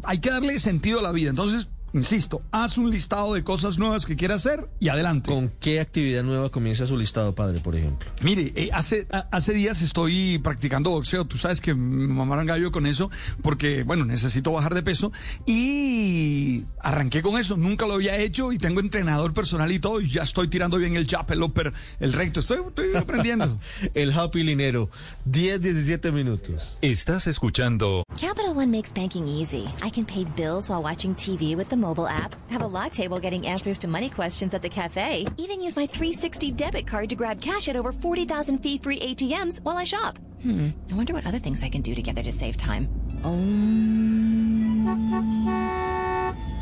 [0.04, 1.30] hay que darle sentido a la vida.
[1.30, 5.30] Entonces, Insisto, haz un listado de cosas nuevas que quiera hacer y adelante.
[5.30, 8.10] ¿Con qué actividad nueva comienza su listado, padre, por ejemplo?
[8.22, 11.26] Mire, eh, hace, a, hace días estoy practicando boxeo.
[11.26, 13.10] Tú sabes que me mamaron gallo con eso
[13.42, 15.12] porque, bueno, necesito bajar de peso
[15.46, 17.58] y arranqué con eso.
[17.58, 20.02] Nunca lo había hecho y tengo entrenador personal y todo.
[20.02, 22.40] Y ya estoy tirando bien el jab, el upper, el recto.
[22.40, 23.60] Estoy, estoy aprendiendo.
[23.94, 24.90] el happy linero.
[25.26, 26.78] 10, 17 minutos.
[26.82, 28.04] Estás escuchando.
[28.20, 29.68] Capital One makes banking easy.
[29.82, 33.20] I can pay bills while watching TV with the mobile app, have a latte while
[33.20, 37.16] getting answers to money questions at the cafe, even use my 360 debit card to
[37.16, 40.20] grab cash at over 40,000 fee-free ATMs while I shop.
[40.42, 42.88] Hmm, I wonder what other things I can do together to save time.
[43.24, 44.50] Um...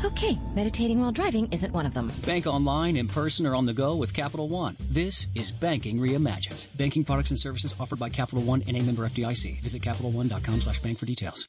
[0.04, 2.12] Okay, meditating while driving isn't one of them.
[2.24, 4.76] Bank online, in person, or on the go with Capital One.
[4.90, 6.76] This is banking reimagined.
[6.76, 9.60] Banking products and services offered by Capital One and a member FDIC.
[9.60, 11.48] Visit CapitalOne.com slash bank for details.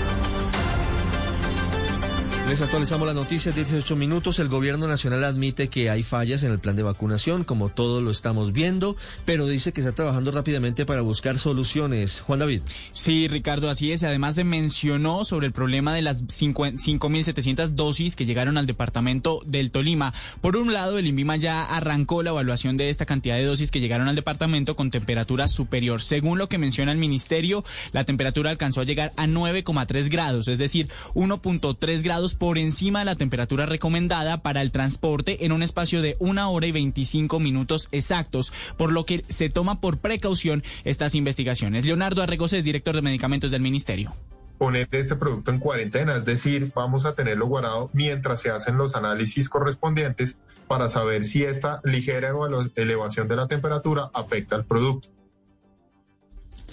[2.47, 4.39] Les actualizamos las noticias de 18 minutos.
[4.39, 8.11] El gobierno nacional admite que hay fallas en el plan de vacunación, como todos lo
[8.11, 12.19] estamos viendo, pero dice que está trabajando rápidamente para buscar soluciones.
[12.19, 12.61] Juan David.
[12.91, 14.03] Sí, Ricardo, así es.
[14.03, 19.71] Además se mencionó sobre el problema de las 5.700 dosis que llegaron al departamento del
[19.71, 20.13] Tolima.
[20.41, 23.79] Por un lado, el INVIMA ya arrancó la evaluación de esta cantidad de dosis que
[23.79, 26.01] llegaron al departamento con temperatura superior.
[26.01, 27.63] Según lo que menciona el ministerio,
[27.93, 33.05] la temperatura alcanzó a llegar a 9,3 grados, es decir, 1.3 grados por encima de
[33.05, 37.87] la temperatura recomendada para el transporte en un espacio de una hora y 25 minutos
[37.91, 41.85] exactos, por lo que se toma por precaución estas investigaciones.
[41.85, 44.15] Leonardo Arregos es director de medicamentos del ministerio
[44.61, 48.95] poner este producto en cuarentena, es decir, vamos a tenerlo guardado mientras se hacen los
[48.95, 50.37] análisis correspondientes
[50.67, 52.31] para saber si esta ligera
[52.75, 55.09] elevación de la temperatura afecta al producto.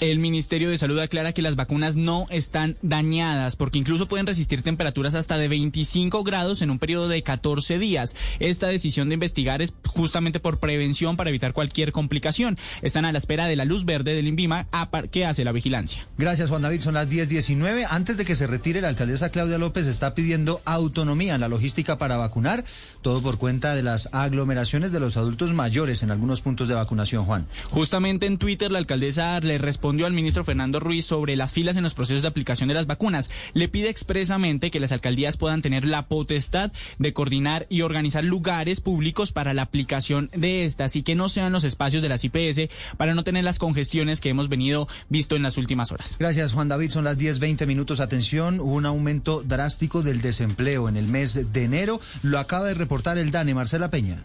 [0.00, 4.62] El Ministerio de Salud aclara que las vacunas no están dañadas porque incluso pueden resistir
[4.62, 8.14] temperaturas hasta de 25 grados en un periodo de 14 días.
[8.38, 12.58] Esta decisión de investigar es justamente por prevención para evitar cualquier complicación.
[12.80, 14.68] Están a la espera de la luz verde del INVIMA
[15.10, 16.06] que hace la vigilancia.
[16.16, 17.88] Gracias Juan David, son las 10.19.
[17.90, 21.98] Antes de que se retire, la alcaldesa Claudia López está pidiendo autonomía en la logística
[21.98, 22.64] para vacunar,
[23.02, 27.24] todo por cuenta de las aglomeraciones de los adultos mayores en algunos puntos de vacunación,
[27.24, 27.48] Juan.
[27.70, 31.78] Justamente en Twitter la alcaldesa le respondió respondió al ministro Fernando Ruiz sobre las filas
[31.78, 33.30] en los procesos de aplicación de las vacunas.
[33.54, 38.82] Le pide expresamente que las alcaldías puedan tener la potestad de coordinar y organizar lugares
[38.82, 42.68] públicos para la aplicación de estas y que no sean los espacios de las IPS
[42.98, 46.16] para no tener las congestiones que hemos venido visto en las últimas horas.
[46.18, 46.90] Gracias, Juan David.
[46.90, 48.00] Son las 10, 20 minutos.
[48.00, 51.98] Atención, un aumento drástico del desempleo en el mes de enero.
[52.20, 54.22] Lo acaba de reportar el DANE, Marcela Peña.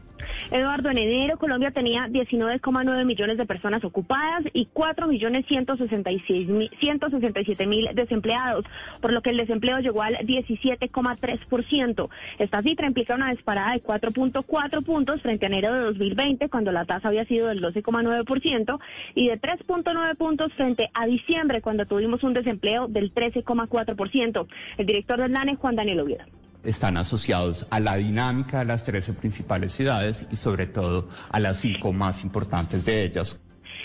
[0.52, 7.90] Eduardo, en enero Colombia tenía 19,9 millones de personas ocupadas y 4 millones 167 mil
[7.94, 8.66] desempleados,
[9.02, 12.10] por lo que el desempleo llegó al 17,3%.
[12.40, 16.86] Esta cifra implica una disparada de 4.4 puntos frente a enero de 2020, cuando la
[16.86, 18.80] tasa había sido del 12,9%,
[19.16, 24.48] y de 3.9 puntos frente a diciembre, cuando tuvimos un desempleo del 13,4%.
[24.78, 26.24] El director del LANE, Juan Daniel Oviedo
[26.64, 31.58] están asociados a la dinámica de las 13 principales ciudades y sobre todo a las
[31.58, 33.40] cinco más importantes de ellas.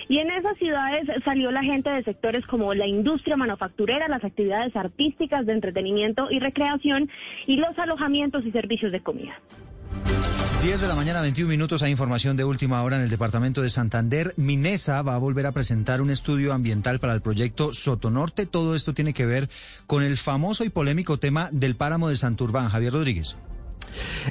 [0.08, 4.74] Y en esas ciudades salió la gente de sectores como la industria manufacturera, las actividades
[4.74, 7.10] artísticas de entretenimiento y recreación
[7.46, 9.38] y los alojamientos y servicios de comida.
[10.62, 11.82] 10 de la mañana, 21 minutos.
[11.82, 14.34] Hay información de última hora en el departamento de Santander.
[14.36, 18.44] Minesa va a volver a presentar un estudio ambiental para el proyecto Sotonorte.
[18.44, 19.48] Todo esto tiene que ver
[19.86, 22.70] con el famoso y polémico tema del páramo de Santurbán.
[22.70, 23.36] Javier Rodríguez.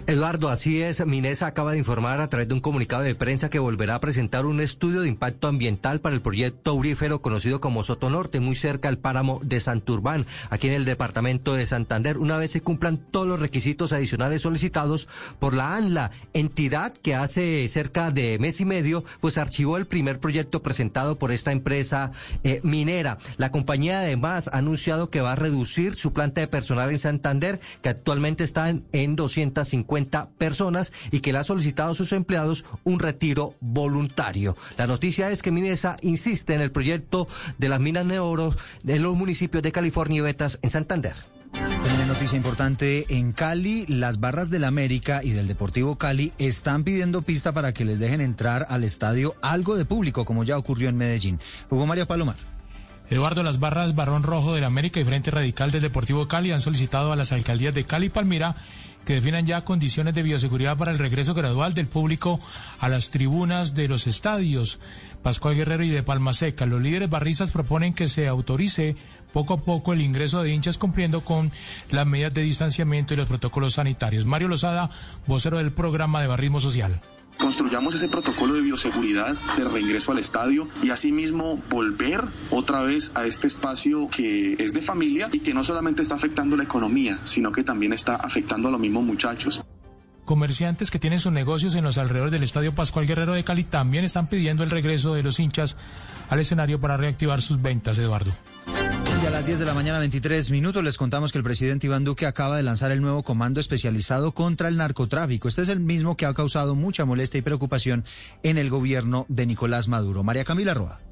[0.05, 1.05] Eduardo, así es.
[1.05, 4.45] Minesa acaba de informar a través de un comunicado de prensa que volverá a presentar
[4.45, 8.89] un estudio de impacto ambiental para el proyecto aurífero conocido como Soto Norte, muy cerca
[8.89, 13.27] al páramo de Santurbán, aquí en el departamento de Santander, una vez se cumplan todos
[13.27, 15.07] los requisitos adicionales solicitados
[15.39, 20.19] por la ANLA, entidad que hace cerca de mes y medio, pues archivó el primer
[20.19, 22.11] proyecto presentado por esta empresa
[22.43, 23.17] eh, minera.
[23.37, 27.59] La compañía además ha anunciado que va a reducir su planta de personal en Santander,
[27.81, 32.11] que actualmente está en, en 200 50 personas y que le ha solicitado a sus
[32.13, 34.55] empleados un retiro voluntario.
[34.77, 37.27] La noticia es que Minesa insiste en el proyecto
[37.57, 38.53] de las minas de oro
[38.85, 41.15] en los municipios de California y Betas en Santander.
[41.53, 47.21] Una noticia importante en Cali, las barras del América y del Deportivo Cali están pidiendo
[47.21, 50.97] pista para que les dejen entrar al estadio algo de público, como ya ocurrió en
[50.97, 51.39] Medellín.
[51.69, 52.35] Hugo María Palomar.
[53.09, 57.13] Eduardo, las barras Barrón Rojo del América y Frente Radical del Deportivo Cali han solicitado
[57.13, 58.57] a las alcaldías de Cali y Palmira
[59.07, 62.41] que definan ya condiciones de bioseguridad para el regreso gradual del público
[62.77, 64.79] a las tribunas de los estadios.
[65.23, 68.97] Pascual Guerrero y de Palma Seca, los líderes barristas proponen que se autorice
[69.31, 71.53] poco a poco el ingreso de hinchas cumpliendo con
[71.89, 74.25] las medidas de distanciamiento y los protocolos sanitarios.
[74.25, 74.89] Mario Lozada,
[75.25, 76.99] vocero del programa de Barrismo Social
[77.37, 83.25] construyamos ese protocolo de bioseguridad de reingreso al estadio y asimismo volver otra vez a
[83.25, 87.51] este espacio que es de familia y que no solamente está afectando la economía, sino
[87.51, 89.63] que también está afectando a los mismos muchachos.
[90.25, 94.03] Comerciantes que tienen sus negocios en los alrededores del Estadio Pascual Guerrero de Cali también
[94.03, 95.77] están pidiendo el regreso de los hinchas
[96.29, 98.33] al escenario para reactivar sus ventas, Eduardo.
[99.27, 102.25] A las 10 de la mañana 23 minutos les contamos que el presidente Iván Duque
[102.25, 105.49] acaba de lanzar el nuevo comando especializado contra el narcotráfico.
[105.49, 108.05] Este es el mismo que ha causado mucha molestia y preocupación
[108.43, 110.23] en el gobierno de Nicolás Maduro.
[110.23, 111.06] María Camila Roa.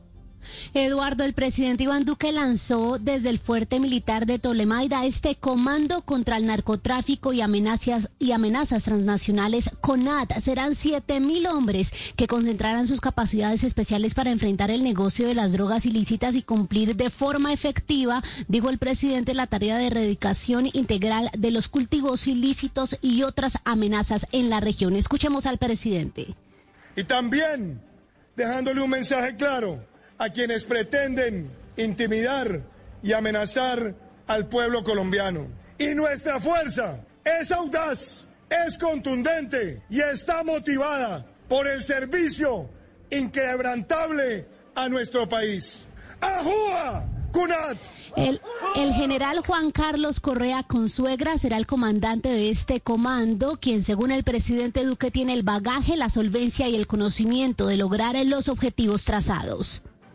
[0.74, 6.38] Eduardo, el presidente Iván Duque lanzó desde el fuerte militar de Tolemaida este comando contra
[6.38, 10.34] el narcotráfico y amenazas, y amenazas transnacionales CONAT.
[10.40, 15.54] Serán siete mil hombres que concentrarán sus capacidades especiales para enfrentar el negocio de las
[15.54, 21.30] drogas ilícitas y cumplir de forma efectiva, dijo el presidente, la tarea de erradicación integral
[21.38, 24.96] de los cultivos ilícitos y otras amenazas en la región.
[24.96, 26.28] Escuchemos al presidente.
[26.96, 27.82] Y también
[28.36, 32.62] dejándole un mensaje claro a quienes pretenden intimidar
[33.04, 33.96] y amenazar
[34.28, 35.48] al pueblo colombiano.
[35.78, 42.70] Y nuestra fuerza es audaz, es contundente y está motivada por el servicio
[43.10, 45.84] inquebrantable a nuestro país.
[46.22, 47.06] ¡Ajúa!
[47.32, 47.78] ¡Cunat!
[48.16, 48.40] El,
[48.78, 54.24] el, general Juan Carlos Correa Consuegra será el comandante de este comando, quien según el
[54.24, 59.84] presidente Duque tiene el bagaje, la solvencia y el conocimiento de lograr los objetivos trazados.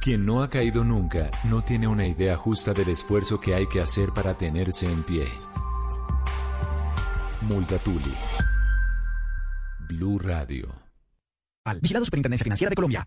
[0.00, 3.82] Quien no ha caído nunca no tiene una idea justa del esfuerzo que hay que
[3.82, 5.26] hacer para tenerse en pie.
[7.42, 8.14] Multatuli.
[9.88, 10.68] Blue Radio.
[11.66, 13.04] Al Vigilado Superintendencia Financiera de Colombia.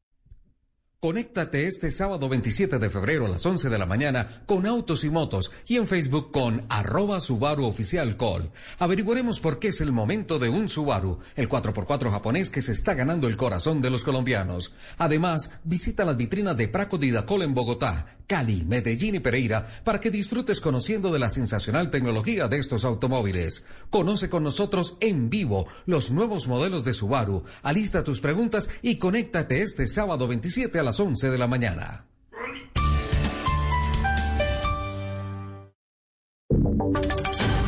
[1.04, 5.10] Conéctate este sábado 27 de febrero a las 11 de la mañana con Autos y
[5.10, 8.52] Motos y en Facebook con arroba Subaru Oficial Call.
[8.80, 12.94] Averiguaremos por qué es el momento de un Subaru, el 4x4 japonés que se está
[12.94, 14.72] ganando el corazón de los colombianos.
[14.98, 20.12] Además, visita las vitrinas de Praco Didacol en Bogotá Cali, Medellín y Pereira para que
[20.12, 23.64] disfrutes conociendo de la sensacional tecnología de estos automóviles.
[23.90, 27.44] Conoce con nosotros en vivo los nuevos modelos de Subaru.
[27.62, 32.06] Alista tus preguntas y conéctate este sábado 27 a las 11 de la mañana.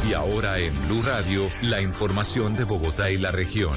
[0.08, 3.76] Y ahora en Blue Radio, la información de Bogotá y la región.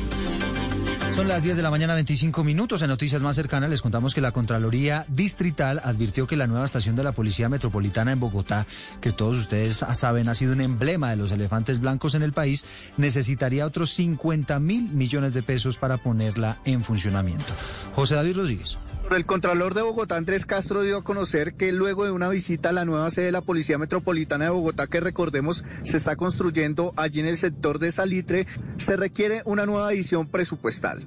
[1.19, 2.81] Son las 10 de la mañana, 25 minutos.
[2.83, 6.95] En noticias más cercanas les contamos que la Contraloría Distrital advirtió que la nueva estación
[6.95, 8.69] de la Policía Metropolitana en Bogotá,
[9.01, 12.65] que todos ustedes saben ha sido un emblema de los elefantes blancos en el país,
[12.99, 17.53] necesitaría otros 50 mil millones de pesos para ponerla en funcionamiento.
[17.97, 18.79] José David Rodríguez.
[19.11, 22.73] El Contralor de Bogotá, Andrés Castro, dio a conocer que luego de una visita a
[22.73, 27.21] la nueva sede de la Policía Metropolitana de Bogotá, que recordemos se está construyendo allí
[27.21, 28.47] en el sector de Salitre,
[28.77, 31.07] se requiere una nueva adición presupuestal.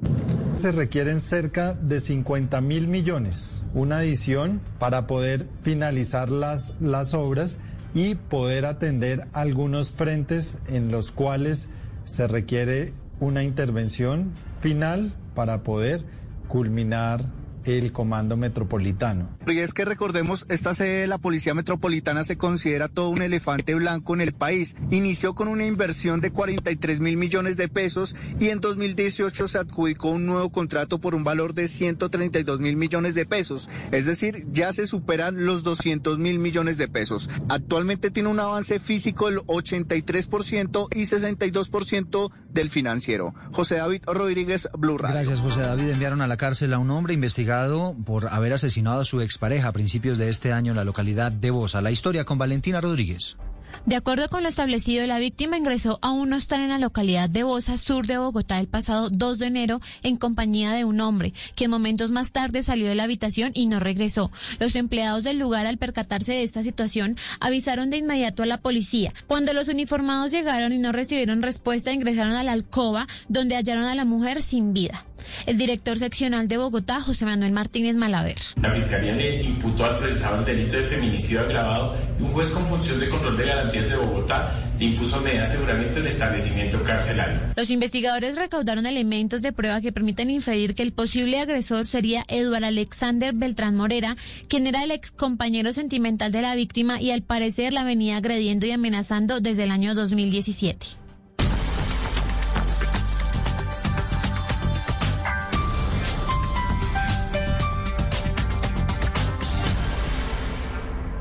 [0.57, 7.59] Se requieren cerca de 50 mil millones, una adición para poder finalizar las, las obras
[7.93, 11.69] y poder atender algunos frentes en los cuales
[12.05, 16.03] se requiere una intervención final para poder
[16.47, 19.30] culminar el Comando Metropolitano.
[19.48, 23.75] Y es que recordemos, esta sede de la Policía Metropolitana se considera todo un elefante
[23.75, 24.75] blanco en el país.
[24.90, 30.11] Inició con una inversión de 43 mil millones de pesos y en 2018 se adjudicó
[30.11, 33.69] un nuevo contrato por un valor de 132 mil millones de pesos.
[33.91, 37.30] Es decir, ya se superan los 200 mil millones de pesos.
[37.49, 43.33] Actualmente tiene un avance físico del 83% y 62% del financiero.
[43.51, 44.97] José David Rodríguez, Blue.
[44.97, 45.89] Gracias, José David.
[45.89, 49.73] Enviaron a la cárcel a un hombre investigado por haber asesinado a su expareja a
[49.73, 51.81] principios de este año en la localidad de Bosa.
[51.81, 53.38] La historia con Valentina Rodríguez.
[53.85, 57.42] De acuerdo con lo establecido, la víctima ingresó a un hostal en la localidad de
[57.42, 61.68] Bosa, sur de Bogotá, el pasado 2 de enero en compañía de un hombre, que
[61.68, 64.30] momentos más tarde salió de la habitación y no regresó.
[64.60, 69.14] Los empleados del lugar, al percatarse de esta situación, avisaron de inmediato a la policía.
[69.26, 73.95] Cuando los uniformados llegaron y no recibieron respuesta, ingresaron a la alcoba, donde hallaron a
[73.95, 75.06] la mujer sin vida.
[75.45, 78.38] El director seccional de Bogotá, José Manuel Martínez Malaver.
[78.61, 82.66] La Fiscalía le imputó al procesado el delito de feminicidio agravado y un juez con
[82.68, 87.40] función de control de garantías de Bogotá impuso medida de aseguramiento en establecimiento carcelario.
[87.56, 92.67] Los investigadores recaudaron elementos de prueba que permiten inferir que el posible agresor sería Eduardo
[92.67, 94.17] Alexander Beltrán Morera,
[94.48, 98.66] quien era el ex compañero sentimental de la víctima y al parecer la venía agrediendo
[98.66, 101.00] y amenazando desde el año 2017.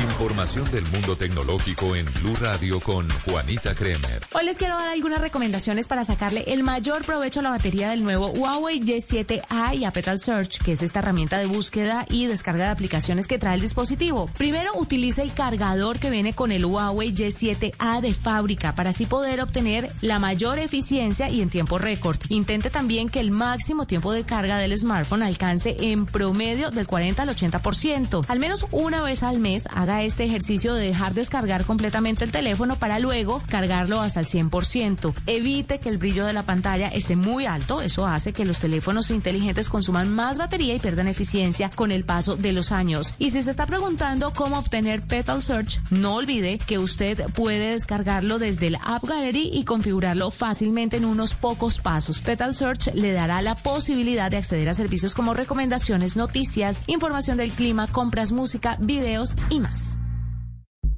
[0.00, 4.26] Información del mundo tecnológico en Blue Radio con Juanita Kremer.
[4.34, 8.04] Hoy les quiero dar algunas recomendaciones para sacarle el mayor provecho a la batería del
[8.04, 12.66] nuevo Huawei Y7A y a Petal Search, que es esta herramienta de búsqueda y descarga
[12.66, 14.28] de aplicaciones que trae el dispositivo.
[14.36, 19.40] Primero, utilice el cargador que viene con el Huawei Y7A de fábrica para así poder
[19.40, 22.18] obtener la mayor eficiencia y en tiempo récord.
[22.28, 27.22] Intente también que el máximo tiempo de carga del smartphone alcance en promedio del 40
[27.22, 28.26] al 80%.
[28.28, 32.74] Al menos una vez al mes haga este ejercicio de dejar descargar completamente el teléfono
[32.74, 35.14] para luego cargarlo hasta el 100%.
[35.26, 39.12] Evite que el brillo de la pantalla esté muy alto, eso hace que los teléfonos
[39.12, 43.14] inteligentes consuman más batería y pierdan eficiencia con el paso de los años.
[43.20, 48.40] Y si se está preguntando cómo obtener Petal Search, no olvide que usted puede descargarlo
[48.40, 52.22] desde el App Gallery y configurarlo fácilmente en unos pocos pasos.
[52.22, 57.52] Petal Search le dará la posibilidad de acceder a servicios como recomendaciones, noticias, información del
[57.52, 59.75] clima, compras, música, videos y más.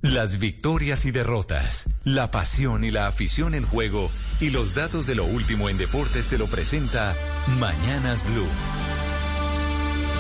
[0.01, 5.17] Las victorias y derrotas, la pasión y la afición en juego y los datos de
[5.17, 7.17] lo último en deportes se lo presenta
[7.59, 8.47] Mañanas Blue.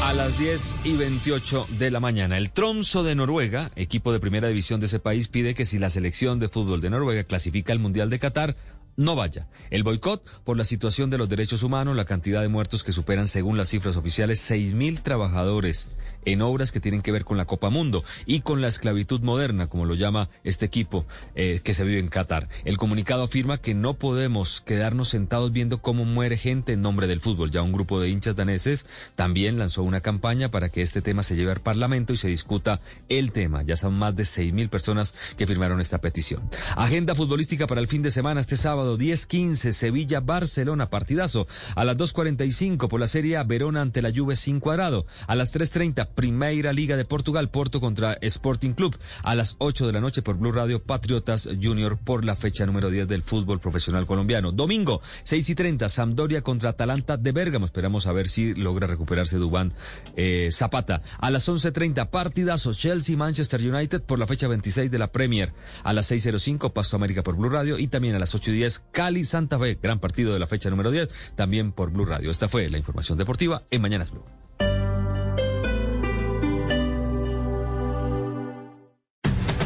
[0.02, 4.48] A las 10 y 28 de la mañana, el Tromso de Noruega, equipo de primera
[4.48, 7.78] división de ese país, pide que si la selección de fútbol de Noruega clasifica al
[7.78, 8.56] Mundial de Qatar,
[8.98, 9.46] no vaya.
[9.70, 13.28] El boicot por la situación de los derechos humanos, la cantidad de muertos que superan,
[13.28, 15.86] según las cifras oficiales, seis mil trabajadores
[16.24, 19.68] en obras que tienen que ver con la Copa Mundo y con la esclavitud moderna,
[19.68, 22.48] como lo llama este equipo eh, que se vive en Qatar.
[22.64, 27.20] El comunicado afirma que no podemos quedarnos sentados viendo cómo muere gente en nombre del
[27.20, 27.52] fútbol.
[27.52, 31.36] Ya un grupo de hinchas daneses también lanzó una campaña para que este tema se
[31.36, 33.62] lleve al Parlamento y se discuta el tema.
[33.62, 36.50] Ya son más de seis mil personas que firmaron esta petición.
[36.76, 38.40] Agenda futbolística para el fin de semana.
[38.40, 41.46] Este sábado sábado 10-15, Sevilla-Barcelona, partidazo.
[41.74, 45.04] A las 2.45 por la Serie A, Verona ante la Juve sin cuadrado.
[45.26, 48.96] A las 3.30, Primeira Liga de Portugal, Porto contra Sporting Club.
[49.22, 52.88] A las 8 de la noche por Blue Radio, Patriotas Junior por la fecha número
[52.88, 54.52] 10 del fútbol profesional colombiano.
[54.52, 57.66] Domingo, 6 y 30, Sampdoria contra Atalanta de Bérgamo.
[57.66, 59.74] Esperamos a ver si logra recuperarse Dubán
[60.16, 61.02] eh, Zapata.
[61.18, 65.52] A las 11.30, partidazo Chelsea-Manchester United por la fecha 26 de la Premier.
[65.82, 67.78] A las 6.05, Pasto América por Blue Radio.
[67.78, 71.72] Y también a las 8.10, Cali-Santa Fe, gran partido de la fecha número 10, también
[71.72, 72.30] por Blue Radio.
[72.30, 74.24] Esta fue la información deportiva en Mañanas Blue.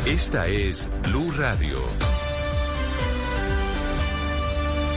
[0.07, 1.79] Esta es Blue Radio.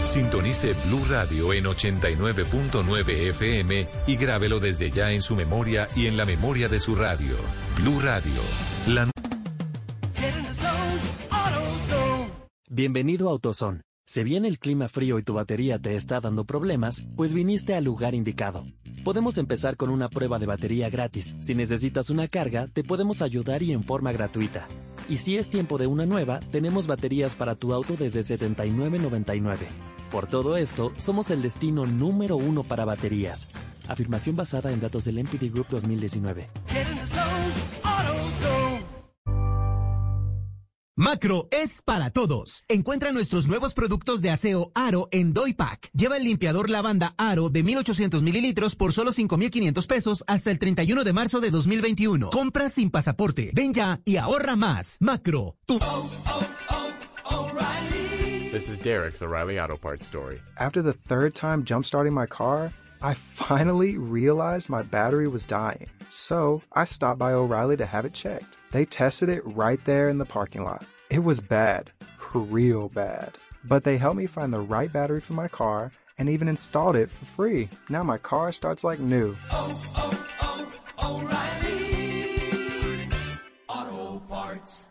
[0.03, 6.16] Sintonice Blue Radio en 89.9 FM y grábelo desde ya en su memoria y en
[6.16, 7.35] la memoria de su radio.
[7.77, 8.42] Blue Radio.
[8.88, 9.10] La...
[12.69, 13.82] Bienvenido a AutoZone.
[14.08, 17.85] Si viene el clima frío y tu batería te está dando problemas, pues viniste al
[17.85, 18.67] lugar indicado.
[19.03, 21.35] Podemos empezar con una prueba de batería gratis.
[21.40, 24.67] Si necesitas una carga, te podemos ayudar y en forma gratuita.
[25.09, 29.58] Y si es tiempo de una nueva, tenemos baterías para tu auto desde $79.99.
[30.11, 33.50] Por todo esto, somos el destino número uno para baterías.
[33.88, 36.48] Afirmación basada en datos del MPD Group 2019.
[40.98, 42.64] Macro es para todos.
[42.69, 45.90] Encuentra nuestros nuevos productos de aseo Aro en Doypack.
[45.91, 51.03] Lleva el limpiador lavanda Aro de 1800 mililitros por solo 5,500 pesos hasta el 31
[51.03, 52.30] de marzo de 2021.
[52.30, 53.51] Compra sin pasaporte.
[53.53, 54.95] Ven ya y ahorra más.
[55.01, 55.57] Macro.
[55.65, 55.80] Tu...
[58.53, 60.40] This is Derek's O'Reilly Auto Parts story.
[60.57, 62.72] After the third time jump starting my car,
[63.06, 65.85] I finally realized my battery was dying.
[66.09, 68.58] So I stopped by O'Reilly to have it checked.
[68.72, 70.84] They tested it right there in the parking lot.
[71.11, 71.92] It was bad,
[72.34, 73.38] real bad.
[73.64, 77.11] But they helped me find the right battery for my car and even installed it
[77.11, 77.69] for free.
[77.90, 79.35] Now my car starts like new.
[79.51, 80.25] Oh, oh,
[80.98, 83.08] oh, O'Reilly
[83.69, 84.88] Auto Parts.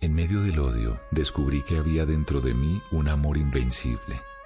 [0.00, 4.18] En medio del odio, descubrí que había dentro de mí un amor invencible.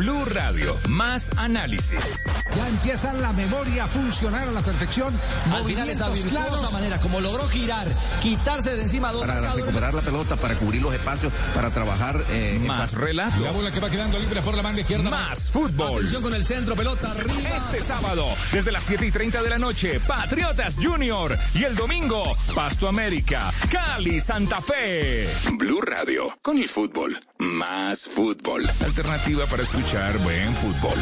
[0.00, 2.00] Blue Radio, más análisis.
[2.56, 5.12] Ya empieza la memoria a funcionar a la perfección.
[5.52, 6.72] Al final esa virtuosa claros.
[6.72, 7.86] manera como logró girar,
[8.22, 9.66] quitarse de encima dos para marcadores.
[9.66, 13.44] recuperar la pelota, para cubrir los espacios, para trabajar eh, en Más relato.
[13.44, 15.10] La bola que va quedando libre por la banda izquierda.
[15.10, 15.96] Más fútbol.
[15.96, 17.50] Atención con el centro, pelota arriba.
[17.54, 21.38] Este sábado, desde las 7 y 30 de la noche, Patriotas Junior.
[21.54, 25.28] Y el domingo, Pasto América, Cali, Santa Fe.
[25.58, 27.20] Blue Radio, con el fútbol.
[27.38, 28.66] Más fútbol.
[28.82, 29.89] Alternativa para escuchar
[30.54, 30.98] fútbol.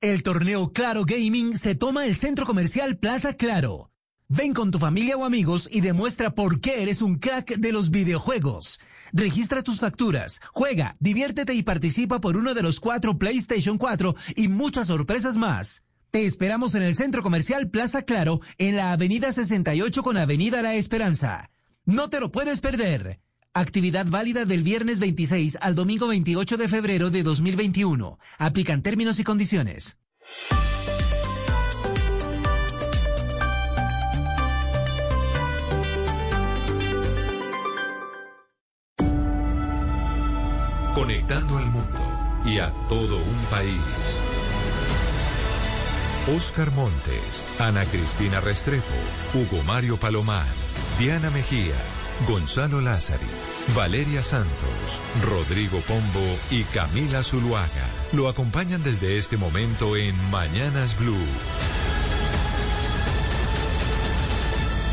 [0.00, 3.92] El torneo Claro Gaming se toma el centro comercial Plaza Claro.
[4.28, 7.90] Ven con tu familia o amigos y demuestra por qué eres un crack de los
[7.90, 8.80] videojuegos.
[9.12, 14.48] Registra tus facturas, juega, diviértete y participa por uno de los cuatro PlayStation 4 y
[14.48, 15.84] muchas sorpresas más.
[16.10, 20.74] Te esperamos en el centro comercial Plaza Claro en la Avenida 68 con Avenida La
[20.74, 21.50] Esperanza.
[21.84, 23.20] No te lo puedes perder.
[23.54, 28.18] Actividad válida del viernes 26 al domingo 28 de febrero de 2021.
[28.38, 29.98] Aplican términos y condiciones.
[40.94, 43.76] Conectando al mundo y a todo un país.
[46.34, 48.84] Oscar Montes, Ana Cristina Restrepo,
[49.34, 50.46] Hugo Mario Palomar,
[50.98, 51.74] Diana Mejía,
[52.26, 53.26] Gonzalo Lázari,
[53.74, 61.16] Valeria Santos, Rodrigo Pombo y Camila Zuluaga lo acompañan desde este momento en Mañanas Blue.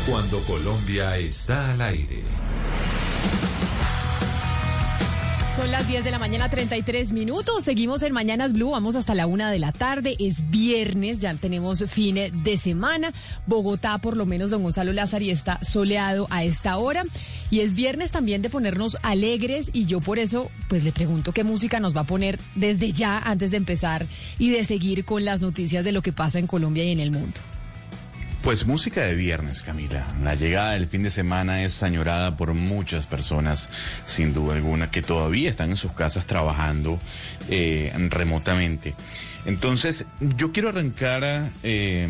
[0.08, 2.24] Cuando Colombia está al aire.
[5.56, 7.64] Son las 10 de la mañana, 33 minutos.
[7.64, 8.70] Seguimos en Mañanas Blue.
[8.70, 10.14] Vamos hasta la una de la tarde.
[10.20, 13.12] Es viernes, ya tenemos fin de semana.
[13.46, 17.04] Bogotá, por lo menos, don Gonzalo Lázaro, está soleado a esta hora.
[17.50, 19.70] Y es viernes también de ponernos alegres.
[19.72, 23.18] Y yo por eso, pues le pregunto qué música nos va a poner desde ya,
[23.18, 24.06] antes de empezar
[24.38, 27.10] y de seguir con las noticias de lo que pasa en Colombia y en el
[27.10, 27.40] mundo.
[28.42, 30.06] Pues música de viernes, Camila.
[30.22, 33.68] La llegada del fin de semana es añorada por muchas personas,
[34.06, 36.98] sin duda alguna, que todavía están en sus casas trabajando
[37.50, 38.94] eh, remotamente.
[39.44, 42.08] Entonces, yo quiero arrancar eh,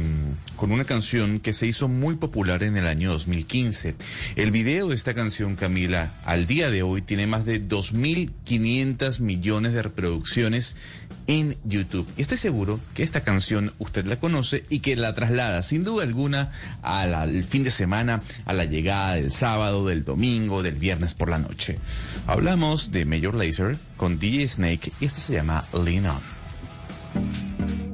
[0.56, 3.94] con una canción que se hizo muy popular en el año 2015.
[4.36, 9.74] El video de esta canción, Camila, al día de hoy tiene más de 2.500 millones
[9.74, 10.76] de reproducciones
[11.30, 12.08] en YouTube.
[12.16, 16.02] Y estoy seguro que esta canción usted la conoce y que la traslada sin duda
[16.02, 16.50] alguna
[16.82, 21.38] al, fin de semana, a la llegada del sábado, del domingo, del viernes por la
[21.38, 21.78] noche.
[22.26, 27.89] Hablamos de Major Lazer con DJ Snake y este se llama Lean On.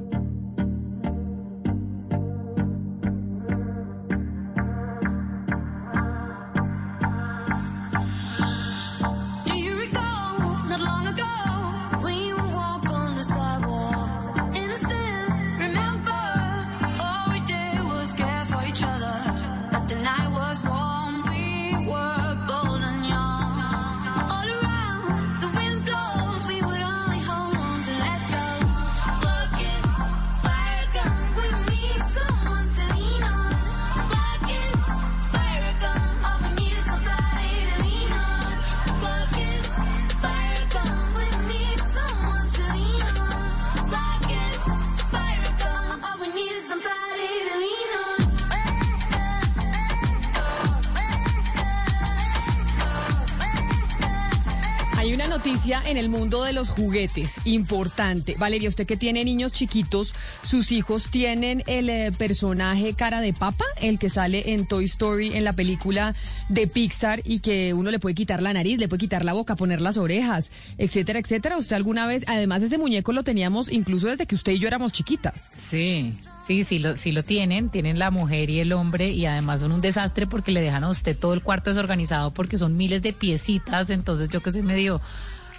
[56.57, 58.33] Los juguetes importante.
[58.39, 63.63] Valeria, usted que tiene niños chiquitos, sus hijos tienen el eh, personaje cara de papa,
[63.79, 66.15] el que sale en Toy Story en la película
[66.49, 69.55] de Pixar y que uno le puede quitar la nariz, le puede quitar la boca,
[69.55, 71.59] poner las orejas, etcétera, etcétera.
[71.59, 74.93] Usted alguna vez, además ese muñeco lo teníamos incluso desde que usted y yo éramos
[74.93, 75.49] chiquitas.
[75.55, 76.15] Sí,
[76.47, 77.69] sí, sí lo, sí lo tienen.
[77.69, 80.89] Tienen la mujer y el hombre y además son un desastre porque le dejan a
[80.89, 83.91] usted todo el cuarto desorganizado porque son miles de piecitas.
[83.91, 85.01] Entonces yo que soy medio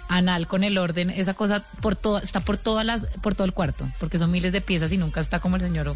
[0.09, 3.53] anal con el orden, esa cosa por todo, está por todas las, por todo el
[3.53, 5.93] cuarto, porque son miles de piezas y nunca está como el señor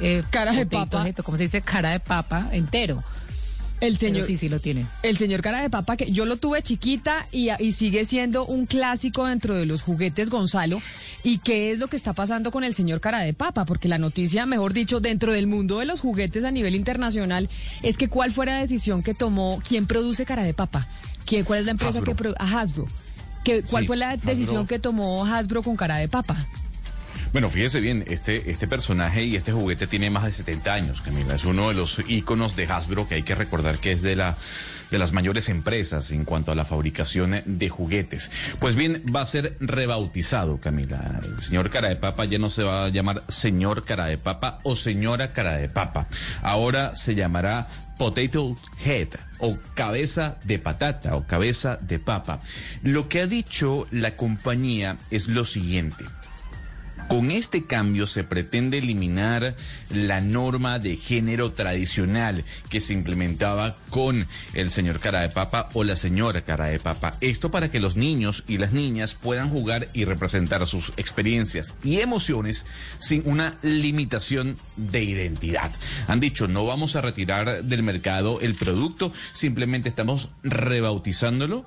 [0.00, 1.06] eh, Cara de papa.
[1.06, 1.62] Head, ¿Cómo se dice?
[1.62, 3.02] Cara de papa entero.
[3.80, 4.86] El señor, Pero sí, sí lo tiene.
[5.02, 8.66] El señor cara de papa, que yo lo tuve chiquita y, y sigue siendo un
[8.66, 10.80] clásico dentro de los juguetes Gonzalo.
[11.22, 13.64] ¿Y qué es lo que está pasando con el señor cara de papa?
[13.64, 17.50] Porque la noticia, mejor dicho, dentro del mundo de los juguetes a nivel internacional,
[17.82, 20.86] es que cuál fue la decisión que tomó, quién produce cara de papa,
[21.26, 22.04] ¿Quién, cuál es la empresa Hasbro.
[22.04, 22.86] que produce, Hasbro.
[23.44, 24.66] ¿Qué, ¿Cuál Sí, fue la decisión Hasbro.
[24.66, 26.36] que tomó Hasbro con cara de papa?
[27.32, 31.34] Bueno, fíjese bien, este, este personaje y este juguete tiene más de 70 años, Camila.
[31.34, 34.36] Es uno de los íconos de Hasbro que hay que recordar que es de la
[34.90, 38.30] de las mayores empresas en cuanto a la fabricación de juguetes.
[38.60, 41.20] Pues bien, va a ser rebautizado, Camila.
[41.24, 44.60] El señor Cara de Papa ya no se va a llamar señor Cara de Papa
[44.62, 46.06] o señora Cara de Papa.
[46.42, 47.66] Ahora se llamará
[47.98, 49.08] Potato Head
[49.38, 52.40] o cabeza de patata o cabeza de papa.
[52.82, 56.04] Lo que ha dicho la compañía es lo siguiente.
[57.08, 59.54] Con este cambio se pretende eliminar
[59.90, 65.84] la norma de género tradicional que se implementaba con el señor cara de papa o
[65.84, 67.16] la señora cara de papa.
[67.20, 72.00] Esto para que los niños y las niñas puedan jugar y representar sus experiencias y
[72.00, 72.64] emociones
[72.98, 75.70] sin una limitación de identidad.
[76.08, 81.66] Han dicho, no vamos a retirar del mercado el producto, simplemente estamos rebautizándolo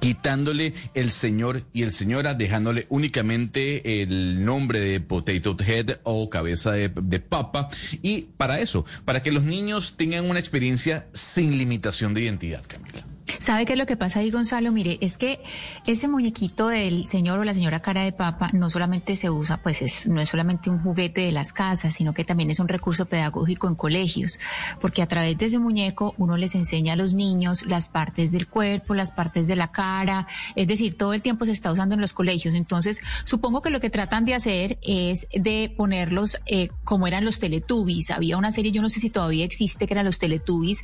[0.00, 6.72] quitándole el señor y el señora, dejándole únicamente el nombre de Potato Head o cabeza
[6.72, 7.68] de, de papa.
[8.02, 13.15] Y para eso, para que los niños tengan una experiencia sin limitación de identidad, Camila.
[13.38, 14.70] ¿Sabe qué es lo que pasa ahí, Gonzalo?
[14.70, 15.40] Mire, es que
[15.86, 19.82] ese muñequito del señor o la señora cara de papa no solamente se usa, pues
[19.82, 23.06] es, no es solamente un juguete de las casas, sino que también es un recurso
[23.06, 24.38] pedagógico en colegios,
[24.80, 28.46] porque a través de ese muñeco uno les enseña a los niños las partes del
[28.46, 32.00] cuerpo, las partes de la cara, es decir, todo el tiempo se está usando en
[32.00, 32.54] los colegios.
[32.54, 37.40] Entonces, supongo que lo que tratan de hacer es de ponerlos eh, como eran los
[37.40, 38.10] Teletubbies.
[38.10, 40.82] Había una serie, yo no sé si todavía existe, que eran los Teletubbies,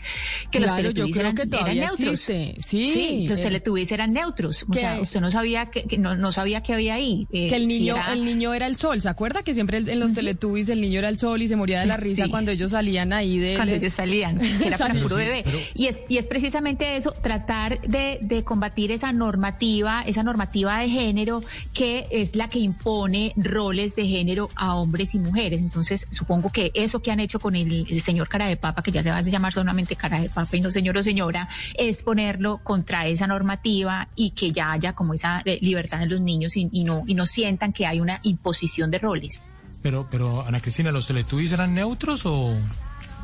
[0.50, 2.10] que los yo Teletubbies creo eran, que eran neutros.
[2.10, 2.31] existe.
[2.64, 4.62] Sí, los eh, Teletubbies eran neutros.
[4.64, 7.26] O que- sea, usted no sabía que, que no, no sabía que había ahí.
[7.32, 9.42] eh, que el si niño, era- el niño era el sol, ¿se acuerda?
[9.42, 11.96] Que siempre en los Teletubbies el niño era el sol y se moría de la
[11.96, 12.30] risa Sí.
[12.30, 15.44] cuando ellos salían ahí de cuando ellos salían, que era para puro bebé.
[15.74, 20.88] Y es, y es precisamente eso, tratar de, de combatir esa normativa, esa normativa de
[20.88, 25.60] género que es la que impone roles de género a hombres y mujeres.
[25.60, 28.90] Entonces, supongo que eso que han hecho con el, el señor cara de papa, que
[28.92, 32.02] ya se va a llamar solamente cara de papa y no señor o señora, es
[32.22, 36.56] ponerlo contra esa normativa y que ya haya como esa eh, libertad en los niños
[36.56, 39.46] y, y no, y no sientan que hay una imposición de roles.
[39.82, 42.56] Pero, pero, Ana Cristina, ¿los Teletubbies eran neutros o...?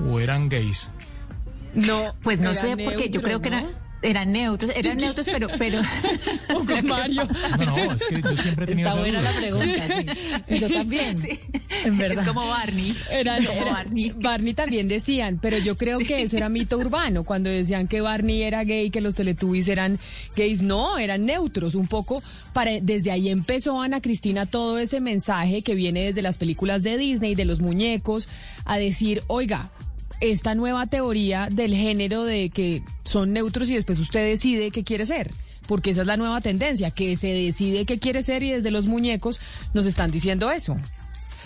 [0.04, 0.88] o eran gays?
[1.74, 3.70] No, Pues no sé, porque yo creo que eran,
[4.02, 5.48] eran neutros, eran neutros, pero...
[5.58, 5.80] pero
[6.84, 7.28] Mario.
[7.58, 10.06] No, no, es que yo siempre he tenido Está buena la pregunta, sí.
[10.46, 11.18] Sí, yo también.
[11.84, 12.22] En verdad.
[12.22, 12.94] Es como Barney.
[13.10, 14.12] Era, como era- Barney.
[14.16, 18.42] Barney también decían, pero yo creo que eso era mito urbano, cuando decían que Barney
[18.42, 19.98] era gay, que los Teletubbies eran
[20.36, 25.62] gays, no, eran neutros, un poco, para, desde ahí empezó Ana Cristina todo ese mensaje
[25.62, 28.28] que viene desde las películas de Disney, de los muñecos,
[28.64, 29.70] a decir, oiga,
[30.20, 35.06] esta nueva teoría del género de que son neutros y después usted decide qué quiere
[35.06, 35.30] ser.
[35.66, 38.86] Porque esa es la nueva tendencia, que se decide qué quiere ser y desde los
[38.86, 39.38] muñecos
[39.74, 40.76] nos están diciendo eso.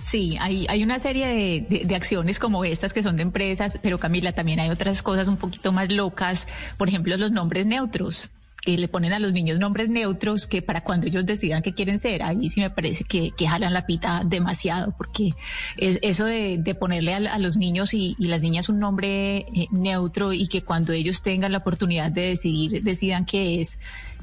[0.04, 3.78] Sí, hay, hay una serie de, de- de acciones como estas que son de empresas,
[3.82, 6.46] pero Camila, también hay otras cosas un poquito más locas.
[6.76, 8.30] Por ejemplo, los nombres neutros
[8.64, 11.98] que le ponen a los niños nombres neutros que para cuando ellos decidan qué quieren
[11.98, 15.34] ser, ahí sí me parece que, que jalan la pita demasiado, porque
[15.76, 19.38] es eso de, de ponerle a, a los niños y, y las niñas un nombre
[19.52, 23.78] eh, neutro y que cuando ellos tengan la oportunidad de decidir, decidan qué es,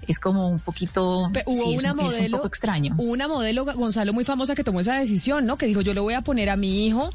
[0.07, 2.95] es como un poquito, Hubo sí, es una un- es un modelo, poco extraño.
[2.97, 5.57] hubo una modelo Gonzalo muy famosa que tomó esa decisión, ¿no?
[5.57, 7.09] Que dijo yo le voy a poner a mi hijo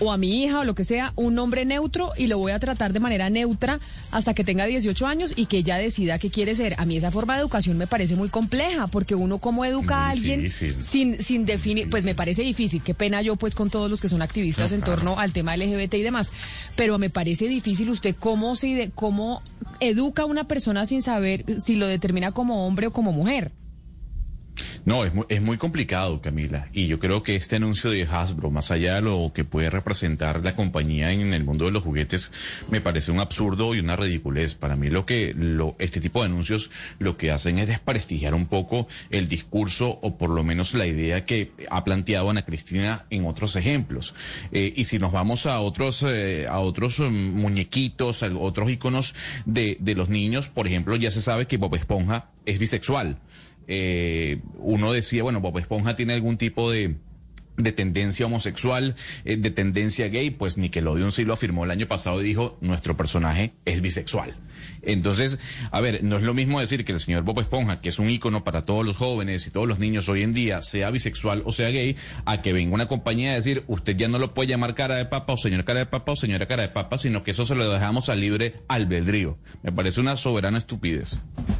[0.00, 2.58] o a mi hija o lo que sea un nombre neutro y lo voy a
[2.58, 6.54] tratar de manera neutra hasta que tenga 18 años y que ella decida qué quiere
[6.54, 6.74] ser.
[6.78, 10.10] A mí esa forma de educación me parece muy compleja porque uno cómo educa a
[10.10, 10.76] alguien difícil.
[10.82, 12.82] sin sin definir, pues me parece difícil.
[12.82, 14.96] Qué pena yo pues con todos los que son activistas No, en claro.
[15.02, 16.32] torno al tema LGBT y demás,
[16.76, 19.42] pero me parece difícil usted cómo se cómo
[19.80, 23.52] educa a una persona sin saber si lo determina como hombre o como mujer.
[24.84, 26.68] No, es muy, es muy complicado, Camila.
[26.72, 30.42] Y yo creo que este anuncio de Hasbro, más allá de lo que puede representar
[30.42, 32.30] la compañía en el mundo de los juguetes,
[32.70, 34.54] me parece un absurdo y una ridiculez.
[34.54, 38.46] Para mí lo que lo, este tipo de anuncios lo que hacen es desprestigiar un
[38.46, 43.26] poco el discurso o por lo menos la idea que ha planteado Ana Cristina en
[43.26, 44.14] otros ejemplos.
[44.52, 49.14] Eh, y si nos vamos a otros, eh, a otros mm, muñequitos, a otros iconos
[49.44, 53.18] de, de los niños, por ejemplo, ya se sabe que Bob Esponja es bisexual
[53.66, 56.96] eh, uno decía, bueno, Bob Esponja tiene algún tipo de
[57.56, 62.20] de tendencia homosexual, eh, de tendencia gay, pues Nickelodeon sí lo afirmó el año pasado
[62.20, 64.36] y dijo, nuestro personaje es bisexual.
[64.82, 65.38] Entonces,
[65.70, 68.08] a ver, no es lo mismo decir que el señor Bob Esponja, que es un
[68.08, 71.52] ícono para todos los jóvenes y todos los niños hoy en día, sea bisexual o
[71.52, 74.74] sea gay, a que venga una compañía a decir, usted ya no lo puede llamar
[74.74, 77.32] cara de papa o señor cara de papa o señora cara de papa, sino que
[77.32, 79.38] eso se lo dejamos al libre albedrío.
[79.62, 81.16] Me parece una soberana estupidez.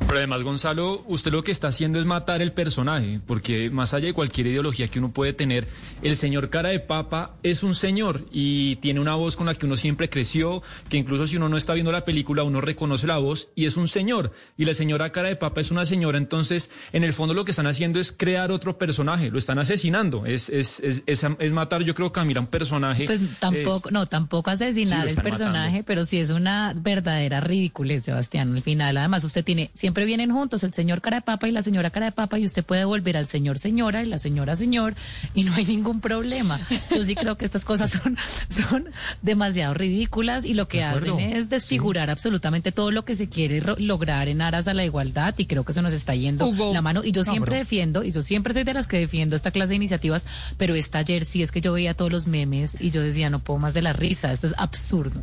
[0.07, 4.07] Pero además, Gonzalo, usted lo que está haciendo es matar el personaje, porque más allá
[4.07, 5.67] de cualquier ideología que uno puede tener,
[6.01, 9.67] el señor cara de papa es un señor y tiene una voz con la que
[9.67, 13.19] uno siempre creció, que incluso si uno no está viendo la película, uno reconoce la
[13.19, 14.33] voz y es un señor.
[14.57, 17.51] Y la señora cara de papa es una señora, entonces, en el fondo lo que
[17.51, 21.83] están haciendo es crear otro personaje, lo están asesinando, es, es, es, es, es matar,
[21.83, 23.07] yo creo, Camila, un personaje.
[23.07, 25.85] Pues eh, tampoco, no, tampoco asesinar el personaje, matando.
[25.85, 28.55] pero sí es una verdadera ridiculez, Sebastián.
[28.55, 31.63] Al final, además, usted tiene, siempre vienen juntos el señor cara de papa y la
[31.63, 34.95] señora cara de papa, y usted puede volver al señor señora y la señora señor,
[35.35, 36.61] y no hay ningún problema.
[36.95, 38.17] Yo sí creo que estas cosas son,
[38.49, 38.87] son
[39.23, 43.77] demasiado ridículas y lo que hacen es desfigurar absolutamente todo lo que se quiere ro-
[43.79, 46.73] lograr en aras a la igualdad, y creo que eso nos está yendo Hugo.
[46.73, 47.03] la mano.
[47.05, 49.71] Y yo No, siempre defiendo, y yo siempre soy de las que defiendo esta clase
[49.71, 50.27] de iniciativas,
[50.59, 53.39] pero esta ayer sí es que yo veía todos los memes y yo decía, no
[53.39, 55.23] puedo más de la risa, esto es absurdo.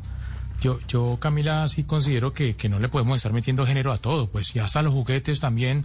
[0.64, 4.30] Yo, yo, Camila, sí considero que, que no le podemos estar metiendo género a todo,
[4.30, 5.83] pues, y hasta los juguetes también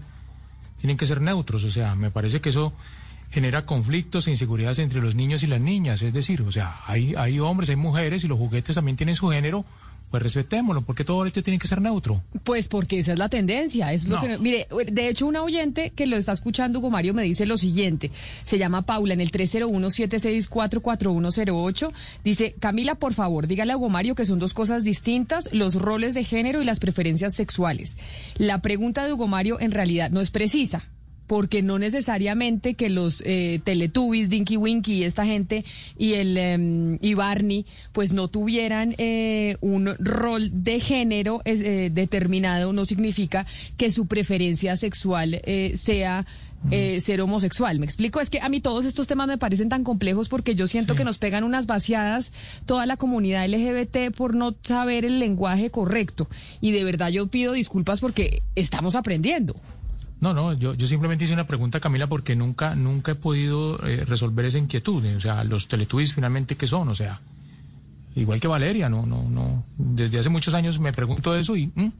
[0.80, 2.72] tienen que ser neutros, o sea, me parece que eso
[3.28, 7.12] genera conflictos e inseguridades entre los niños y las niñas, es decir, o sea, hay,
[7.16, 9.64] hay hombres, hay mujeres y los juguetes también tienen su género,
[10.10, 12.22] pues respetémoslo, porque todo este tiene que ser neutro.
[12.44, 13.92] Pues porque esa es la tendencia.
[13.92, 14.22] Es lo No.
[14.22, 17.56] que, mire, de hecho, una oyente que lo está escuchando, Hugo Mario, me dice lo
[17.58, 18.10] siguiente.
[18.44, 21.92] Se llama Paula en el 301-764-4108.
[22.24, 26.14] Dice, Camila, por favor, dígale a Hugo Mario que son dos cosas distintas, los roles
[26.14, 27.98] de género y las preferencias sexuales.
[28.36, 30.88] La pregunta de Hugo Mario en realidad no es precisa.
[31.28, 35.64] Porque no necesariamente que los eh, Teletubbies, Dinky Winky y esta gente
[35.96, 42.72] y el em, y Barney, pues no tuvieran eh, un rol de género eh, determinado,
[42.72, 46.26] no significa que su preferencia sexual eh, sea
[46.70, 47.78] eh, ser homosexual.
[47.78, 48.20] ¿Me explico?
[48.20, 51.04] Es que a mí todos estos temas me parecen tan complejos porque yo siento que
[51.04, 52.32] nos pegan unas vaciadas
[52.66, 56.28] toda la comunidad LGBT por no saber el lenguaje correcto.
[56.60, 59.54] Y de verdad yo pido disculpas porque estamos aprendiendo.
[60.20, 64.04] No, no, yo, yo simplemente hice una pregunta, Camila, porque nunca, nunca he podido eh,
[64.04, 65.04] resolver esa inquietud.
[65.04, 66.88] eh, O sea, los Teletubbies finalmente, ¿qué son?
[66.88, 67.20] O sea,
[68.16, 69.64] igual que Valeria, no, no, no.
[69.76, 71.92] Desde hace muchos años me pregunto eso y mm,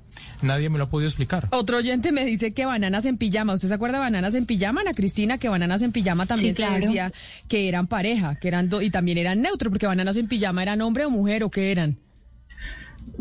[0.42, 1.46] nadie me lo ha podido explicar.
[1.52, 3.54] Otro oyente me dice que bananas en pijama.
[3.54, 5.38] ¿Usted se acuerda de bananas en pijama, Ana Cristina?
[5.38, 6.84] Que bananas en pijama también Sí, se claro.
[6.86, 7.12] decía
[7.46, 10.80] que eran pareja, que eran do- y también eran neutros, porque bananas en pijama eran
[10.80, 11.96] hombre o mujer o qué eran.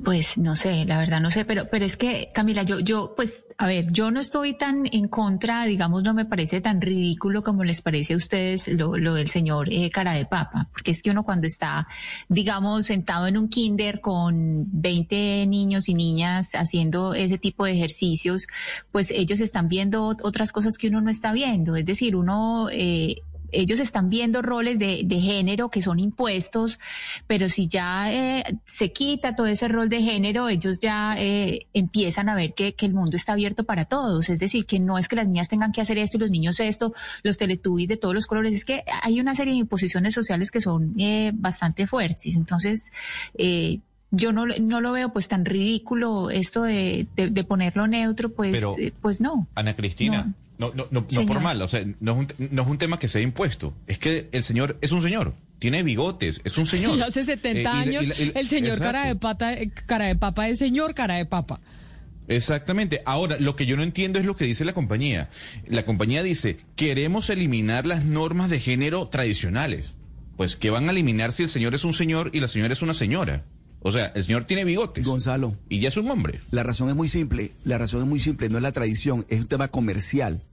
[0.04, 3.48] Pues no sé, la verdad no sé, pero, pero es que, Camila, yo, yo, pues,
[3.58, 7.64] a ver, yo no estoy tan en contra, digamos, no me parece tan ridículo como
[7.64, 11.12] les parece a ustedes lo, lo del señor eh, cara de papa, porque es que
[11.12, 11.88] uno cuando está,
[12.30, 18.48] digamos, sentado en un kinder con 20 niños y niñas haciendo ese tipo de ejercicios,
[18.92, 22.70] pues ellos están viendo ot- otras cosas que uno no está viendo, es decir, uno,
[22.72, 23.18] eh,
[23.52, 26.80] ellos están viendo roles de, de género que son impuestos,
[27.28, 32.30] pero si ya eh, se quita todo ese rol de género, ellos ya eh, empiezan
[32.30, 34.30] a ver que, que el mundo está abierto para todos.
[34.30, 36.60] Es decir, que no es que las niñas tengan que hacer esto y los niños
[36.60, 36.94] esto,
[37.24, 38.54] los teletubbies de todos los colores.
[38.56, 42.36] Es que hay una serie de imposiciones sociales que son eh, bastante fuertes.
[42.36, 42.92] Entonces,
[43.38, 43.80] eh,
[44.12, 48.54] yo no, no lo veo pues tan ridículo esto de, de, de ponerlo neutro, pues,
[48.54, 49.48] Pero- eh, pues no.
[49.56, 51.28] Ana Cristina, no, no, no, no Señor.
[51.28, 53.98] por mal, o sea, no es, un, no es un tema que sea impuesto, es
[54.00, 56.98] que el señor es un señor, tiene bigotes, es un señor.
[56.98, 58.84] Y hace 70 Eh, y la- años, y la- y la- el señor Exacto.
[58.94, 61.60] cara de pata, eh, cara de papa es señor cara de papa.
[62.28, 63.02] Exactamente.
[63.06, 65.30] Ahora, lo que yo no entiendo es lo que dice la compañía.
[65.68, 69.96] La compañía dice, queremos eliminar las normas de género tradicionales.
[70.36, 72.82] Pues, ¿qué van a eliminar si el señor es un señor y la señora es
[72.82, 73.44] una señora?
[73.82, 75.06] O sea, el señor tiene bigotes.
[75.06, 75.56] Gonzalo.
[75.70, 76.42] Y ya es un hombre.
[76.52, 77.54] La razón es muy simple.
[77.64, 78.50] La razón es muy simple.
[78.50, 80.44] No es la tradición, es un tema comercial.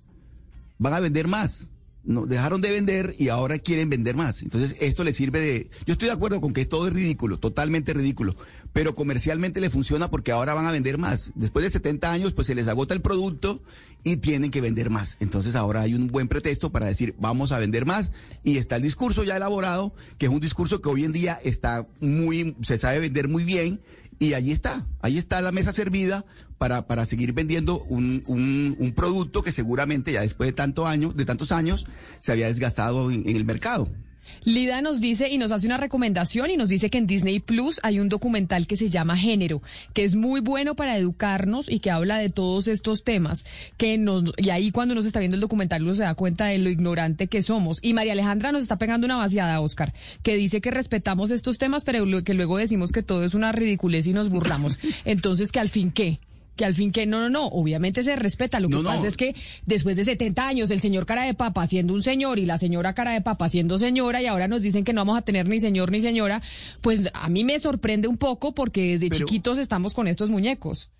[0.78, 1.70] Van a vender más.
[2.06, 4.42] No, dejaron de vender y ahora quieren vender más.
[4.42, 5.70] Entonces, esto le sirve de.
[5.86, 8.34] Yo estoy de acuerdo con que todo es ridículo, totalmente ridículo.
[8.72, 11.32] Pero comercialmente le funciona porque ahora van a vender más.
[11.34, 13.62] Después de 70 años, pues se les agota el producto
[14.02, 15.16] y tienen que vender más.
[15.20, 18.12] Entonces, ahora hay un buen pretexto para decir, vamos a vender más.
[18.42, 21.88] Y está el discurso ya elaborado, que es un discurso que hoy en día está
[22.00, 22.54] muy.
[22.60, 23.80] se sabe vender muy bien.
[24.24, 26.24] Y allí está, ahí está la mesa servida
[26.56, 31.26] para, para seguir vendiendo un, un, producto que seguramente ya después de tanto año, de
[31.26, 31.86] tantos años,
[32.20, 33.92] se había desgastado en el mercado.
[34.44, 37.80] Lida nos dice y nos hace una recomendación y nos dice que en Disney Plus
[37.82, 39.62] hay un documental que se llama Género,
[39.92, 43.44] que es muy bueno para educarnos y que habla de todos estos temas.
[43.76, 46.46] Que nos, y ahí cuando uno se está viendo el documental uno se da cuenta
[46.46, 47.78] de lo ignorante que somos.
[47.82, 51.84] Y María Alejandra nos está pegando una vaciada, Oscar, que dice que respetamos estos temas,
[51.84, 54.78] pero que luego decimos que todo es una ridiculez y nos burlamos.
[55.04, 56.18] Entonces, que al fin qué?
[56.56, 58.60] Que al fin que no, no, no, obviamente se respeta.
[58.60, 58.88] Lo que No, no.
[58.90, 59.34] pasa es que
[59.66, 62.94] después de 70 años, el señor cara de papa siendo un señor y la señora
[62.94, 65.58] cara de papa siendo señora, y ahora nos dicen que no vamos a tener ni
[65.58, 66.42] señor ni señora,
[66.80, 70.90] pues a mí me sorprende un poco porque desde Pero- chiquitos estamos con estos muñecos.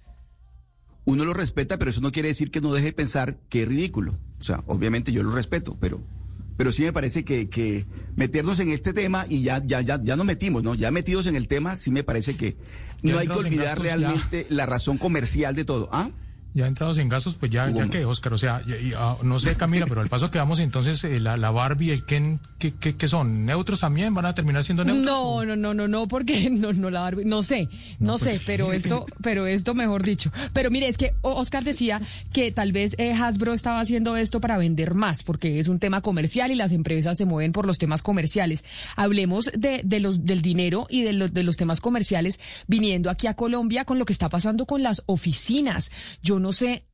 [1.07, 3.69] Uno lo respeta, pero eso no quiere decir que no deje de pensar que es
[3.69, 4.19] ridículo.
[4.41, 6.01] O sea, obviamente yo lo respeto, pero,
[6.57, 10.17] pero sí me parece que, que meternos en este tema y ya, ya, ya, ya
[10.17, 10.75] nos metimos, ¿no?
[10.75, 12.57] Ya metidos en el tema, sí me parece que
[13.03, 15.89] no hay que olvidar realmente la razón comercial de todo.
[15.93, 16.11] ¿Ah?
[16.55, 19.57] Ya entrados en gastos, pues ya, ya que, Oscar, o sea, ya- ah, no sé,
[19.57, 22.95] Camila, pero al paso que vamos entonces, eh, la, la Barbie el Ken, ¿qué, qué,
[22.97, 23.45] qué son?
[23.45, 24.15] ¿Neutros también?
[24.15, 25.05] ¿Van a terminar siendo neutros?
[25.05, 27.69] No, no, no, no, no, porque no, no la Barbie- no sé,
[27.99, 30.31] no, No, sé, pues, pero esto, pero esto mejor dicho.
[30.53, 32.01] Pero mire, es que Oscar decía
[32.33, 36.03] que tal vez eh, Hasbro estaba haciendo esto para vender más, porque es un tema
[36.03, 38.65] comercial y las empresas se mueven por los temas comerciales.
[38.95, 43.27] Hablemos de, de los, del dinero y de los, de los temas comerciales viniendo aquí
[43.27, 45.91] a Colombia con lo que está pasando con las oficinas.
[46.23, 46.85] Yo no sé,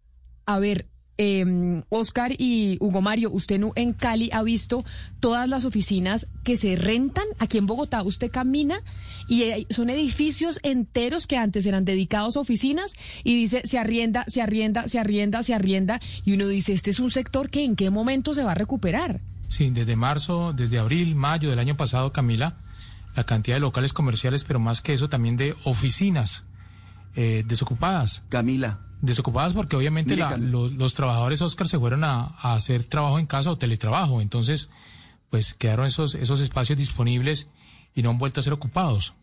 [0.46, 0.86] a ver,
[1.18, 4.84] eh, Oscar y Hugo Mario, usted en Cali ha visto
[5.18, 8.04] todas las oficinas que se rentan aquí en Bogotá.
[8.04, 8.80] Usted camina
[9.28, 12.92] y son edificios enteros que antes eran dedicados a oficinas
[13.24, 17.00] y dice se arrienda, se arrienda, se arrienda, se arrienda y uno dice este es
[17.00, 19.20] un sector que en qué momento se va a recuperar.
[19.48, 22.58] Sí, desde marzo, desde abril, mayo del año pasado, Camila,
[23.16, 26.44] la cantidad de locales comerciales, pero más que eso también de oficinas
[27.16, 28.22] eh, desocupadas.
[28.28, 28.89] Camila.
[29.02, 33.50] Desocupadas porque obviamente la- los trabajadores, Oscar, se fueron a, a hacer trabajo en casa
[33.50, 34.20] o teletrabajo.
[34.20, 34.68] Entonces,
[35.30, 37.48] pues quedaron esos, esos espacios disponibles
[37.94, 39.14] y no han vuelto a ser ocupados.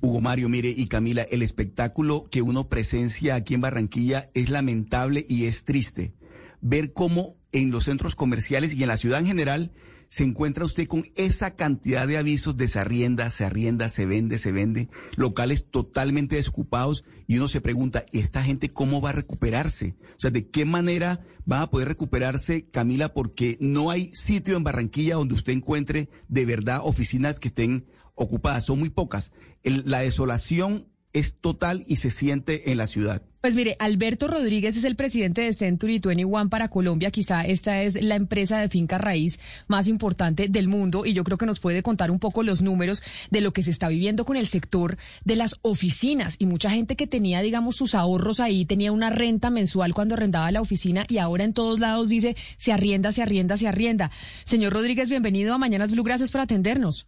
[0.00, 5.26] Hugo Mario, mire, y Camila, el espectáculo que uno presencia aquí en Barranquilla es lamentable
[5.28, 6.14] y es triste.
[6.60, 9.72] Ver cómo en los centros comerciales y en la ciudad en general
[10.08, 14.88] se encuentra usted con esa cantidad de avisos de se arrienda, se vende, se vende,
[15.16, 19.96] locales totalmente desocupados y uno se pregunta, ¿y esta gente cómo va a recuperarse?
[20.16, 21.20] O sea, ¿de qué manera
[21.50, 23.12] va a poder recuperarse, Camila?
[23.12, 28.64] Porque no hay sitio en Barranquilla donde usted encuentre de verdad oficinas que estén ocupadas,
[28.64, 29.32] son muy pocas.
[29.62, 33.27] La desolación es total y se siente en la ciudad.
[33.40, 37.12] Pues mire, Alberto Rodríguez es el presidente de Century 21 para Colombia.
[37.12, 41.38] Quizá esta es la empresa de finca raíz más importante del mundo y yo creo
[41.38, 43.00] que nos puede contar un poco los números
[43.30, 46.96] de lo que se está viviendo con el sector de las oficinas y mucha gente
[46.96, 51.18] que tenía, digamos, sus ahorros ahí, tenía una renta mensual cuando arrendaba la oficina y
[51.18, 54.10] ahora en todos lados dice se arrienda, se arrienda, se arrienda.
[54.46, 57.06] Señor Rodríguez, bienvenido a Mañanas Blue, gracias por atendernos.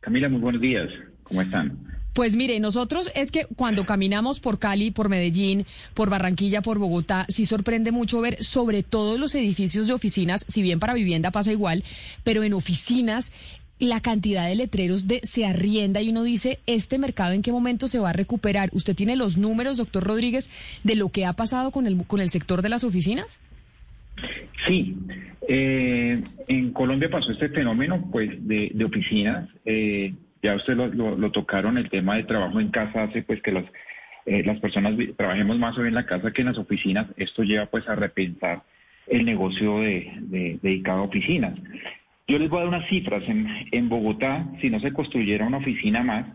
[0.00, 0.88] Camila, muy buenos días.
[1.24, 1.95] ¿Cómo están?
[2.16, 7.26] Pues mire, nosotros es que cuando caminamos por Cali, por Medellín, por Barranquilla, por Bogotá,
[7.28, 11.52] sí sorprende mucho ver sobre todo los edificios de oficinas, si bien para vivienda pasa
[11.52, 11.84] igual,
[12.24, 13.32] pero en oficinas
[13.78, 17.86] la cantidad de letreros de se arrienda y uno dice, ¿este mercado en qué momento
[17.86, 18.70] se va a recuperar?
[18.72, 20.48] ¿Usted tiene los números, doctor Rodríguez,
[20.84, 23.26] de lo que ha pasado con el, con el sector de las oficinas?
[24.66, 24.96] Sí,
[25.46, 29.50] eh, en Colombia pasó este fenómeno pues de, de oficinas.
[29.66, 33.52] eh, ya usted lo, lo- tocaron, el tema de trabajo en casa hace pues que
[33.52, 33.64] las,
[34.26, 37.06] eh, las personas trabajemos más hoy en la casa que en las oficinas.
[37.16, 38.62] Esto lleva pues a repensar
[39.06, 41.54] el negocio de, de- dedicado a oficinas.
[42.28, 43.22] Yo les voy a dar unas cifras.
[43.28, 46.26] En, en Bogotá, si no se construyera una oficina más,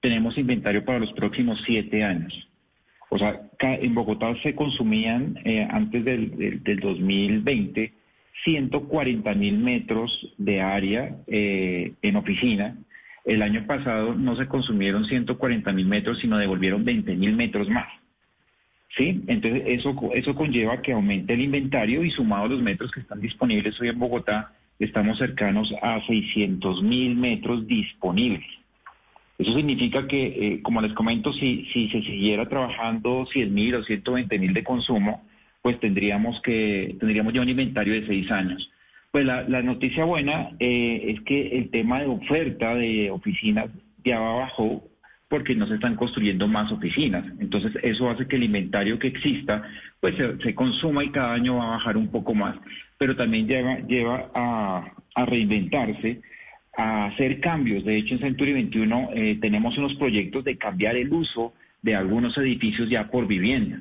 [0.00, 2.48] tenemos inventario para los próximos siete años.
[3.08, 7.92] O sea, en Bogotá se consumían eh, antes del, del, del 2020
[8.44, 12.76] 140 mil metros de área eh, en oficina.
[13.24, 17.88] El año pasado no se consumieron 140 mil metros, sino devolvieron 20 mil metros más.
[18.96, 19.22] ¿Sí?
[19.28, 23.20] Entonces eso, eso conlleva que aumente el inventario y sumado a los metros que están
[23.20, 28.44] disponibles hoy en Bogotá, estamos cercanos a 600 mil metros disponibles.
[29.38, 33.84] Eso significa que, eh, como les comento, si, si se siguiera trabajando 100 mil o
[33.84, 35.24] 120 mil de consumo,
[35.62, 38.70] pues tendríamos que tendríamos ya un inventario de seis años.
[39.10, 43.68] Pues la, noticia buena eh, es que el tema de oferta de oficinas
[44.04, 44.88] ya bajó
[45.28, 47.24] porque no se están construyendo más oficinas.
[47.40, 49.62] Entonces eso hace que el inventario que exista
[50.00, 52.56] pues se, consuma y cada año va a bajar un poco más.
[52.98, 56.20] Pero también lleva, lleva a, a reinventarse
[56.76, 57.84] a hacer cambios.
[57.84, 62.36] De hecho, en Century 21 eh, tenemos unos proyectos de cambiar el uso de algunos
[62.38, 63.80] edificios ya por vivienda.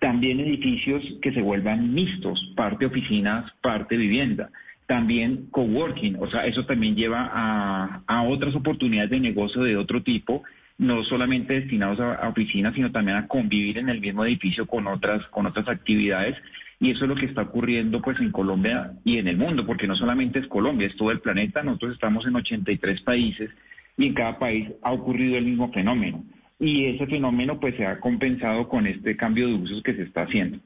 [0.00, 4.50] También edificios que se vuelvan mixtos, parte oficinas, parte vivienda.
[4.86, 10.02] También coworking, o sea, eso también lleva a, a otras oportunidades de negocio de otro
[10.02, 10.44] tipo,
[10.78, 15.26] no solamente destinados a, oficinas, sino también a convivir en el mismo edificio con otras,
[15.26, 16.36] con otras actividades.
[16.80, 19.88] Y eso es lo que está ocurriendo pues en Colombia y en el mundo, porque
[19.88, 21.64] no solamente es Colombia, es todo el planeta.
[21.64, 23.50] Nosotros estamos en 83 países
[23.96, 26.24] y en cada país ha ocurrido el mismo fenómeno.
[26.58, 30.22] Y ese fenómeno pues se ha compensado con este cambio de usos que se está
[30.22, 30.58] haciendo.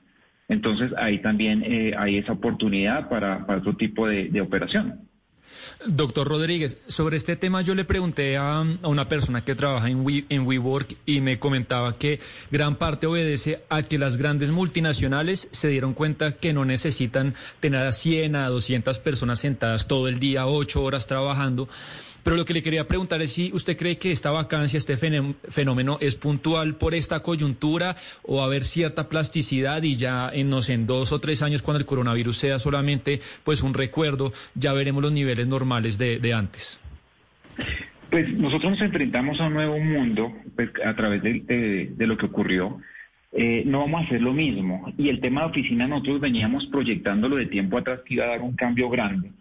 [0.48, 5.08] Entonces ahí también eh, hay esa oportunidad para, otro tipo de, de operación.
[5.86, 10.24] Doctor Rodríguez, sobre este tema yo le pregunté a, una persona que trabaja en, We,
[10.28, 12.20] en WeWork y me comentaba que
[12.50, 17.84] gran parte obedece a que las grandes multinacionales se dieron cuenta que no necesitan tener
[17.86, 21.68] a 100 a 200 personas sentadas todo el día, 8 horas trabajando.
[22.22, 25.98] Pero lo que le quería preguntar es si usted cree que esta vacancia, este fenómeno
[26.00, 30.86] es puntual por esta coyuntura o haber cierta plasticidad y ya en, no sé, en
[30.86, 35.10] dos o tres años cuando el coronavirus sea solamente pues un recuerdo, ya veremos los
[35.10, 36.80] niveles normales de, antes.
[38.10, 42.80] Pues nosotros nos enfrentamos a un nuevo mundo pues, a través de lo que ocurrió.
[43.34, 44.92] Eh, no vamos a hacer lo mismo.
[44.98, 48.42] Y el tema de oficina nosotros veníamos proyectándolo de tiempo atrás que iba a dar
[48.42, 49.32] un cambio grande,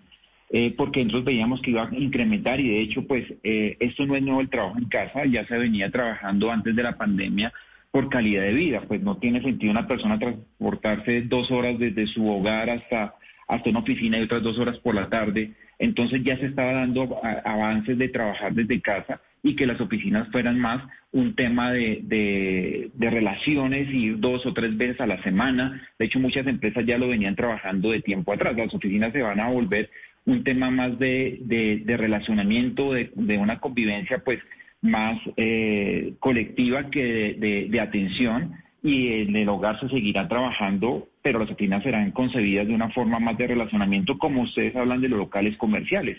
[0.50, 4.16] eh, porque nosotros veíamos que iba a incrementar y de hecho pues eh, esto no
[4.16, 7.52] es nuevo el trabajo en casa, ya se venía trabajando antes de la pandemia
[7.92, 12.26] por calidad de vida, pues no tiene sentido una persona transportarse dos horas desde su
[12.26, 13.16] hogar hasta,
[13.50, 15.52] hasta una oficina y otras dos horas por la tarde.
[15.82, 20.60] Entonces ya se estaba dando avances de trabajar desde casa y que las oficinas fueran
[20.60, 25.82] más un tema de, relaciones y dos o tres veces a la semana.
[25.98, 28.56] De hecho, muchas empresas ya lo venían trabajando de tiempo atrás.
[28.56, 29.90] Las oficinas se van a volver
[30.26, 34.38] un tema más de, relacionamiento, de, una convivencia pues
[34.82, 38.54] más eh, colectiva que de atención
[38.84, 43.20] y en el hogar se seguirá trabajando, pero las oficinas serán concebidas de una forma
[43.20, 46.18] más de relacionamiento, como ustedes hablan de los locales comerciales.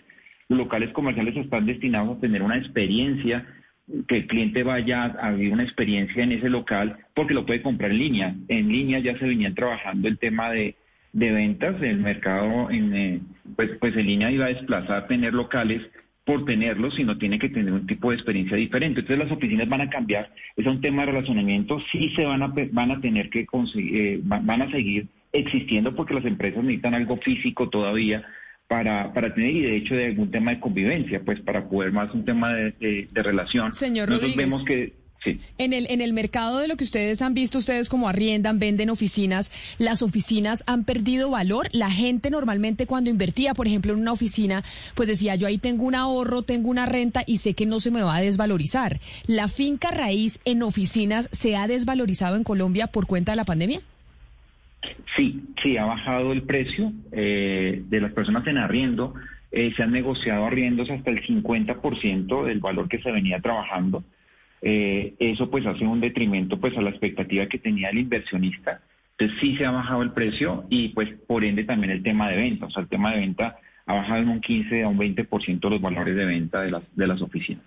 [0.49, 3.47] Los locales comerciales están destinados a tener una experiencia,
[4.07, 7.91] que el cliente vaya a vivir una experiencia en ese local, porque lo puede comprar
[7.91, 8.35] en línea.
[8.49, 10.77] En línea ya se venían trabajando el tema de,
[11.13, 13.21] de ventas, el mercado en, eh,
[13.57, 15.83] pues, pues en línea iba a desplazar tener locales
[16.25, 19.01] por tenerlos, sino tiene que tener un tipo de experiencia diferente.
[19.01, 22.53] Entonces las oficinas van a cambiar, es un tema de relacionamiento, sí se van a,
[22.71, 26.95] van a tener que conseguir, eh, va- van a seguir existiendo porque las empresas necesitan
[26.95, 28.25] algo físico todavía
[28.69, 32.15] para, para tener, y de hecho de algún tema de convivencia, pues para poder más
[32.15, 33.73] un tema de, de- de relación.
[33.73, 34.37] Señor Nosotros Rodríguez.
[34.47, 34.93] vemos que,
[35.25, 35.41] Sí.
[35.59, 38.91] En el, en el mercado de lo que ustedes han visto, ustedes como arriendan, venden
[38.91, 41.69] oficinas, las oficinas han perdido valor.
[41.73, 45.85] La gente normalmente cuando invertía, por ejemplo, en una oficina, pues decía, yo ahí tengo
[45.85, 49.01] un ahorro, tengo una renta y sé que no se me va a desvalorizar.
[49.27, 53.81] ¿La finca raíz en oficinas se ha desvalorizado en Colombia por cuenta de la pandemia?
[55.17, 59.15] Sí, sí, ha bajado el precio eh, de las personas en arriendo.
[59.51, 64.03] Eh, se han negociado arriendos hasta el 50% del valor que se venía trabajando.
[64.63, 68.81] Eh, eso pues hace un detrimento pues a la expectativa que tenía el inversionista.
[69.19, 72.37] Entonces sí se ha bajado el precio y pues por ende también el tema de
[72.37, 72.67] venta.
[72.67, 75.81] O sea, el tema de venta ha bajado en un 15 a un 20% los
[75.81, 77.65] valores de venta de las, de las oficinas.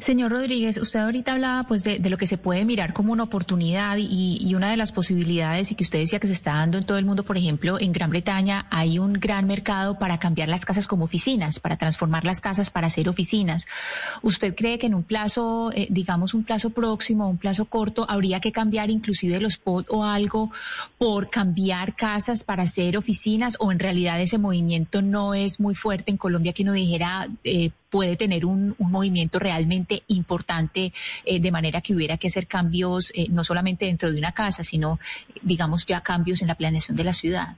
[0.00, 3.98] Señor Rodríguez, usted ahorita hablaba pues de, lo que se puede mirar como una oportunidad
[3.98, 6.84] y, y una de las posibilidades y que usted decía que se está dando en
[6.84, 10.64] todo el mundo, por ejemplo, en Gran Bretaña hay un gran mercado para cambiar las
[10.64, 13.68] casas como oficinas, para transformar las casas para hacer oficinas.
[14.22, 18.40] ¿Usted cree que en un plazo, eh, digamos un plazo próximo, un plazo corto, habría
[18.40, 20.50] que cambiar inclusive los POT o algo
[20.98, 26.10] por cambiar casas para hacer oficinas o en realidad ese movimiento no es muy fuerte
[26.10, 30.92] en Colombia que uno dijera eh, puede tener un, movimiento realmente importante,
[31.24, 34.64] eh, de manera que hubiera que hacer cambios eh, no solamente dentro de una casa,
[34.64, 34.98] sino,
[35.42, 37.56] digamos, ya cambios en la planeación de la ciudad.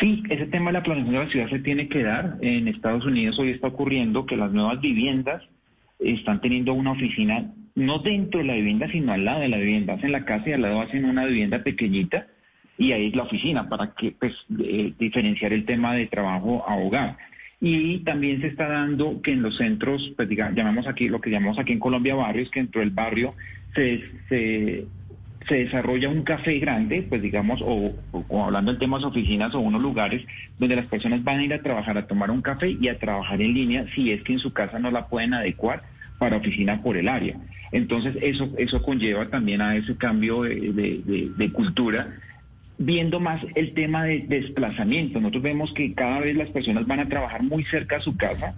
[0.00, 2.38] Sí, ese tema de la planeación de la ciudad se tiene que dar.
[2.40, 5.42] En Estados Unidos hoy está ocurriendo que las nuevas viviendas
[5.98, 9.94] están teniendo una oficina no dentro de la vivienda, sino al lado de la vivienda.
[9.94, 12.26] Hacen la casa y al lado hacen una vivienda pequeñita
[12.78, 16.76] y ahí es la oficina para que pues eh, diferenciar el tema de trabajo a
[16.76, 17.16] hogar.
[17.64, 21.30] Y también se está dando que en los centros, pues diga, llamamos aquí, lo que
[21.30, 23.36] llamamos aquí en Colombia barrios, que dentro del barrio
[23.72, 24.88] se, se,
[25.46, 29.60] se desarrolla un café grande, pues digamos, o, o- o hablando en temas oficinas o
[29.60, 30.26] unos lugares
[30.58, 33.40] donde las personas van a ir a trabajar, a tomar un café y a trabajar
[33.40, 35.84] en línea si es que en su casa no la pueden adecuar
[36.18, 37.36] para oficina por el área.
[37.70, 42.12] Entonces eso, eso conlleva también a ese cambio de cultura
[42.78, 45.20] viendo más el tema de desplazamiento.
[45.20, 48.56] Nosotros vemos que cada vez las personas van a trabajar muy cerca a su casa,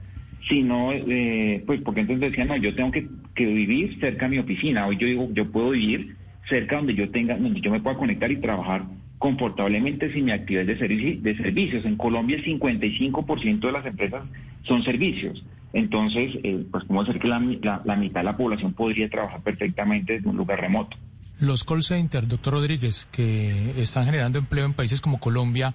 [0.49, 4.39] sino, eh, pues porque entonces decían, no, yo tengo que, que vivir cerca a mi
[4.39, 4.87] oficina.
[4.87, 6.17] Hoy yo digo, yo puedo vivir
[6.49, 8.85] cerca donde yo tenga, donde yo me pueda conectar y trabajar
[9.19, 11.85] confortablemente sin mi actividad de, servici- de servicios.
[11.87, 14.25] En Colombia el 55% de las empresas
[14.63, 15.45] son servicios.
[15.73, 19.43] Entonces, eh, pues cómo hacer que la, la- la mitad de la población podría trabajar
[19.43, 20.97] perfectamente desde un lugar remoto.
[21.41, 25.75] Los call centers, doctor Rodríguez, que están generando empleo en países como Colombia,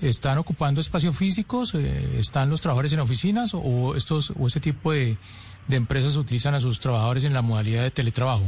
[0.00, 1.74] ¿están ocupando espacios físicos?
[1.74, 5.16] ¿Están los trabajadores en oficinas o estos o este tipo de,
[5.66, 8.44] de empresas utilizan a sus trabajadores en la modalidad de teletrabajo?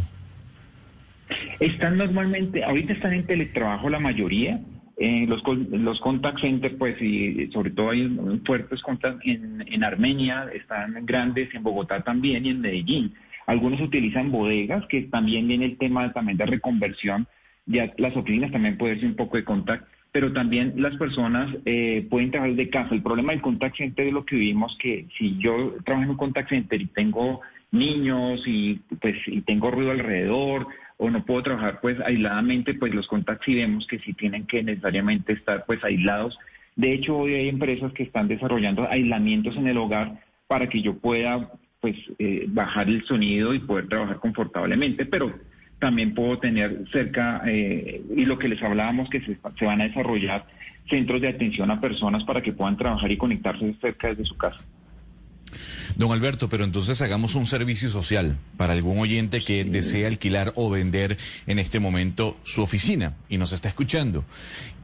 [1.61, 4.61] Están normalmente, ahorita están en teletrabajo la mayoría.
[5.01, 8.09] Eh, los, los contact centers, pues, y sobre todo hay
[8.45, 13.15] fuertes contact en, en Armenia, están grandes, en Bogotá también y en Medellín.
[13.49, 17.27] Algunos utilizan bodegas, que también viene el tema también de reconversión.
[17.65, 22.07] Ya las oficinas también puede ser un poco de contact, pero también las personas eh,
[22.11, 22.95] pueden trabajar de casa.
[22.95, 26.17] El problema del contact center es lo que vivimos, que si yo trabajo en un
[26.19, 30.67] contact center y tengo niños y pues y tengo ruido alrededor
[30.99, 34.63] o no puedo trabajar pues aisladamente, pues los contacts sí vemos que sí tienen que
[34.63, 36.39] necesariamente estar pues aislados.
[36.77, 40.99] De hecho, hoy hay empresas que están desarrollando aislamientos en el hogar para que yo
[40.99, 45.33] pueda pues eh, bajar el sonido y poder trabajar confortablemente, pero
[45.79, 49.85] también puedo tener cerca, eh, y lo que les hablábamos, que se, se van a
[49.89, 50.47] desarrollar
[50.91, 54.59] centros de atención a personas para que puedan trabajar y conectarse cerca desde su casa.
[55.97, 60.71] Don Alberto, pero entonces hagamos un servicio social para algún oyente que desea alquilar o
[60.71, 61.17] vender
[61.47, 64.25] en este momento su oficina y nos está escuchando.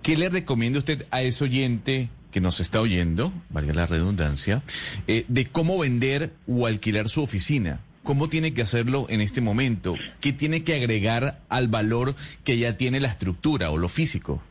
[0.02, 4.64] ¿Qué le recomienda usted a ese oyente que nos está oyendo, valga la redundancia,
[5.06, 7.78] eh, de cómo vender o alquilar su oficina?
[8.02, 9.94] ¿Cómo tiene que hacerlo en este momento?
[10.20, 14.42] ¿Qué tiene que agregar al valor que ya tiene la estructura o lo físico?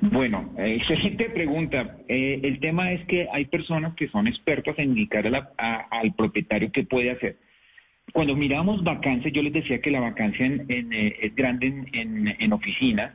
[0.00, 1.96] Bueno, excelente pregunta.
[2.06, 5.88] Eh, el tema es que hay personas que son expertas en indicar a la- a-
[5.90, 7.38] al propietario qué puede hacer.
[8.12, 12.52] Cuando miramos vacancias, yo les decía que la vacancia en- en, eh, es grande en
[12.52, 13.14] oficinas,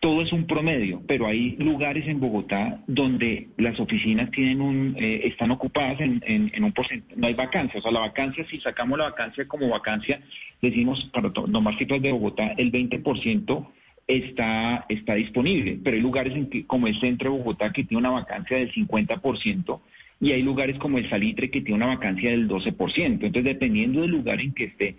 [0.00, 5.20] todo es un promedio, pero hay lugares en Bogotá donde las oficinas tienen un, eh,
[5.24, 8.58] están ocupadas en, en- en un porcentaje, no hay vacancia, o sea, la vacancia, si
[8.60, 10.20] sacamos la vacancia como vacancia,
[10.62, 13.66] decimos, para to- tomar cifras de Bogotá, el 20%
[14.06, 18.00] está, está disponible, pero hay lugares en que, como el centro de Bogotá que tiene
[18.00, 19.80] una vacancia del 50%
[20.22, 23.04] y hay lugares como el Salitre que tiene una vacancia del 12%.
[23.04, 24.96] Entonces, dependiendo del lugar en que esté,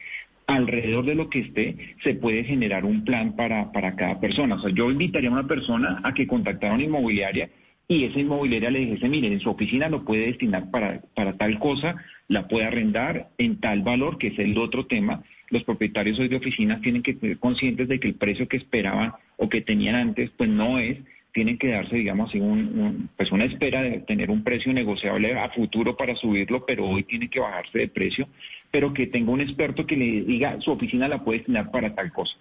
[0.47, 4.55] alrededor de lo que esté, se puede generar un plan para, para cada persona.
[4.55, 7.49] O sea, yo invitaría a una persona a que contactara una inmobiliaria
[7.87, 11.59] y esa inmobiliaria le dijese, mire, en su oficina lo puede destinar para, para tal
[11.59, 11.95] cosa,
[12.27, 15.23] la puede arrendar en tal valor, que es el otro tema.
[15.49, 19.11] Los propietarios hoy de oficinas tienen que ser conscientes de que el precio que esperaban
[19.37, 20.97] o que tenían antes, pues no es,
[21.33, 25.49] tienen que darse, digamos, así, un- pues una espera de tener un precio negociable a
[25.49, 28.27] futuro para subirlo, pero hoy tiene que bajarse de precio,
[28.71, 32.11] pero que tenga un experto que le diga, su oficina la puede destinar para tal
[32.11, 32.35] cosa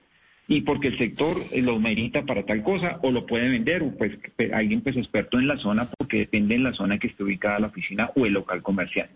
[0.51, 3.97] y porque el sector eh, lo merita para tal cosa o lo puede vender o
[3.97, 4.19] pues
[4.53, 7.69] alguien pues experto en la zona porque depende en la zona que esté ubicada la
[7.69, 9.09] oficina o el local comercial.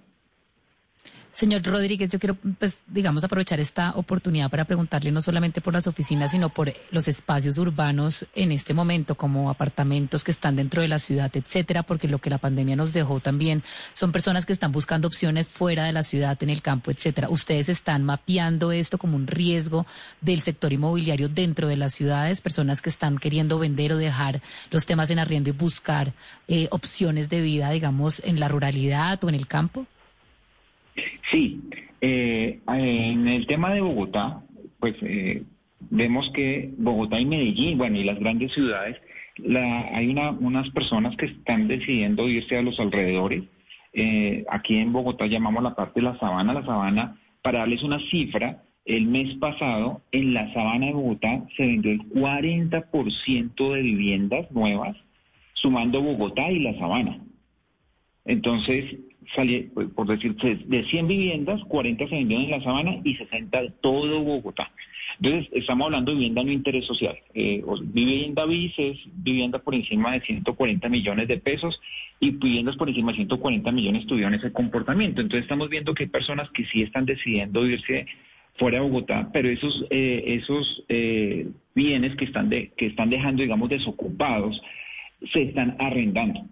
[1.34, 5.88] Señor Rodríguez, yo quiero, pues, digamos, aprovechar esta oportunidad para preguntarle no solamente por las
[5.88, 10.86] oficinas, sino por los espacios urbanos en este momento, como apartamentos que están dentro de
[10.86, 13.64] la ciudad, etcétera, porque lo que la pandemia nos dejó también
[13.94, 17.28] son personas que están buscando opciones fuera de la ciudad, en el campo, etcétera.
[17.28, 19.86] ¿Ustedes están mapeando esto como un riesgo
[20.20, 22.40] del sector inmobiliario dentro de las ciudades?
[22.42, 24.40] Personas que están queriendo vender o dejar
[24.70, 26.12] los temas en arriendo y buscar
[26.46, 29.88] eh, opciones de vida, digamos, en la ruralidad o en el campo?
[31.30, 31.60] Sí,
[32.00, 34.42] eh, en el tema de Bogotá,
[34.78, 35.42] pues eh,
[35.90, 38.96] vemos que Bogotá y Medellín, bueno, y las grandes ciudades,
[39.38, 43.42] hay una, unas personas que están decidiendo irse a los alrededores.
[43.92, 47.98] Eh, aquí en Bogotá llamamos la parte de la sabana, la sabana, para darles una
[48.10, 54.50] cifra, el mes pasado en la sabana de Bogotá se vendió el 40% de viviendas
[54.50, 54.96] nuevas,
[55.54, 57.18] sumando Bogotá y la sabana.
[58.26, 58.96] Entonces,
[59.34, 63.62] salí, pues, por decir, de 100 viviendas, 40 se vendieron en la sabana y 60
[63.62, 64.70] de todo Bogotá.
[65.20, 67.16] Entonces, estamos hablando de vivienda no interés social.
[67.34, 71.80] Eh, vivienda BIS es vivienda por encima de 140 millones de pesos
[72.20, 75.20] y viviendas por encima de 140 millones tuvieron ese comportamiento.
[75.20, 78.06] Entonces, estamos viendo que hay personas que sí están decidiendo irse
[78.56, 83.42] fuera de Bogotá, pero esos eh, esos eh, bienes que están de, que están dejando,
[83.42, 84.60] digamos, desocupados,
[85.32, 86.46] se están arrendando.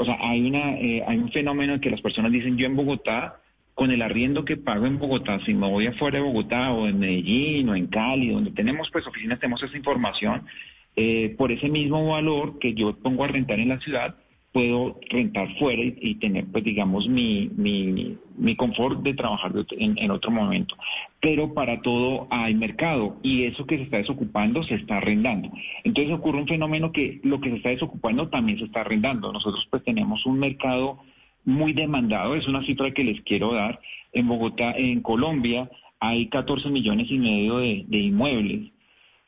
[0.00, 2.76] O sea, hay una eh, hay un fenómeno en que las personas dicen yo en
[2.76, 3.40] Bogotá
[3.74, 7.00] con el arriendo que pago en Bogotá, si me voy afuera de Bogotá o en
[7.00, 10.46] Medellín o en Cali, donde tenemos pues oficinas, tenemos esa información,
[10.94, 14.14] eh, por ese mismo valor que yo pongo a rentar en la ciudad,
[14.52, 20.10] puedo rentar fuera y, tener pues digamos mi, mi, mi confort de trabajar en, en
[20.10, 20.76] otro momento.
[21.20, 25.50] Pero para todo hay mercado y eso que se está desocupando se está arrendando.
[25.84, 29.32] Entonces ocurre un fenómeno que lo que se está desocupando también se está arrendando.
[29.32, 30.98] Nosotros pues tenemos un mercado
[31.44, 33.80] muy demandado, es una cifra que les quiero dar.
[34.12, 35.70] En Bogotá, en Colombia,
[36.00, 38.70] hay 14 millones y medio de inmuebles.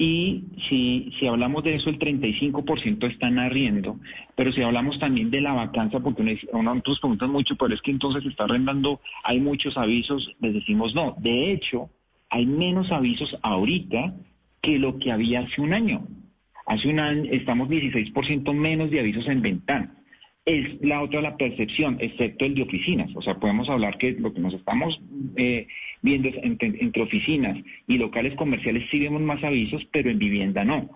[0.02, 4.00] Y si, si hablamos de eso, el 35% están arriendo.
[4.34, 6.22] Pero si hablamos también de la vacancia, porque
[6.52, 10.54] uno, nos pregunta mucho, pero es que entonces se está arrendando, hay muchos avisos, les
[10.54, 11.16] decimos no.
[11.18, 11.90] De hecho,
[12.30, 14.14] hay menos avisos ahorita
[14.62, 16.08] que lo que había hace un año.
[16.64, 20.00] Hace un año estamos 16% menos de avisos en ventana
[20.46, 23.10] es la otra la percepción, excepto el de oficinas.
[23.14, 25.00] O sea, podemos hablar que lo que nos estamos
[25.36, 25.66] eh,
[26.02, 30.90] viendo entre, oficinas y locales comerciales sí vemos más avisos, pero en vivienda no.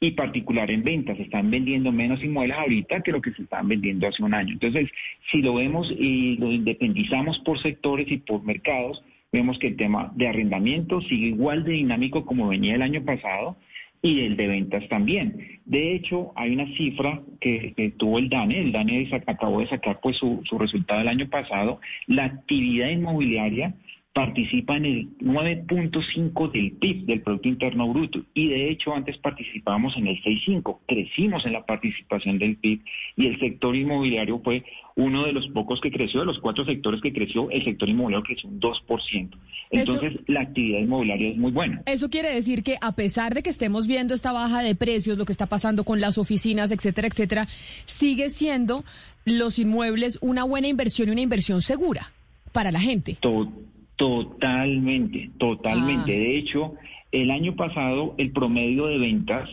[0.00, 4.06] Y particular en ventas, están vendiendo menos inmuebles ahorita que lo que se estaban vendiendo
[4.06, 4.52] hace un año.
[4.52, 4.88] Entonces,
[5.30, 10.12] si lo vemos y lo independizamos por sectores y por mercados, vemos que el tema
[10.14, 13.56] de arrendamiento sigue igual de dinámico como venía el año pasado
[14.00, 15.60] y el de ventas también.
[15.64, 20.16] De hecho, hay una cifra que, tuvo el DANE, el DANE acabó de sacar pues
[20.16, 23.74] su, su resultado del año pasado, la actividad inmobiliaria
[24.18, 29.96] participa en el 9.5 del PIB, del Producto Interno Bruto, y de hecho antes participábamos
[29.96, 32.80] en el 6.5, crecimos en la participación del PIB
[33.16, 34.64] y el sector inmobiliario fue
[34.96, 38.24] uno de los pocos que creció, de los cuatro sectores que creció, el sector inmobiliario
[38.24, 39.30] creció un 2%.
[39.70, 41.82] Entonces, la actividad inmobiliaria es muy buena.
[41.86, 45.26] Eso quiere decir que a pesar de que estemos viendo esta baja de precios, lo
[45.26, 47.46] que está pasando con las oficinas, etcétera, etcétera,
[47.84, 48.84] sigue siendo
[49.24, 52.10] los inmuebles una buena inversión y una inversión segura
[52.50, 53.16] para la gente.
[53.20, 53.52] To-
[53.98, 56.12] totalmente, totalmente.
[56.14, 56.18] Ah.
[56.18, 56.74] De hecho,
[57.12, 59.50] el año pasado el promedio de ventas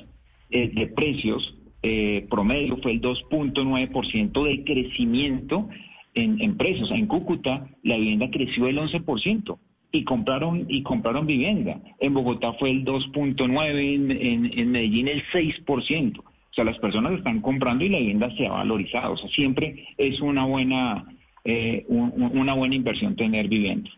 [0.51, 5.67] eh, de precios eh, promedio fue el 2.9% de crecimiento
[6.13, 6.89] en, en precios.
[6.91, 9.57] En Cúcuta la vivienda creció el 11%
[9.91, 11.79] y compraron y compraron vivienda.
[11.99, 16.19] En Bogotá fue el 2.9, en, en, en Medellín el 6%.
[16.19, 16.23] O
[16.55, 19.13] sea, las personas están comprando y la vivienda se ha valorizado.
[19.13, 21.05] O sea, siempre es una buena
[21.43, 23.89] eh, un- un- una buena inversión tener vivienda.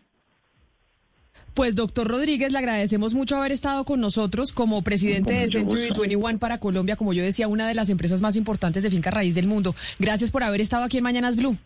[1.58, 6.02] Pues doctor Rodríguez, le agradecemos mucho haber estado con nosotros como presidente de Century gusto.
[6.02, 9.34] 21 para Colombia, como yo decía, una de las empresas más importantes de finca raíz
[9.34, 9.74] del mundo.
[9.98, 11.58] Gracias por haber estado aquí en Mañanas Blue.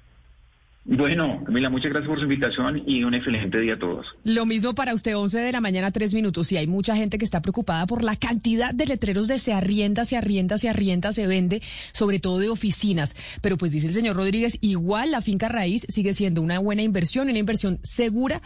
[0.84, 4.08] Bueno, Camila, muchas gracias por su invitación y un excelente día a todos.
[4.24, 6.52] Lo mismo para usted, 11 de la mañana, 3 minutos.
[6.52, 10.06] Y hay mucha gente que está preocupada por la cantidad de letreros de se arrienda,
[10.06, 11.62] se arrienda, se arrienda, se vende,
[11.92, 13.16] sobre todo de oficinas.
[13.42, 17.30] Pero pues dice el señor Rodríguez, igual la finca raíz sigue siendo una buena inversión,
[17.30, 18.42] una inversión segura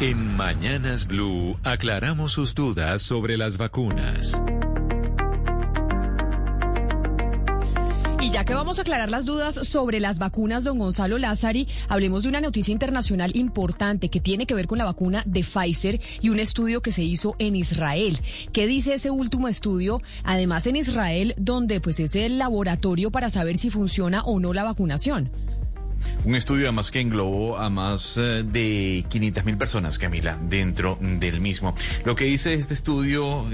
[0.00, 4.42] En Mañanas Blue aclaramos sus dudas sobre las vacunas.
[8.20, 12.24] Y ya que vamos a aclarar las dudas sobre las vacunas, don Gonzalo Lázari, hablemos
[12.24, 16.30] de una noticia internacional importante que tiene que ver con la vacuna de Pfizer y
[16.30, 18.18] un estudio que se hizo en Israel.
[18.52, 20.02] ¿Qué dice ese último estudio?
[20.24, 24.64] Además en Israel, donde pues es el laboratorio para saber si funciona o no la
[24.64, 25.30] vacunación.
[26.24, 31.40] Un estudio además que englobó a más eh, de 500 mil personas, Camila, dentro del
[31.40, 31.74] mismo.
[32.04, 33.44] Lo que dice este estudio,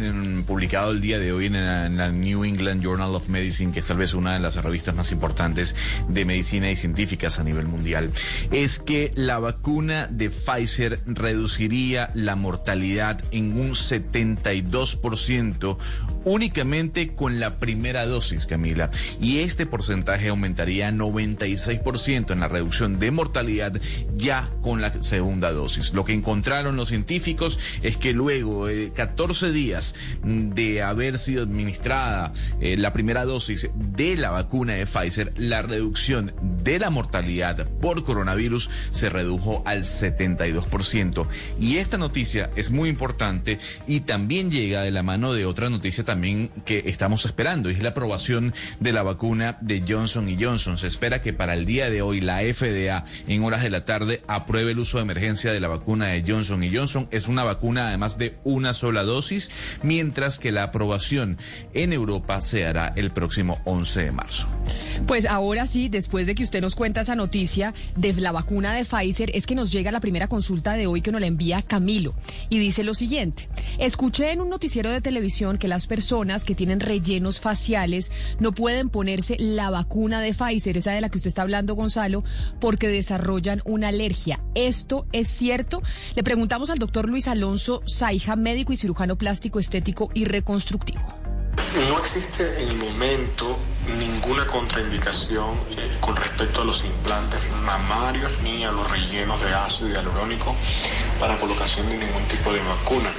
[0.46, 3.86] publicado el día de hoy en en la New England Journal of Medicine, que es
[3.86, 5.76] tal vez una de las revistas más importantes
[6.08, 8.10] de medicina y científicas a nivel mundial,
[8.50, 15.78] es que la vacuna de Pfizer reduciría la mortalidad en un 72%
[16.24, 18.90] únicamente con la primera dosis, Camila.
[19.20, 23.80] Y este porcentaje aumentaría a 96% en la reducción de mortalidad
[24.16, 25.92] ya con la segunda dosis.
[25.92, 32.32] Lo que encontraron los científicos es que luego de 14 días de haber sido administrada
[32.60, 36.32] eh, la primera dosis de la vacuna de Pfizer, la reducción
[36.62, 41.26] de la mortalidad por coronavirus se redujo al 72%.
[41.58, 46.04] Y esta noticia es muy importante y también llega de la mano de otra noticia
[46.10, 50.76] también que estamos esperando, es la aprobación de la vacuna de Johnson y Johnson.
[50.76, 54.20] Se espera que para el día de hoy la FDA en horas de la tarde
[54.26, 57.06] apruebe el uso de emergencia de la vacuna de Johnson y Johnson.
[57.12, 59.52] Es una vacuna además de una sola dosis,
[59.84, 61.38] mientras que la aprobación
[61.74, 64.48] en Europa se hará el próximo 11 de marzo.
[65.06, 68.84] Pues ahora sí, después de que usted nos cuenta esa noticia de la vacuna de
[68.84, 72.14] Pfizer, es que nos llega la primera consulta de hoy que nos la envía Camilo.
[72.48, 73.46] Y dice lo siguiente,
[73.78, 75.99] escuché en un noticiero de televisión que las personas
[76.44, 81.18] que tienen rellenos faciales no pueden ponerse la vacuna de Pfizer, esa de la que
[81.18, 82.24] usted está hablando, Gonzalo,
[82.60, 84.40] porque desarrollan una alergia.
[84.54, 85.82] ¿Esto es cierto?
[86.14, 91.19] Le preguntamos al doctor Luis Alonso Saija, médico y cirujano plástico, estético y reconstructivo.
[91.88, 93.58] No existe en el momento
[93.98, 99.90] ninguna contraindicación eh, con respecto a los implantes mamarios ni a los rellenos de ácido
[99.90, 100.54] hialurónico
[101.18, 103.10] para colocación de ningún tipo de vacuna.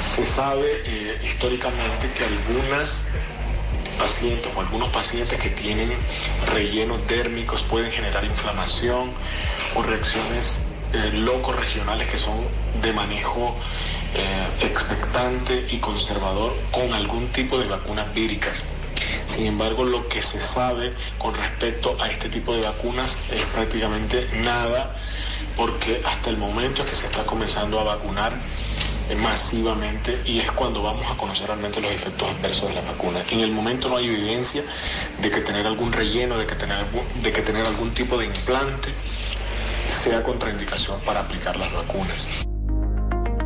[0.00, 3.04] Se sabe eh, históricamente que algunas
[3.98, 5.92] pacientes o algunos pacientes que tienen
[6.52, 9.12] rellenos dérmicos pueden generar inflamación
[9.74, 10.58] o reacciones
[10.92, 12.46] eh, locos regionales que son
[12.80, 13.54] de manejo
[14.14, 18.64] eh, expectante y conservador con algún tipo de vacunas víricas.
[19.26, 24.28] Sin embargo, lo que se sabe con respecto a este tipo de vacunas es prácticamente
[24.42, 24.96] nada,
[25.56, 28.32] porque hasta el momento es que se está comenzando a vacunar
[29.10, 33.22] eh, masivamente y es cuando vamos a conocer realmente los efectos adversos de la vacuna.
[33.30, 34.62] En el momento no hay evidencia
[35.20, 36.86] de que tener algún relleno, de que tener,
[37.22, 38.90] de que tener algún tipo de implante
[39.88, 42.47] sea contraindicación para aplicar las vacunas.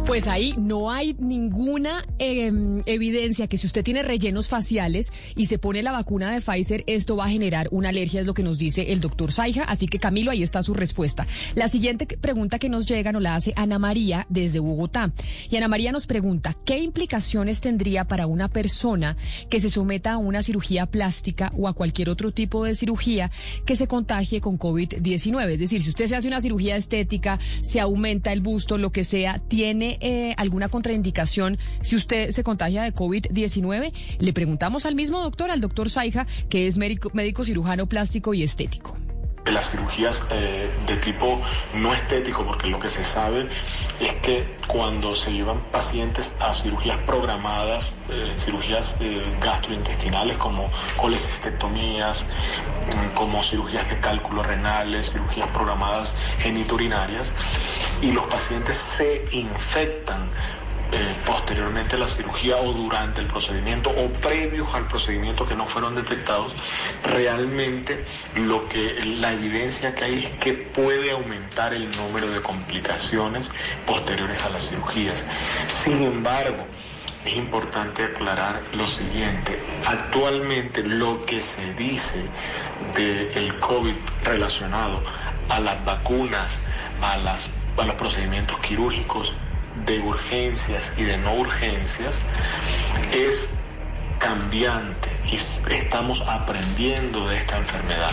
[0.06, 2.52] Pues ahí no hay ninguna eh,
[2.86, 7.16] evidencia que si usted tiene rellenos faciales y se pone la vacuna de Pfizer, esto
[7.16, 9.62] va a generar una alergia, es lo que nos dice el doctor Saija.
[9.62, 11.26] Así que Camilo, ahí está su respuesta.
[11.54, 15.12] La siguiente pregunta que nos llega nos la hace Ana María desde Bogotá.
[15.48, 19.16] Y Ana María nos pregunta, ¿qué implicaciones tendría para una persona
[19.48, 23.30] que se someta a una cirugía plástica o a cualquier otro tipo de cirugía
[23.64, 25.52] que se contagie con COVID-19?
[25.52, 29.04] Es decir, si usted se hace una cirugía estética, se aumenta el busto, lo que
[29.04, 33.92] sea, ¿tiene eh, alguna contraindicación si usted se contagia de COVID-19?
[34.18, 38.96] Le preguntamos al mismo doctor, al doctor Saija, que es médico, cirujano plástico y estético.
[39.44, 41.40] Las cirugías eh, de tipo
[41.74, 43.48] no estético, porque lo que se sabe
[43.98, 48.96] es que cuando se llevan pacientes a cirugías programadas, eh, cirugías
[49.40, 57.26] gastrointestinales como colecistectomías, mm, como cirugías de cálculos renales, cirugías programadas genitourinarias,
[58.02, 60.28] y los pacientes se infectan
[60.94, 65.66] eh, posteriormente a la cirugía o durante el procedimiento o previos al procedimiento que no
[65.66, 66.52] fueron detectados,
[67.02, 73.50] realmente lo que la evidencia que hay es que puede aumentar el número de complicaciones
[73.86, 75.24] posteriores a las cirugías.
[75.72, 76.66] Sin embargo,
[77.24, 79.58] es importante aclarar lo siguiente.
[79.86, 82.22] Actualmente lo que se dice
[82.94, 85.02] del COVID relacionado
[85.48, 86.60] a las vacunas,
[87.00, 89.34] a, las, a los procedimientos quirúrgicos
[89.86, 92.14] de urgencias y de no urgencias
[93.12, 93.48] es
[94.18, 98.12] cambiante y estamos aprendiendo de esta enfermedad.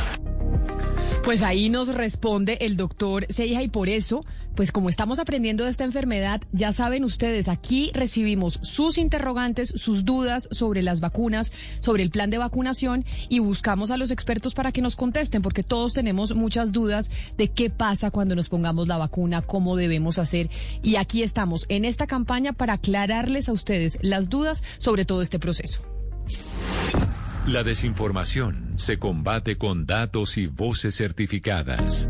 [1.23, 4.25] Pues ahí nos responde el doctor Seija y por eso,
[4.59, 10.03] pues como estamos aprendiendo de esta enfermedad, ya saben ustedes, aquí recibimos sus interrogantes, sus
[10.03, 14.73] dudas sobre las vacunas, sobre el plan de vacunación y buscamos a los expertos para
[14.73, 18.97] que nos contesten, porque todos tenemos muchas dudas de qué pasa cuando nos pongamos la
[18.97, 20.49] vacuna, cómo debemos hacer.
[20.83, 25.39] Y aquí estamos en esta campaña para aclararles a ustedes las dudas sobre todo este
[25.39, 25.79] proceso.
[27.47, 32.09] La desinformación se combate con datos y voces certificadas.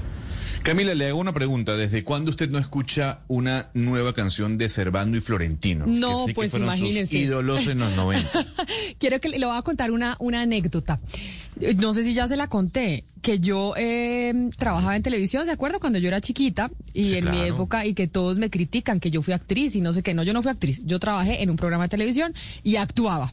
[0.63, 1.75] Camila, le hago una pregunta.
[1.75, 5.85] ¿Desde cuándo usted no escucha una nueva canción de Servando y Florentino?
[5.87, 8.29] No, que pues que fueron sus ídolos en los 90.
[8.99, 10.99] Quiero que le voy a contar una, una anécdota.
[11.77, 15.79] No sé si ya se la conté, que yo eh, trabajaba en televisión, ¿se acuerda?
[15.79, 19.11] Cuando yo era chiquita y Sí, en mi época y que todos me critican que
[19.11, 20.13] yo fui actriz y no sé qué.
[20.13, 20.81] No, yo no fui actriz.
[20.85, 22.33] Yo trabajé en un programa de televisión
[22.63, 23.31] y actuaba.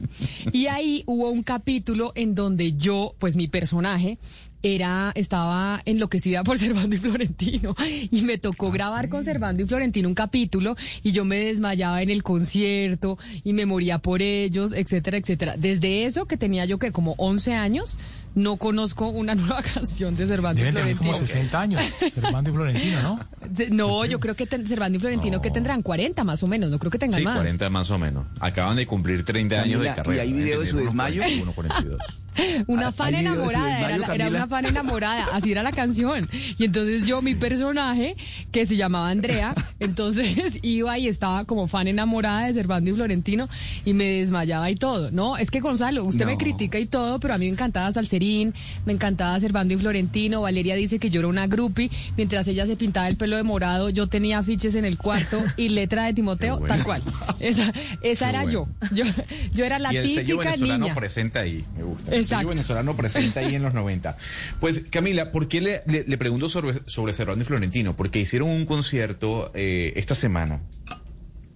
[0.51, 4.17] Y ahí hubo un capítulo en donde yo, pues mi personaje,
[4.63, 7.75] era, estaba enloquecida por Servando y Florentino
[8.11, 12.09] y me tocó grabar con Servando y Florentino un capítulo y yo me desmayaba en
[12.09, 15.55] el concierto y me moría por ellos, etcétera, etcétera.
[15.57, 17.97] Desde eso que tenía yo que como 11 años,
[18.35, 21.13] no conozco una nueva canción de Servando y Deben tener Florentino.
[21.13, 23.19] como 60 años, Servando y Florentino, ¿no?
[23.71, 26.77] No, yo creo que ten- Servando y Florentino que tendrán 40 más o menos, no
[26.79, 27.35] creo que tengan Sí, más.
[27.35, 28.25] 40 más o menos.
[28.39, 30.23] Acaban de cumplir 30 años de carrera.
[30.25, 31.21] ¿y hay video de su desmayo?
[31.41, 31.99] unos 41, 42.
[32.67, 36.27] Una ¿Hay fan enamorada, era, la- una fan enamorada, así era la canción.
[36.57, 38.15] Y entonces yo, mi personaje,
[38.51, 43.49] que se llamaba Andrea, entonces iba y estaba como fan enamorada de Servando y Florentino
[43.85, 45.11] y me desmayaba y todo.
[45.11, 48.53] No, es que Gonzalo, usted me critica y todo, pero a mí me encantaba Salserín,
[48.85, 50.41] me encantaba Servando y Florentino.
[50.41, 53.89] Valeria dice que yo era una groupie, mientras ella se pintaba el pelo de morado,
[53.89, 56.73] yo tenía afiches en el cuarto y letra de Timoteo, bueno.
[56.75, 57.01] tal cual.
[57.39, 58.67] Esa, esa Qué era bueno.
[58.91, 59.03] yo.
[59.03, 59.11] yo.
[59.53, 60.95] Yo era la y el sello típica venezolano niña.
[60.95, 62.15] presente ahí, me gusta.
[62.35, 62.49] Exacto.
[62.49, 64.17] venezolano presente ahí en los 90.
[64.59, 67.95] Pues Camila, ¿por qué le, le- le pregunto sobre, sobre y Florentino?
[67.95, 70.61] Porque hicieron un concierto eh, esta semana,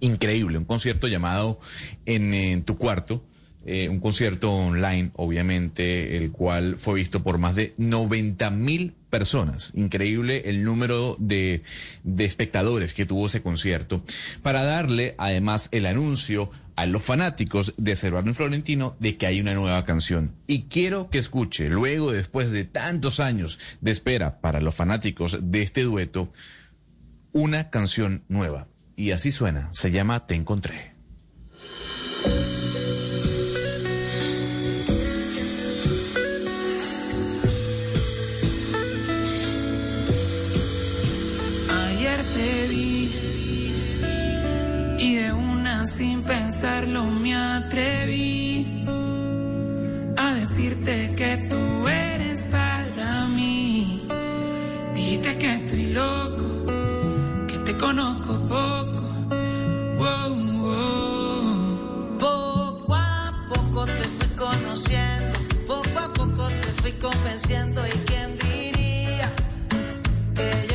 [0.00, 1.60] increíble, un concierto llamado
[2.06, 3.24] En, en tu cuarto.
[3.66, 9.72] eh, un concierto online, obviamente, el cual fue visto por más de 90 mil personas.
[9.74, 11.62] Increíble el número de,
[12.02, 14.04] de espectadores que tuvo ese concierto.
[14.42, 19.40] Para darle, además, el anuncio a los fanáticos de Servando y Florentino de que hay
[19.40, 20.34] una nueva canción.
[20.46, 25.62] Y quiero que escuche, luego, después de tantos años de espera para los fanáticos de
[25.62, 26.32] este dueto,
[27.32, 28.68] una canción nueva.
[28.96, 30.93] Y así suena, se llama Te encontré.
[45.96, 48.84] Sin pensarlo me atreví
[50.44, 54.06] decirte que tú eres para mí.
[54.94, 56.46] Dijiste que estoy loco,
[57.48, 59.04] que te conozco poco.
[59.96, 62.18] Wow, wow.
[62.18, 69.28] Poco a poco te fui conociendo, poco a poco te fui convenciendo y quién diría
[70.34, 70.73] que ya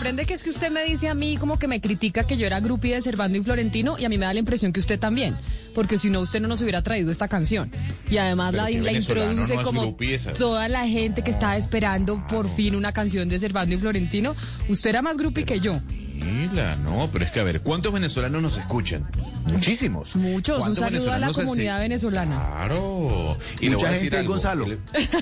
[0.00, 2.46] sorprende que es que usted me dice a mí como que me critica que yo
[2.46, 4.98] era groupie de Servando y Florentino y a mí me da la impresión que usted
[4.98, 5.36] también,
[5.74, 7.70] porque si no usted no nos hubiera traído esta canción.
[8.10, 9.94] Y además Pero la, la introduce no es como
[10.38, 14.34] toda la gente que estaba esperando por fin una canción de Servando y Florentino.
[14.70, 15.78] Usted era más groupie que yo.
[16.14, 19.06] Mira, no, pero es que a ver, ¿cuántos venezolanos nos escuchan?
[19.46, 20.16] Muchísimos.
[20.16, 22.36] Muchos, un ¿Cuántos saludo a la se- comunidad venezolana.
[22.36, 23.36] Claro.
[23.60, 24.22] Y mucha gente.
[24.22, 24.66] Gonzalo.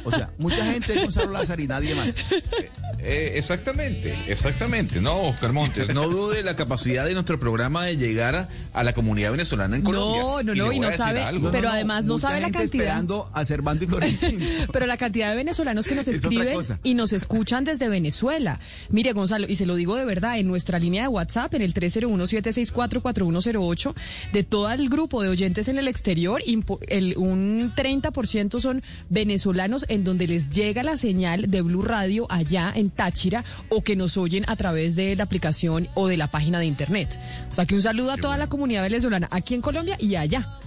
[0.04, 2.14] O sea, mucha gente es Gonzalo Lázaro y nadie más.
[3.00, 5.00] Eh, exactamente, exactamente.
[5.00, 8.92] No, Oscar Montes, no dude la capacidad de nuestro programa de llegar a, a la
[8.92, 10.20] comunidad venezolana en Colombia.
[10.22, 11.50] No, no, no, y no sabe, algo.
[11.52, 12.84] pero además no mucha sabe la gente cantidad.
[12.86, 14.44] esperando a Cervantes y Florentino.
[14.72, 18.58] Pero la cantidad de venezolanos que nos Es escriben y nos escuchan desde Venezuela.
[18.90, 21.74] Mire, Gonzalo, y se lo digo de verdad, en nuestra línea de WhatsApp, en el
[21.74, 23.94] 301-764-4108,
[24.32, 26.42] de todo el grupo de oyentes en el exterior,
[26.88, 32.72] el- un 30% son venezolanos en donde les llega la señal de Blue Radio allá
[32.74, 36.58] en Táchira o que nos oyen a través de la aplicación o de la página
[36.58, 37.08] de internet.
[37.50, 40.58] O sea que un saludo a toda la comunidad venezolana aquí en Colombia y allá.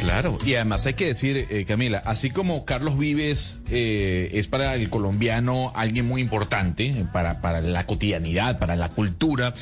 [0.00, 4.74] Claro, y además hay que decir, eh, Camila, así como Carlos Vives eh, es para
[4.74, 9.54] el colombiano alguien muy importante, eh, para, para la cotidianidad, para la cultura,